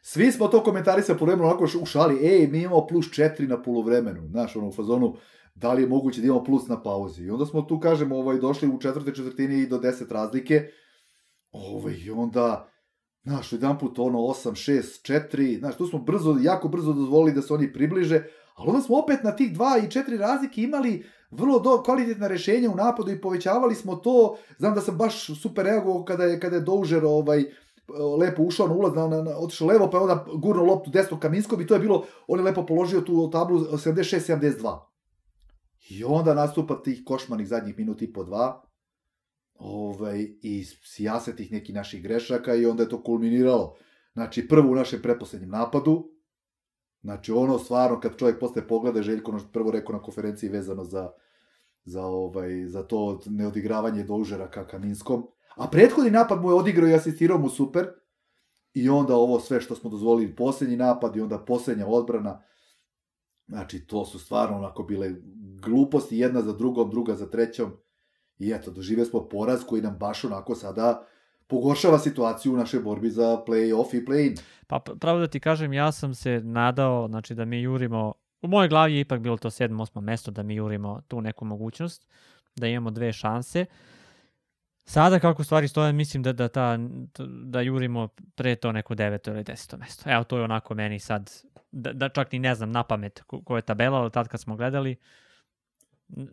svi 0.02 0.32
smo 0.32 0.48
to 0.48 0.64
komentarisali 0.64 1.20
polovremenu 1.20 1.50
onako 1.50 1.68
u 1.82 1.86
šali, 1.86 2.28
ej, 2.28 2.48
mi 2.48 2.62
imamo 2.62 2.88
plus 2.88 3.06
4 3.06 3.48
na 3.48 3.62
polovremenu, 3.62 4.28
znaš, 4.28 4.56
ono, 4.56 4.68
u 4.68 4.72
fazonu, 4.72 5.16
da 5.56 5.74
li 5.74 5.82
je 5.82 5.88
moguće 5.88 6.22
da 6.22 6.28
imamo 6.28 6.44
plus 6.44 6.68
na 6.68 6.82
pauzi. 6.82 7.24
I 7.24 7.30
onda 7.30 7.46
smo 7.46 7.62
tu, 7.62 7.80
kažemo, 7.80 8.18
ovaj, 8.18 8.38
došli 8.38 8.68
u 8.68 8.80
četvrte 8.80 9.16
četvrtini 9.16 9.60
i 9.60 9.68
do 9.68 9.78
10 9.80 10.12
razlike, 10.12 10.68
ovaj, 11.52 11.94
i 11.94 12.12
onda, 12.12 12.70
znaš, 13.24 13.54
jedan 13.54 13.80
put 13.80 14.00
ono 14.00 14.20
8, 14.20 14.50
6, 14.50 15.14
4, 15.32 15.60
znaš, 15.60 15.78
tu 15.78 15.88
smo 15.88 16.00
brzo, 16.00 16.38
jako 16.42 16.68
brzo 16.68 16.94
dozvolili 16.94 17.34
da 17.34 17.42
se 17.42 17.54
oni 17.54 17.74
približe, 17.74 18.24
ali 18.56 18.70
onda 18.70 18.82
smo 18.82 18.98
opet 18.98 19.24
na 19.24 19.36
tih 19.36 19.58
2 19.58 19.86
i 19.86 19.90
4 19.90 20.18
razlike 20.18 20.62
imali 20.62 21.06
vrlo 21.38 21.60
do, 21.60 21.84
kvalitetna 21.84 22.28
rešenja 22.28 22.72
u 22.72 22.76
napadu 22.76 23.12
i 23.12 23.22
povećavali 23.22 23.76
smo 23.76 23.96
to. 23.96 24.38
Znam 24.58 24.76
da 24.76 24.82
sam 24.82 24.98
baš 24.98 25.42
super 25.42 25.66
reagovao 25.66 26.06
kada 26.06 26.24
je, 26.24 26.40
kada 26.40 26.56
je 26.56 26.62
Doužer 26.62 27.06
ovaj, 27.06 27.44
lepo 28.20 28.44
ušao 28.44 28.68
na 28.68 28.74
ulaz, 28.74 28.96
na, 28.96 29.08
na, 29.08 29.22
na, 29.22 29.38
otišao 29.38 29.68
levo, 29.68 29.90
pa 29.92 29.98
je 29.98 30.04
onda 30.04 30.26
gurno 30.36 30.64
loptu 30.64 30.92
desno 30.92 31.20
Kaminskog 31.20 31.62
i 31.62 31.68
to 31.68 31.74
je 31.74 31.80
bilo, 31.80 32.06
on 32.28 32.40
je 32.40 32.46
lepo 32.46 32.66
položio 32.66 33.02
tu 33.02 33.30
tablu 33.30 33.60
76-72. 33.60 34.80
I 35.90 36.04
onda 36.04 36.34
nastupa 36.34 36.82
tih 36.84 37.02
košmanih 37.06 37.48
zadnjih 37.48 37.78
minuta 37.78 38.06
i 38.06 38.14
po 38.14 38.24
dva, 38.24 38.64
ovaj, 39.56 40.28
i 40.42 40.64
sijase 40.84 41.36
tih 41.36 41.52
nekih 41.52 41.76
naših 41.76 42.04
grešaka 42.04 42.56
i 42.56 42.66
onda 42.66 42.84
je 42.84 42.90
to 42.90 43.04
kulminiralo. 43.04 43.76
Znači, 44.14 44.48
prvo 44.48 44.72
u 44.72 44.76
našem 44.76 45.02
preposlednjem 45.02 45.50
napadu, 45.50 46.13
Znači 47.04 47.32
ono 47.32 47.60
stvarno 47.60 48.00
kad 48.00 48.18
čovjek 48.18 48.40
posle 48.40 48.68
pogleda 48.68 49.02
Željko 49.02 49.32
ono 49.32 49.42
prvo 49.54 49.72
rekao 49.72 49.96
na 49.96 50.02
konferenciji 50.02 50.50
vezano 50.50 50.84
za 50.84 51.12
za 51.86 52.06
ovaj 52.06 52.66
za 52.66 52.84
to 52.84 53.22
neodigravanje 53.26 54.04
Doužera 54.04 54.50
ka 54.52 54.68
Kaminskom. 54.68 55.28
A 55.56 55.68
prethodni 55.68 56.12
napad 56.12 56.42
mu 56.42 56.50
je 56.50 56.56
odigrao 56.56 56.90
i 56.90 56.94
asistirao 56.94 57.38
mu 57.38 57.50
super. 57.50 57.88
I 58.74 58.90
onda 58.90 59.16
ovo 59.16 59.40
sve 59.40 59.62
što 59.62 59.76
smo 59.76 59.90
dozvolili, 59.90 60.36
poslednji 60.36 60.78
napad 60.78 61.16
i 61.16 61.22
onda 61.22 61.40
poslednja 61.40 61.88
odbrana. 61.88 62.42
Znači, 63.48 63.88
to 63.88 64.06
su 64.06 64.20
stvarno 64.20 64.58
onako 64.58 64.84
bile 64.84 65.12
gluposti, 65.62 66.18
jedna 66.18 66.42
za 66.42 66.54
drugom, 66.54 66.90
druga 66.90 67.16
za 67.16 67.30
trećom. 67.30 67.72
I 68.40 68.52
eto, 68.52 68.72
doživjeli 68.72 69.10
smo 69.10 69.30
poraz 69.30 69.64
koji 69.64 69.82
nam 69.82 69.98
baš 70.00 70.26
onako 70.26 70.56
sada 70.56 71.08
pogoršava 71.48 72.00
situaciju 72.00 72.54
u 72.54 72.58
našoj 72.58 72.80
borbi 72.80 73.10
za 73.10 73.44
play-off 73.48 73.96
i 73.96 74.06
play-in. 74.06 74.38
Pa 74.68 74.80
pravo 74.80 75.20
da 75.20 75.28
ti 75.28 75.40
kažem, 75.40 75.74
ja 75.74 75.92
sam 75.92 76.16
se 76.16 76.42
nadao, 76.44 77.08
znači 77.08 77.36
da 77.36 77.46
mi 77.46 77.62
jurimo, 77.62 78.14
u 78.42 78.48
mojoj 78.48 78.68
glavi 78.70 78.94
je 78.94 79.00
ipak 79.02 79.20
bilo 79.20 79.38
to 79.38 79.50
7. 79.50 79.70
8. 79.76 80.02
mesto, 80.02 80.32
da 80.32 80.44
mi 80.44 80.56
jurimo 80.56 81.02
tu 81.08 81.22
neku 81.22 81.46
mogućnost, 81.46 82.08
da 82.56 82.68
imamo 82.68 82.92
dve 82.92 83.14
šanse. 83.14 83.66
Sada 84.86 85.20
kako 85.20 85.44
stvari 85.44 85.68
stoje, 85.68 85.94
mislim 85.94 86.24
da, 86.24 86.34
da, 86.34 86.48
ta, 86.48 86.78
da 87.44 87.62
jurimo 87.62 88.08
pre 88.36 88.56
to 88.56 88.72
neko 88.72 88.96
9. 88.96 89.32
ili 89.32 89.44
10. 89.44 89.78
mesto. 89.80 90.10
Evo, 90.10 90.24
to 90.24 90.38
je 90.38 90.44
onako 90.44 90.76
meni 90.76 91.00
sad, 91.00 91.32
da, 91.72 91.94
da 91.94 92.10
čak 92.10 92.32
ni 92.32 92.40
ne 92.40 92.56
znam 92.56 92.72
na 92.72 92.84
pamet 92.84 93.22
ko, 93.22 93.42
ko 93.42 93.56
je 93.56 93.62
tabela, 93.62 94.00
ali 94.00 94.12
tad 94.12 94.28
kad 94.28 94.40
smo 94.40 94.56
gledali, 94.56 94.96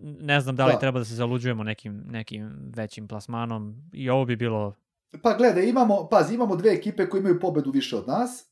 ne 0.03 0.41
znam 0.41 0.57
da 0.57 0.67
li 0.67 0.73
Da. 0.73 0.79
treba 0.79 0.99
da 0.99 1.05
se 1.05 1.15
zaluđujemo 1.15 1.65
nekim, 1.65 2.03
nekim 2.07 2.73
većim 2.77 3.09
plasmanom 3.09 3.91
i 3.93 4.11
ovo 4.11 4.25
bi 4.25 4.37
bilo 4.37 4.75
Pa 5.23 5.35
gledaj, 5.35 5.69
imamo, 5.69 6.09
pazi, 6.09 6.35
imamo 6.35 6.57
dve 6.57 6.71
ekipe 6.73 7.09
koje 7.09 7.21
imaju 7.21 7.41
pobedu 7.41 7.71
više 7.71 7.97
od 7.97 8.09
nas. 8.09 8.47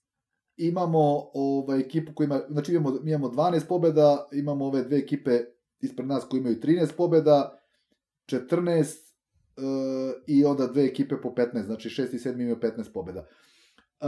Imamo 0.57 1.31
ovaj, 1.35 1.81
ekipu 1.81 2.13
koja 2.15 2.25
ima, 2.25 2.41
znači 2.49 2.73
imamo, 2.73 2.99
imamo 3.05 3.29
12 3.29 3.69
pobeda, 3.69 4.29
imamo 4.33 4.65
ove 4.67 4.83
dve 4.83 4.99
ekipe 4.99 5.31
ispred 5.81 6.09
nas 6.09 6.25
koje 6.25 6.39
imaju 6.39 6.61
13 6.61 6.93
pobeda, 6.97 7.59
14 8.27 9.13
uh, 9.57 9.63
i 10.27 10.45
onda 10.45 10.67
dve 10.67 10.85
ekipe 10.85 11.21
po 11.21 11.29
15, 11.29 11.63
znači 11.63 11.89
6 11.89 12.15
i 12.15 12.19
7 12.19 12.33
imaju 12.35 12.57
15 12.57 12.93
pobeda. 12.93 13.27
Uh, 14.01 14.07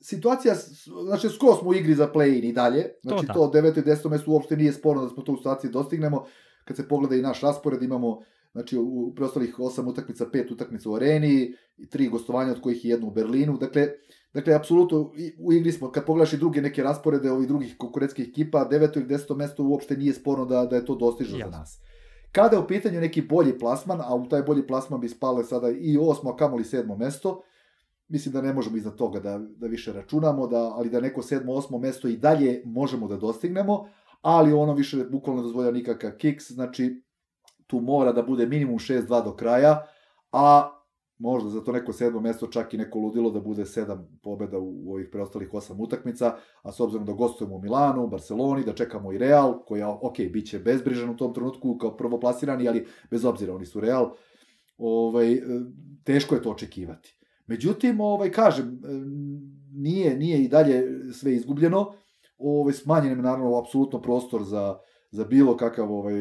situacija, 0.00 0.54
s- 0.54 0.88
znači 1.04 1.28
skoro 1.28 1.56
smo 1.56 1.68
u 1.70 1.74
igri 1.74 1.94
za 1.94 2.12
play-in 2.14 2.44
i 2.44 2.52
dalje, 2.52 2.86
znači 3.02 3.26
da. 3.26 3.32
to, 3.32 3.48
to 3.48 3.60
9. 3.60 3.78
i 3.78 3.82
10. 3.82 4.10
mesto 4.10 4.30
uopšte 4.30 4.56
nije 4.56 4.72
sporno 4.72 5.02
da 5.02 5.08
smo 5.08 5.22
to 5.22 5.32
u 5.32 5.36
situaciji 5.36 5.70
dostignemo, 5.70 6.24
kad 6.64 6.76
se 6.76 6.88
pogleda 6.88 7.16
i 7.16 7.22
naš 7.22 7.40
raspored, 7.40 7.82
imamo 7.82 8.20
znači 8.56 8.78
u 8.78 9.12
preostalih 9.14 9.58
osam 9.58 9.88
utakmica, 9.88 10.26
pet 10.26 10.50
utakmica 10.50 10.90
u 10.90 10.94
areni, 10.94 11.54
i 11.76 11.88
tri 11.88 12.08
gostovanja 12.08 12.52
od 12.52 12.60
kojih 12.60 12.84
je 12.84 12.90
jedno 12.90 13.06
u 13.06 13.10
Berlinu. 13.10 13.58
Dakle, 13.58 13.88
dakle 14.34 14.54
apsolutno 14.54 15.12
i- 15.16 15.36
u 15.40 15.52
igri 15.52 15.72
smo, 15.72 15.90
kad 15.90 16.04
pogledaš 16.06 16.32
i 16.32 16.36
druge 16.36 16.62
neke 16.62 16.82
rasporede 16.82 17.30
ovih 17.30 17.48
drugih 17.48 17.74
konkurentskih 17.78 18.28
ekipa, 18.28 18.64
deveto 18.64 18.98
ili 18.98 19.08
deseto 19.08 19.34
mesto 19.34 19.64
uopšte 19.64 19.96
nije 19.96 20.14
sporno 20.14 20.44
da, 20.44 20.66
da 20.66 20.76
je 20.76 20.84
to 20.84 20.94
dostižno 20.94 21.38
za 21.44 21.58
nas. 21.58 21.78
Kada 22.32 22.56
je 22.56 22.62
u 22.62 22.66
pitanju 22.66 23.00
neki 23.00 23.22
bolji 23.22 23.58
plasman, 23.58 24.00
a 24.00 24.14
u 24.14 24.28
taj 24.28 24.42
bolji 24.42 24.66
plasman 24.66 25.00
bi 25.00 25.08
spale 25.08 25.44
sada 25.44 25.70
i 25.70 25.98
osmo, 26.00 26.30
a 26.30 26.36
kamoli 26.36 26.64
sedmo 26.64 26.96
mesto, 26.96 27.42
mislim 28.08 28.32
da 28.32 28.42
ne 28.42 28.52
možemo 28.52 28.76
iznad 28.76 28.94
toga 28.94 29.20
da, 29.20 29.38
da 29.38 29.66
više 29.66 29.92
računamo, 29.92 30.46
da, 30.46 30.58
ali 30.58 30.90
da 30.90 31.00
neko 31.00 31.22
sedmo, 31.22 31.52
osmo 31.52 31.78
mesto 31.78 32.08
i 32.08 32.16
dalje 32.16 32.62
možemo 32.64 33.08
da 33.08 33.16
dostignemo, 33.16 33.88
ali 34.22 34.52
ono 34.52 34.74
više 34.74 35.04
bukvalno 35.04 35.42
dozvolja 35.42 35.70
nikakav 35.70 36.10
kiks, 36.10 36.52
znači 36.52 37.02
tu 37.66 37.80
mora 37.80 38.12
da 38.12 38.22
bude 38.22 38.46
minimum 38.46 38.78
6-2 38.78 39.24
do 39.24 39.36
kraja, 39.36 39.86
a 40.32 40.72
možda 41.18 41.50
za 41.50 41.64
to 41.64 41.72
neko 41.72 41.92
sedmo 41.92 42.20
mesto 42.20 42.46
čak 42.46 42.74
i 42.74 42.78
neko 42.78 42.98
ludilo 42.98 43.30
da 43.30 43.40
bude 43.40 43.66
sedam 43.66 44.18
pobeda 44.22 44.58
u, 44.58 44.74
u 44.84 44.92
ovih 44.92 45.08
preostalih 45.12 45.54
osam 45.54 45.80
utakmica, 45.80 46.34
a 46.62 46.72
s 46.72 46.80
obzirom 46.80 47.06
da 47.06 47.12
gostujemo 47.12 47.56
u 47.56 47.62
Milanu, 47.62 48.06
Barceloni, 48.06 48.64
da 48.64 48.74
čekamo 48.74 49.12
i 49.12 49.18
Real, 49.18 49.64
koja, 49.64 49.90
ok, 49.90 50.18
bit 50.32 50.48
će 50.48 50.58
bezbrižan 50.58 51.10
u 51.10 51.16
tom 51.16 51.34
trenutku 51.34 51.78
kao 51.78 51.96
prvoplasirani, 51.96 52.68
ali 52.68 52.86
bez 53.10 53.24
obzira, 53.24 53.54
oni 53.54 53.66
su 53.66 53.80
Real, 53.80 54.14
ovaj, 54.78 55.32
e, 55.32 55.42
teško 56.04 56.34
je 56.34 56.42
to 56.42 56.50
očekivati. 56.50 57.18
Međutim, 57.46 58.00
ovaj, 58.00 58.30
kažem, 58.30 58.66
e, 58.66 58.88
nije, 59.72 60.16
nije 60.16 60.44
i 60.44 60.48
dalje 60.48 60.84
sve 61.12 61.34
izgubljeno, 61.34 61.92
ovaj, 62.38 62.72
smanjen 62.72 63.16
je 63.16 63.22
naravno 63.22 63.58
apsolutno 63.58 64.02
prostor 64.02 64.42
za, 64.42 64.78
za 65.10 65.24
bilo 65.24 65.56
kakav 65.56 65.92
ovaj, 65.92 66.14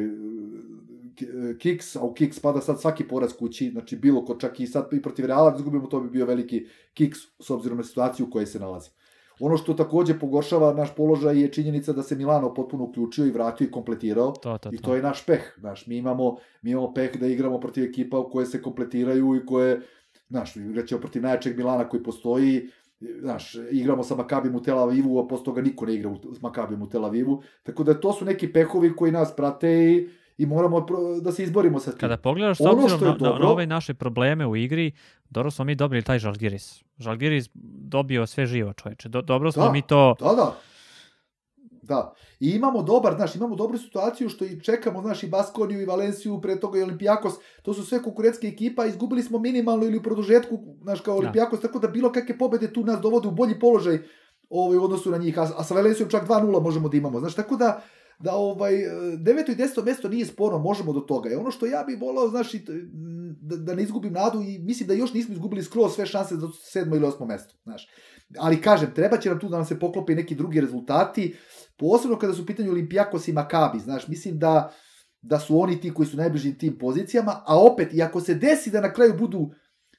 kiks, 1.60 1.96
a 1.96 2.02
u 2.02 2.14
kiks 2.14 2.38
spada 2.38 2.62
sad 2.62 2.82
svaki 2.82 3.08
poraz 3.08 3.34
kući, 3.34 3.70
znači 3.72 3.96
bilo 3.96 4.26
ko 4.26 4.36
čak 4.36 4.60
i 4.60 4.68
sad 4.68 4.94
i 4.94 5.02
protiv 5.02 5.26
Reala 5.26 5.52
da 5.52 5.58
izgubimo, 5.58 5.88
to 5.88 6.00
bi 6.00 6.10
bio 6.10 6.26
veliki 6.26 6.66
kiks 6.94 7.20
s 7.40 7.50
obzirom 7.50 7.78
na 7.78 7.84
situaciju 7.84 8.26
u 8.26 8.30
kojoj 8.30 8.46
se 8.46 8.60
nalazi. 8.60 8.90
Ono 9.40 9.58
što 9.58 9.74
takođe 9.74 10.20
pogoršava 10.20 10.74
naš 10.74 10.96
položaj 10.96 11.42
je 11.42 11.52
činjenica 11.52 11.94
da 11.94 12.04
se 12.04 12.16
Milano 12.16 12.54
potpuno 12.54 12.84
uključio 12.84 13.26
i 13.26 13.32
vratio 13.32 13.66
i 13.66 13.72
kompletirao 13.72 14.32
to, 14.32 14.58
to, 14.58 14.70
I 14.74 14.78
to. 14.78 14.84
to 14.84 14.96
je 14.96 15.02
naš 15.02 15.26
peh, 15.26 15.42
znaš, 15.60 15.88
mi 15.88 15.98
imamo, 15.98 16.38
mi 16.62 16.72
imamo 16.72 16.94
peh 16.94 17.20
da 17.20 17.28
igramo 17.28 17.60
protiv 17.60 17.84
ekipa 17.84 18.20
u 18.20 18.30
koje 18.30 18.46
se 18.46 18.62
kompletiraju 18.62 19.36
i 19.36 19.46
koje, 19.46 19.82
znaš, 20.30 20.56
igraćemo 20.56 21.02
protiv 21.02 21.22
najjačeg 21.22 21.58
Milana 21.58 21.90
koji 21.90 22.04
postoji, 22.04 22.70
znaš, 23.20 23.56
igramo 23.72 24.04
sa 24.04 24.16
Makabim 24.16 24.56
u 24.56 24.62
Tel 24.62 24.80
Avivu, 24.80 25.20
a 25.20 25.28
posle 25.28 25.46
toga 25.46 25.62
niko 25.62 25.86
ne 25.86 25.96
igra 25.96 26.10
u, 26.10 26.34
s 26.34 26.42
Makabim 26.42 26.82
u 26.82 26.90
Tel 26.90 27.06
Avivu, 27.06 27.42
tako 27.64 27.84
da 27.84 28.00
to 28.00 28.14
su 28.14 28.26
neki 28.26 28.54
pehovi 28.54 28.96
koji 28.96 29.12
nas 29.12 29.36
prate 29.36 29.92
i, 29.92 30.10
i 30.38 30.46
moramo 30.46 30.86
da 31.22 31.32
se 31.32 31.44
izborimo 31.44 31.80
sa 31.80 31.92
tim. 31.92 32.00
Kada 32.00 32.18
pogledaš 32.18 32.62
Ono 32.62 32.72
obzirom 32.72 32.90
što 32.90 33.06
je 33.06 33.12
na, 33.12 33.18
na, 33.18 33.24
na 33.24 33.30
dobro- 33.30 33.48
ove 33.48 33.68
naše 33.68 33.94
probleme 33.94 34.48
u 34.48 34.56
igri, 34.56 34.92
dobro 35.30 35.52
smo 35.52 35.66
mi 35.66 35.76
dobili 35.76 36.02
taj 36.02 36.20
Žalgiris. 36.20 36.84
Žalgiris 36.98 37.50
dobio 37.82 38.28
sve 38.28 38.46
živo, 38.46 38.74
čoveče. 38.74 39.10
Do, 39.10 39.22
dobro 39.22 39.52
smo 39.52 39.64
Da. 39.64 39.72
mi 39.72 39.82
to... 39.82 40.16
Da, 40.20 40.34
da. 40.34 40.56
Da. 41.82 42.14
I 42.40 42.50
imamo 42.50 42.84
dobar, 42.84 43.16
znaš, 43.16 43.36
imamo 43.36 43.56
dobru 43.56 43.78
situaciju 43.78 44.30
što 44.30 44.46
i 44.46 44.62
čekamo, 44.62 45.02
znaš, 45.02 45.24
i 45.24 45.28
Baskoniju 45.28 45.82
i 45.82 45.86
Valenciju, 45.86 46.42
pre 46.42 46.60
toga 46.60 46.80
i 46.80 46.84
Olimpijakos, 46.84 47.34
to 47.64 47.74
su 47.74 47.84
sve 47.84 48.04
konkurentske 48.04 48.48
ekipa, 48.48 48.86
izgubili 48.86 49.24
smo 49.24 49.40
minimalno 49.40 49.86
ili 49.86 49.98
u 49.98 50.04
produžetku, 50.04 50.60
znaš, 50.82 51.02
kao 51.02 51.18
Olimpijakos, 51.18 51.60
tako 51.62 51.80
da 51.80 51.88
bilo 51.88 52.12
kakve 52.12 52.38
pobede 52.38 52.74
tu 52.74 52.84
nas 52.84 53.00
dovode 53.02 53.28
u 53.28 53.32
bolji 53.32 53.60
položaj 53.60 54.00
ovaj, 54.50 54.78
u 54.78 54.84
odnosu 54.84 55.12
na 55.12 55.18
njih, 55.18 55.40
a, 55.40 55.48
a 55.58 55.64
sa 55.64 55.74
Valencijom 55.74 56.10
čak 56.10 56.28
2-0 56.28 56.62
možemo 56.64 56.90
da 56.90 56.98
imamo, 56.98 57.20
znaš, 57.20 57.36
tako 57.36 57.56
da, 57.56 57.82
da 58.20 58.36
ovaj, 58.36 58.74
deveto 59.18 59.52
i 59.52 59.56
deseto 59.56 59.84
mesto 59.84 60.10
nije 60.10 60.26
sporno, 60.26 60.60
možemo 60.60 60.94
do 60.94 61.00
toga. 61.00 61.30
I 61.30 61.36
ono 61.36 61.52
što 61.52 61.66
ja 61.66 61.84
bih 61.84 61.98
volao, 62.02 62.30
znaš, 62.30 62.54
i 62.54 62.66
t- 62.66 62.74
da, 63.42 63.56
da 63.58 63.76
ne 63.76 63.84
izgubim 63.84 64.14
nadu 64.14 64.42
i 64.42 64.60
mislim 64.60 64.88
da 64.88 64.94
još 64.94 65.14
nismo 65.14 65.34
izgubili 65.34 65.64
skroz 65.64 65.94
sve 65.94 66.06
šanse 66.06 66.36
za 66.36 66.48
sedmo 66.72 66.96
ili 66.96 67.06
osmo 67.06 67.26
mesto, 67.26 67.56
znaš. 67.64 67.88
Ali 68.38 68.62
kažem, 68.62 68.94
treba 68.96 69.18
će 69.18 69.30
nam 69.30 69.40
tu 69.40 69.50
da 69.50 69.58
nam 69.58 69.66
se 69.66 69.80
poklope 69.80 70.14
i 70.14 70.16
neki 70.16 70.36
drugi 70.36 70.62
rezultati, 70.62 71.36
posebno 71.78 72.20
kada 72.20 72.34
su 72.34 72.44
u 72.44 72.46
pitanju 72.46 72.72
Olimpijakos 72.72 73.28
i 73.28 73.34
Makabi, 73.34 73.80
znaš, 73.80 74.08
mislim 74.08 74.40
da, 74.40 74.74
da 75.22 75.40
su 75.40 75.60
oni 75.60 75.82
ti 75.82 75.94
koji 75.94 76.08
su 76.08 76.18
najbliži 76.18 76.58
tim 76.58 76.78
pozicijama, 76.78 77.44
a 77.46 77.60
opet, 77.60 77.94
i 77.94 78.02
ako 78.02 78.22
se 78.22 78.36
desi 78.36 78.72
da 78.72 78.82
na 78.82 78.94
kraju 78.94 79.14
budu 79.18 79.50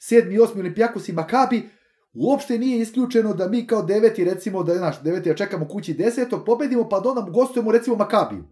sedmi 0.01 0.35
i 0.35 0.41
osmi 0.41 0.61
Olimpijakos 0.61 1.09
i 1.09 1.13
Makabi, 1.13 1.69
uopšte 2.19 2.59
nije 2.59 2.81
isključeno 2.81 3.35
da 3.35 3.49
mi 3.49 3.67
kao 3.67 3.83
deveti, 3.83 4.25
recimo, 4.25 4.63
da, 4.63 4.75
znaš, 4.75 5.03
deveti, 5.03 5.29
ja 5.29 5.35
čekamo 5.35 5.69
kući 5.69 5.95
desetog, 5.95 6.45
pobedimo, 6.47 6.89
pa 6.89 7.01
da 7.01 7.09
onda 7.09 7.31
gostujemo, 7.31 7.73
recimo, 7.73 7.97
Makabiju. 7.97 8.45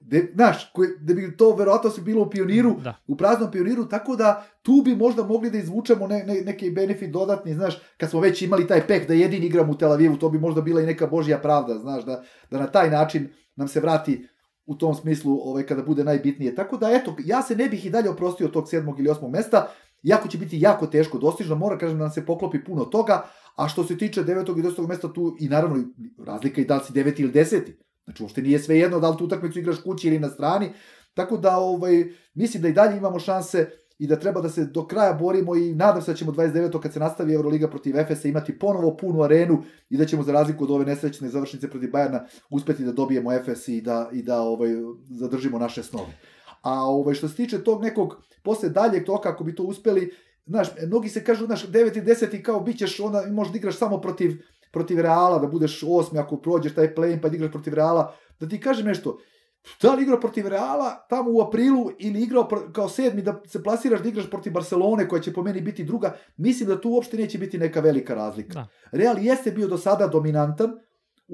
De, 0.00 0.32
znaš, 0.34 0.70
koji, 0.74 0.88
da 1.00 1.14
bi 1.14 1.36
to 1.36 1.54
verovatno 1.56 1.90
se 1.90 2.00
bilo 2.00 2.22
u 2.22 2.30
pioniru, 2.30 2.74
Da. 2.80 2.94
u 3.06 3.16
praznom 3.16 3.50
pioniru, 3.50 3.88
tako 3.88 4.16
da 4.16 4.46
tu 4.62 4.82
bi 4.84 4.96
možda 4.96 5.22
mogli 5.22 5.50
da 5.50 5.58
izvučemo 5.58 6.06
ne, 6.06 6.24
ne, 6.24 6.34
neki 6.34 6.70
benefit 6.70 7.10
dodatni, 7.10 7.54
znaš, 7.54 7.82
kad 7.96 8.10
smo 8.10 8.20
već 8.20 8.42
imali 8.42 8.66
taj 8.66 8.86
peh 8.86 9.08
da 9.08 9.14
jedini 9.14 9.46
igramo 9.46 9.72
u 9.72 9.76
Tel 9.76 9.92
Avivu, 9.92 10.16
to 10.16 10.28
bi 10.28 10.38
možda 10.38 10.60
bila 10.60 10.80
i 10.80 10.86
neka 10.86 11.06
božja 11.06 11.38
pravda, 11.38 11.78
znaš, 11.78 12.04
da, 12.04 12.22
da 12.50 12.58
na 12.58 12.66
taj 12.66 12.90
način 12.90 13.28
nam 13.56 13.68
se 13.68 13.80
vrati 13.80 14.28
u 14.66 14.74
tom 14.74 14.94
smislu 14.94 15.38
ovaj, 15.48 15.66
kada 15.66 15.82
bude 15.82 16.04
najbitnije. 16.04 16.54
Tako 16.54 16.76
da, 16.76 16.90
eto, 16.90 17.16
ja 17.24 17.42
se 17.42 17.56
ne 17.56 17.68
bih 17.68 17.86
i 17.86 17.90
dalje 17.90 18.10
oprostio 18.10 18.48
tog 18.48 18.68
sedmog 18.68 18.98
ili 18.98 19.10
osmog 19.10 19.30
mesta, 19.30 19.68
jako 20.02 20.28
će 20.28 20.38
biti 20.38 20.60
jako 20.60 20.86
teško 20.86 21.18
dostižno, 21.18 21.56
mora 21.56 21.78
kažem 21.78 21.98
da 21.98 22.04
nam 22.04 22.12
se 22.12 22.26
poklopi 22.26 22.64
puno 22.64 22.84
toga, 22.84 23.26
a 23.56 23.68
što 23.68 23.84
se 23.84 23.98
tiče 23.98 24.22
devetog 24.22 24.58
i 24.58 24.62
desetog 24.62 24.88
mesta 24.88 25.12
tu 25.12 25.36
i 25.40 25.48
naravno 25.48 25.84
razlika 26.26 26.60
i 26.60 26.64
da 26.64 26.76
li 26.76 26.84
si 26.84 26.92
deveti 26.92 27.22
ili 27.22 27.32
deseti. 27.32 27.78
Znači, 28.04 28.22
uopšte 28.22 28.42
nije 28.42 28.58
sve 28.58 28.78
jedno 28.78 29.00
da 29.00 29.10
li 29.10 29.16
tu 29.18 29.24
utakmicu 29.24 29.58
igraš 29.58 29.82
kući 29.84 30.08
ili 30.08 30.18
na 30.18 30.28
strani, 30.28 30.72
tako 31.14 31.36
da 31.36 31.56
ovaj, 31.56 32.04
mislim 32.34 32.62
da 32.62 32.68
i 32.68 32.72
dalje 32.72 32.96
imamo 32.96 33.18
šanse 33.18 33.70
i 33.98 34.06
da 34.06 34.16
treba 34.16 34.40
da 34.40 34.48
se 34.48 34.64
do 34.64 34.86
kraja 34.86 35.12
borimo 35.12 35.56
i 35.56 35.74
nadam 35.74 36.02
se 36.02 36.10
da 36.10 36.16
ćemo 36.16 36.32
29. 36.32 36.80
kad 36.80 36.92
se 36.92 37.00
nastavi 37.00 37.34
Euroliga 37.34 37.70
protiv 37.70 37.96
Efesa 37.96 38.28
imati 38.28 38.58
ponovo 38.58 38.96
punu 38.96 39.22
arenu 39.22 39.62
i 39.90 39.96
da 39.96 40.04
ćemo 40.04 40.22
za 40.22 40.32
razliku 40.32 40.64
od 40.64 40.70
ove 40.70 40.84
nesrećne 40.84 41.28
završnice 41.28 41.70
protiv 41.70 41.90
Bajerna 41.90 42.26
uspeti 42.50 42.84
da 42.84 42.92
dobijemo 42.92 43.32
Efes 43.32 43.68
i 43.68 43.80
da, 43.80 44.10
i 44.12 44.22
da 44.22 44.40
ovaj, 44.40 44.70
zadržimo 45.10 45.58
naše 45.58 45.82
snove. 45.82 46.18
A 46.62 46.84
ovaj, 46.84 47.14
što 47.14 47.28
se 47.28 47.36
tiče 47.36 47.64
tog 47.64 47.82
nekog, 47.82 48.22
posle 48.42 48.68
daljeg 48.68 49.04
toka, 49.04 49.28
ako 49.28 49.44
bi 49.44 49.54
to 49.54 49.62
uspeli, 49.62 50.10
znaš, 50.46 50.68
mnogi 50.86 51.08
se 51.08 51.24
kažu, 51.24 51.46
znaš, 51.46 51.66
9 51.68 51.98
i 51.98 52.02
10 52.02 52.42
kao 52.42 52.60
bit 52.60 52.78
ćeš, 52.78 53.00
onda 53.00 53.22
možda 53.30 53.58
igraš 53.58 53.78
samo 53.78 54.00
protiv, 54.00 54.32
protiv 54.72 55.00
Reala, 55.00 55.38
da 55.38 55.46
budeš 55.46 55.84
osmi 55.86 56.18
ako 56.18 56.36
prođeš 56.36 56.74
taj 56.74 56.94
play 56.94 57.20
pa 57.22 57.28
da 57.28 57.36
igraš 57.36 57.50
protiv 57.50 57.74
Reala. 57.74 58.14
Da 58.40 58.48
ti 58.48 58.60
kažem 58.60 58.86
nešto, 58.86 59.18
da 59.82 59.94
li 59.94 60.02
igrao 60.02 60.20
protiv 60.20 60.48
Reala 60.48 61.06
tamo 61.08 61.30
u 61.30 61.40
aprilu 61.40 61.90
ili 61.98 62.22
igrao 62.22 62.48
kao 62.72 62.88
sedmi 62.88 63.22
da 63.22 63.40
se 63.46 63.62
plasiraš 63.62 64.00
da 64.00 64.08
igraš 64.08 64.30
protiv 64.30 64.52
Barcelone 64.52 65.08
koja 65.08 65.22
će 65.22 65.32
po 65.32 65.42
meni 65.42 65.60
biti 65.60 65.84
druga, 65.84 66.16
mislim 66.36 66.68
da 66.68 66.80
tu 66.80 66.90
uopšte 66.90 67.16
neće 67.16 67.38
biti 67.38 67.58
neka 67.58 67.80
velika 67.80 68.14
razlika. 68.14 68.54
Da. 68.54 68.68
Real 68.92 69.18
jeste 69.18 69.50
bio 69.50 69.68
do 69.68 69.78
sada 69.78 70.06
dominantan 70.06 70.70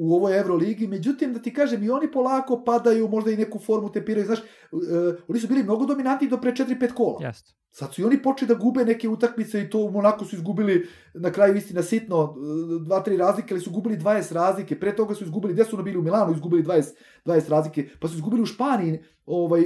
u 0.01 0.15
ovoj 0.15 0.39
Euroligi, 0.39 0.87
međutim, 0.87 1.33
da 1.33 1.43
ti 1.43 1.53
kažem, 1.55 1.83
i 1.83 1.91
oni 1.91 2.11
polako 2.13 2.63
padaju, 2.65 3.09
možda 3.09 3.31
i 3.31 3.37
neku 3.37 3.59
formu 3.59 3.93
tepiraju, 3.93 4.27
znaš, 4.27 4.39
uh, 4.39 4.81
oni 5.29 5.41
su 5.41 5.49
bili 5.49 5.63
mnogo 5.63 5.87
dominantni 5.87 6.29
do 6.29 6.37
pre 6.37 6.53
4-5 6.53 6.93
kola. 6.95 7.27
Jeste. 7.27 7.53
Sad 7.71 7.95
su 7.95 8.03
i 8.03 8.05
oni 8.05 8.23
počeli 8.23 8.49
da 8.49 8.55
gube 8.55 8.85
neke 8.85 9.09
utakmice 9.09 9.63
i 9.63 9.71
to 9.71 9.79
u 9.79 9.91
Monaku 9.91 10.25
su 10.25 10.37
izgubili 10.37 10.89
na 11.15 11.33
kraju 11.33 11.57
istina 11.57 11.83
sitno 11.83 12.35
2-3 12.37 13.19
razlike, 13.19 13.55
ali 13.55 13.61
su 13.61 13.71
gubili 13.71 13.99
20 13.99 14.35
razlike. 14.35 14.81
Pre 14.81 14.97
toga 14.97 15.15
su 15.15 15.25
izgubili, 15.25 15.55
gde 15.55 15.65
su 15.65 15.77
ono 15.77 15.83
bili 15.83 15.99
u 15.99 16.03
Milanu, 16.03 16.33
izgubili 16.33 16.63
20, 16.63 16.93
20 17.25 17.49
razlike, 17.49 17.89
pa 18.01 18.09
su 18.09 18.15
izgubili 18.15 18.43
u 18.43 18.47
Španiji 18.47 19.03
ovaj, 19.27 19.63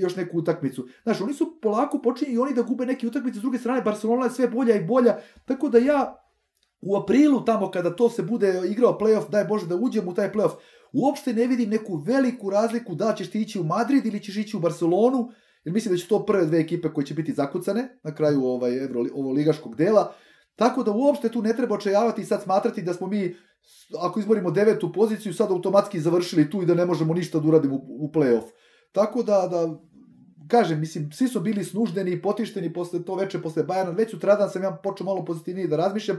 još 0.00 0.16
neku 0.16 0.38
utakmicu. 0.38 0.86
Znaš, 1.02 1.20
oni 1.20 1.34
su 1.34 1.58
polako 1.62 1.98
počeli 1.98 2.32
i 2.32 2.38
oni 2.38 2.54
da 2.54 2.62
gube 2.62 2.86
neke 2.86 3.06
utakmice, 3.06 3.38
s 3.38 3.42
druge 3.42 3.58
strane 3.58 3.82
Barcelona 3.82 4.24
je 4.24 4.30
sve 4.30 4.48
bolja 4.48 4.76
i 4.76 4.84
bolja, 4.84 5.18
tako 5.44 5.68
da 5.68 5.78
ja 5.78 6.29
u 6.80 6.96
aprilu 6.96 7.44
tamo 7.44 7.70
kada 7.70 7.96
to 7.96 8.10
se 8.10 8.22
bude 8.22 8.62
igrao 8.70 8.98
playoff, 9.00 9.30
daj 9.30 9.44
Bože 9.44 9.66
da 9.66 9.76
uđemo 9.76 10.10
u 10.10 10.14
taj 10.14 10.32
playoff, 10.32 10.54
uopšte 10.92 11.32
ne 11.32 11.46
vidim 11.46 11.70
neku 11.70 11.96
veliku 11.96 12.50
razliku 12.50 12.94
da 12.94 13.14
ćeš 13.14 13.30
ti 13.30 13.40
ići 13.40 13.60
u 13.60 13.64
Madrid 13.64 14.06
ili 14.06 14.22
ćeš 14.22 14.36
ići 14.36 14.56
u 14.56 14.60
Barcelonu, 14.60 15.28
jer 15.64 15.74
mislim 15.74 15.94
da 15.94 15.98
će 15.98 16.08
to 16.08 16.26
prve 16.26 16.46
dve 16.46 16.60
ekipe 16.60 16.88
koje 16.92 17.06
će 17.06 17.14
biti 17.14 17.32
zakucane 17.32 17.98
na 18.02 18.14
kraju 18.14 18.44
ovaj 18.44 18.82
Euro, 18.82 19.04
ovo 19.14 19.32
ligaškog 19.32 19.76
dela. 19.76 20.14
Tako 20.56 20.82
da 20.82 20.92
uopšte 20.92 21.28
tu 21.28 21.42
ne 21.42 21.56
treba 21.56 21.74
očajavati 21.74 22.22
i 22.22 22.24
sad 22.24 22.42
smatrati 22.42 22.82
da 22.82 22.94
smo 22.94 23.06
mi, 23.06 23.34
ako 24.00 24.20
izborimo 24.20 24.50
devetu 24.50 24.92
poziciju, 24.92 25.34
sad 25.34 25.50
automatski 25.50 26.00
završili 26.00 26.50
tu 26.50 26.62
i 26.62 26.66
da 26.66 26.74
ne 26.74 26.86
možemo 26.86 27.14
ništa 27.14 27.38
da 27.38 27.48
uradimo 27.48 27.74
u, 27.74 28.04
u 28.04 28.10
play-off. 28.14 28.44
Tako 28.92 29.22
da, 29.22 29.48
da 29.50 29.78
kažem, 30.48 30.80
mislim, 30.80 31.12
svi 31.12 31.28
su 31.28 31.40
bili 31.40 31.64
snuždeni 31.64 32.10
i 32.10 32.22
potišteni 32.22 32.72
posle 32.72 33.04
to 33.04 33.14
veče, 33.14 33.42
posle 33.42 33.64
Bayerna. 33.64 33.96
Već 33.96 34.10
sutradan 34.10 34.50
sam 34.50 34.62
ja 34.62 34.78
počeo 34.82 35.04
malo 35.04 35.24
pozitivnije 35.24 35.68
da 35.68 35.76
razmišljam. 35.76 36.18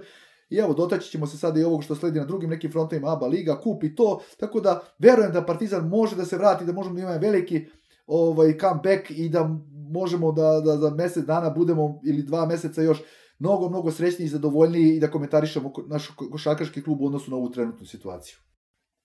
I 0.51 0.57
evo, 0.57 0.73
dotaći 0.73 1.11
ćemo 1.11 1.27
se 1.27 1.37
sada 1.37 1.59
i 1.59 1.63
ovog 1.63 1.83
što 1.83 1.95
sledi 1.95 2.19
na 2.19 2.25
drugim 2.25 2.49
nekim 2.49 2.71
frontovima, 2.71 3.13
ABA 3.13 3.27
Liga, 3.27 3.59
Kup 3.61 3.83
i 3.83 3.95
to. 3.95 4.21
Tako 4.39 4.59
da, 4.59 4.81
verujem 4.99 5.31
da 5.31 5.45
Partizan 5.45 5.87
može 5.87 6.15
da 6.15 6.25
se 6.25 6.37
vrati, 6.37 6.65
da 6.65 6.73
možemo 6.73 6.95
da 6.95 7.01
imamo 7.01 7.19
veliki 7.19 7.65
ovaj 8.07 8.57
comeback 8.57 9.11
i 9.11 9.29
da 9.29 9.49
možemo 9.91 10.31
da, 10.31 10.61
da 10.65 10.77
za 10.77 10.89
mesec 10.89 11.25
dana 11.25 11.49
budemo 11.49 11.99
ili 12.05 12.23
dva 12.23 12.45
meseca 12.45 12.81
još 12.81 13.01
mnogo, 13.39 13.69
mnogo 13.69 13.91
srećniji 13.91 14.25
i 14.25 14.29
zadovoljniji 14.29 14.95
i 14.95 14.99
da 14.99 15.11
komentarišemo 15.11 15.73
naš 15.87 16.07
košarkaški 16.31 16.83
klub 16.83 17.01
u 17.01 17.05
odnosu 17.05 17.31
na 17.31 17.37
ovu 17.37 17.49
trenutnu 17.49 17.85
situaciju. 17.85 18.37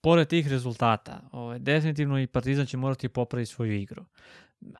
Pored 0.01 0.27
tih 0.27 0.47
rezultata, 0.47 1.29
ovaj, 1.31 1.59
definitivno 1.59 2.19
i 2.19 2.27
Partizan 2.27 2.65
će 2.65 2.77
morati 2.77 3.09
popraviti 3.09 3.51
svoju 3.51 3.73
igru. 3.73 4.05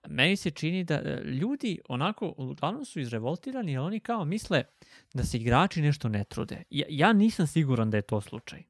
Meni 0.08 0.36
se 0.36 0.52
čini 0.52 0.84
da 0.84 0.96
e, 0.96 1.22
ljudi 1.24 1.80
onako, 1.90 2.34
uglavnom 2.38 2.86
su 2.86 3.00
izrevoltirani, 3.00 3.78
ali 3.78 3.86
oni 3.86 4.00
kao 4.00 4.26
misle 4.26 4.64
da 5.14 5.24
se 5.24 5.38
igrači 5.38 5.82
nešto 5.82 6.10
ne 6.10 6.24
trude. 6.24 6.64
Ja, 6.70 6.86
ja 6.90 7.14
nisam 7.14 7.48
siguran 7.48 7.90
da 7.90 7.98
je 7.98 8.02
to 8.02 8.22
slučaj 8.22 8.64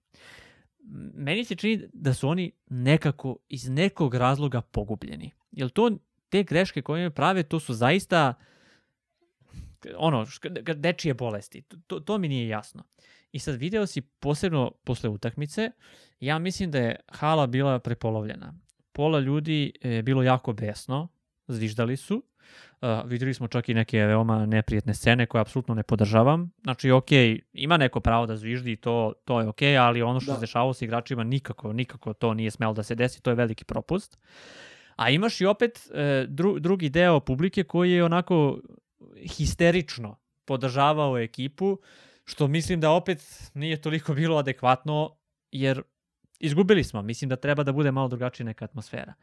meni 1.14 1.46
se 1.46 1.56
čini 1.56 1.88
da 1.94 2.14
su 2.14 2.30
oni 2.30 2.52
nekako 2.70 3.38
iz 3.50 3.70
nekog 3.70 4.16
razloga 4.16 4.62
pogubljeni. 4.62 5.32
Jel 5.52 5.70
to 5.70 5.92
te 6.30 6.44
greške 6.44 6.82
koje 6.82 7.10
prave, 7.10 7.44
to 7.44 7.60
su 7.60 7.74
zaista 7.74 8.34
ono, 9.98 10.26
dečije 10.76 11.14
bolesti. 11.14 11.62
To, 11.62 12.00
to 12.00 12.18
mi 12.18 12.28
nije 12.28 12.48
jasno. 12.48 12.84
I 13.32 13.40
sad 13.40 13.56
video 13.56 13.88
si 13.88 14.02
posebno 14.02 14.72
posle 14.84 15.10
utakmice, 15.10 15.72
ja 16.20 16.40
mislim 16.40 16.72
da 16.72 16.78
je 16.78 16.96
hala 17.08 17.48
bila 17.48 17.80
prepolovljena. 17.80 18.54
Pola 18.98 19.20
ljudi 19.20 19.74
je 19.82 20.04
bilo 20.04 20.24
jako 20.24 20.54
besno, 20.54 21.08
zviždali 21.48 21.98
su, 21.98 22.24
Uh, 22.82 23.10
videli 23.10 23.34
smo 23.34 23.48
čak 23.48 23.70
i 23.70 23.74
neke 23.74 23.98
veoma 23.98 24.46
neprijetne 24.46 24.94
scene 24.94 25.26
koje 25.26 25.42
apsolutno 25.42 25.76
ne 25.76 25.84
podržavam. 25.84 26.52
Znači, 26.64 26.92
ok, 26.92 27.08
ima 27.54 27.78
neko 27.78 28.00
pravo 28.00 28.26
da 28.26 28.38
zviždi, 28.38 28.76
to, 28.76 29.14
to 29.26 29.42
je 29.42 29.48
ok, 29.48 29.62
ali 29.80 30.02
ono 30.02 30.20
što 30.20 30.32
da. 30.32 30.36
se 30.36 30.42
dešavalo 30.42 30.74
sa 30.74 30.86
igračima 30.86 31.24
nikako, 31.24 31.74
nikako 31.74 32.14
to 32.14 32.34
nije 32.34 32.52
smelo 32.52 32.74
da 32.74 32.84
se 32.84 32.96
desi, 32.96 33.22
to 33.22 33.30
je 33.30 33.36
veliki 33.36 33.66
propust. 33.66 34.18
A 34.96 35.10
imaš 35.10 35.42
i 35.42 35.46
opet 35.46 35.90
e, 35.94 36.26
dru, 36.30 36.60
drugi 36.60 36.90
deo 36.90 37.20
publike 37.20 37.64
koji 37.64 37.92
je 37.92 38.04
onako 38.04 38.60
histerično 39.38 40.16
podržavao 40.46 41.18
ekipu, 41.18 41.78
što 42.26 42.48
mislim 42.48 42.80
da 42.80 42.92
opet 42.92 43.50
nije 43.54 43.82
toliko 43.82 44.14
bilo 44.14 44.38
adekvatno, 44.38 45.16
jer 45.52 45.82
izgubili 46.40 46.84
smo. 46.84 47.02
Mislim 47.02 47.30
da 47.30 47.36
treba 47.36 47.64
da 47.64 47.72
bude 47.72 47.92
malo 47.92 48.08
drugačija 48.08 48.46
neka 48.46 48.66
atmosfera. 48.66 49.14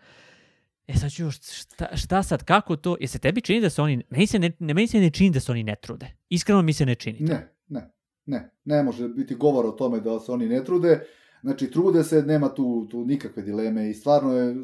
E 0.86 0.94
sad 0.94 1.10
ću, 1.12 1.30
šta, 1.30 1.96
šta 1.96 2.22
sad, 2.22 2.44
kako 2.44 2.76
to, 2.76 2.96
je 3.00 3.08
se 3.08 3.18
tebi 3.18 3.40
čini 3.40 3.60
da 3.60 3.70
se 3.70 3.82
oni, 3.82 4.02
meni 4.10 4.26
se 4.26 4.38
ne, 4.38 4.52
ne, 4.58 4.74
meni 4.74 4.86
se 4.86 5.00
ne 5.00 5.10
čini 5.10 5.30
da 5.30 5.40
se 5.40 5.52
oni 5.52 5.62
ne 5.62 5.76
trude. 5.82 6.06
Iskreno 6.28 6.62
mi 6.62 6.72
se 6.72 6.86
ne 6.86 6.94
čini. 6.94 7.18
To. 7.18 7.24
Ne, 7.24 7.54
ne, 7.68 7.90
ne, 8.26 8.50
ne 8.64 8.82
može 8.82 9.08
biti 9.08 9.34
govor 9.34 9.66
o 9.66 9.70
tome 9.70 10.00
da 10.00 10.20
se 10.20 10.32
oni 10.32 10.48
ne 10.48 10.64
trude. 10.64 11.06
Znači, 11.42 11.70
trude 11.70 12.04
se, 12.04 12.22
nema 12.22 12.54
tu, 12.54 12.86
tu 12.90 13.04
nikakve 13.04 13.42
dileme 13.42 13.90
i 13.90 13.94
stvarno 13.94 14.32
je, 14.32 14.54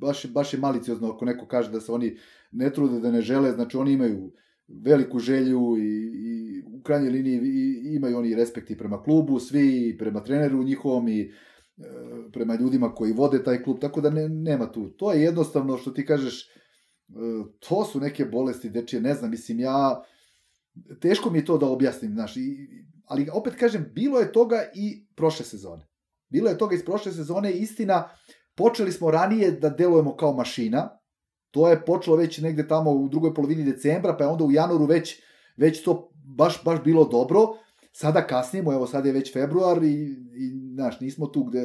baš, 0.00 0.26
baš 0.26 0.54
je 0.54 0.60
maliciozno 0.60 1.10
ako 1.10 1.24
neko 1.24 1.46
kaže 1.46 1.70
da 1.70 1.80
se 1.80 1.92
oni 1.92 2.16
ne 2.52 2.72
trude, 2.72 3.00
da 3.00 3.10
ne 3.10 3.20
žele, 3.20 3.52
znači 3.52 3.76
oni 3.76 3.92
imaju 3.92 4.32
veliku 4.68 5.18
želju 5.18 5.76
i, 5.78 6.10
i 6.14 6.62
u 6.66 6.82
krajnjoj 6.82 7.10
liniji 7.10 7.40
i, 7.44 7.94
imaju 7.94 8.18
oni 8.18 8.34
respekt 8.34 8.78
prema 8.78 9.02
klubu, 9.02 9.38
svi 9.38 9.96
prema 9.98 10.22
treneru 10.22 10.62
njihovom 10.62 11.08
i 11.08 11.32
prema 12.32 12.54
ljudima 12.54 12.94
koji 12.94 13.12
vode 13.12 13.44
taj 13.44 13.62
klub, 13.62 13.78
tako 13.80 14.00
da 14.00 14.10
ne, 14.10 14.28
nema 14.28 14.72
tu. 14.72 14.90
To 14.90 15.12
je 15.12 15.22
jednostavno 15.22 15.78
što 15.78 15.90
ti 15.90 16.06
kažeš, 16.06 16.42
e, 16.42 16.50
to 17.68 17.84
su 17.84 18.00
neke 18.00 18.24
bolesti 18.24 18.70
dečije, 18.70 19.02
ne 19.02 19.14
znam, 19.14 19.30
mislim 19.30 19.60
ja, 19.60 20.02
teško 21.00 21.30
mi 21.30 21.38
je 21.38 21.44
to 21.44 21.58
da 21.58 21.66
objasnim, 21.66 22.12
znaš, 22.12 22.36
i, 22.36 22.68
ali 23.04 23.28
opet 23.32 23.54
kažem, 23.54 23.90
bilo 23.94 24.18
je 24.18 24.32
toga 24.32 24.64
i 24.74 25.06
prošle 25.14 25.44
sezone. 25.44 25.86
Bilo 26.28 26.50
je 26.50 26.58
toga 26.58 26.74
iz 26.74 26.84
prošle 26.84 27.12
sezone, 27.12 27.52
istina, 27.52 28.08
počeli 28.54 28.92
smo 28.92 29.10
ranije 29.10 29.50
da 29.50 29.70
delujemo 29.70 30.16
kao 30.16 30.32
mašina, 30.32 30.98
to 31.50 31.68
je 31.68 31.84
počelo 31.84 32.16
već 32.16 32.38
negde 32.38 32.68
tamo 32.68 32.90
u 32.90 33.08
drugoj 33.08 33.34
polovini 33.34 33.64
decembra, 33.64 34.16
pa 34.16 34.24
je 34.24 34.30
onda 34.30 34.44
u 34.44 34.52
januaru 34.52 34.86
već, 34.86 35.22
već 35.56 35.82
to 35.82 36.10
baš, 36.36 36.64
baš 36.64 36.82
bilo 36.84 37.04
dobro, 37.04 37.46
sada 37.96 38.26
kasnimo, 38.26 38.72
evo 38.72 38.86
sad 38.86 39.06
je 39.06 39.12
već 39.12 39.32
februar 39.32 39.82
i, 39.82 40.16
i 40.34 40.50
znaš, 40.74 41.00
nismo 41.00 41.26
tu 41.26 41.44
gde, 41.44 41.62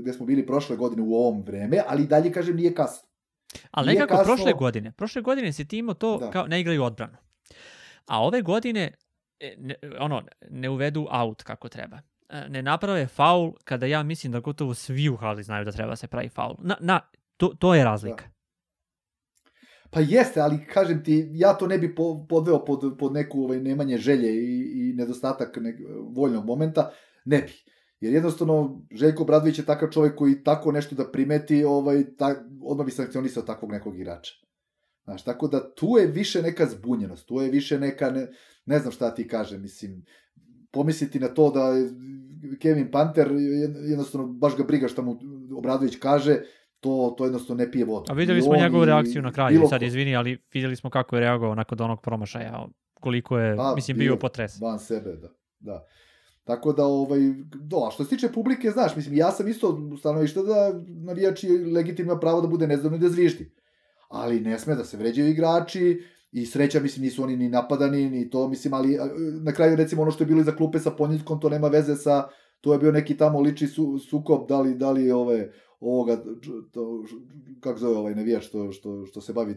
gde 0.00 0.12
smo 0.12 0.26
bili 0.26 0.46
prošle 0.46 0.76
godine 0.76 1.02
u 1.02 1.14
ovom 1.14 1.42
vreme, 1.42 1.82
ali 1.88 2.06
dalje, 2.06 2.32
kažem, 2.32 2.56
nije 2.56 2.74
kasno. 2.74 3.08
Ali 3.70 3.88
nije 3.88 4.00
nekako 4.00 4.18
kasno... 4.18 4.34
prošle 4.34 4.52
godine, 4.52 4.92
prošle 4.92 5.22
godine 5.22 5.52
si 5.52 5.68
ti 5.68 5.78
imao 5.78 5.94
to 5.94 6.18
da. 6.18 6.30
kao 6.30 6.46
ne 6.46 6.60
igraju 6.60 6.84
odbranu. 6.84 7.16
A 8.06 8.22
ove 8.22 8.42
godine, 8.42 8.94
e, 9.40 9.54
ne, 9.58 9.74
ono, 9.98 10.22
ne 10.50 10.70
uvedu 10.70 11.06
out 11.10 11.42
kako 11.42 11.68
treba. 11.68 11.98
E, 12.28 12.48
ne 12.48 12.62
naprave 12.62 13.06
faul 13.06 13.52
kada 13.64 13.86
ja 13.86 14.02
mislim 14.02 14.32
da 14.32 14.40
gotovo 14.40 14.74
svi 14.74 15.08
u 15.08 15.16
hali 15.16 15.42
znaju 15.42 15.64
da 15.64 15.72
treba 15.72 15.90
da 15.90 15.96
se 15.96 16.06
pravi 16.06 16.28
faul. 16.28 16.54
Na, 16.58 16.76
na, 16.80 17.00
to, 17.36 17.48
to 17.58 17.74
je 17.74 17.84
razlika. 17.84 18.24
Da. 18.24 18.39
Pa 19.90 20.00
jeste, 20.00 20.40
ali 20.40 20.66
kažem 20.66 21.04
ti, 21.04 21.30
ja 21.32 21.54
to 21.54 21.66
ne 21.66 21.78
bi 21.78 21.94
podveo 22.28 22.64
pod, 22.64 22.96
pod 22.98 23.12
neku 23.12 23.42
ovaj, 23.44 23.60
nemanje 23.60 23.98
želje 23.98 24.34
i, 24.34 24.72
i 24.74 24.92
nedostatak 24.92 25.56
nek, 25.56 25.76
voljnog 26.16 26.44
momenta, 26.44 26.90
ne 27.24 27.42
bi. 27.42 27.52
Jer 28.00 28.12
jednostavno, 28.14 28.82
Željko 28.90 29.24
Bradović 29.24 29.58
je 29.58 29.64
takav 29.64 29.90
čovjek 29.90 30.14
koji 30.14 30.42
tako 30.44 30.72
nešto 30.72 30.94
da 30.94 31.10
primeti, 31.12 31.64
ovaj, 31.64 32.04
ta, 32.16 32.44
odmah 32.62 32.86
bi 32.86 32.92
sankcionisao 32.92 33.42
takvog 33.42 33.72
nekog 33.72 33.96
igrača. 33.96 34.32
Znaš, 35.04 35.24
tako 35.24 35.48
da 35.48 35.74
tu 35.74 35.86
je 35.98 36.06
više 36.06 36.42
neka 36.42 36.66
zbunjenost, 36.66 37.26
tu 37.26 37.40
je 37.40 37.50
više 37.50 37.78
neka, 37.78 38.10
ne, 38.10 38.28
ne 38.66 38.78
znam 38.78 38.92
šta 38.92 39.14
ti 39.14 39.28
kaže, 39.28 39.58
mislim, 39.58 40.04
pomisliti 40.70 41.20
na 41.20 41.28
to 41.28 41.50
da 41.50 41.72
Kevin 42.60 42.90
Panter 42.90 43.32
jednostavno 43.88 44.26
baš 44.26 44.56
ga 44.56 44.64
briga 44.64 44.88
šta 44.88 45.02
mu 45.02 45.18
Obradović 45.56 45.96
kaže, 45.96 46.40
to, 46.80 47.14
to 47.18 47.24
jednostavno 47.24 47.64
ne 47.64 47.70
pije 47.70 47.84
vodu. 47.84 48.12
A 48.12 48.14
videli 48.14 48.42
smo 48.42 48.56
njegovu 48.56 48.84
reakciju 48.84 49.22
na 49.22 49.32
kraju, 49.32 49.66
sad 49.68 49.82
izvini, 49.82 50.16
ali 50.16 50.38
videli 50.54 50.76
smo 50.76 50.90
kako 50.90 51.16
je 51.16 51.20
reagovao 51.20 51.54
nakon 51.54 51.80
onog 51.80 52.02
promašaja, 52.02 52.66
koliko 53.00 53.38
je, 53.38 53.56
pa, 53.56 53.74
mislim, 53.74 53.98
bio, 53.98 54.12
bio 54.12 54.16
potres. 54.16 54.60
Van 54.60 54.78
sebe, 54.78 55.16
da. 55.16 55.28
da. 55.58 55.86
Tako 56.44 56.72
da, 56.72 56.84
ovaj, 56.84 57.20
do, 57.54 57.76
a 57.76 57.90
što 57.90 58.04
se 58.04 58.10
tiče 58.10 58.32
publike, 58.32 58.70
znaš, 58.70 58.96
mislim, 58.96 59.14
ja 59.14 59.30
sam 59.30 59.48
isto 59.48 59.78
stanovišta 59.98 60.42
da 60.42 60.72
navijači 60.86 61.48
legitimno 61.48 62.20
pravo 62.20 62.40
da 62.40 62.48
bude 62.48 62.66
nezdavno 62.66 62.96
i 62.96 63.00
da 63.00 63.08
zviždi. 63.08 63.52
Ali 64.08 64.40
ne 64.40 64.58
sme 64.58 64.74
da 64.74 64.84
se 64.84 64.96
vređaju 64.96 65.28
igrači, 65.28 66.02
i 66.32 66.46
sreća, 66.46 66.80
mislim, 66.80 67.04
nisu 67.04 67.22
oni 67.22 67.36
ni 67.36 67.48
napadani, 67.48 68.10
ni 68.10 68.30
to, 68.30 68.48
mislim, 68.48 68.74
ali 68.74 68.98
na 69.42 69.52
kraju, 69.52 69.76
recimo, 69.76 70.02
ono 70.02 70.10
što 70.10 70.24
je 70.24 70.28
bilo 70.28 70.40
iza 70.40 70.52
klupe 70.52 70.78
sa 70.78 70.90
Ponjickom, 70.90 71.40
to 71.40 71.48
nema 71.48 71.68
veze 71.68 71.96
sa, 71.96 72.28
to 72.60 72.72
je 72.72 72.78
bio 72.78 72.92
neki 72.92 73.16
tamo 73.16 73.40
liči 73.40 73.66
su, 73.66 73.98
sukob, 73.98 74.48
da 74.48 74.60
li, 74.60 74.74
da 74.74 74.90
li 74.90 75.10
ove, 75.10 75.52
ovoga, 75.80 76.22
to, 76.72 77.04
kako 77.60 77.78
zove 77.78 77.96
ovaj 77.96 78.14
navijač 78.14 78.44
što, 78.44 78.72
što, 78.72 79.06
što 79.06 79.20
se 79.20 79.32
bavi 79.32 79.56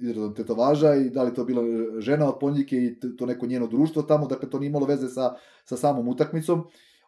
izradom 0.00 0.34
tetovaža 0.34 0.94
i 0.94 1.10
da 1.10 1.22
li 1.22 1.34
to 1.34 1.44
bila 1.44 1.62
žena 1.98 2.28
od 2.28 2.38
Ponjike 2.40 2.76
i 2.76 3.16
to 3.16 3.26
neko 3.26 3.46
njeno 3.46 3.66
društvo 3.66 4.02
tamo, 4.02 4.26
dakle 4.26 4.50
to 4.50 4.58
nije 4.58 4.68
imalo 4.68 4.86
veze 4.86 5.08
sa, 5.08 5.34
sa 5.64 5.76
samom 5.76 6.08
utakmicom 6.08 6.64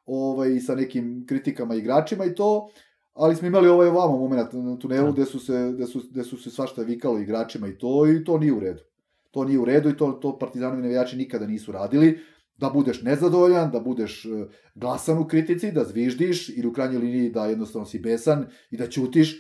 ovaj, 0.07 0.55
i 0.55 0.61
sa 0.61 0.75
nekim 0.75 1.25
kritikama 1.29 1.75
igračima 1.75 2.25
i 2.25 2.35
to, 2.35 2.69
ali 3.15 3.37
smo 3.37 3.49
imali 3.49 3.69
ovaj 3.69 3.89
ovamo 3.89 4.19
moment 4.19 4.53
na 4.53 4.79
tunelu 4.79 5.07
da. 5.07 5.13
gde 5.13 5.25
su 5.25 5.39
se, 5.39 5.73
gde 5.75 5.87
su, 5.87 6.01
gde 6.11 6.25
su 6.25 6.37
se 6.37 6.51
svašta 6.51 6.83
vikalo 6.83 7.19
igračima 7.19 7.69
i 7.69 7.79
to 7.79 8.07
i 8.07 8.25
to 8.25 8.39
nije 8.39 8.53
u 8.53 8.61
redu. 8.61 8.83
To 9.31 9.45
nije 9.45 9.59
u 9.59 9.65
redu 9.65 9.89
i 9.89 9.97
to, 9.97 10.13
to 10.13 10.39
partizanovi 10.39 10.83
navijači 10.83 11.17
nikada 11.17 11.47
nisu 11.47 11.73
radili. 11.73 12.19
Da 12.61 12.71
budeš 12.71 13.03
nezadovoljan, 13.03 13.71
da 13.71 13.81
budeš 13.81 14.25
e, 14.25 14.29
glasan 14.75 15.19
u 15.19 15.27
kritici, 15.27 15.73
da 15.73 15.85
zviždiš 15.85 16.49
ili 16.49 16.69
u 16.69 16.73
krajnjoj 16.73 17.01
liniji 17.03 17.31
da 17.31 17.47
jednostavno 17.47 17.87
si 17.87 17.99
besan 17.99 18.47
i 18.71 18.77
da 18.77 18.89
ćutiš 18.89 19.37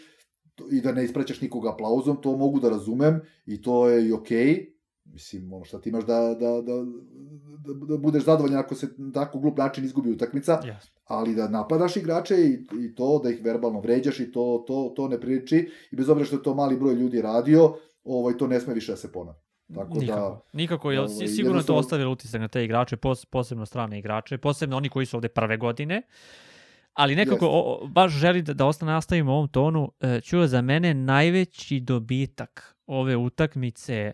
i 0.70 0.80
da 0.80 0.92
ne 0.92 1.04
ispraćaš 1.04 1.40
nikoga 1.40 1.72
aplauzom, 1.72 2.22
to 2.22 2.36
mogu 2.36 2.60
da 2.60 2.70
razumem 2.70 3.20
i 3.46 3.62
to 3.62 3.88
je 3.88 4.08
i 4.08 4.12
okej. 4.12 4.46
Okay. 4.46 4.66
Mislim, 5.04 5.52
ono 5.52 5.64
šta 5.64 5.80
ti 5.80 5.88
imaš 5.88 6.06
da, 6.06 6.20
da, 6.20 6.50
da, 6.62 6.84
da, 7.64 7.86
da 7.88 7.96
budeš 7.96 8.24
zadovoljan 8.24 8.58
ako 8.58 8.74
se 8.74 8.88
tako 9.14 9.38
glup 9.38 9.58
način 9.58 9.84
izgubi 9.84 10.12
utakmica, 10.12 10.60
Yes. 10.64 10.88
ali 11.04 11.34
da 11.34 11.48
napadaš 11.48 11.96
igrače 11.96 12.34
i, 12.34 12.66
i 12.84 12.94
to, 12.94 13.20
da 13.24 13.30
ih 13.30 13.44
verbalno 13.44 13.80
vređaš 13.80 14.20
i 14.20 14.32
to, 14.32 14.64
to, 14.66 14.92
to 14.96 15.08
ne 15.08 15.20
priliči 15.20 15.68
i 15.90 15.96
bez 15.96 16.08
obzira 16.08 16.26
što 16.26 16.36
je 16.36 16.42
to 16.42 16.54
mali 16.54 16.76
broj 16.76 16.94
ljudi 16.94 17.22
radio, 17.22 17.74
ovaj, 18.04 18.36
to 18.36 18.46
ne 18.46 18.60
sme 18.60 18.74
više 18.74 18.92
da 18.92 18.96
se 18.96 19.12
ponavlja. 19.12 19.49
Tako 19.74 19.98
Nikako, 19.98 20.20
da, 20.20 20.40
nikako, 20.52 20.90
jer 20.90 21.00
ovaj, 21.00 21.14
si- 21.14 21.28
sigurno 21.28 21.58
je 21.60 21.66
to 21.66 21.74
ostavilo 21.74 22.12
utisak 22.12 22.40
na 22.40 22.48
te 22.48 22.64
igrače, 22.64 22.96
pos, 22.96 23.24
posebno 23.26 23.66
strane 23.66 23.98
igrače, 23.98 24.38
posebno 24.38 24.76
oni 24.76 24.88
koji 24.88 25.06
su 25.06 25.16
ovde 25.16 25.28
prve 25.28 25.56
godine, 25.56 26.02
ali 26.94 27.16
nekako 27.16 27.48
o, 27.50 27.86
baš 27.86 28.12
želi 28.12 28.42
da, 28.42 28.54
da 28.54 28.66
ostane 28.66 28.92
nastavimo 28.92 29.32
u 29.32 29.34
ovom 29.34 29.48
tonu. 29.48 29.92
E, 30.00 30.20
za 30.46 30.62
mene 30.62 30.94
najveći 30.94 31.80
dobitak 31.80 32.76
ove 32.86 33.16
utakmice 33.16 34.12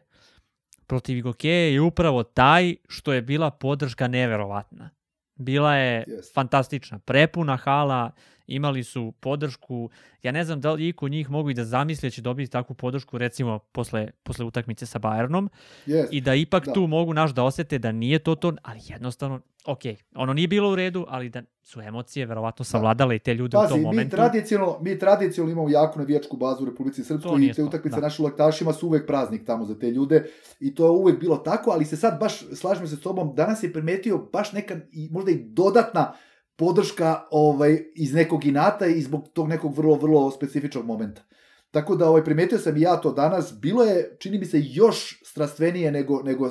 protiv 0.86 1.16
Igokeje 1.16 1.72
je 1.72 1.80
upravo 1.80 2.22
taj 2.22 2.74
što 2.88 3.12
je 3.12 3.22
bila 3.22 3.50
podrška 3.50 4.08
neverovatna. 4.08 4.90
Bila 5.34 5.74
je 5.74 6.04
Jeste. 6.08 6.32
fantastična, 6.34 6.98
prepuna 6.98 7.56
hala, 7.56 8.10
imali 8.46 8.84
su 8.84 9.12
podršku. 9.20 9.90
Ja 10.22 10.32
ne 10.32 10.44
znam 10.44 10.60
da 10.60 10.72
li 10.72 10.88
iko 10.88 11.08
njih 11.08 11.30
mogu 11.30 11.50
i 11.50 11.54
da 11.54 11.64
zamisli 11.64 12.06
da 12.06 12.10
će 12.10 12.22
dobiti 12.22 12.50
takvu 12.50 12.74
podršku 12.74 13.18
recimo 13.18 13.58
posle, 13.58 14.10
posle 14.22 14.44
utakmice 14.44 14.86
sa 14.86 14.98
Bayernom 14.98 15.48
jest. 15.86 16.12
i 16.12 16.20
da 16.20 16.34
ipak 16.34 16.64
Da. 16.64 16.72
tu 16.72 16.86
mogu 16.86 17.14
naš 17.14 17.30
da 17.34 17.44
osete 17.44 17.78
da 17.78 17.92
nije 17.92 18.18
to 18.18 18.34
to, 18.34 18.52
ali 18.62 18.80
jednostavno, 18.88 19.40
ok, 19.66 19.80
ono 20.14 20.32
nije 20.32 20.48
bilo 20.48 20.72
u 20.72 20.76
redu, 20.76 21.06
ali 21.08 21.28
da 21.28 21.42
su 21.62 21.80
emocije 21.80 22.26
verovatno 22.26 22.64
savladale 22.64 23.16
i 23.16 23.18
te 23.18 23.34
ljude 23.34 23.56
u 23.56 23.60
Pazi, 23.60 23.68
tom 23.70 23.78
mi 23.78 23.84
momentu. 23.84 24.16
tradicionalno, 24.16 24.78
mi 24.80 24.98
tradicionalno 24.98 25.52
imamo 25.52 25.68
jaku 25.68 25.98
navijačku 25.98 26.36
bazu 26.36 26.62
u 26.62 26.66
Republici 26.66 27.04
Srpskoj 27.04 27.42
i 27.42 27.52
te 27.52 27.62
utakmice 27.64 27.96
da. 27.96 28.00
našim 28.00 28.24
laktašima 28.24 28.72
su 28.72 28.86
uvek 28.86 29.06
praznik 29.06 29.44
tamo 29.46 29.64
za 29.64 29.78
te 29.78 29.90
ljude 29.90 30.24
i 30.60 30.74
to 30.74 30.84
je 30.84 30.90
uvek 30.90 31.20
bilo 31.20 31.36
tako, 31.36 31.70
ali 31.70 31.84
se 31.84 31.96
sad 31.96 32.20
baš, 32.20 32.38
slažem 32.54 32.86
se 32.86 32.96
s 32.96 33.00
tobom, 33.00 33.34
danas 33.34 33.62
je 33.62 33.72
primetio 33.72 34.18
baš 34.32 34.52
neka 34.52 34.80
možda 35.10 35.30
i 35.30 35.44
dodatna 35.44 36.12
podrška 36.56 37.22
ovaj, 37.30 37.84
iz 37.94 38.14
nekog 38.14 38.44
inata 38.44 38.86
i 38.86 39.02
zbog 39.02 39.28
tog 39.32 39.48
nekog 39.48 39.76
vrlo, 39.76 39.94
vrlo 39.94 40.30
specifičnog 40.30 40.86
momenta. 40.86 41.22
Tako 41.70 41.96
da 41.96 42.08
ovaj, 42.08 42.24
primetio 42.24 42.58
sam 42.58 42.76
i 42.76 42.80
ja 42.80 42.96
to 42.96 43.12
danas, 43.12 43.54
bilo 43.60 43.84
je, 43.84 44.16
čini 44.18 44.38
mi 44.38 44.44
se, 44.44 44.60
još 44.60 45.22
strastvenije 45.24 45.92
nego, 45.92 46.22
nego 46.22 46.46
e, 46.46 46.50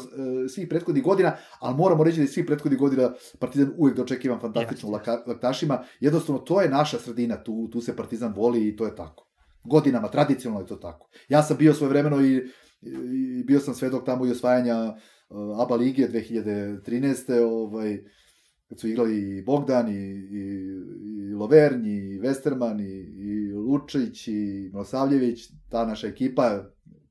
svih 0.49 0.67
prethodnih 0.67 1.03
godina, 1.03 1.35
ali 1.59 1.75
moramo 1.75 2.03
reći 2.03 2.17
da 2.17 2.23
je 2.23 2.27
svih 2.27 2.45
prethodnih 2.45 2.79
godina 2.79 3.13
Partizan 3.39 3.73
uvek 3.77 3.95
dočekivan 3.95 4.39
fantastično 4.39 4.89
laka, 4.89 5.23
laktašima. 5.27 5.83
Jednostavno, 5.99 6.41
to 6.41 6.61
je 6.61 6.69
naša 6.69 6.99
sredina, 6.99 7.43
tu, 7.43 7.69
tu 7.71 7.81
se 7.81 7.95
Partizan 7.95 8.33
voli 8.35 8.67
i 8.67 8.75
to 8.75 8.85
je 8.85 8.95
tako. 8.95 9.27
Godinama, 9.63 10.07
tradicionalno 10.07 10.61
je 10.61 10.67
to 10.67 10.75
tako. 10.75 11.09
Ja 11.29 11.43
sam 11.43 11.57
bio 11.57 11.73
svoje 11.73 11.89
vremeno 11.89 12.21
i, 12.21 12.47
i 13.39 13.43
bio 13.43 13.59
sam 13.59 13.73
svedok 13.73 14.05
tamo 14.05 14.25
i 14.25 14.31
osvajanja 14.31 14.95
uh, 15.29 15.61
ABA 15.61 15.75
lige 15.75 16.07
2013. 16.07 17.41
Ovaj, 17.41 17.99
kad 18.69 18.79
su 18.79 18.87
igrali 18.87 19.37
i 19.37 19.41
Bogdan, 19.41 19.89
i, 19.89 19.93
i, 19.93 20.41
i 21.29 21.33
Lovernj, 21.33 21.87
i 21.87 22.19
Westerman, 22.19 22.81
i, 22.81 23.23
i 23.23 23.53
Lučić, 23.53 24.27
i 24.27 24.69
Milosavljević, 24.73 25.51
ta 25.69 25.85
naša 25.85 26.07
ekipa, 26.07 26.63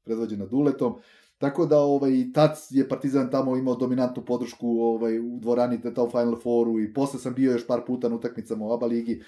predvođena 0.05 0.47
Duletom. 0.47 0.95
Tako 1.39 1.67
da 1.67 1.79
ovaj, 1.79 2.13
tad 2.35 2.59
je 2.71 2.89
Partizan 2.89 3.31
tamo 3.31 3.57
imao 3.57 3.75
dominantnu 3.75 4.25
podršku 4.25 4.69
ovaj, 4.69 5.19
u 5.19 5.39
dvorani 5.41 5.81
ta 5.95 6.03
u 6.03 6.11
Final 6.11 6.37
Fouru 6.43 6.81
i 6.81 6.93
posle 6.95 7.21
sam 7.21 7.35
bio 7.35 7.53
još 7.53 7.67
par 7.67 7.81
puta 7.87 8.09
na 8.09 8.15
utakmicama 8.15 8.67
u 8.67 8.73
ABA 8.73 8.87
ligi 8.87 9.23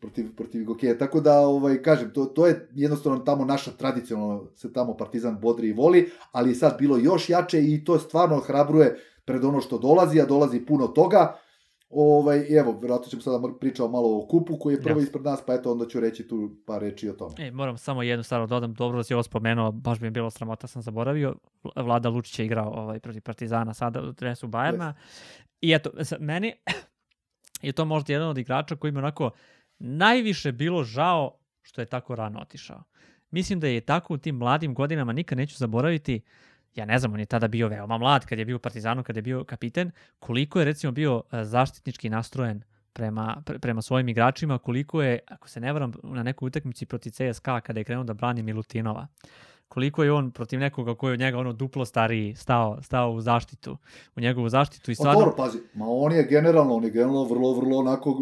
protiv, 0.00 0.36
protiv 0.36 0.64
Gokeja. 0.64 0.98
Tako 0.98 1.20
da, 1.20 1.40
ovaj, 1.40 1.82
kažem, 1.82 2.10
to, 2.14 2.24
to 2.24 2.46
je 2.46 2.68
jednostavno 2.74 3.18
tamo 3.18 3.44
naša 3.44 3.70
tradicionalno 3.70 4.50
se 4.56 4.72
tamo 4.72 4.96
Partizan 4.96 5.40
bodri 5.40 5.68
i 5.68 5.72
voli, 5.72 6.10
ali 6.32 6.50
je 6.50 6.54
sad 6.54 6.78
bilo 6.78 6.96
još 6.96 7.28
jače 7.28 7.62
i 7.62 7.84
to 7.84 7.98
stvarno 7.98 8.38
hrabruje 8.38 8.96
pred 9.24 9.44
ono 9.44 9.60
što 9.60 9.78
dolazi, 9.78 10.20
a 10.20 10.26
dolazi 10.26 10.60
puno 10.66 10.86
toga. 10.86 11.38
Ovaj, 11.90 12.58
evo, 12.58 12.78
vjerojatno 12.80 13.08
ćemo 13.08 13.22
sada 13.22 13.48
pričao 13.60 13.88
malo 13.88 14.18
o 14.18 14.26
kupu 14.26 14.58
koji 14.58 14.74
je 14.74 14.82
prvo 14.82 14.98
Jasno. 14.98 15.02
ispred 15.02 15.24
nas, 15.24 15.42
pa 15.46 15.54
eto 15.54 15.72
onda 15.72 15.86
ću 15.86 16.00
reći 16.00 16.28
tu 16.28 16.50
par 16.66 16.80
reči 16.80 17.08
o 17.08 17.12
tome. 17.12 17.34
E, 17.38 17.50
moram 17.50 17.78
samo 17.78 18.02
jednu 18.02 18.22
stvar 18.22 18.40
da 18.40 18.46
dodam, 18.46 18.74
dobro 18.74 18.98
da 18.98 19.04
si 19.04 19.14
ovo 19.14 19.22
spomenuo, 19.22 19.72
baš 19.72 20.00
mi 20.00 20.06
je 20.06 20.10
bilo 20.10 20.30
sramota, 20.30 20.66
sam 20.66 20.82
zaboravio. 20.82 21.34
Vlada 21.76 22.08
Lučić 22.08 22.38
je 22.38 22.46
igrao 22.46 22.70
ovaj, 22.70 23.00
protiv 23.00 23.22
Partizana 23.22 23.74
sada 23.74 24.02
u 24.02 24.12
dresu 24.12 24.46
Bajerna. 24.46 24.94
I 25.60 25.72
eto, 25.72 25.90
meni 26.20 26.52
je 27.62 27.72
to 27.72 27.84
možda 27.84 28.12
jedan 28.12 28.28
od 28.28 28.38
igrača 28.38 28.76
koji 28.76 28.92
mi 28.92 28.98
onako 28.98 29.30
najviše 29.78 30.52
bilo 30.52 30.84
žao 30.84 31.38
što 31.62 31.80
je 31.80 31.86
tako 31.86 32.14
rano 32.14 32.40
otišao. 32.40 32.82
Mislim 33.30 33.60
da 33.60 33.66
je 33.66 33.80
tako 33.80 34.14
u 34.14 34.18
tim 34.18 34.36
mladim 34.36 34.74
godinama, 34.74 35.12
nikad 35.12 35.38
neću 35.38 35.56
zaboraviti, 35.56 36.20
ja 36.78 36.84
ne 36.84 36.98
znam, 36.98 37.12
on 37.12 37.20
je 37.20 37.26
tada 37.26 37.48
bio 37.48 37.68
veoma 37.68 37.98
mlad 37.98 38.26
kad 38.26 38.38
je 38.38 38.44
bio 38.44 38.56
u 38.56 38.58
Partizanu, 38.58 39.02
kad 39.02 39.16
je 39.16 39.22
bio 39.22 39.44
kapiten, 39.44 39.90
koliko 40.18 40.58
je 40.58 40.64
recimo 40.64 40.92
bio 40.92 41.22
e, 41.32 41.44
zaštitnički 41.44 42.10
nastrojen 42.10 42.62
prema, 42.92 43.42
pre, 43.46 43.58
prema 43.58 43.82
svojim 43.82 44.08
igračima, 44.08 44.58
koliko 44.58 45.02
je, 45.02 45.18
ako 45.26 45.48
se 45.48 45.60
ne 45.60 45.72
varam, 45.72 45.92
na 46.02 46.22
nekoj 46.22 46.46
utakmici 46.46 46.86
protiv 46.86 47.10
CSKA 47.10 47.60
kada 47.60 47.80
je 47.80 47.84
krenuo 47.84 48.04
da 48.04 48.14
brani 48.14 48.42
Milutinova, 48.42 49.06
koliko 49.68 50.04
je 50.04 50.12
on 50.12 50.30
protiv 50.30 50.60
nekoga 50.60 50.94
koji 50.94 51.10
je 51.10 51.12
od 51.12 51.20
njega 51.20 51.38
ono 51.38 51.52
duplo 51.52 51.84
stariji 51.84 52.34
stao, 52.34 52.82
stao 52.82 53.12
u 53.12 53.20
zaštitu, 53.20 53.76
u 54.16 54.20
njegovu 54.20 54.48
zaštitu 54.48 54.90
i 54.90 54.94
Pa 54.94 55.02
stvarno... 55.02 55.20
dobro, 55.20 55.36
pazi, 55.36 55.58
ma 55.74 55.84
on 55.88 56.12
je 56.12 56.26
generalno, 56.30 56.74
on 56.74 56.84
je 56.84 56.90
generalno 56.90 57.24
vrlo, 57.24 57.52
vrlo 57.54 57.78
onako 57.78 58.16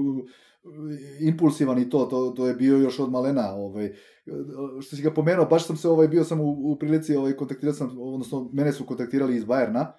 impulsivan 1.20 1.78
i 1.78 1.90
to, 1.90 2.04
to, 2.04 2.30
to 2.30 2.46
je 2.46 2.54
bio 2.54 2.76
još 2.76 2.98
od 3.00 3.10
malena, 3.10 3.54
ovaj, 3.54 3.92
što 4.80 4.96
si 4.96 5.02
ga 5.02 5.10
pomenuo, 5.10 5.46
baš 5.46 5.66
sam 5.66 5.76
se, 5.76 5.88
ovaj, 5.88 6.08
bio 6.08 6.24
sam 6.24 6.40
u, 6.40 6.50
u 6.50 6.76
prilici, 6.78 7.16
ovaj, 7.16 7.32
kontaktirao 7.32 7.74
sam, 7.74 7.98
odnosno, 7.98 8.50
mene 8.52 8.72
su 8.72 8.84
kontaktirali 8.84 9.36
iz 9.36 9.44
Bajerna, 9.44 9.92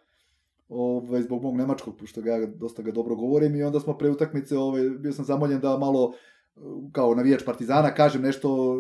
ovaj, 0.70 1.22
zbog 1.22 1.44
mog 1.44 1.58
nemačkog, 1.58 1.98
pošto 1.98 2.22
ga, 2.22 2.46
dosta 2.56 2.82
ga 2.82 2.92
dobro 2.92 3.16
govorim 3.16 3.56
i 3.56 3.64
onda 3.64 3.80
smo 3.80 3.98
pre 3.98 4.10
utakmice, 4.10 4.58
ovaj, 4.58 4.90
bio 4.90 5.12
sam 5.12 5.26
zamoljen 5.26 5.60
da 5.60 5.78
malo, 5.78 6.14
kao 6.92 7.16
navijač 7.16 7.44
Partizana, 7.46 7.94
kažem 7.94 8.22
nešto 8.22 8.76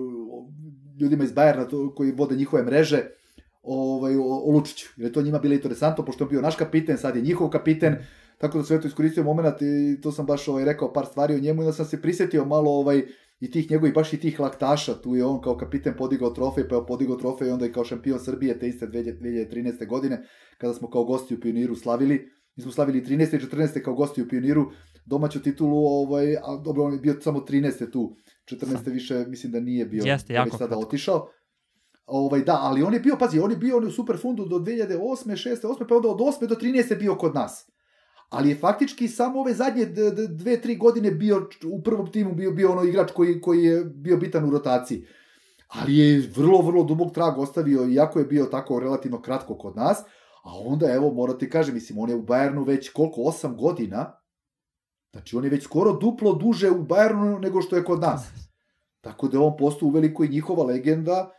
ljudima 0.99 1.23
iz 1.23 1.31
Bajerna 1.31 1.65
to, 1.65 1.93
koji 1.95 2.11
vode 2.11 2.35
njihove 2.35 2.63
mreže, 2.63 3.03
ovaj, 3.63 4.15
o, 4.15 4.23
o 4.23 4.51
Lučiću. 4.51 4.87
Jer 4.97 5.05
je 5.05 5.13
to 5.13 5.21
njima 5.21 5.39
bilo 5.39 5.53
interesantno, 5.53 6.05
pošto 6.05 6.23
je 6.23 6.29
bio 6.29 6.41
naš 6.41 6.55
kapiten, 6.55 6.97
sad 6.97 7.15
je 7.15 7.21
njihov 7.21 7.49
kapiten, 7.49 7.95
tako 8.37 8.57
da 8.57 8.63
sve 8.63 8.81
to 8.81 8.87
iskoristio 8.87 9.23
moment 9.23 9.61
i 9.61 10.01
to 10.01 10.11
sam 10.11 10.25
baš 10.25 10.47
ovaj, 10.47 10.65
rekao 10.65 10.93
par 10.93 11.05
stvari 11.05 11.35
o 11.35 11.39
njemu 11.39 11.61
i 11.61 11.65
da 11.65 11.71
sam 11.71 11.85
se 11.85 12.01
prisetio 12.01 12.45
malo 12.45 12.71
ovaj, 12.71 13.03
i 13.39 13.51
tih 13.51 13.71
njegovih, 13.71 13.93
baš 13.93 14.13
i 14.13 14.19
tih 14.19 14.39
laktaša, 14.39 15.01
tu 15.01 15.15
je 15.15 15.25
on 15.25 15.41
kao 15.41 15.57
kapiten 15.57 15.93
podigao 15.97 16.29
trofej, 16.29 16.67
pa 16.69 16.75
je 16.75 16.85
podigao 16.87 17.15
trofej 17.15 17.51
onda 17.51 17.65
i 17.65 17.71
kao 17.71 17.85
šampion 17.85 18.19
Srbije 18.19 18.59
te 18.59 18.67
iste 18.67 18.87
2013. 18.87 19.87
godine, 19.87 20.23
kada 20.57 20.73
smo 20.73 20.89
kao 20.89 21.03
gosti 21.03 21.35
u 21.35 21.39
Pioniru 21.39 21.75
slavili, 21.75 22.29
mi 22.55 22.63
smo 22.63 22.71
slavili 22.71 23.01
13. 23.01 23.35
i 23.35 23.39
14. 23.39 23.81
kao 23.81 23.93
gosti 23.93 24.21
u 24.21 24.27
Pioniru, 24.27 24.71
domaću 25.05 25.41
titulu, 25.41 25.85
ovaj, 25.85 26.35
a 26.35 26.61
dobro, 26.65 26.83
on 26.83 26.93
je 26.93 26.99
bio 26.99 27.15
samo 27.21 27.39
13. 27.39 27.91
tu, 27.91 28.15
14. 28.51 28.91
više 28.91 29.25
mislim 29.27 29.51
da 29.51 29.59
nije 29.59 29.85
bio, 29.85 30.03
Jeste, 30.05 30.27
da 30.27 30.33
je 30.33 30.37
jako 30.37 30.45
već 30.45 30.51
tada 30.51 30.67
kratko. 30.67 30.87
otišao. 30.87 31.27
Ovaj, 32.05 32.41
da, 32.41 32.59
ali 32.61 32.83
on 32.83 32.93
je 32.93 32.99
bio, 32.99 33.15
pazi, 33.19 33.39
on 33.39 33.51
je 33.51 33.57
bio 33.57 33.77
u 33.77 33.91
Superfundu 33.91 34.45
do 34.45 34.55
2008. 34.55 34.97
6. 34.97 35.63
8. 35.63 35.87
pa 35.89 35.95
onda 35.95 36.09
od 36.09 36.19
8. 36.19 36.47
do 36.47 36.55
13. 36.55 36.99
bio 36.99 37.15
kod 37.15 37.35
nas. 37.35 37.69
Ali 38.29 38.49
je 38.49 38.55
faktički 38.55 39.07
samo 39.07 39.39
ove 39.39 39.53
zadnje 39.53 39.85
dve, 40.29 40.61
tri 40.61 40.75
godine 40.75 41.11
bio 41.11 41.49
u 41.71 41.83
prvom 41.83 42.11
timu 42.11 42.35
bio 42.35 42.51
bio 42.51 42.71
ono 42.71 42.83
igrač 42.83 43.11
koji, 43.11 43.41
koji 43.41 43.63
je 43.63 43.85
bio 43.85 44.17
bitan 44.17 44.45
u 44.45 44.49
rotaciji. 44.49 45.05
Ali 45.67 45.97
je 45.97 46.31
vrlo, 46.35 46.61
vrlo 46.61 46.83
dubog 46.83 47.13
trag 47.13 47.37
ostavio, 47.37 47.89
iako 47.89 48.19
je 48.19 48.25
bio 48.25 48.45
tako 48.45 48.79
relativno 48.79 49.21
kratko 49.21 49.57
kod 49.57 49.75
nas. 49.75 49.97
A 50.43 50.51
onda, 50.65 50.93
evo, 50.93 51.13
moram 51.13 51.39
ti 51.39 51.49
kažem, 51.49 51.75
mislim, 51.75 51.99
on 51.99 52.09
je 52.09 52.15
u 52.15 52.23
Bayernu 52.23 52.67
već 52.67 52.89
koliko, 52.89 53.21
8 53.21 53.55
godina. 53.55 54.19
Znači, 55.11 55.35
on 55.35 55.43
je 55.43 55.49
već 55.49 55.63
skoro 55.63 55.93
duplo 55.93 56.33
duže 56.33 56.71
u 56.71 56.85
Bayernu 56.85 57.39
nego 57.39 57.61
što 57.61 57.75
je 57.75 57.83
kod 57.83 57.99
nas. 57.99 58.29
Tako 59.01 59.27
da 59.27 59.37
je 59.37 59.43
on 59.43 59.57
postao 59.57 59.87
uveliko 59.87 60.23
i 60.23 60.29
njihova 60.29 60.63
legenda, 60.63 61.31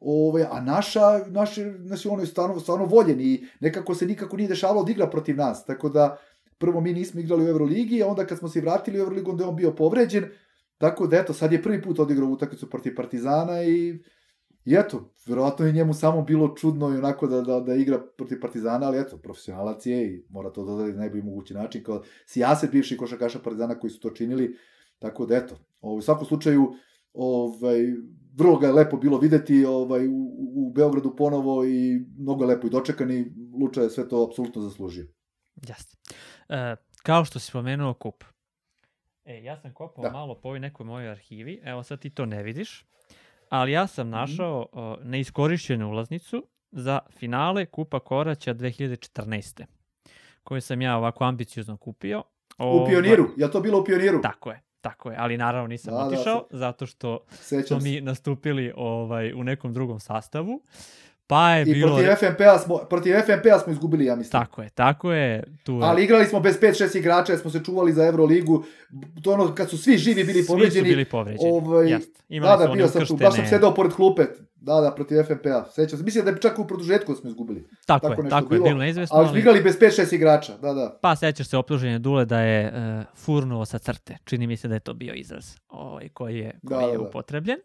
Ove, 0.00 0.46
a 0.50 0.60
naša, 0.60 1.18
naše, 1.26 1.72
znači 1.80 2.08
ono 2.08 2.22
je 2.22 2.26
stvarno, 2.26 2.60
stvarno 2.60 2.84
voljen 2.84 3.20
i 3.20 3.46
nekako 3.60 3.94
se 3.94 4.06
nikako 4.06 4.36
nije 4.36 4.48
dešavalo 4.48 4.84
da 4.84 4.92
igra 4.92 5.06
protiv 5.10 5.36
nas, 5.36 5.64
tako 5.64 5.88
da 5.88 6.16
prvo 6.58 6.80
mi 6.80 6.92
nismo 6.92 7.20
igrali 7.20 7.44
u 7.44 7.48
Euroligi, 7.48 8.02
a 8.02 8.06
onda 8.06 8.26
kad 8.26 8.38
smo 8.38 8.48
se 8.48 8.60
vratili 8.60 8.98
u 8.98 9.02
Euroligu, 9.02 9.30
onda 9.30 9.44
je 9.44 9.48
on 9.48 9.56
bio 9.56 9.74
povređen, 9.74 10.24
tako 10.78 11.06
da 11.06 11.16
eto, 11.16 11.32
sad 11.32 11.52
je 11.52 11.62
prvi 11.62 11.82
put 11.82 11.98
odigrao 11.98 12.28
utakmicu 12.28 12.70
protiv 12.70 12.94
Partizana 12.96 13.62
i 13.62 13.98
I 14.66 14.74
eto, 14.74 15.12
verovatno 15.26 15.66
je 15.66 15.72
njemu 15.72 15.94
samo 15.94 16.22
bilo 16.22 16.48
čudno 16.58 16.88
i 16.90 16.96
onako 16.98 17.26
da, 17.26 17.40
da, 17.40 17.60
da 17.60 17.74
igra 17.74 18.00
protiv 18.16 18.40
Partizana, 18.40 18.86
ali 18.86 18.98
eto, 18.98 19.18
profesionalac 19.18 19.86
je 19.86 20.06
i 20.06 20.24
mora 20.28 20.50
to 20.50 20.64
dodati 20.64 20.92
na 20.92 20.98
najbolji 20.98 21.22
mogući 21.22 21.54
način, 21.54 21.84
kao 21.84 22.02
sijaset 22.26 22.70
bivših 22.70 22.98
košarkaša 22.98 23.38
Partizana 23.38 23.78
koji 23.78 23.90
su 23.90 24.00
to 24.00 24.10
činili, 24.10 24.56
tako 24.98 25.26
da 25.26 25.36
eto, 25.36 25.54
ovaj, 25.80 25.98
u 25.98 26.02
svakom 26.02 26.26
slučaju, 26.26 26.72
ovaj, 27.12 27.78
vrlo 28.38 28.58
ga 28.58 28.66
je 28.66 28.72
lepo 28.72 28.96
bilo 28.96 29.18
videti 29.18 29.64
ovaj, 29.64 30.08
u, 30.08 30.34
u 30.56 30.72
Beogradu 30.74 31.14
ponovo 31.16 31.64
i 31.64 32.00
mnogo 32.18 32.44
je 32.44 32.48
lepo 32.48 32.66
i 32.66 32.70
dočekan 32.70 33.10
i 33.10 33.24
Luča 33.60 33.82
je 33.82 33.90
sve 33.90 34.08
to 34.08 34.26
apsolutno 34.28 34.62
zaslužio. 34.62 35.06
Jeste. 35.68 35.96
E, 36.48 36.76
kao 36.98 37.24
što 37.24 37.38
si 37.38 37.46
spomenuo 37.46 37.94
kup. 37.94 38.24
E, 39.24 39.42
ja 39.42 39.56
sam 39.56 39.72
kopao 39.72 40.02
Da. 40.02 40.10
malo 40.10 40.34
po 40.34 40.48
ovoj 40.48 40.60
nekoj 40.60 40.86
mojoj 40.86 41.10
arhivi, 41.10 41.60
evo 41.64 41.82
sad 41.82 41.98
ti 41.98 42.10
to 42.10 42.26
ne 42.26 42.42
vidiš, 42.42 42.84
ali 43.48 43.72
ja 43.72 43.82
Mhm. 43.82 43.88
sam 43.88 44.10
našao 44.10 44.66
o, 44.72 44.96
neiskorišćenu 45.02 45.88
ulaznicu 45.88 46.46
za 46.72 46.98
finale 47.10 47.66
Kupa 47.66 48.00
Koraća 48.00 48.54
2014. 48.54 49.64
koju 50.42 50.60
sam 50.60 50.82
ja 50.82 50.96
ovako 50.96 51.24
ambiciozno 51.24 51.76
kupio. 51.76 52.22
U 52.58 52.64
Ovaj, 52.64 52.90
pioniru, 52.90 53.28
je 53.36 53.50
to 53.50 53.60
bilo 53.60 53.80
u 53.80 53.84
pioniru? 53.84 54.20
Tako 54.22 54.50
je, 54.50 54.60
tako 54.80 55.10
je, 55.10 55.16
ali 55.18 55.36
naravno 55.36 55.66
nisam 55.68 55.94
Da, 55.94 55.98
da, 55.98 56.06
otišao, 56.06 56.46
zato 56.50 56.86
što 56.86 57.20
smo 57.28 57.36
Sećam 57.38 57.80
se. 57.80 57.84
mi 57.84 58.00
nastupili 58.00 58.72
ovaj, 58.76 59.32
u 59.32 59.44
nekom 59.44 59.72
drugom 59.72 60.00
sastavu, 60.00 60.62
pa 61.26 61.50
je 61.50 61.62
I 61.62 61.74
bilo... 61.74 61.96
protiv 61.96 62.14
FNP-a 62.14 62.58
smo, 62.58 62.76
protiv 62.76 63.14
FNP-a 63.26 63.58
smo 63.58 63.72
izgubili, 63.72 64.04
ja 64.04 64.16
mislim. 64.16 64.32
Tako 64.32 64.62
je, 64.62 64.70
tako 64.70 65.12
je. 65.12 65.42
Tu 65.64 65.72
je. 65.72 65.80
Ali 65.82 66.04
igrali 66.04 66.26
smo 66.26 66.40
bez 66.40 66.60
5-6 66.60 66.98
igrača, 66.98 67.32
jer 67.32 67.40
smo 67.40 67.50
se 67.50 67.64
čuvali 67.64 67.92
za 67.92 68.06
Euroligu. 68.06 68.64
To 69.22 69.32
ono 69.32 69.54
kad 69.54 69.70
su 69.70 69.78
svi 69.78 69.98
živi 69.98 70.24
bili 70.24 70.32
Svi 70.32 70.42
su 70.42 70.52
povređeni. 70.52 70.88
bili 70.88 71.04
povređeni, 71.04 71.50
Ovaj. 71.50 71.98
Imali 72.28 72.58
da, 72.58 72.64
su 72.64 72.68
da, 72.68 72.74
bio 72.74 72.88
sam 72.88 73.06
tu, 73.06 73.16
baš 73.16 73.34
sam 73.36 73.46
sedao 73.46 73.74
pored 73.74 73.92
klupe. 73.92 74.22
Da, 74.54 74.80
da, 74.80 74.94
protiv 74.94 75.22
FNP-a. 75.22 75.64
Sećam 75.70 75.98
se. 75.98 76.04
Mislim 76.04 76.24
da 76.24 76.30
je 76.30 76.40
čak 76.40 76.58
u 76.58 76.66
produžetku 76.66 77.14
smo 77.14 77.30
izgubili. 77.30 77.66
Tako, 77.86 78.08
tako 78.08 78.22
je, 78.22 78.28
tako 78.28 78.44
je 78.44 78.58
bilo, 78.58 78.64
bilo 78.64 78.78
neizvesno, 78.78 79.16
Ali 79.16 79.28
smo 79.28 79.36
igrali 79.38 79.60
bez 79.62 79.78
5-6 79.78 80.14
igrača. 80.14 80.56
Da, 80.56 80.72
da. 80.72 80.98
Pa 81.02 81.16
sećaš 81.16 81.48
se 81.48 81.56
optuženja 81.56 81.98
Dule 81.98 82.24
da 82.24 82.40
je 82.40 82.72
uh, 82.98 83.04
furnuo 83.16 83.64
sa 83.64 83.78
crte. 83.78 84.16
Čini 84.24 84.46
mi 84.46 84.56
se 84.56 84.68
da 84.68 84.74
je 84.74 84.80
to 84.80 84.94
bio 84.94 85.14
izraz 85.14 85.56
ovaj, 85.68 86.08
koji 86.08 86.38
je, 86.38 86.58
Da, 86.62 86.76
koji 86.76 86.86
da, 86.86 86.92
je 86.92 86.98
da. 86.98 87.02
upotrebljen. 87.04 87.58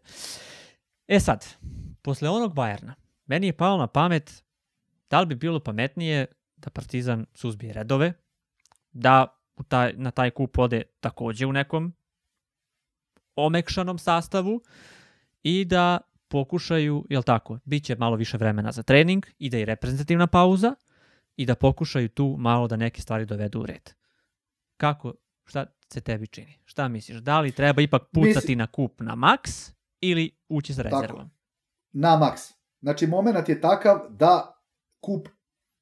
E 1.07 1.19
sad, 1.19 1.45
posle 2.01 2.29
onog 2.29 2.53
Bajerna, 2.53 2.95
meni 3.25 3.47
je 3.47 3.53
palo 3.53 3.77
na 3.77 3.87
pamet 3.87 4.43
da 5.09 5.19
li 5.19 5.25
bi 5.25 5.35
bilo 5.35 5.59
pametnije 5.59 6.25
da 6.57 6.69
Partizan 6.69 7.25
suzbije 7.33 7.73
redove, 7.73 8.13
da 8.91 9.41
u 9.55 9.63
taj, 9.63 9.93
na 9.93 10.11
taj 10.11 10.29
kup 10.31 10.57
ode 10.57 10.83
takođe 10.99 11.45
u 11.45 11.53
nekom 11.53 11.93
omekšanom 13.35 13.97
sastavu 13.97 14.61
i 15.43 15.65
da 15.65 15.99
pokušaju, 16.27 17.05
jel 17.09 17.23
tako, 17.23 17.59
bit 17.65 17.83
će 17.83 17.95
malo 17.95 18.15
više 18.15 18.37
vremena 18.37 18.71
za 18.71 18.83
trening, 18.83 19.25
i 19.39 19.65
reprezentativna 19.65 20.27
pauza 20.27 20.75
i 21.35 21.45
da 21.45 21.55
pokušaju 21.55 22.09
tu 22.09 22.35
malo 22.39 22.67
da 22.67 22.75
neke 22.75 23.01
stvari 23.01 23.25
dovedu 23.25 23.59
u 23.59 23.65
red. 23.65 23.89
Kako, 24.77 25.13
šta 25.45 25.65
se 25.93 26.01
tebi 26.01 26.27
čini? 26.27 26.59
Šta 26.65 26.87
misliš? 26.87 27.17
Da 27.17 27.39
li 27.39 27.51
treba 27.51 27.81
ipak 27.81 28.01
pucati 28.13 28.35
Mislim- 28.35 28.57
na 28.57 28.67
kup 28.67 29.01
na 29.01 29.15
maks 29.15 29.73
ili 29.99 30.31
ući 30.49 30.73
sa 30.73 30.83
Tako. 30.83 30.95
rezervom? 30.95 31.31
Na 31.91 32.17
maks. 32.17 32.60
Znači, 32.81 33.07
moment 33.07 33.49
je 33.49 33.61
takav 33.61 33.99
da 34.09 34.63
kup 34.99 35.27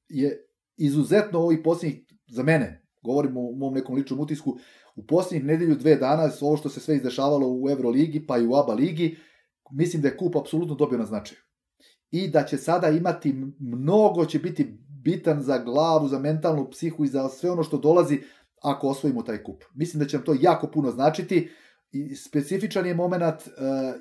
je 0.08 0.46
izuzetno 0.76 1.38
ovih 1.38 1.58
posljednjih, 1.64 2.04
za 2.28 2.42
mene, 2.42 2.86
govorim 3.02 3.36
o 3.36 3.52
mom 3.52 3.74
nekom 3.74 3.94
ličnom 3.94 4.20
utisku, 4.20 4.58
u 4.96 5.06
posljednjih 5.06 5.44
nedelju, 5.44 5.76
dve 5.76 5.96
dana, 5.96 6.30
ovo 6.40 6.56
što 6.56 6.68
se 6.68 6.80
sve 6.80 6.96
izdešavalo 6.96 7.46
u 7.48 7.70
Euroligi, 7.70 8.26
pa 8.26 8.38
i 8.38 8.46
u 8.46 8.54
ABA 8.54 8.74
ligi, 8.74 9.16
mislim 9.72 10.02
da 10.02 10.08
je 10.08 10.16
kup 10.16 10.36
apsolutno 10.36 10.74
dobio 10.74 10.98
na 10.98 11.06
značaju. 11.06 11.40
I 12.10 12.28
da 12.28 12.44
će 12.44 12.56
sada 12.56 12.88
imati, 12.88 13.34
mnogo 13.58 14.24
će 14.24 14.38
biti 14.38 14.78
bitan 15.02 15.42
za 15.42 15.58
glavu, 15.58 16.08
za 16.08 16.18
mentalnu 16.18 16.70
psihu 16.70 17.04
i 17.04 17.08
za 17.08 17.28
sve 17.28 17.50
ono 17.50 17.62
što 17.62 17.78
dolazi 17.78 18.20
ako 18.62 18.88
osvojimo 18.88 19.22
taj 19.22 19.42
kup. 19.42 19.64
Mislim 19.74 20.02
da 20.02 20.08
će 20.08 20.16
nam 20.16 20.24
to 20.24 20.36
jako 20.40 20.66
puno 20.66 20.90
značiti 20.90 21.50
i 21.92 22.14
specifičan 22.14 22.86
je 22.86 22.94
moment, 22.94 23.22
e, 23.22 23.40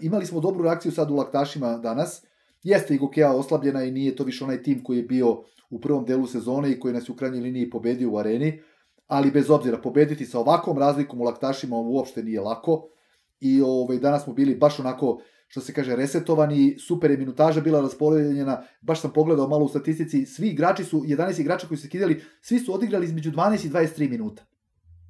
imali 0.02 0.26
smo 0.26 0.40
dobru 0.40 0.64
reakciju 0.64 0.92
sad 0.92 1.12
u 1.12 1.16
Laktašima 1.16 1.78
danas, 1.78 2.26
jeste 2.64 2.96
i 2.96 2.98
Gokea 2.98 3.32
oslabljena 3.32 3.84
i 3.84 3.92
nije 3.92 4.16
to 4.16 4.24
više 4.24 4.44
onaj 4.44 4.64
tim 4.64 4.84
koji 4.84 4.98
je 4.98 5.04
bio 5.04 5.44
u 5.70 5.82
prvom 5.82 6.06
delu 6.06 6.28
sezone 6.28 6.72
i 6.72 6.80
koji 6.80 6.94
nas 6.94 7.10
je 7.10 7.14
u 7.14 7.16
krajnjoj 7.16 7.42
liniji 7.42 7.70
pobedio 7.70 8.12
u 8.12 8.18
areni, 8.18 8.62
ali 9.08 9.32
bez 9.32 9.50
obzira, 9.50 9.78
pobediti 9.78 10.26
sa 10.26 10.40
ovakvom 10.40 10.78
razlikom 10.78 11.22
u 11.22 11.24
Laktašima 11.24 11.78
uopšte 11.78 12.24
nije 12.24 12.42
lako 12.42 12.90
i 13.40 13.62
ovaj, 13.62 13.98
danas 13.98 14.24
smo 14.24 14.34
bili 14.34 14.56
baš 14.56 14.80
onako 14.80 15.22
što 15.48 15.62
se 15.62 15.74
kaže 15.74 15.96
resetovani, 15.96 16.78
super 16.80 17.12
je 17.12 17.18
minutaža 17.18 17.62
bila 17.62 17.82
raspoređena, 17.82 18.64
baš 18.82 19.02
sam 19.02 19.14
pogledao 19.14 19.48
malo 19.48 19.66
u 19.66 19.70
statistici, 19.70 20.26
svi 20.26 20.48
igrači 20.50 20.84
su, 20.84 21.00
11 21.00 21.42
igrača 21.42 21.68
koji 21.68 21.78
su 21.78 21.82
se 21.82 21.90
kidali, 21.90 22.22
svi 22.42 22.60
su 22.60 22.74
odigrali 22.74 23.06
između 23.06 23.32
12 23.32 23.66
i 23.66 23.70
23 23.70 24.10
minuta. 24.10 24.46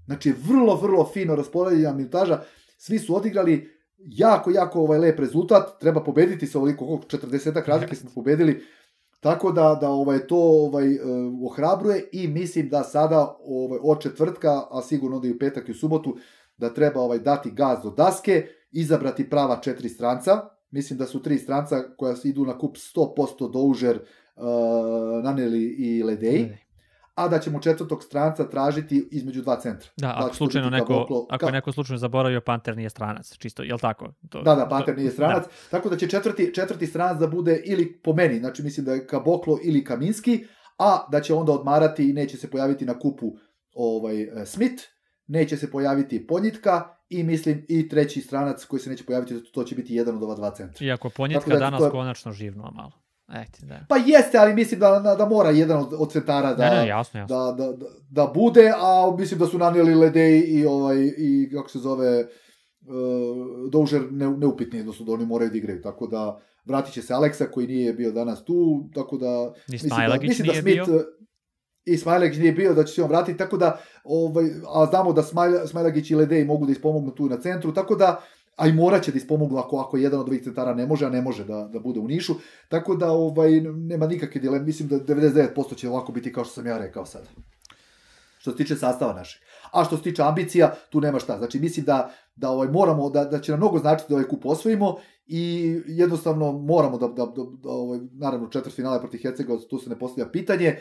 Znači, 0.06 0.34
vrlo, 0.48 0.76
vrlo 0.76 1.10
fino 1.14 1.36
raspoređena 1.36 1.94
minutaža, 1.94 2.42
svi 2.78 3.00
su 3.00 3.16
odigrali 3.16 3.79
jako, 4.06 4.52
jako 4.52 4.80
ovaj 4.80 5.00
lep 5.00 5.20
rezultat, 5.20 5.80
treba 5.80 6.04
pobediti 6.04 6.48
sa 6.48 6.58
ovoliko, 6.58 6.86
koliko, 6.86 7.28
40 7.28 7.68
razlike 7.68 7.96
smo 7.96 8.10
pobedili, 8.16 8.64
tako 9.20 9.52
da, 9.52 9.78
da 9.82 9.90
ovaj, 9.90 10.28
to 10.28 10.38
ovaj, 10.38 10.94
eh, 10.94 11.00
ohrabruje 11.46 12.10
i 12.12 12.28
mislim 12.28 12.70
da 12.70 12.84
sada 12.84 13.38
ovaj, 13.46 13.80
od 13.84 14.02
četvrtka, 14.02 14.64
a 14.72 14.82
sigurno 14.82 15.20
da 15.20 15.28
i 15.28 15.32
u 15.32 15.40
petak 15.40 15.70
i 15.70 15.72
u 15.72 15.76
subotu, 15.76 16.18
da 16.58 16.74
treba 16.74 17.02
ovaj 17.02 17.20
dati 17.20 17.52
gaz 17.52 17.84
do 17.84 17.90
daske, 17.90 18.48
izabrati 18.72 19.30
prava 19.30 19.60
četiri 19.62 19.90
stranca, 19.90 20.42
mislim 20.72 21.00
da 21.00 21.06
su 21.06 21.22
tri 21.22 21.38
stranca 21.38 21.84
koja 21.98 22.16
idu 22.24 22.46
na 22.46 22.58
kup 22.58 22.76
100% 22.76 23.52
Doužer, 23.52 24.00
uh, 24.36 25.24
Naneli 25.24 25.64
i 25.64 26.04
Ledej, 26.04 26.58
a 27.20 27.28
da 27.28 27.40
ćemo 27.40 27.60
četvrtog 27.60 28.04
stranca 28.04 28.44
tražiti 28.46 29.10
između 29.12 29.42
dva 29.42 29.56
centra. 29.58 29.90
Da, 29.98 30.08
Da 30.08 30.14
ako 30.16 30.28
to 30.28 30.34
slučajno 30.34 30.70
neko, 30.70 30.94
Kaboklo- 30.94 31.26
ako 31.30 31.46
je 31.46 31.52
neko 31.52 31.72
slučajno 31.72 31.98
zaboravio, 31.98 32.42
Panter 32.42 32.78
nije 32.78 32.90
stranac, 32.90 33.38
čisto, 33.38 33.64
jel 33.64 33.78
tako? 33.80 34.14
To, 34.30 34.42
Da, 34.42 34.56
da, 34.56 34.64
to- 34.64 34.70
Panter 34.70 34.98
nije 34.98 35.12
stranac, 35.12 35.44
tako 35.72 35.90
da 35.90 35.98
će 35.98 36.08
četvrti, 36.08 36.54
četvrti 36.54 36.88
stranac 36.88 37.20
da 37.20 37.28
bude 37.28 37.62
ili 37.66 37.94
po 37.94 38.14
meni, 38.14 38.40
znači 38.40 38.64
mislim 38.64 38.86
da 38.86 38.94
je 38.94 39.08
Kaboklo 39.08 39.60
ili 39.64 39.84
Kaminski, 39.84 40.46
a 40.80 41.08
da 41.12 41.22
će 41.22 41.34
onda 41.34 41.52
odmarati 41.52 42.10
i 42.10 42.14
neće 42.14 42.38
se 42.38 42.50
pojaviti 42.50 42.86
na 42.86 43.00
kupu 43.00 43.32
ovaj 43.74 44.22
e, 44.22 44.46
Smith, 44.46 44.84
neće 45.28 45.58
se 45.58 45.72
pojaviti 45.72 46.28
Ponjitka 46.28 46.72
i 47.10 47.24
mislim 47.24 47.66
i 47.70 47.90
treći 47.90 48.22
stranac 48.22 48.66
koji 48.66 48.80
se 48.80 48.90
neće 48.90 49.04
pojaviti, 49.04 49.44
to 49.46 49.64
će 49.64 49.76
biti 49.76 49.96
jedan 49.96 50.16
od 50.16 50.24
ova 50.24 50.36
dva 50.36 50.52
centra. 50.52 50.86
Iako 50.86 51.10
da 51.50 51.60
danas 51.60 51.80
to 51.80 51.86
je- 51.86 51.92
konačno 51.92 52.32
živnuo 52.32 52.72
malo. 52.72 52.92
Eti, 53.34 53.66
da. 53.66 53.80
Pa 53.90 53.98
jeste, 53.98 54.38
ali 54.38 54.54
mislim 54.54 54.80
da, 54.80 55.00
da, 55.00 55.16
da 55.16 55.26
mora 55.26 55.50
jedan 55.50 55.78
od, 55.78 55.94
od 55.98 56.12
centara 56.12 56.54
da, 56.54 56.70
ne, 56.70 56.82
ne, 56.82 56.88
jasno, 56.88 57.20
jasno. 57.20 57.36
da, 57.36 57.52
da, 57.52 57.72
da, 57.72 57.86
da 58.10 58.32
bude, 58.36 58.72
a 58.78 59.16
mislim 59.18 59.40
da 59.40 59.46
su 59.46 59.58
nanijeli 59.58 59.96
Ledej 59.96 60.40
i, 60.40 60.66
ovaj, 60.66 60.98
i 61.18 61.50
kako 61.54 61.70
se 61.70 61.80
zove, 61.80 62.20
uh, 62.20 63.72
Doužer 63.72 64.12
ne, 64.12 64.30
neupitni, 64.30 64.80
odnosno 64.80 65.06
da 65.06 65.12
oni 65.12 65.26
moraju 65.26 65.52
da 65.52 65.58
igraju, 65.58 65.82
tako 65.82 66.08
da 66.08 66.40
vratit 66.66 66.94
će 66.94 67.02
se 67.02 67.14
Aleksa 67.14 67.46
koji 67.46 67.68
nije 67.68 67.94
bio 67.94 68.12
danas 68.12 68.44
tu, 68.44 68.90
tako 68.94 69.18
da 69.18 69.54
mislim 69.68 69.90
da, 69.90 70.18
mislim 70.22 70.48
da 70.48 70.54
Smith, 70.54 70.86
bio. 70.88 70.96
uh, 70.96 71.02
i 71.86 71.98
Smajlagić 71.98 72.38
nije 72.38 72.52
bio, 72.52 72.74
da 72.74 72.84
će 72.84 72.94
se 72.94 73.04
on 73.04 73.10
vratiti, 73.10 73.38
tako 73.38 73.58
da, 73.58 73.80
ovaj, 74.04 74.46
a 74.76 74.86
znamo 74.86 75.14
da 75.14 75.24
Smajla, 75.24 75.68
Smajlagić 75.68 76.12
i 76.12 76.16
Ledej 76.16 76.46
mogu 76.46 76.66
da 76.66 76.72
ispomognu 76.72 77.12
tu 77.12 77.30
na 77.30 77.42
centru, 77.42 77.74
tako 77.74 77.96
da, 77.96 78.22
a 78.60 78.68
i 78.68 78.74
morat 78.74 79.04
će 79.04 79.12
da 79.12 79.18
ispomognu 79.18 79.58
ako, 79.58 79.78
ako 79.78 79.98
jedan 79.98 80.20
od 80.20 80.28
ovih 80.28 80.44
centara 80.44 80.74
ne 80.74 80.86
može, 80.86 81.06
a 81.06 81.10
ne 81.10 81.22
može 81.22 81.46
da, 81.46 81.70
da 81.74 81.80
bude 81.80 82.00
u 82.00 82.08
Nišu, 82.08 82.34
tako 82.68 82.96
da 82.96 83.12
ovaj, 83.12 83.62
nema 83.62 84.08
nikakve 84.08 84.42
dileme, 84.42 84.66
mislim 84.66 84.90
da 84.90 85.00
99% 85.00 85.76
će 85.76 85.90
ovako 85.90 86.12
biti 86.12 86.34
kao 86.34 86.44
što 86.44 86.54
sam 86.54 86.68
ja 86.68 86.78
rekao 86.78 87.06
sad. 87.06 87.30
Što 88.38 88.52
se 88.52 88.58
tiče 88.58 88.76
sastava 88.76 89.14
našeg. 89.14 89.42
A 89.72 89.84
što 89.84 89.98
se 89.98 90.04
tiče 90.04 90.24
ambicija, 90.24 90.76
tu 90.90 91.02
nema 91.02 91.20
šta. 91.20 91.38
Znači, 91.38 91.60
mislim 91.60 91.86
da, 91.86 92.14
da 92.36 92.50
ovaj, 92.50 92.68
moramo, 92.68 93.10
da, 93.10 93.26
da 93.26 93.40
će 93.42 93.52
nam 93.52 93.60
mnogo 93.60 93.80
značiti 93.80 94.10
da 94.10 94.16
ovaj 94.16 94.28
kup 94.28 94.46
osvojimo 94.46 94.96
i 95.28 95.76
jednostavno 95.88 96.52
moramo 96.52 96.98
da, 96.98 97.08
da, 97.08 97.26
da, 97.26 97.44
da 97.64 97.70
ovaj, 97.70 98.00
naravno 98.14 98.48
četvrt 98.48 98.76
finale 98.76 99.00
protiv 99.00 99.20
Hercega, 99.24 99.54
tu 99.70 99.80
se 99.80 99.90
ne 99.90 100.00
postavlja 100.00 100.32
pitanje, 100.32 100.80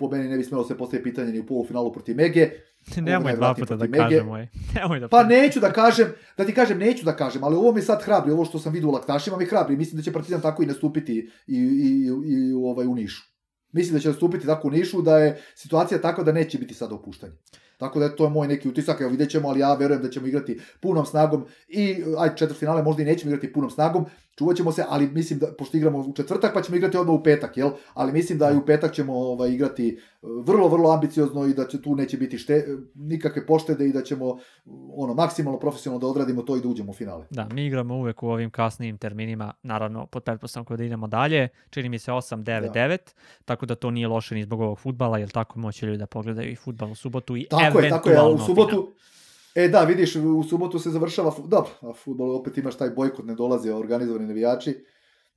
po 0.00 0.08
meni 0.08 0.28
ne 0.28 0.36
bi 0.36 0.44
smelo 0.44 0.64
se 0.64 0.76
postaviti 0.76 1.10
pitanje 1.10 1.32
ni 1.32 1.40
u 1.40 1.46
polufinalu 1.46 1.92
protiv 1.92 2.16
Mege. 2.16 2.50
Nemoj 2.96 3.32
ne 3.32 3.36
dva 3.36 3.54
puta 3.54 3.76
da 3.76 3.88
kažem 3.88 4.26
moj. 4.26 4.48
Nemoj 4.74 5.00
da 5.00 5.08
Pa 5.08 5.22
neću 5.24 5.60
da 5.60 5.72
kažem, 5.72 6.12
da 6.36 6.44
ti 6.44 6.54
kažem, 6.54 6.78
neću 6.78 7.04
da 7.04 7.16
kažem, 7.16 7.44
ali 7.44 7.56
ovo 7.56 7.72
mi 7.72 7.82
sad 7.82 8.02
hrabri, 8.02 8.32
ovo 8.32 8.44
što 8.44 8.58
sam 8.58 8.72
vidio 8.72 8.88
u 8.88 8.92
Laktašima 8.92 9.36
mi 9.36 9.46
hrabri, 9.46 9.76
mislim 9.76 9.96
da 9.96 10.02
će 10.02 10.12
Partizan 10.12 10.40
tako 10.40 10.62
i 10.62 10.66
nastupiti 10.66 11.30
i, 11.46 11.56
i, 11.56 12.08
i, 12.26 12.52
u, 12.54 12.66
ovaj, 12.66 12.86
u 12.86 12.94
Nišu. 12.94 13.22
Mislim 13.72 13.94
da 13.94 14.00
će 14.00 14.08
nastupiti 14.08 14.46
tako 14.46 14.68
u 14.68 14.70
Nišu, 14.70 15.02
da 15.02 15.18
je 15.18 15.42
situacija 15.54 16.00
takva 16.00 16.24
da 16.24 16.32
neće 16.32 16.58
biti 16.58 16.74
sad 16.74 16.92
opuštanje. 16.92 17.32
Tako 17.80 17.98
da 18.00 18.16
to 18.16 18.24
je 18.24 18.30
moj 18.30 18.48
neki 18.48 18.68
utisak, 18.68 19.00
evo 19.00 19.10
vidjet 19.10 19.30
ćemo, 19.30 19.48
ali 19.48 19.60
ja 19.60 19.74
verujem 19.74 20.02
da 20.02 20.10
ćemo 20.10 20.26
igrati 20.26 20.60
punom 20.80 21.06
snagom 21.06 21.46
i 21.68 22.02
aj 22.18 22.34
četvrt 22.36 22.58
finale 22.58 22.82
možda 22.82 23.02
i 23.02 23.04
nećemo 23.04 23.30
igrati 23.32 23.52
punom 23.52 23.70
snagom, 23.70 24.04
čuvat 24.40 24.56
ćemo 24.56 24.72
se, 24.72 24.84
ali 24.88 25.06
mislim 25.06 25.38
da, 25.38 25.46
pošto 25.58 25.76
igramo 25.76 25.98
u 25.98 26.12
četvrtak, 26.12 26.54
pa 26.54 26.62
ćemo 26.62 26.76
igrati 26.76 26.96
odmah 26.96 27.20
u 27.20 27.22
petak, 27.22 27.56
jel? 27.56 27.70
Ali 27.94 28.12
mislim 28.12 28.38
da 28.38 28.50
i 28.50 28.56
u 28.56 28.66
petak 28.66 28.92
ćemo 28.92 29.14
ovaj, 29.14 29.50
igrati 29.50 29.88
e, 29.88 30.26
vrlo, 30.44 30.68
vrlo 30.68 30.90
ambiciozno 30.90 31.46
i 31.46 31.54
da 31.54 31.66
će 31.66 31.82
tu 31.82 31.96
neće 31.96 32.16
biti 32.16 32.38
šte, 32.38 32.66
nikakve 32.94 33.46
poštede 33.46 33.86
i 33.88 33.92
da 33.92 34.02
ćemo 34.02 34.38
ono, 34.96 35.14
maksimalno 35.14 35.58
profesionalno 35.58 36.00
da 36.00 36.06
odradimo 36.06 36.42
to 36.42 36.56
i 36.56 36.60
da 36.60 36.68
uđemo 36.68 36.90
u 36.90 36.94
finale. 36.94 37.26
Da, 37.30 37.48
mi 37.52 37.66
igramo 37.66 37.94
uvek 37.96 38.22
u 38.22 38.28
ovim 38.28 38.50
kasnijim 38.50 38.98
terminima, 38.98 39.52
naravno 39.62 40.06
pod 40.06 40.22
pretpostavkom 40.22 40.76
da 40.76 40.84
idemo 40.84 41.06
dalje, 41.06 41.48
čini 41.70 41.88
mi 41.88 41.98
se 41.98 42.12
8, 42.12 42.36
9, 42.36 42.60
Da. 42.60 42.80
9, 42.80 42.98
tako 43.44 43.66
da 43.66 43.74
to 43.74 43.90
nije 43.90 44.08
loše 44.08 44.34
ni 44.34 44.42
zbog 44.42 44.60
ovog 44.60 44.78
futbala, 44.78 45.18
jer 45.18 45.30
tako 45.30 45.58
moći 45.58 45.86
ljudi 45.86 45.98
da 45.98 46.06
pogledaju 46.06 46.52
i 46.52 46.56
futbal 46.56 46.90
u 46.90 46.94
subotu 46.94 47.36
i 47.36 47.46
Tako 47.50 47.80
je, 47.80 47.90
tako 47.90 48.08
je, 48.08 48.14
u 48.14 48.18
eventualno 48.18 48.46
subotu, 48.46 48.70
final. 48.70 48.86
E 49.54 49.68
da, 49.68 49.84
vidiš, 49.84 50.16
u 50.16 50.42
subotu 50.42 50.78
se 50.78 50.90
završava, 50.90 51.34
dobro, 51.46 51.70
a 51.80 51.92
futbol 51.92 52.36
opet 52.36 52.58
imaš 52.58 52.76
taj 52.76 52.90
bojkot, 52.90 53.26
ne 53.26 53.34
dolaze 53.34 53.74
organizovani 53.74 54.26
navijači, 54.26 54.84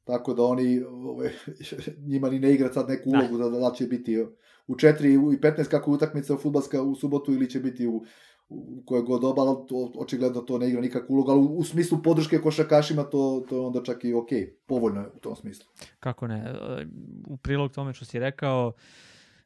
tako 0.03 0.33
da 0.33 0.43
oni, 0.43 0.83
ove, 0.83 1.31
njima 2.11 2.29
ni 2.29 2.39
ne 2.39 2.53
igra 2.53 2.73
sad 2.73 2.89
neku 2.89 3.09
Da. 3.09 3.17
ulogu 3.17 3.37
da, 3.37 3.59
da 3.59 3.71
će 3.75 3.85
biti 3.85 4.25
u 4.67 4.75
4 4.75 5.35
i 5.35 5.39
15 5.39 5.67
kako 5.67 5.91
je 5.91 5.95
utakmica 5.95 6.37
futbalska 6.37 6.81
u 6.81 6.95
subotu 6.95 7.33
ili 7.33 7.49
će 7.49 7.59
biti 7.59 7.87
u, 7.87 8.03
u 8.49 8.83
koje 8.85 9.01
god 9.01 9.21
doba, 9.21 9.41
ali 9.41 9.57
to, 9.67 9.91
očigledno 9.97 10.41
to 10.41 10.57
ne 10.57 10.69
igra 10.69 10.81
nikakvu 10.81 11.13
ulogu, 11.13 11.31
ali 11.31 11.41
u, 11.41 11.45
u 11.45 11.63
smislu 11.63 11.97
podrške 12.03 12.37
košarkašima 12.37 13.03
to, 13.03 13.45
to 13.49 13.55
je 13.55 13.61
onda 13.61 13.83
čak 13.83 14.05
i 14.05 14.13
ok, 14.13 14.29
povoljno 14.65 15.01
je 15.01 15.07
u 15.07 15.19
tom 15.19 15.35
smislu. 15.35 15.65
Kako 15.99 16.27
ne, 16.27 16.35
e, 16.35 16.85
u 17.27 17.37
prilog 17.37 17.71
tome 17.71 17.93
što 17.93 18.05
si 18.05 18.19
rekao, 18.19 18.71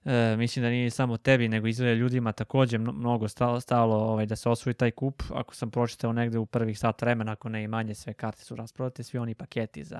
e, 0.08 0.36
mislim 0.38 0.64
da 0.64 0.70
nije 0.70 0.90
samo 0.90 1.18
tebi, 1.18 1.48
nego 1.48 1.68
izgleda 1.68 1.94
ljudima 1.94 2.32
takođe 2.32 2.78
mno- 2.78 2.92
mnogo 2.92 3.28
stalo, 3.28 3.60
stalo 3.60 3.96
ovaj, 3.96 4.26
da 4.26 4.36
se 4.36 4.50
osvoji 4.50 4.74
taj 4.74 4.92
kup. 4.92 5.24
Ako 5.32 5.56
sam 5.56 5.72
pročitao 5.72 6.14
negde 6.14 6.38
u 6.38 6.46
prvih 6.46 6.80
sat 6.80 7.02
vremena, 7.02 7.32
ako 7.32 7.50
ne 7.50 7.64
i 7.64 7.68
manje, 7.68 7.96
sve 7.96 8.14
karte 8.14 8.44
su 8.44 8.56
rasprodate, 8.56 9.04
svi 9.04 9.20
oni 9.20 9.36
paketi 9.36 9.84
za, 9.84 10.00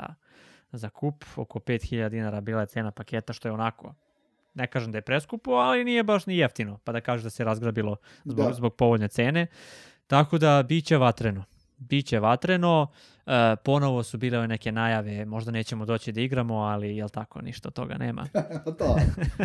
za 0.72 0.90
kup, 0.90 1.26
oko 1.36 1.60
5000 1.60 2.10
dinara 2.10 2.42
bila 2.42 2.62
je 2.62 2.68
cena 2.68 2.92
paketa, 2.92 3.34
što 3.34 3.48
je 3.48 3.52
onako 3.52 3.94
ne 4.54 4.68
kažem 4.68 4.92
da 4.92 4.98
je 4.98 5.02
preskupo, 5.02 5.52
ali 5.52 5.84
nije 5.84 6.04
baš 6.04 6.26
ni 6.26 6.38
jeftino, 6.38 6.80
pa 6.84 6.92
da 6.92 7.02
kažeš 7.02 7.24
da 7.24 7.30
se 7.30 7.44
razgrabilo 7.44 7.96
zbog, 8.26 8.48
Da. 8.48 8.54
zbog 8.54 8.76
povoljne 8.76 9.08
cene. 9.08 9.48
Tako 10.08 10.38
da, 10.38 10.64
bit 10.64 10.86
će 10.86 10.98
vatreno. 10.98 11.44
Biće 11.78 12.20
vatreno, 12.20 12.92
e, 13.26 13.56
ponovo 13.66 14.04
su 14.04 14.18
bile 14.18 14.48
neke 14.48 14.72
najave, 14.72 15.26
možda 15.26 15.52
nećemo 15.52 15.86
doći 15.86 16.12
da 16.12 16.22
igramo, 16.22 16.56
ali 16.56 16.98
jel 16.98 17.10
tako, 17.10 17.42
ništa 17.42 17.70
toga 17.70 17.98
nema. 17.98 18.28
to, 18.80 18.96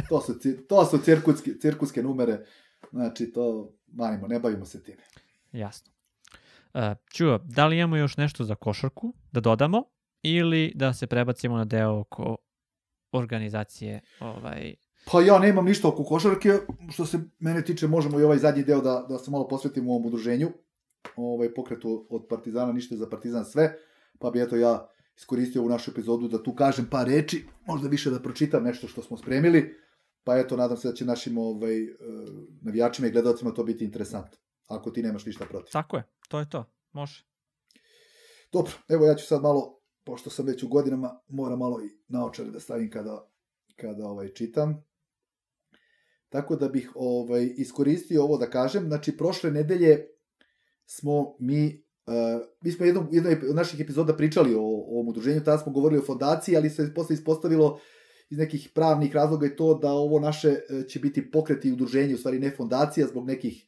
to 0.09 0.21
su, 0.21 0.35
to 0.69 0.85
su 0.85 0.99
cirkuske, 0.99 1.51
cirkuske 1.61 2.03
numere, 2.03 2.45
znači 2.91 3.33
to 3.33 3.73
manimo, 3.87 4.27
ne 4.27 4.39
bavimo 4.39 4.65
se 4.65 4.83
time. 4.83 5.03
Jasno. 5.53 5.93
E, 6.75 6.95
čuo, 7.13 7.39
da 7.45 7.67
li 7.67 7.79
imamo 7.79 7.97
još 7.97 8.17
nešto 8.17 8.45
za 8.45 8.55
košarku 8.55 9.15
da 9.33 9.41
dodamo 9.41 9.85
ili 10.23 10.73
da 10.75 10.95
se 10.95 11.07
prebacimo 11.07 11.57
na 11.57 11.65
deo 11.65 11.99
oko 12.01 12.37
organizacije 13.13 14.01
ovaj, 14.21 14.75
Pa 15.05 15.21
ja 15.21 15.39
nemam 15.39 15.65
ništa 15.65 15.89
oko 15.89 16.05
košarke, 16.05 16.59
što 16.93 17.07
se 17.07 17.19
mene 17.39 17.65
tiče 17.65 17.87
možemo 17.87 18.21
i 18.21 18.23
ovaj 18.23 18.39
zadnji 18.39 18.63
deo 18.63 18.81
da, 18.81 19.07
da 19.09 19.19
se 19.19 19.31
malo 19.31 19.49
posvetimo 19.49 19.93
ovom 19.93 20.07
udruženju, 20.07 20.53
ovaj 21.17 21.55
pokretu 21.55 22.07
od 22.11 22.27
Partizana, 22.29 22.73
ništa 22.73 22.97
za 22.97 23.09
Partizan 23.09 23.45
sve, 23.45 23.77
pa 24.19 24.31
bi 24.31 24.43
eto 24.43 24.57
ja 24.57 24.89
iskoristio 25.17 25.63
ovu 25.63 25.71
našu 25.71 25.91
epizodu 25.91 26.29
da 26.29 26.43
tu 26.43 26.55
kažem 26.55 26.89
par 26.91 27.07
reči, 27.07 27.45
možda 27.67 27.89
više 27.89 28.11
da 28.11 28.23
pročitam 28.23 28.65
nešto 28.65 28.89
što 28.89 29.03
smo 29.03 29.17
spremili, 29.17 29.75
pa 30.25 30.39
eto 30.39 30.57
nadam 30.57 30.77
se 30.77 30.89
da 30.89 30.95
će 30.95 31.05
našim 31.05 31.39
ovaj, 31.39 31.85
eh, 31.85 31.89
navijačima 32.63 33.09
i 33.09 33.11
gledalcima 33.11 33.55
to 33.55 33.65
biti 33.65 33.85
interesantno, 33.85 34.39
ako 34.67 34.91
ti 34.91 35.03
nemaš 35.03 35.27
ništa 35.27 35.45
protiv. 35.45 35.73
Tako 35.73 35.97
je, 35.97 36.05
to 36.29 36.39
je 36.39 36.51
to. 36.51 36.65
Može. 36.93 37.25
Dobro, 38.53 38.73
evo 38.89 39.07
ja 39.07 39.15
ću 39.15 39.27
sad 39.27 39.43
malo, 39.43 39.81
pošto 40.05 40.31
sam 40.31 40.47
već 40.47 40.63
u 40.63 40.69
godinama, 40.69 41.21
moram 41.29 41.59
malo 41.59 41.81
i 41.85 41.91
naočare 42.09 42.51
da 42.51 42.61
stavim 42.61 42.91
kada, 42.91 43.29
kada 43.77 44.07
ovaj 44.07 44.33
čitam. 44.33 44.85
Tako 46.29 46.57
da 46.57 46.69
bih 46.69 46.93
ovaj 46.95 47.55
iskoristio 47.57 48.25
ovo 48.25 48.39
da 48.39 48.51
kažem, 48.51 48.87
znači 48.87 49.17
prošle 49.17 49.51
nedelje 49.51 50.07
smo 50.87 51.37
mi 51.41 51.83
Uh, 52.07 52.43
mi 52.61 52.73
smo 52.73 52.87
jednom, 52.87 53.09
jednoj 53.13 53.39
od 53.51 53.57
naših 53.57 53.81
epizoda 53.81 54.17
pričali 54.17 54.55
o, 54.55 54.61
o 54.61 54.95
ovom 54.95 55.09
udruženju, 55.09 55.45
tada 55.45 55.59
smo 55.59 55.73
govorili 55.73 56.01
o 56.01 56.05
fondaciji, 56.05 56.57
ali 56.57 56.71
se 56.71 56.95
posle 56.95 57.15
ispostavilo 57.15 57.79
iz 58.31 58.39
nekih 58.39 58.71
pravnih 58.75 59.15
razloga 59.15 59.47
i 59.47 59.57
to 59.57 59.75
da 59.75 59.93
ovo 59.93 60.21
naše 60.21 60.49
e, 60.49 60.89
će 60.89 61.01
biti 61.01 61.31
pokret 61.31 61.65
i 61.65 61.73
udruženje, 61.73 62.15
u 62.15 62.19
stvari 62.19 62.39
ne 62.39 62.51
fondacija, 62.51 63.07
zbog 63.07 63.27
nekih 63.27 63.67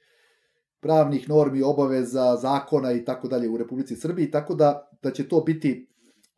pravnih 0.81 1.29
normi, 1.29 1.63
obaveza, 1.63 2.37
zakona 2.37 2.93
i 2.93 3.05
tako 3.05 3.29
dalje 3.29 3.49
u 3.49 3.57
Republici 3.57 3.97
Srbiji, 3.97 4.31
tako 4.31 4.55
da, 4.55 4.91
da 5.03 5.11
će 5.11 5.29
to 5.29 5.41
biti 5.41 5.91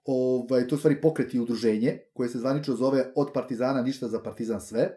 ovaj, 0.05 0.69
to 0.69 0.75
u 0.75 0.79
stvari 0.79 1.01
pokret 1.01 1.35
i 1.35 1.41
udruženje, 1.41 1.99
koje 2.15 2.29
se 2.29 2.39
zvanično 2.39 2.75
zove 2.75 3.13
od 3.15 3.31
partizana 3.35 3.83
ništa 3.83 4.09
za 4.09 4.23
partizan 4.23 4.61
sve. 4.61 4.91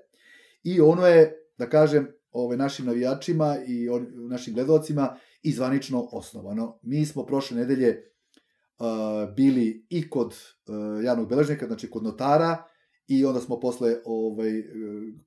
I 0.63 0.81
ono 0.81 1.07
je, 1.07 1.49
da 1.57 1.69
kažem, 1.69 2.07
ovaj, 2.31 2.57
našim 2.57 2.85
navijačima 2.85 3.57
i 3.67 3.89
on, 3.89 4.07
našim 4.13 4.53
gledalcima 4.53 5.15
i 5.41 5.51
zvanično 5.51 6.07
osnovano. 6.11 6.79
Mi 6.81 7.05
smo 7.05 7.25
prošle 7.25 7.57
nedelje 7.57 8.03
uh, 8.79 9.35
bili 9.35 9.85
i 9.89 10.09
kod 10.09 10.27
uh, 10.27 11.03
javnog 11.03 11.29
beležnika, 11.29 11.67
znači 11.67 11.89
kod 11.89 12.03
notara, 12.03 12.63
i 13.07 13.25
onda 13.25 13.39
smo 13.39 13.59
posle, 13.59 13.95
ovaj, 14.05 14.59
uh, 14.59 14.65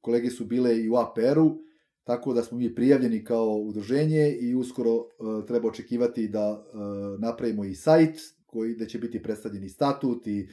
kolege 0.00 0.30
su 0.30 0.44
bile 0.44 0.78
i 0.78 0.90
u 0.90 0.96
APR-u, 0.96 1.58
tako 2.04 2.34
da 2.34 2.42
smo 2.42 2.58
mi 2.58 2.74
prijavljeni 2.74 3.24
kao 3.24 3.56
udruženje 3.56 4.36
i 4.40 4.54
uskoro 4.54 4.94
uh, 4.94 5.06
treba 5.46 5.68
očekivati 5.68 6.28
da 6.28 6.50
uh, 6.50 7.20
napravimo 7.20 7.64
i 7.64 7.74
sajt 7.74 8.18
koji 8.46 8.76
da 8.76 8.86
će 8.86 8.98
biti 8.98 9.22
predstavljeni 9.22 9.68
statut 9.68 10.26
i 10.26 10.48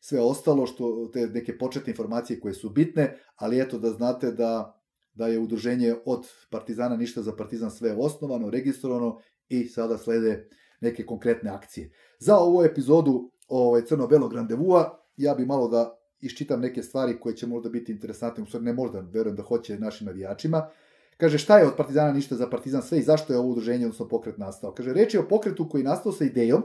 sve 0.00 0.20
ostalo 0.20 0.66
što 0.66 1.10
te 1.12 1.26
neke 1.26 1.58
početne 1.58 1.90
informacije 1.90 2.40
koje 2.40 2.54
su 2.54 2.70
bitne, 2.70 3.18
ali 3.36 3.60
eto 3.60 3.78
da 3.78 3.90
znate 3.90 4.32
da 4.32 4.81
da 5.14 5.26
je 5.26 5.38
udruženje 5.38 5.94
od 6.04 6.26
Partizana 6.50 6.96
ništa 6.96 7.22
za 7.22 7.36
Partizan 7.36 7.70
sve 7.70 7.96
osnovano, 7.98 8.50
registrovano 8.50 9.18
i 9.48 9.64
sada 9.68 9.98
slede 9.98 10.48
neke 10.80 11.06
konkretne 11.06 11.50
akcije. 11.50 11.90
Za 12.18 12.36
ovu 12.36 12.62
epizodu 12.64 13.30
ovaj, 13.48 13.84
crno-belog 13.84 14.32
randevua 14.32 14.98
ja 15.16 15.34
bi 15.34 15.46
malo 15.46 15.68
da 15.68 15.98
iščitam 16.20 16.60
neke 16.60 16.82
stvari 16.82 17.20
koje 17.20 17.36
će 17.36 17.46
možda 17.46 17.70
biti 17.70 17.92
interesantne, 17.92 18.42
u 18.42 18.46
stvari 18.46 18.64
ne 18.64 18.72
možda, 18.72 19.00
verujem 19.00 19.36
da 19.36 19.42
hoće 19.42 19.78
našim 19.78 20.06
navijačima. 20.06 20.68
Kaže, 21.16 21.38
šta 21.38 21.58
je 21.58 21.66
od 21.66 21.76
Partizana 21.76 22.12
ništa 22.12 22.36
za 22.36 22.50
Partizan 22.50 22.82
sve 22.82 22.98
i 22.98 23.02
zašto 23.02 23.32
je 23.32 23.38
ovo 23.38 23.48
udruženje, 23.48 23.86
odnosno 23.86 24.08
pokret 24.08 24.38
nastao? 24.38 24.74
Kaže, 24.74 24.92
reč 24.92 25.14
je 25.14 25.20
o 25.20 25.28
pokretu 25.28 25.68
koji 25.68 25.80
je 25.80 25.88
nastao 25.88 26.12
sa 26.12 26.24
idejom 26.24 26.62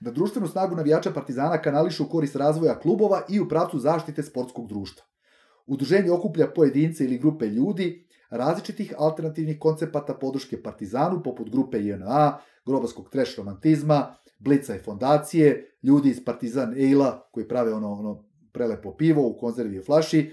da 0.00 0.10
društvenu 0.10 0.48
snagu 0.48 0.76
navijača 0.76 1.10
Partizana 1.10 1.62
kanališu 1.62 2.04
u 2.04 2.08
korist 2.08 2.36
razvoja 2.36 2.78
klubova 2.78 3.22
i 3.28 3.40
u 3.40 3.48
pravcu 3.48 3.78
zaštite 3.78 4.22
sportskog 4.22 4.68
društva. 4.68 5.04
Udruženje 5.66 6.10
okuplja 6.10 6.46
pojedince 6.54 7.04
ili 7.04 7.18
grupe 7.18 7.46
ljudi 7.46 8.06
različitih 8.30 8.94
alternativnih 8.98 9.58
koncepata 9.60 10.14
podrške 10.14 10.62
Partizanu, 10.62 11.22
poput 11.22 11.50
grupe 11.50 11.78
JNA, 11.78 12.38
grobarskog 12.66 13.10
treš 13.10 13.36
romantizma, 13.36 14.14
Blica 14.38 14.76
i 14.76 14.78
fondacije, 14.78 15.78
ljudi 15.82 16.10
iz 16.10 16.24
Partizan 16.24 16.74
Eila 16.78 17.28
koji 17.32 17.48
prave 17.48 17.74
ono, 17.74 17.92
ono 17.92 18.24
prelepo 18.52 18.96
pivo 18.96 19.28
u 19.28 19.38
konzervi 19.38 19.76
i 19.76 19.82
flaši, 19.82 20.18
e, 20.18 20.30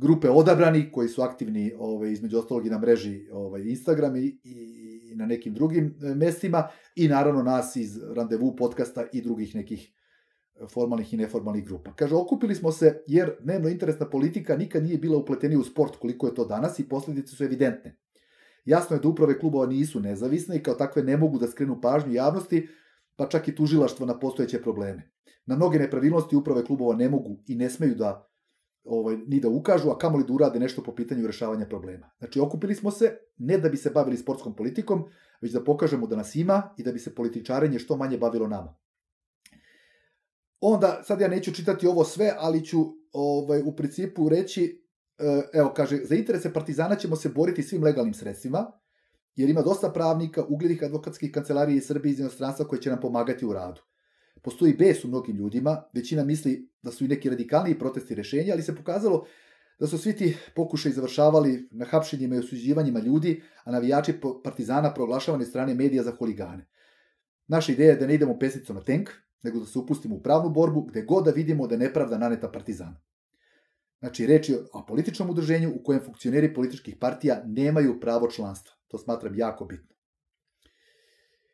grupe 0.00 0.30
odabrani 0.30 0.92
koji 0.92 1.08
su 1.08 1.22
aktivni 1.22 1.72
ovaj, 1.78 2.12
između 2.12 2.38
ostalog 2.38 2.66
i 2.66 2.70
na 2.70 2.78
mreži 2.78 3.28
ovaj, 3.32 3.62
Instagram 3.62 4.16
i, 4.16 4.40
i 4.44 5.14
na 5.14 5.26
nekim 5.26 5.54
drugim 5.54 5.98
e, 6.02 6.14
mestima 6.14 6.68
i 6.96 7.08
naravno 7.08 7.42
nas 7.42 7.76
iz 7.76 7.98
Randevu 8.16 8.56
podcasta 8.56 9.04
i 9.12 9.22
drugih 9.22 9.54
nekih 9.54 9.92
formalnih 10.66 11.14
i 11.14 11.16
neformalnih 11.16 11.64
grupa. 11.64 11.92
Kaže, 11.94 12.14
okupili 12.14 12.54
smo 12.54 12.72
se 12.72 13.02
jer 13.06 13.32
dnevno 13.40 13.68
interesna 13.68 14.06
politika 14.06 14.56
nikad 14.56 14.82
nije 14.82 14.98
bila 14.98 15.18
upletenija 15.18 15.60
u 15.60 15.64
sport 15.64 15.96
koliko 15.96 16.26
je 16.26 16.34
to 16.34 16.44
danas 16.44 16.78
i 16.78 16.88
posledice 16.88 17.36
su 17.36 17.44
evidentne. 17.44 17.96
Jasno 18.64 18.96
je 18.96 19.00
da 19.00 19.08
uprave 19.08 19.38
klubova 19.38 19.66
nisu 19.66 20.00
nezavisne 20.00 20.56
i 20.56 20.62
kao 20.62 20.74
takve 20.74 21.02
ne 21.02 21.16
mogu 21.16 21.38
da 21.38 21.48
skrenu 21.48 21.80
pažnju 21.80 22.12
javnosti, 22.12 22.68
pa 23.16 23.28
čak 23.28 23.48
i 23.48 23.54
tužilaštvo 23.54 24.06
na 24.06 24.18
postojeće 24.18 24.62
probleme. 24.62 25.10
Na 25.46 25.56
mnoge 25.56 25.78
nepravilnosti 25.78 26.36
uprave 26.36 26.64
klubova 26.64 26.96
ne 26.96 27.08
mogu 27.08 27.38
i 27.46 27.54
ne 27.54 27.70
smeju 27.70 27.94
da 27.94 28.28
ovaj, 28.84 29.16
ni 29.16 29.40
da 29.40 29.48
ukažu, 29.48 29.90
a 29.90 29.98
kamoli 29.98 30.24
da 30.24 30.32
urade 30.32 30.60
nešto 30.60 30.82
po 30.82 30.94
pitanju 30.94 31.26
rešavanja 31.26 31.66
problema. 31.66 32.10
Znači, 32.18 32.40
okupili 32.40 32.74
smo 32.74 32.90
se 32.90 33.16
ne 33.36 33.58
da 33.58 33.68
bi 33.68 33.76
se 33.76 33.90
bavili 33.90 34.16
sportskom 34.16 34.56
politikom, 34.56 35.04
već 35.40 35.52
da 35.52 35.64
pokažemo 35.64 36.06
da 36.06 36.16
nas 36.16 36.34
ima 36.34 36.74
i 36.78 36.82
da 36.82 36.92
bi 36.92 36.98
se 36.98 37.14
političarenje 37.14 37.78
što 37.78 37.96
manje 37.96 38.18
bavilo 38.18 38.48
nama. 38.48 38.74
Onda, 40.60 41.02
sad 41.04 41.20
ja 41.20 41.28
neću 41.28 41.54
čitati 41.54 41.86
ovo 41.86 42.04
sve, 42.04 42.34
ali 42.38 42.64
ću 42.64 42.78
ovaj, 43.12 43.62
u 43.62 43.76
principu 43.76 44.28
reći, 44.28 44.84
evo 45.54 45.72
kaže, 45.76 45.96
za 46.04 46.14
interese 46.14 46.52
Partizana 46.52 46.96
ćemo 46.96 47.16
se 47.16 47.28
boriti 47.28 47.62
svim 47.62 47.84
legalnim 47.84 48.14
sredstvima, 48.14 48.72
jer 49.36 49.50
ima 49.50 49.62
dosta 49.62 49.90
pravnika, 49.92 50.44
uglednih 50.48 50.82
advokatskih 50.82 51.32
kancelarija 51.32 51.76
iz 51.76 51.86
Srbije 51.86 52.12
iz 52.12 52.20
inostranstva 52.20 52.68
koje 52.68 52.82
će 52.82 52.90
nam 52.90 53.00
pomagati 53.00 53.46
u 53.46 53.52
radu. 53.52 53.80
Postoji 54.42 54.74
bes 54.74 55.04
u 55.04 55.08
mnogim 55.08 55.36
ljudima, 55.36 55.82
većina 55.94 56.24
misli 56.24 56.70
da 56.82 56.90
su 56.90 57.04
i 57.04 57.08
neki 57.08 57.30
radikalniji 57.30 57.78
protesti 57.78 58.14
rešenja, 58.14 58.52
ali 58.52 58.62
se 58.62 58.76
pokazalo 58.76 59.26
da 59.78 59.86
su 59.86 59.98
svi 59.98 60.16
ti 60.16 60.36
pokušaj 60.54 60.92
završavali 60.92 61.68
na 61.70 61.84
hapšenjima 61.84 62.36
i 62.36 62.38
osuđivanjima 62.38 63.00
ljudi, 63.00 63.42
a 63.64 63.72
navijači 63.72 64.14
Partizana 64.44 64.94
proglašavani 64.94 65.44
strane 65.44 65.74
medija 65.74 66.02
za 66.02 66.12
huligane. 66.18 66.66
Naša 67.46 67.72
ideja 67.72 67.90
je 67.90 67.96
da 67.96 68.06
ne 68.06 68.14
idemo 68.14 68.38
pesicom 68.38 68.76
na 68.76 68.82
tenk, 68.82 69.10
nego 69.42 69.60
da 69.60 69.66
se 69.66 69.78
upustimo 69.78 70.16
u 70.16 70.22
pravnu 70.22 70.50
borbu 70.50 70.82
gde 70.82 71.02
god 71.02 71.24
da 71.24 71.30
vidimo 71.30 71.66
da 71.66 71.74
je 71.74 71.78
nepravda 71.78 72.18
naneta 72.18 72.50
Partizana. 72.50 73.00
Znači, 73.98 74.26
reč 74.26 74.48
je 74.48 74.58
o 74.72 74.86
političnom 74.86 75.30
udruženju 75.30 75.72
u 75.74 75.82
kojem 75.82 76.02
funkcioneri 76.04 76.54
političkih 76.54 76.96
partija 77.00 77.42
nemaju 77.46 78.00
pravo 78.00 78.30
članstva. 78.30 78.74
To 78.88 78.98
smatram 78.98 79.34
jako 79.34 79.64
bitno. 79.64 79.96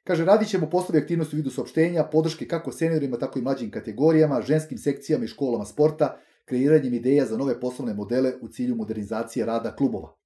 Kaže, 0.05 0.25
radit 0.25 0.49
ćemo 0.49 0.71
poslovi 0.71 0.99
aktivnosti 0.99 1.37
u 1.37 1.39
vidu 1.39 1.51
saopštenja, 1.51 2.05
podrške 2.05 2.49
kako 2.49 2.73
seniorima, 2.73 3.19
tako 3.19 3.39
i 3.39 3.43
mlađim 3.43 3.71
kategorijama, 3.71 4.43
ženskim 4.43 4.79
sekcijama 4.79 5.25
i 5.25 5.29
školama 5.29 5.65
sporta, 5.65 6.21
kreiranjem 6.45 6.95
ideja 6.95 7.27
za 7.27 7.37
nove 7.37 7.61
poslovne 7.61 7.95
modele 7.95 8.33
u 8.41 8.49
cilju 8.49 8.77
modernizacije 8.77 9.47
rada 9.47 9.77
klubova. 9.77 10.17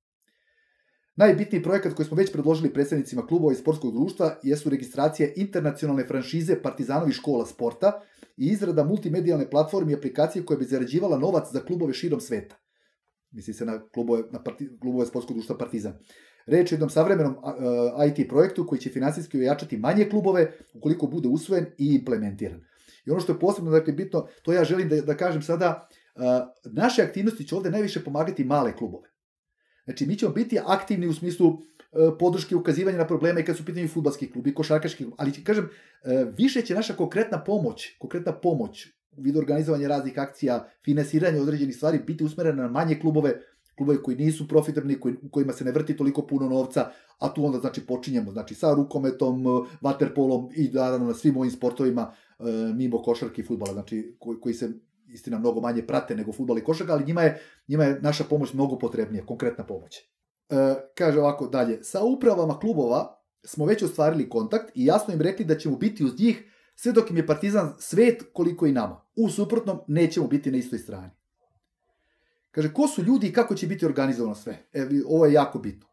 Najbitniji 1.19 1.62
projekat 1.62 1.95
koji 1.95 2.07
smo 2.07 2.16
već 2.16 2.33
predložili 2.33 2.73
predstavnicima 2.73 3.27
klubova 3.27 3.53
i 3.53 3.57
sportskog 3.57 3.93
društva 3.93 4.37
jesu 4.43 4.71
registracija 4.71 5.29
internacionalne 5.37 6.05
franšize 6.07 6.62
Partizanovi 6.62 7.12
škola 7.12 7.47
sporta 7.47 8.03
i 8.37 8.47
izrada 8.47 8.85
multimedijalne 8.85 9.51
platforme 9.51 9.93
i 9.93 9.95
aplikacije 9.95 10.45
koja 10.45 10.59
bi 10.59 10.64
zarađivala 10.64 11.19
novac 11.19 11.53
za 11.53 11.61
klubove 11.61 11.93
širom 11.93 12.21
sveta. 12.21 12.57
Misli 13.31 13.55
se 13.55 13.64
na 13.64 13.89
klubove, 13.95 14.23
na 14.31 14.43
parti, 14.43 14.69
klubove 14.81 15.07
sportskog 15.07 15.37
društva 15.37 15.59
Partizan. 15.59 15.99
Reč 16.47 16.73
je 16.73 16.75
o 16.75 16.77
jednom 16.77 16.91
savremenom 16.91 17.37
IT 18.09 18.29
projektu 18.29 18.66
koji 18.66 18.81
će 18.81 18.91
finansijski 18.91 19.39
ojačati 19.39 19.77
manje 19.77 20.09
klubove 20.11 20.53
ukoliko 20.75 21.07
bude 21.07 21.29
usvojen 21.29 21.66
i 21.79 21.95
implementiran. 21.95 22.61
I 23.07 23.11
ono 23.11 23.21
što 23.21 23.33
je 23.33 23.39
posebno 23.39 23.71
dakle, 23.71 23.93
bitno, 23.93 24.27
to 24.43 24.53
ja 24.53 24.64
želim 24.64 24.89
da, 24.89 25.01
da 25.01 25.16
kažem 25.16 25.43
sada, 25.43 25.89
naše 26.64 27.03
aktivnosti 27.03 27.49
će 27.49 27.57
ovde 27.57 27.71
najviše 27.71 28.05
pomagati 28.05 28.45
male 28.45 28.77
klubove. 28.77 29.18
Znači, 29.89 30.07
mi 30.07 30.16
ćemo 30.16 30.32
biti 30.32 30.59
aktivni 30.66 31.07
u 31.07 31.14
smislu 31.14 31.53
e, 31.53 31.97
podrške 32.18 32.57
ukazivanja 32.57 32.99
na 32.99 33.07
probleme 33.07 33.45
kad 33.45 33.57
su 33.57 33.62
u 33.62 33.66
pitanju 33.66 33.89
futbalski 33.89 34.30
klub 34.32 34.47
i 34.47 34.55
košarkaški 34.55 35.05
klub, 35.05 35.14
ali 35.16 35.45
kažem, 35.45 35.68
e, 36.05 36.26
više 36.36 36.62
će 36.62 36.74
naša 36.74 36.93
konkretna 36.93 37.45
pomoć, 37.45 37.97
konkretna 37.99 38.32
pomoć 38.32 38.86
u 39.16 39.22
vidu 39.22 39.39
organizovanja 39.39 39.89
raznih 39.89 40.18
akcija, 40.18 40.68
finansiranja 40.84 41.43
određenih 41.43 41.76
stvari 41.76 41.99
biti 42.07 42.24
usmerena 42.24 42.62
na 42.62 42.68
manje 42.68 42.99
klubove, 43.01 43.41
klubove 43.76 44.03
koji 44.03 44.16
nisu 44.16 44.49
profitabilni, 44.49 45.01
koji, 45.01 45.14
u 45.22 45.28
kojima 45.28 45.53
se 45.53 45.64
ne 45.64 45.72
vrti 45.72 45.97
toliko 45.97 46.26
puno 46.26 46.49
novca, 46.49 46.91
a 47.18 47.34
tu 47.34 47.45
onda 47.45 47.59
znači 47.59 47.86
počinjemo 47.86 48.32
znači 48.32 48.55
sa 48.55 48.74
rukometom, 48.74 49.45
vaterpolom 49.80 50.51
i 50.57 50.70
naravno 50.72 51.07
na 51.07 51.14
svim 51.14 51.36
ovim 51.36 51.51
sportovima 51.51 52.12
e, 52.39 52.43
mimo 52.74 53.03
košarke 53.03 53.43
i 53.43 53.45
fudbala, 53.45 53.72
znači 53.72 54.16
koji, 54.18 54.41
koji 54.41 54.55
se 54.55 54.70
istina 55.09 55.39
mnogo 55.39 55.61
manje 55.61 55.87
prate 55.87 56.17
nego 56.17 56.33
fudbal 56.33 56.59
i 56.59 56.65
košarka, 56.65 56.93
ali 56.93 57.05
njima 57.05 57.23
je, 57.23 57.43
njima 57.69 57.85
je 57.85 58.01
naša 58.01 58.25
pomoć 58.25 58.53
mnogo 58.53 58.79
potrebnija, 58.79 59.27
konkretna 59.27 59.67
pomoć. 59.67 59.97
E, 59.97 60.75
kaže 60.95 61.21
ovako 61.21 61.47
dalje, 61.47 61.85
sa 61.85 62.05
upravama 62.05 62.59
klubova 62.59 63.23
smo 63.45 63.67
već 63.67 63.83
ostvarili 63.83 64.29
kontakt 64.29 64.71
i 64.75 64.85
jasno 64.85 65.15
im 65.15 65.21
rekli 65.21 65.45
da 65.45 65.59
ćemo 65.59 65.77
biti 65.77 66.05
uz 66.05 66.21
njih 66.21 66.45
sve 66.75 66.93
dok 66.93 67.11
im 67.11 67.17
je 67.17 67.27
Partizan 67.27 67.75
svet 67.79 68.23
koliko 68.33 68.67
i 68.67 68.73
nama. 68.73 69.01
U 69.17 69.29
suprotnom, 69.29 69.81
nećemo 69.87 70.27
biti 70.27 70.51
na 70.51 70.59
istoj 70.59 70.79
strani. 70.79 71.11
Kaže, 72.51 72.73
ko 72.73 72.89
su 72.89 73.03
ljudi 73.03 73.27
i 73.27 73.33
kako 73.33 73.55
će 73.55 73.67
biti 73.67 73.87
organizovano 73.87 74.35
sve? 74.35 74.69
E, 74.73 74.87
ovo 75.07 75.27
je 75.27 75.33
jako 75.33 75.59
bitno. 75.59 75.89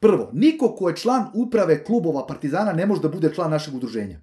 Prvo, 0.00 0.30
niko 0.32 0.74
ko 0.74 0.88
je 0.88 0.96
član 0.96 1.30
uprave 1.34 1.84
klubova 1.84 2.26
Partizana 2.26 2.72
ne 2.72 2.86
može 2.86 3.02
da 3.02 3.08
bude 3.08 3.34
član 3.34 3.50
našeg 3.50 3.74
udruženja. 3.74 4.20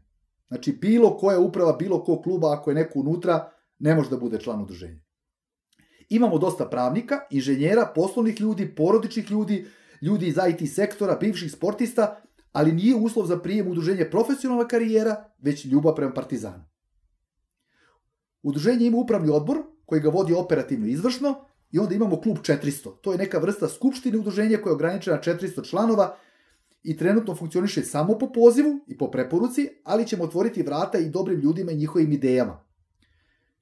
Znači, 0.47 0.71
bilo 0.71 1.17
koja 1.17 1.39
uprava, 1.39 1.73
bilo 1.73 2.03
ko 2.03 2.21
kluba, 2.21 2.53
ako 2.53 2.71
je 2.71 2.75
neko 2.75 2.99
unutra, 2.99 3.51
ne 3.79 3.95
može 3.95 4.09
da 4.09 4.17
bude 4.17 4.39
član 4.39 4.61
udruženja. 4.61 4.99
Imamo 6.09 6.37
dosta 6.37 6.65
pravnika, 6.65 7.19
inženjera, 7.31 7.91
poslovnih 7.95 8.41
ljudi, 8.41 8.75
porodičnih 8.75 9.31
ljudi, 9.31 9.65
ljudi 10.01 10.27
iz 10.27 10.37
IT 10.49 10.73
sektora, 10.73 11.15
bivših 11.15 11.51
sportista, 11.51 12.21
ali 12.51 12.71
nije 12.71 12.95
uslov 12.95 13.25
za 13.25 13.39
prijem 13.39 13.67
udruženje 13.67 14.09
profesionalna 14.09 14.67
karijera, 14.67 15.23
već 15.39 15.65
ljubav 15.65 15.95
prema 15.95 16.13
Partizanu. 16.13 16.63
Udruženje 18.43 18.85
ima 18.85 18.97
upravni 18.97 19.29
odbor 19.29 19.57
koji 19.85 20.01
ga 20.01 20.09
vodi 20.09 20.33
operativno 20.33 20.87
izvršno 20.87 21.35
i 21.71 21.79
onda 21.79 21.95
imamo 21.95 22.21
klub 22.21 22.37
400. 22.37 23.01
To 23.01 23.11
je 23.11 23.17
neka 23.17 23.39
vrsta 23.39 23.67
skupštine 23.67 24.17
udruženja 24.17 24.57
koja 24.57 24.71
je 24.71 24.75
ograničena 24.75 25.15
na 25.15 25.21
400 25.21 25.69
članova 25.69 26.17
i 26.83 26.97
trenutno 26.97 27.35
funkcioniše 27.35 27.83
samo 27.83 28.17
po 28.17 28.31
pozivu 28.31 28.79
i 28.87 28.97
po 28.97 29.11
preporuci, 29.11 29.69
ali 29.83 30.07
ćemo 30.07 30.23
otvoriti 30.23 30.63
vrata 30.63 30.97
i 30.97 31.09
dobrim 31.09 31.39
ljudima 31.39 31.71
i 31.71 31.75
njihovim 31.77 32.11
idejama. 32.11 32.66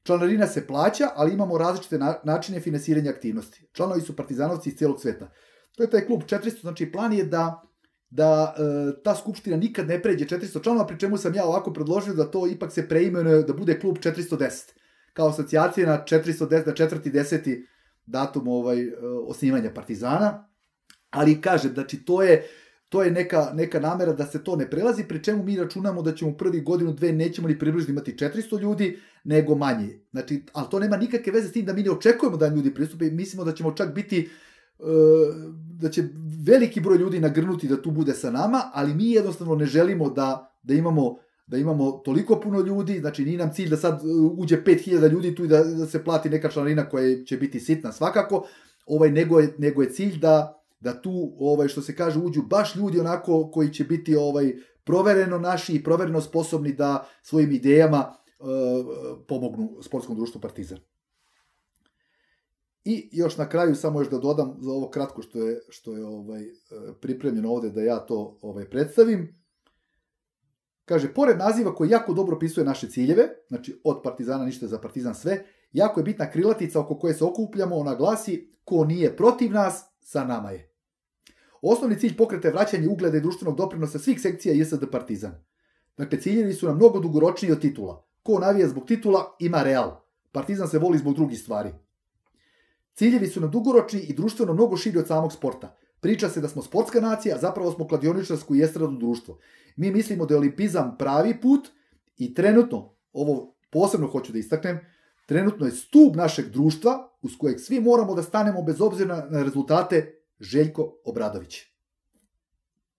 Članarina 0.06 0.48
se 0.48 0.68
plaća, 0.68 1.10
ali 1.16 1.34
imamo 1.34 1.58
različite 1.58 2.00
načine 2.24 2.60
finansiranja 2.60 3.12
aktivnosti. 3.12 3.68
Članovi 3.74 4.02
su 4.02 4.16
partizanovci 4.16 4.70
iz 4.70 4.76
celog 4.76 5.02
sveta. 5.02 5.32
To 5.76 5.84
je 5.84 5.90
taj 5.90 6.06
klub 6.06 6.22
400, 6.22 6.62
znači 6.62 6.92
plan 6.92 7.14
je 7.14 7.24
da 7.24 7.62
da 8.10 8.56
e, 8.58 9.04
ta 9.04 9.16
skupština 9.16 9.58
nikad 9.58 9.88
ne 9.88 10.02
pređe 10.02 10.26
400 10.26 10.64
članova, 10.64 10.88
pri 10.88 11.00
čemu 11.00 11.18
sam 11.18 11.36
ja 11.36 11.46
ovako 11.46 11.74
predložio 11.74 12.14
da 12.14 12.32
to 12.32 12.48
ipak 12.48 12.72
se 12.72 12.88
preimenuje 12.88 13.44
da 13.44 13.54
bude 13.54 13.80
klub 13.80 13.98
410, 13.98 14.72
kao 15.14 15.28
asocijacija 15.28 15.88
na 15.88 16.04
410, 16.04 16.68
na 16.68 16.74
četvrti 16.74 17.10
deseti 17.10 17.68
datum 18.06 18.48
ovaj, 18.48 18.82
e, 18.82 18.94
osnivanja 19.28 19.72
Partizana, 19.74 20.50
ali 21.10 21.42
kažem, 21.42 21.74
znači 21.74 22.06
to 22.06 22.22
je, 22.22 22.48
to 22.96 23.04
je 23.04 23.12
neka, 23.12 23.52
neka 23.54 23.80
namera 23.80 24.14
da 24.14 24.26
se 24.26 24.44
to 24.44 24.56
ne 24.56 24.70
prelazi, 24.70 25.04
pri 25.04 25.24
čemu 25.24 25.44
mi 25.44 25.58
računamo 25.58 26.02
da 26.02 26.16
ćemo 26.16 26.38
prvi 26.38 26.62
godinu, 26.62 26.94
dve, 26.94 27.12
nećemo 27.12 27.48
ni 27.48 27.60
približno 27.60 27.92
imati 27.92 28.14
400 28.14 28.62
ljudi, 28.62 29.00
nego 29.24 29.56
manje. 29.56 30.00
Znači, 30.12 30.44
ali 30.54 30.68
to 30.72 30.80
nema 30.80 30.98
nikakve 30.98 31.32
veze 31.32 31.48
s 31.48 31.52
tim 31.52 31.66
da 31.66 31.74
mi 31.74 31.84
ne 31.84 31.92
očekujemo 31.92 32.38
da 32.38 32.48
ljudi 32.48 32.74
pristupe, 32.74 33.10
mislimo 33.12 33.44
da 33.44 33.52
ćemo 33.52 33.72
čak 33.72 33.94
biti 33.94 34.30
E, 34.80 34.84
da 35.80 35.90
će 35.90 36.04
veliki 36.46 36.82
broj 36.82 36.98
ljudi 36.98 37.20
nagrnuti 37.20 37.68
da 37.68 37.82
tu 37.82 37.92
bude 37.92 38.14
sa 38.14 38.32
nama, 38.32 38.62
ali 38.74 38.94
mi 38.94 39.12
jednostavno 39.12 39.56
ne 39.56 39.66
želimo 39.66 40.10
da, 40.10 40.58
da 40.64 40.74
imamo 40.74 41.18
da 41.48 41.58
imamo 41.58 41.92
toliko 41.92 42.40
puno 42.40 42.60
ljudi, 42.60 43.00
znači 43.00 43.26
nije 43.26 43.38
nam 43.38 43.54
cilj 43.54 43.70
da 43.70 43.78
sad 43.78 43.94
e, 43.94 44.08
uđe 44.38 44.64
5000 44.64 45.12
ljudi 45.12 45.36
tu 45.36 45.46
i 45.46 45.48
da, 45.48 45.64
da 45.64 45.86
se 45.86 46.04
plati 46.04 46.30
neka 46.30 46.50
članarina 46.50 46.90
koja 46.90 47.24
će 47.24 47.38
biti 47.38 47.60
sitna 47.60 47.92
svakako, 47.92 48.48
ovaj, 48.86 49.12
nego, 49.12 49.40
je, 49.40 49.54
nego 49.58 49.82
je 49.82 49.90
cilj 49.90 50.20
da, 50.20 50.65
da 50.86 51.02
tu, 51.02 51.36
ovaj, 51.40 51.68
što 51.68 51.82
se 51.82 51.96
kaže, 51.96 52.20
uđu 52.20 52.42
baš 52.42 52.76
ljudi 52.76 53.00
onako 53.00 53.52
koji 53.52 53.74
će 53.74 53.84
biti 53.84 54.16
ovaj 54.16 54.54
provereno 54.84 55.40
naši 55.40 55.76
i 55.76 55.84
provereno 55.84 56.22
sposobni 56.22 56.74
da 56.74 57.08
svojim 57.24 57.52
idejama 57.52 58.14
uh, 58.40 58.48
pomognu 59.28 59.78
sportskom 59.82 60.16
društvu 60.16 60.42
Partizan. 60.42 60.78
I 62.84 63.10
još 63.12 63.38
na 63.38 63.50
kraju 63.50 63.76
samo 63.76 64.00
još 64.00 64.10
da 64.10 64.18
dodam 64.18 64.58
za 64.60 64.72
ovo 64.72 64.90
kratko 64.90 65.22
što 65.22 65.40
je 65.40 65.62
što 65.70 65.96
je 65.96 66.06
ovaj 66.06 66.44
e, 66.44 66.50
pripremljeno 67.02 67.52
ovde 67.52 67.70
da 67.70 67.82
ja 67.82 68.00
to 68.00 68.38
ovaj 68.42 68.70
predstavim. 68.70 69.44
Kaže 70.86 71.14
pored 71.14 71.38
naziva 71.38 71.76
koji 71.76 71.90
jako 71.90 72.14
dobro 72.14 72.36
opisuje 72.36 72.66
naše 72.66 72.90
ciljeve, 72.90 73.30
znači 73.48 73.82
od 73.84 74.02
Partizana 74.04 74.46
ništa 74.46 74.68
za 74.68 74.80
Partizan 74.82 75.16
sve, 75.16 75.46
jako 75.72 76.00
je 76.00 76.04
bitna 76.04 76.32
krilatica 76.32 76.80
oko 76.80 77.00
koje 77.00 77.14
se 77.14 77.24
okupljamo, 77.24 77.76
ona 77.76 77.96
glasi 77.96 78.54
ko 78.64 78.86
nije 78.86 79.16
protiv 79.18 79.52
nas, 79.52 79.84
sa 80.02 80.26
nama 80.26 80.52
je. 80.52 80.75
Osnovni 81.68 82.00
cilj 82.00 82.18
pokreta 82.18 82.48
je 82.48 82.54
vraćanje 82.54 82.88
ugleda 82.88 83.18
i 83.18 83.22
društvenog 83.22 83.58
doprinosa 83.58 84.00
svih 84.00 84.22
sekcija 84.22 84.54
JSD 84.54 84.84
Partizan. 84.92 85.32
Dakle, 85.98 86.22
ciljevi 86.22 86.54
su 86.54 86.68
nam 86.68 86.76
mnogo 86.76 87.00
dugoročniji 87.00 87.52
od 87.52 87.62
titula. 87.62 88.06
Ko 88.24 88.40
navija 88.40 88.68
zbog 88.68 88.86
titula, 88.86 89.36
ima 89.40 89.64
real. 89.64 89.92
Partizan 90.32 90.68
se 90.68 90.80
voli 90.80 90.98
zbog 90.98 91.16
drugih 91.16 91.40
stvari. 91.40 91.70
Ciljevi 92.94 93.28
su 93.28 93.42
nam 93.42 93.52
dugoročni 93.52 94.00
i 94.00 94.14
društveno 94.14 94.54
mnogo 94.54 94.78
širi 94.78 95.00
od 95.00 95.08
samog 95.08 95.34
sporta. 95.34 95.76
Priča 96.00 96.30
se 96.30 96.42
da 96.42 96.48
smo 96.48 96.62
sportska 96.62 97.02
nacija, 97.02 97.36
a 97.36 97.40
zapravo 97.40 97.72
smo 97.72 97.88
kladioničarsko 97.88 98.56
i 98.56 98.62
estradno 98.62 99.00
društvo. 99.00 99.38
Mi 99.76 99.92
mislimo 99.92 100.26
da 100.26 100.34
je 100.34 100.38
olimpizam 100.38 100.96
pravi 101.00 101.42
put 101.42 101.70
i 102.18 102.34
trenutno, 102.34 102.94
ovo 103.14 103.56
posebno 103.72 104.08
hoću 104.08 104.32
da 104.32 104.40
istaknem, 104.40 104.80
trenutno 105.26 105.66
je 105.66 105.72
stub 105.72 106.16
našeg 106.16 106.50
društva 106.50 107.10
uz 107.22 107.32
kojeg 107.38 107.60
svi 107.60 107.80
moramo 107.80 108.16
da 108.16 108.24
stanemo 108.24 108.62
bez 108.62 108.82
obzira 108.82 109.28
na 109.30 109.44
rezultate 109.44 110.25
Željko 110.40 111.02
Obradović. 111.06 111.62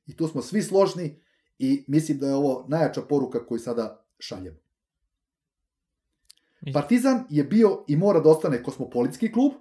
I 0.06 0.16
tu 0.16 0.28
smo 0.28 0.42
svi 0.42 0.62
složni 0.62 1.22
i 1.58 1.84
mislim 1.88 2.18
da 2.18 2.26
je 2.26 2.34
ovo 2.34 2.66
najjača 2.68 3.02
poruka 3.02 3.46
koju 3.46 3.58
sada 3.58 4.06
šaljemo. 4.18 4.58
Partizan 6.72 7.24
je 7.30 7.44
bio 7.44 7.84
i 7.88 7.96
mora 7.96 8.20
da 8.20 8.30
ostane 8.30 8.62
kosmopolitski 8.62 9.32
klub, 9.32 9.52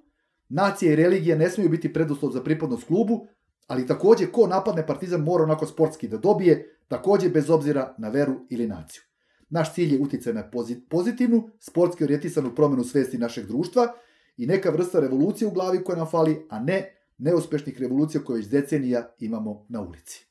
Nacija 0.50 0.92
i 0.92 0.96
religija 0.96 1.38
ne 1.38 1.50
smiju 1.50 1.70
biti 1.70 1.94
preduslov 1.94 2.32
za 2.32 2.44
pripadnost 2.44 2.88
klubu, 2.88 3.28
ali 3.68 3.88
takođe 3.88 4.32
ko 4.32 4.48
napadne 4.48 4.88
Partizan 4.88 5.22
mora 5.22 5.44
onako 5.44 5.66
sportski 5.66 6.08
da 6.08 6.18
dobije, 6.18 6.78
takođe 6.88 7.30
bez 7.30 7.50
obzira 7.50 7.96
na 7.98 8.10
veru 8.10 8.36
ili 8.50 8.68
naciju. 8.68 9.02
Naš 9.50 9.74
cilj 9.74 9.94
je 9.94 10.00
uticaj 10.00 10.34
na 10.34 10.52
pozitivnu, 10.90 11.50
sportski 11.60 12.04
orijentisanu 12.04 12.56
promenu 12.56 12.84
svesti 12.84 13.18
našeg 13.18 13.46
društva 13.46 13.94
i 14.38 14.46
neka 14.46 14.70
vrsta 14.70 15.00
revolucije 15.00 15.48
u 15.48 15.52
glavi 15.52 15.84
koja 15.84 15.98
nam 15.98 16.08
fali, 16.08 16.46
a 16.50 16.60
ne 16.60 16.95
neuspešnih 17.18 17.80
revolucija 17.80 18.24
koje 18.24 18.38
već 18.38 18.48
decenija 18.48 19.16
imamo 19.20 19.66
na 19.70 19.82
ulici. 19.82 20.28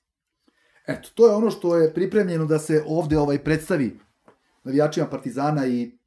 Eto, 0.86 1.08
to 1.14 1.28
je 1.28 1.34
ono 1.34 1.50
što 1.50 1.76
je 1.76 1.94
pripremljeno 1.94 2.44
da 2.44 2.58
se 2.58 2.84
ovde 2.86 3.18
ovaj 3.18 3.44
predstavi 3.44 3.98
navijačima 4.64 5.06
Partizana 5.06 5.66
i, 5.66 5.98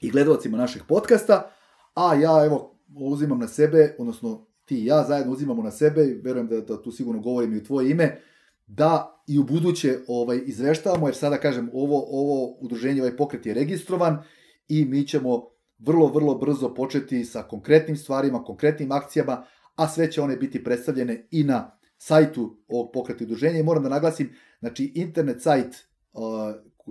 i 0.00 0.10
gledalcima 0.10 0.58
našeg 0.58 0.82
podcasta, 0.88 1.50
a 1.94 2.14
ja 2.14 2.44
evo 2.44 2.78
uzimam 2.96 3.38
na 3.38 3.48
sebe, 3.48 3.96
odnosno 3.98 4.46
ti 4.64 4.82
i 4.82 4.86
ja 4.86 5.04
zajedno 5.08 5.32
uzimamo 5.32 5.62
na 5.62 5.70
sebe, 5.70 6.20
verujem 6.22 6.48
da, 6.48 6.60
da 6.60 6.82
tu 6.82 6.92
sigurno 6.92 7.20
govorim 7.20 7.52
i 7.52 7.56
u 7.56 7.64
tvoje 7.64 7.90
ime, 7.90 8.20
da 8.66 9.22
i 9.26 9.38
u 9.38 9.42
buduće 9.42 9.98
ovaj, 10.06 10.40
izveštavamo, 10.46 11.08
jer 11.08 11.14
sada 11.14 11.36
kažem, 11.36 11.70
ovo, 11.72 12.04
ovo 12.08 12.56
udruženje, 12.60 13.02
ovaj 13.02 13.16
pokret 13.16 13.46
je 13.46 13.54
registrovan 13.54 14.22
i 14.68 14.84
mi 14.84 15.06
ćemo 15.06 15.42
vrlo, 15.78 16.06
vrlo 16.06 16.34
brzo 16.34 16.74
početi 16.74 17.24
sa 17.24 17.42
konkretnim 17.42 17.96
stvarima, 17.96 18.44
konkretnim 18.44 18.92
akcijama, 18.92 19.44
a 19.74 19.88
sve 19.88 20.12
će 20.12 20.22
one 20.22 20.36
biti 20.36 20.64
predstavljene 20.64 21.26
i 21.30 21.44
na 21.44 21.78
sajtu 21.98 22.56
ovog 22.68 22.90
pokreta 22.92 23.24
udruženja 23.24 23.58
i 23.58 23.62
moram 23.62 23.82
da 23.82 23.88
naglasim, 23.88 24.30
znači 24.60 24.92
internet 24.94 25.42
sajt 25.42 25.88
uh, 26.12 26.22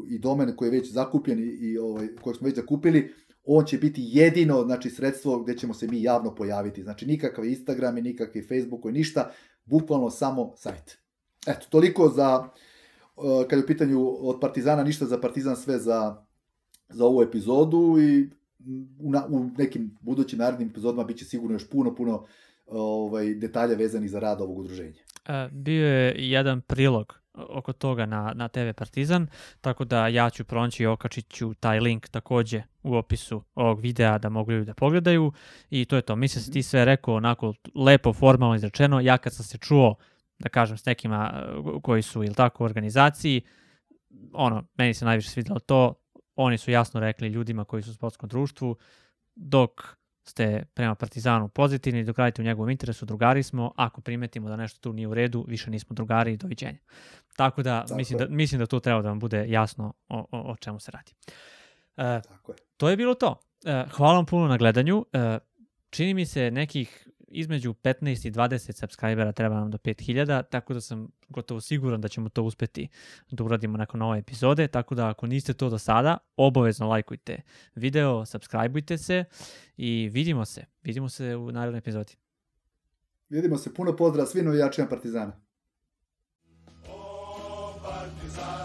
i 0.10 0.20
domen 0.20 0.56
koji 0.56 0.68
je 0.68 0.80
već 0.80 0.92
zakupljen 0.92 1.40
i, 1.40 1.42
i 1.42 1.78
ovaj, 1.78 2.08
kojeg 2.22 2.38
smo 2.38 2.46
već 2.46 2.56
zakupili, 2.56 3.14
on 3.44 3.66
će 3.66 3.78
biti 3.78 4.02
jedino 4.06 4.64
znači, 4.64 4.90
sredstvo 4.90 5.44
gde 5.44 5.58
ćemo 5.58 5.74
se 5.74 5.88
mi 5.88 6.04
javno 6.04 6.36
pojaviti. 6.36 6.84
Znači 6.84 7.06
nikakav 7.06 7.46
Instagram 7.46 7.98
i 7.98 8.02
nikakvi 8.02 8.48
Facebook 8.48 8.86
i 8.86 8.92
ništa, 8.92 9.32
bukvalno 9.66 10.10
samo 10.10 10.54
sajt. 10.58 10.98
Eto, 11.48 11.68
toliko 11.70 12.10
za, 12.10 12.50
kad 13.50 13.60
je 13.60 13.64
u 13.64 13.68
pitanju 13.68 14.18
od 14.20 14.40
Partizana, 14.42 14.84
ništa 14.84 15.06
za 15.06 15.22
Partizan, 15.22 15.56
sve 15.56 15.80
za, 15.80 16.26
za 16.90 17.06
ovu 17.06 17.22
epizodu 17.22 17.98
i 18.00 18.30
u, 19.00 19.12
na, 19.12 19.28
u 19.30 19.50
nekim 19.58 19.98
budućim 20.02 20.40
narednim 20.40 20.70
epizodima 20.70 21.04
biće 21.04 21.26
sigurno 21.26 21.56
još 21.56 21.70
puno, 21.70 21.96
puno 21.96 22.26
ovaj, 22.72 23.34
detalja 23.34 23.76
vezanih 23.76 24.10
za 24.10 24.20
rad 24.20 24.42
ovog 24.42 24.58
udruženja. 24.58 25.02
E, 25.26 25.50
bio 25.52 25.88
je 25.88 26.16
jedan 26.18 26.62
prilog 26.62 27.22
oko 27.34 27.74
toga 27.74 28.06
na, 28.06 28.32
na 28.36 28.48
TV 28.48 28.72
Partizan, 28.78 29.28
tako 29.62 29.86
da 29.86 30.08
ja 30.08 30.30
ću 30.30 30.44
pronaći 30.44 30.84
i 30.84 30.86
okačit 30.86 31.30
ću 31.30 31.54
taj 31.54 31.80
link 31.80 32.08
takođe 32.08 32.64
u 32.84 32.96
opisu 32.96 33.44
ovog 33.56 33.80
videa 33.80 34.18
da 34.18 34.30
mogu 34.30 34.52
ljudi 34.52 34.66
da 34.66 34.74
pogledaju 34.74 35.32
i 35.70 35.86
to 35.86 35.96
je 35.96 36.02
to. 36.02 36.16
Mislim 36.16 36.42
da 36.42 36.46
si 36.46 36.52
ti 36.52 36.64
sve 36.64 36.86
rekao 36.86 37.16
onako 37.16 37.54
lepo, 37.76 38.14
formalno 38.14 38.56
izrečeno. 38.56 39.00
Ja 39.00 39.18
kad 39.18 39.34
sam 39.34 39.46
se 39.46 39.58
čuo, 39.58 39.96
da 40.40 40.50
kažem, 40.50 40.78
s 40.78 40.86
nekima 40.86 41.44
uh, 41.58 41.82
koji 41.82 42.02
su, 42.02 42.24
ili 42.24 42.36
tako, 42.36 42.64
u 42.64 42.66
organizaciji, 42.66 43.42
ono, 44.34 44.64
meni 44.78 44.94
se 44.94 45.06
najviše 45.06 45.30
svidelo 45.30 45.60
to, 45.60 45.94
oni 46.36 46.58
su 46.58 46.72
jasno 46.72 47.00
rekli 47.00 47.28
ljudima 47.28 47.66
koji 47.66 47.84
su 47.84 47.92
u 47.92 47.94
sportskom 47.94 48.30
društvu, 48.30 48.76
dok 49.36 50.01
ste 50.24 50.64
prema 50.74 50.96
Partizanu 50.96 51.48
pozitivni, 51.48 52.04
dok 52.04 52.18
radite 52.18 52.42
u 52.42 52.46
njegovom 52.46 52.70
interesu, 52.70 53.06
drugari 53.06 53.44
smo, 53.44 53.72
ako 53.76 54.02
primetimo 54.02 54.50
da 54.50 54.56
nešto 54.56 54.80
tu 54.80 54.94
nije 54.94 55.08
u 55.08 55.14
redu, 55.14 55.46
više 55.48 55.72
nismo 55.72 55.94
drugari 55.94 56.34
i 56.34 56.38
doviđenja. 56.38 56.78
Tako 57.36 57.64
da, 57.64 57.82
Tako 57.82 57.96
mislim, 57.96 58.20
da 58.20 58.28
mislim 58.30 58.60
da 58.60 58.66
to 58.66 58.80
treba 58.80 59.02
da 59.02 59.10
vam 59.10 59.20
bude 59.20 59.46
jasno 59.48 59.94
o, 60.10 60.18
o, 60.32 60.52
o 60.52 60.56
čemu 60.56 60.80
se 60.80 60.92
radi. 60.92 61.12
E, 61.98 62.22
Tako 62.22 62.52
je. 62.52 62.58
To 62.78 62.90
je 62.90 62.98
bilo 62.98 63.14
to. 63.14 63.40
E, 63.66 63.86
hvala 63.92 64.14
vam 64.14 64.26
puno 64.26 64.48
na 64.48 64.58
gledanju. 64.58 65.06
E, 65.14 65.38
čini 65.90 66.14
mi 66.14 66.26
se 66.26 66.52
nekih 66.52 67.08
između 67.32 67.74
15 67.74 68.28
i 68.28 68.32
20 68.32 68.80
subscribera 68.80 69.32
treba 69.32 69.56
nam 69.56 69.72
do 69.72 69.78
5000, 69.78 70.44
tako 70.50 70.74
da 70.74 70.82
sam 70.82 71.08
gotovo 71.30 71.62
siguran 71.62 72.02
da 72.02 72.08
ćemo 72.08 72.30
to 72.30 72.44
uspeti 72.44 72.88
da 73.32 73.44
uradimo 73.44 73.78
nakon 73.78 74.02
ove 74.02 74.20
epizode, 74.20 74.68
tako 74.68 74.96
da 74.96 75.10
ako 75.10 75.28
niste 75.28 75.54
to 75.54 75.70
do 75.70 75.78
sada, 75.78 76.18
obavezno 76.38 76.88
lajkujte 76.88 77.42
video, 77.76 78.26
subscribeujte 78.26 78.98
se 78.98 79.24
i 79.78 80.10
vidimo 80.14 80.46
se. 80.46 80.66
Vidimo 80.84 81.10
se 81.10 81.36
u 81.36 81.52
narednoj 81.52 81.78
epizodi. 81.78 82.14
Vidimo 83.30 83.58
se. 83.58 83.74
Puno 83.74 83.96
pozdrav 83.96 84.26
svim 84.26 84.46
navijačima 84.46 84.88
Partizana. 84.88 85.34
sjaj 87.92 88.08
ili 88.08 88.61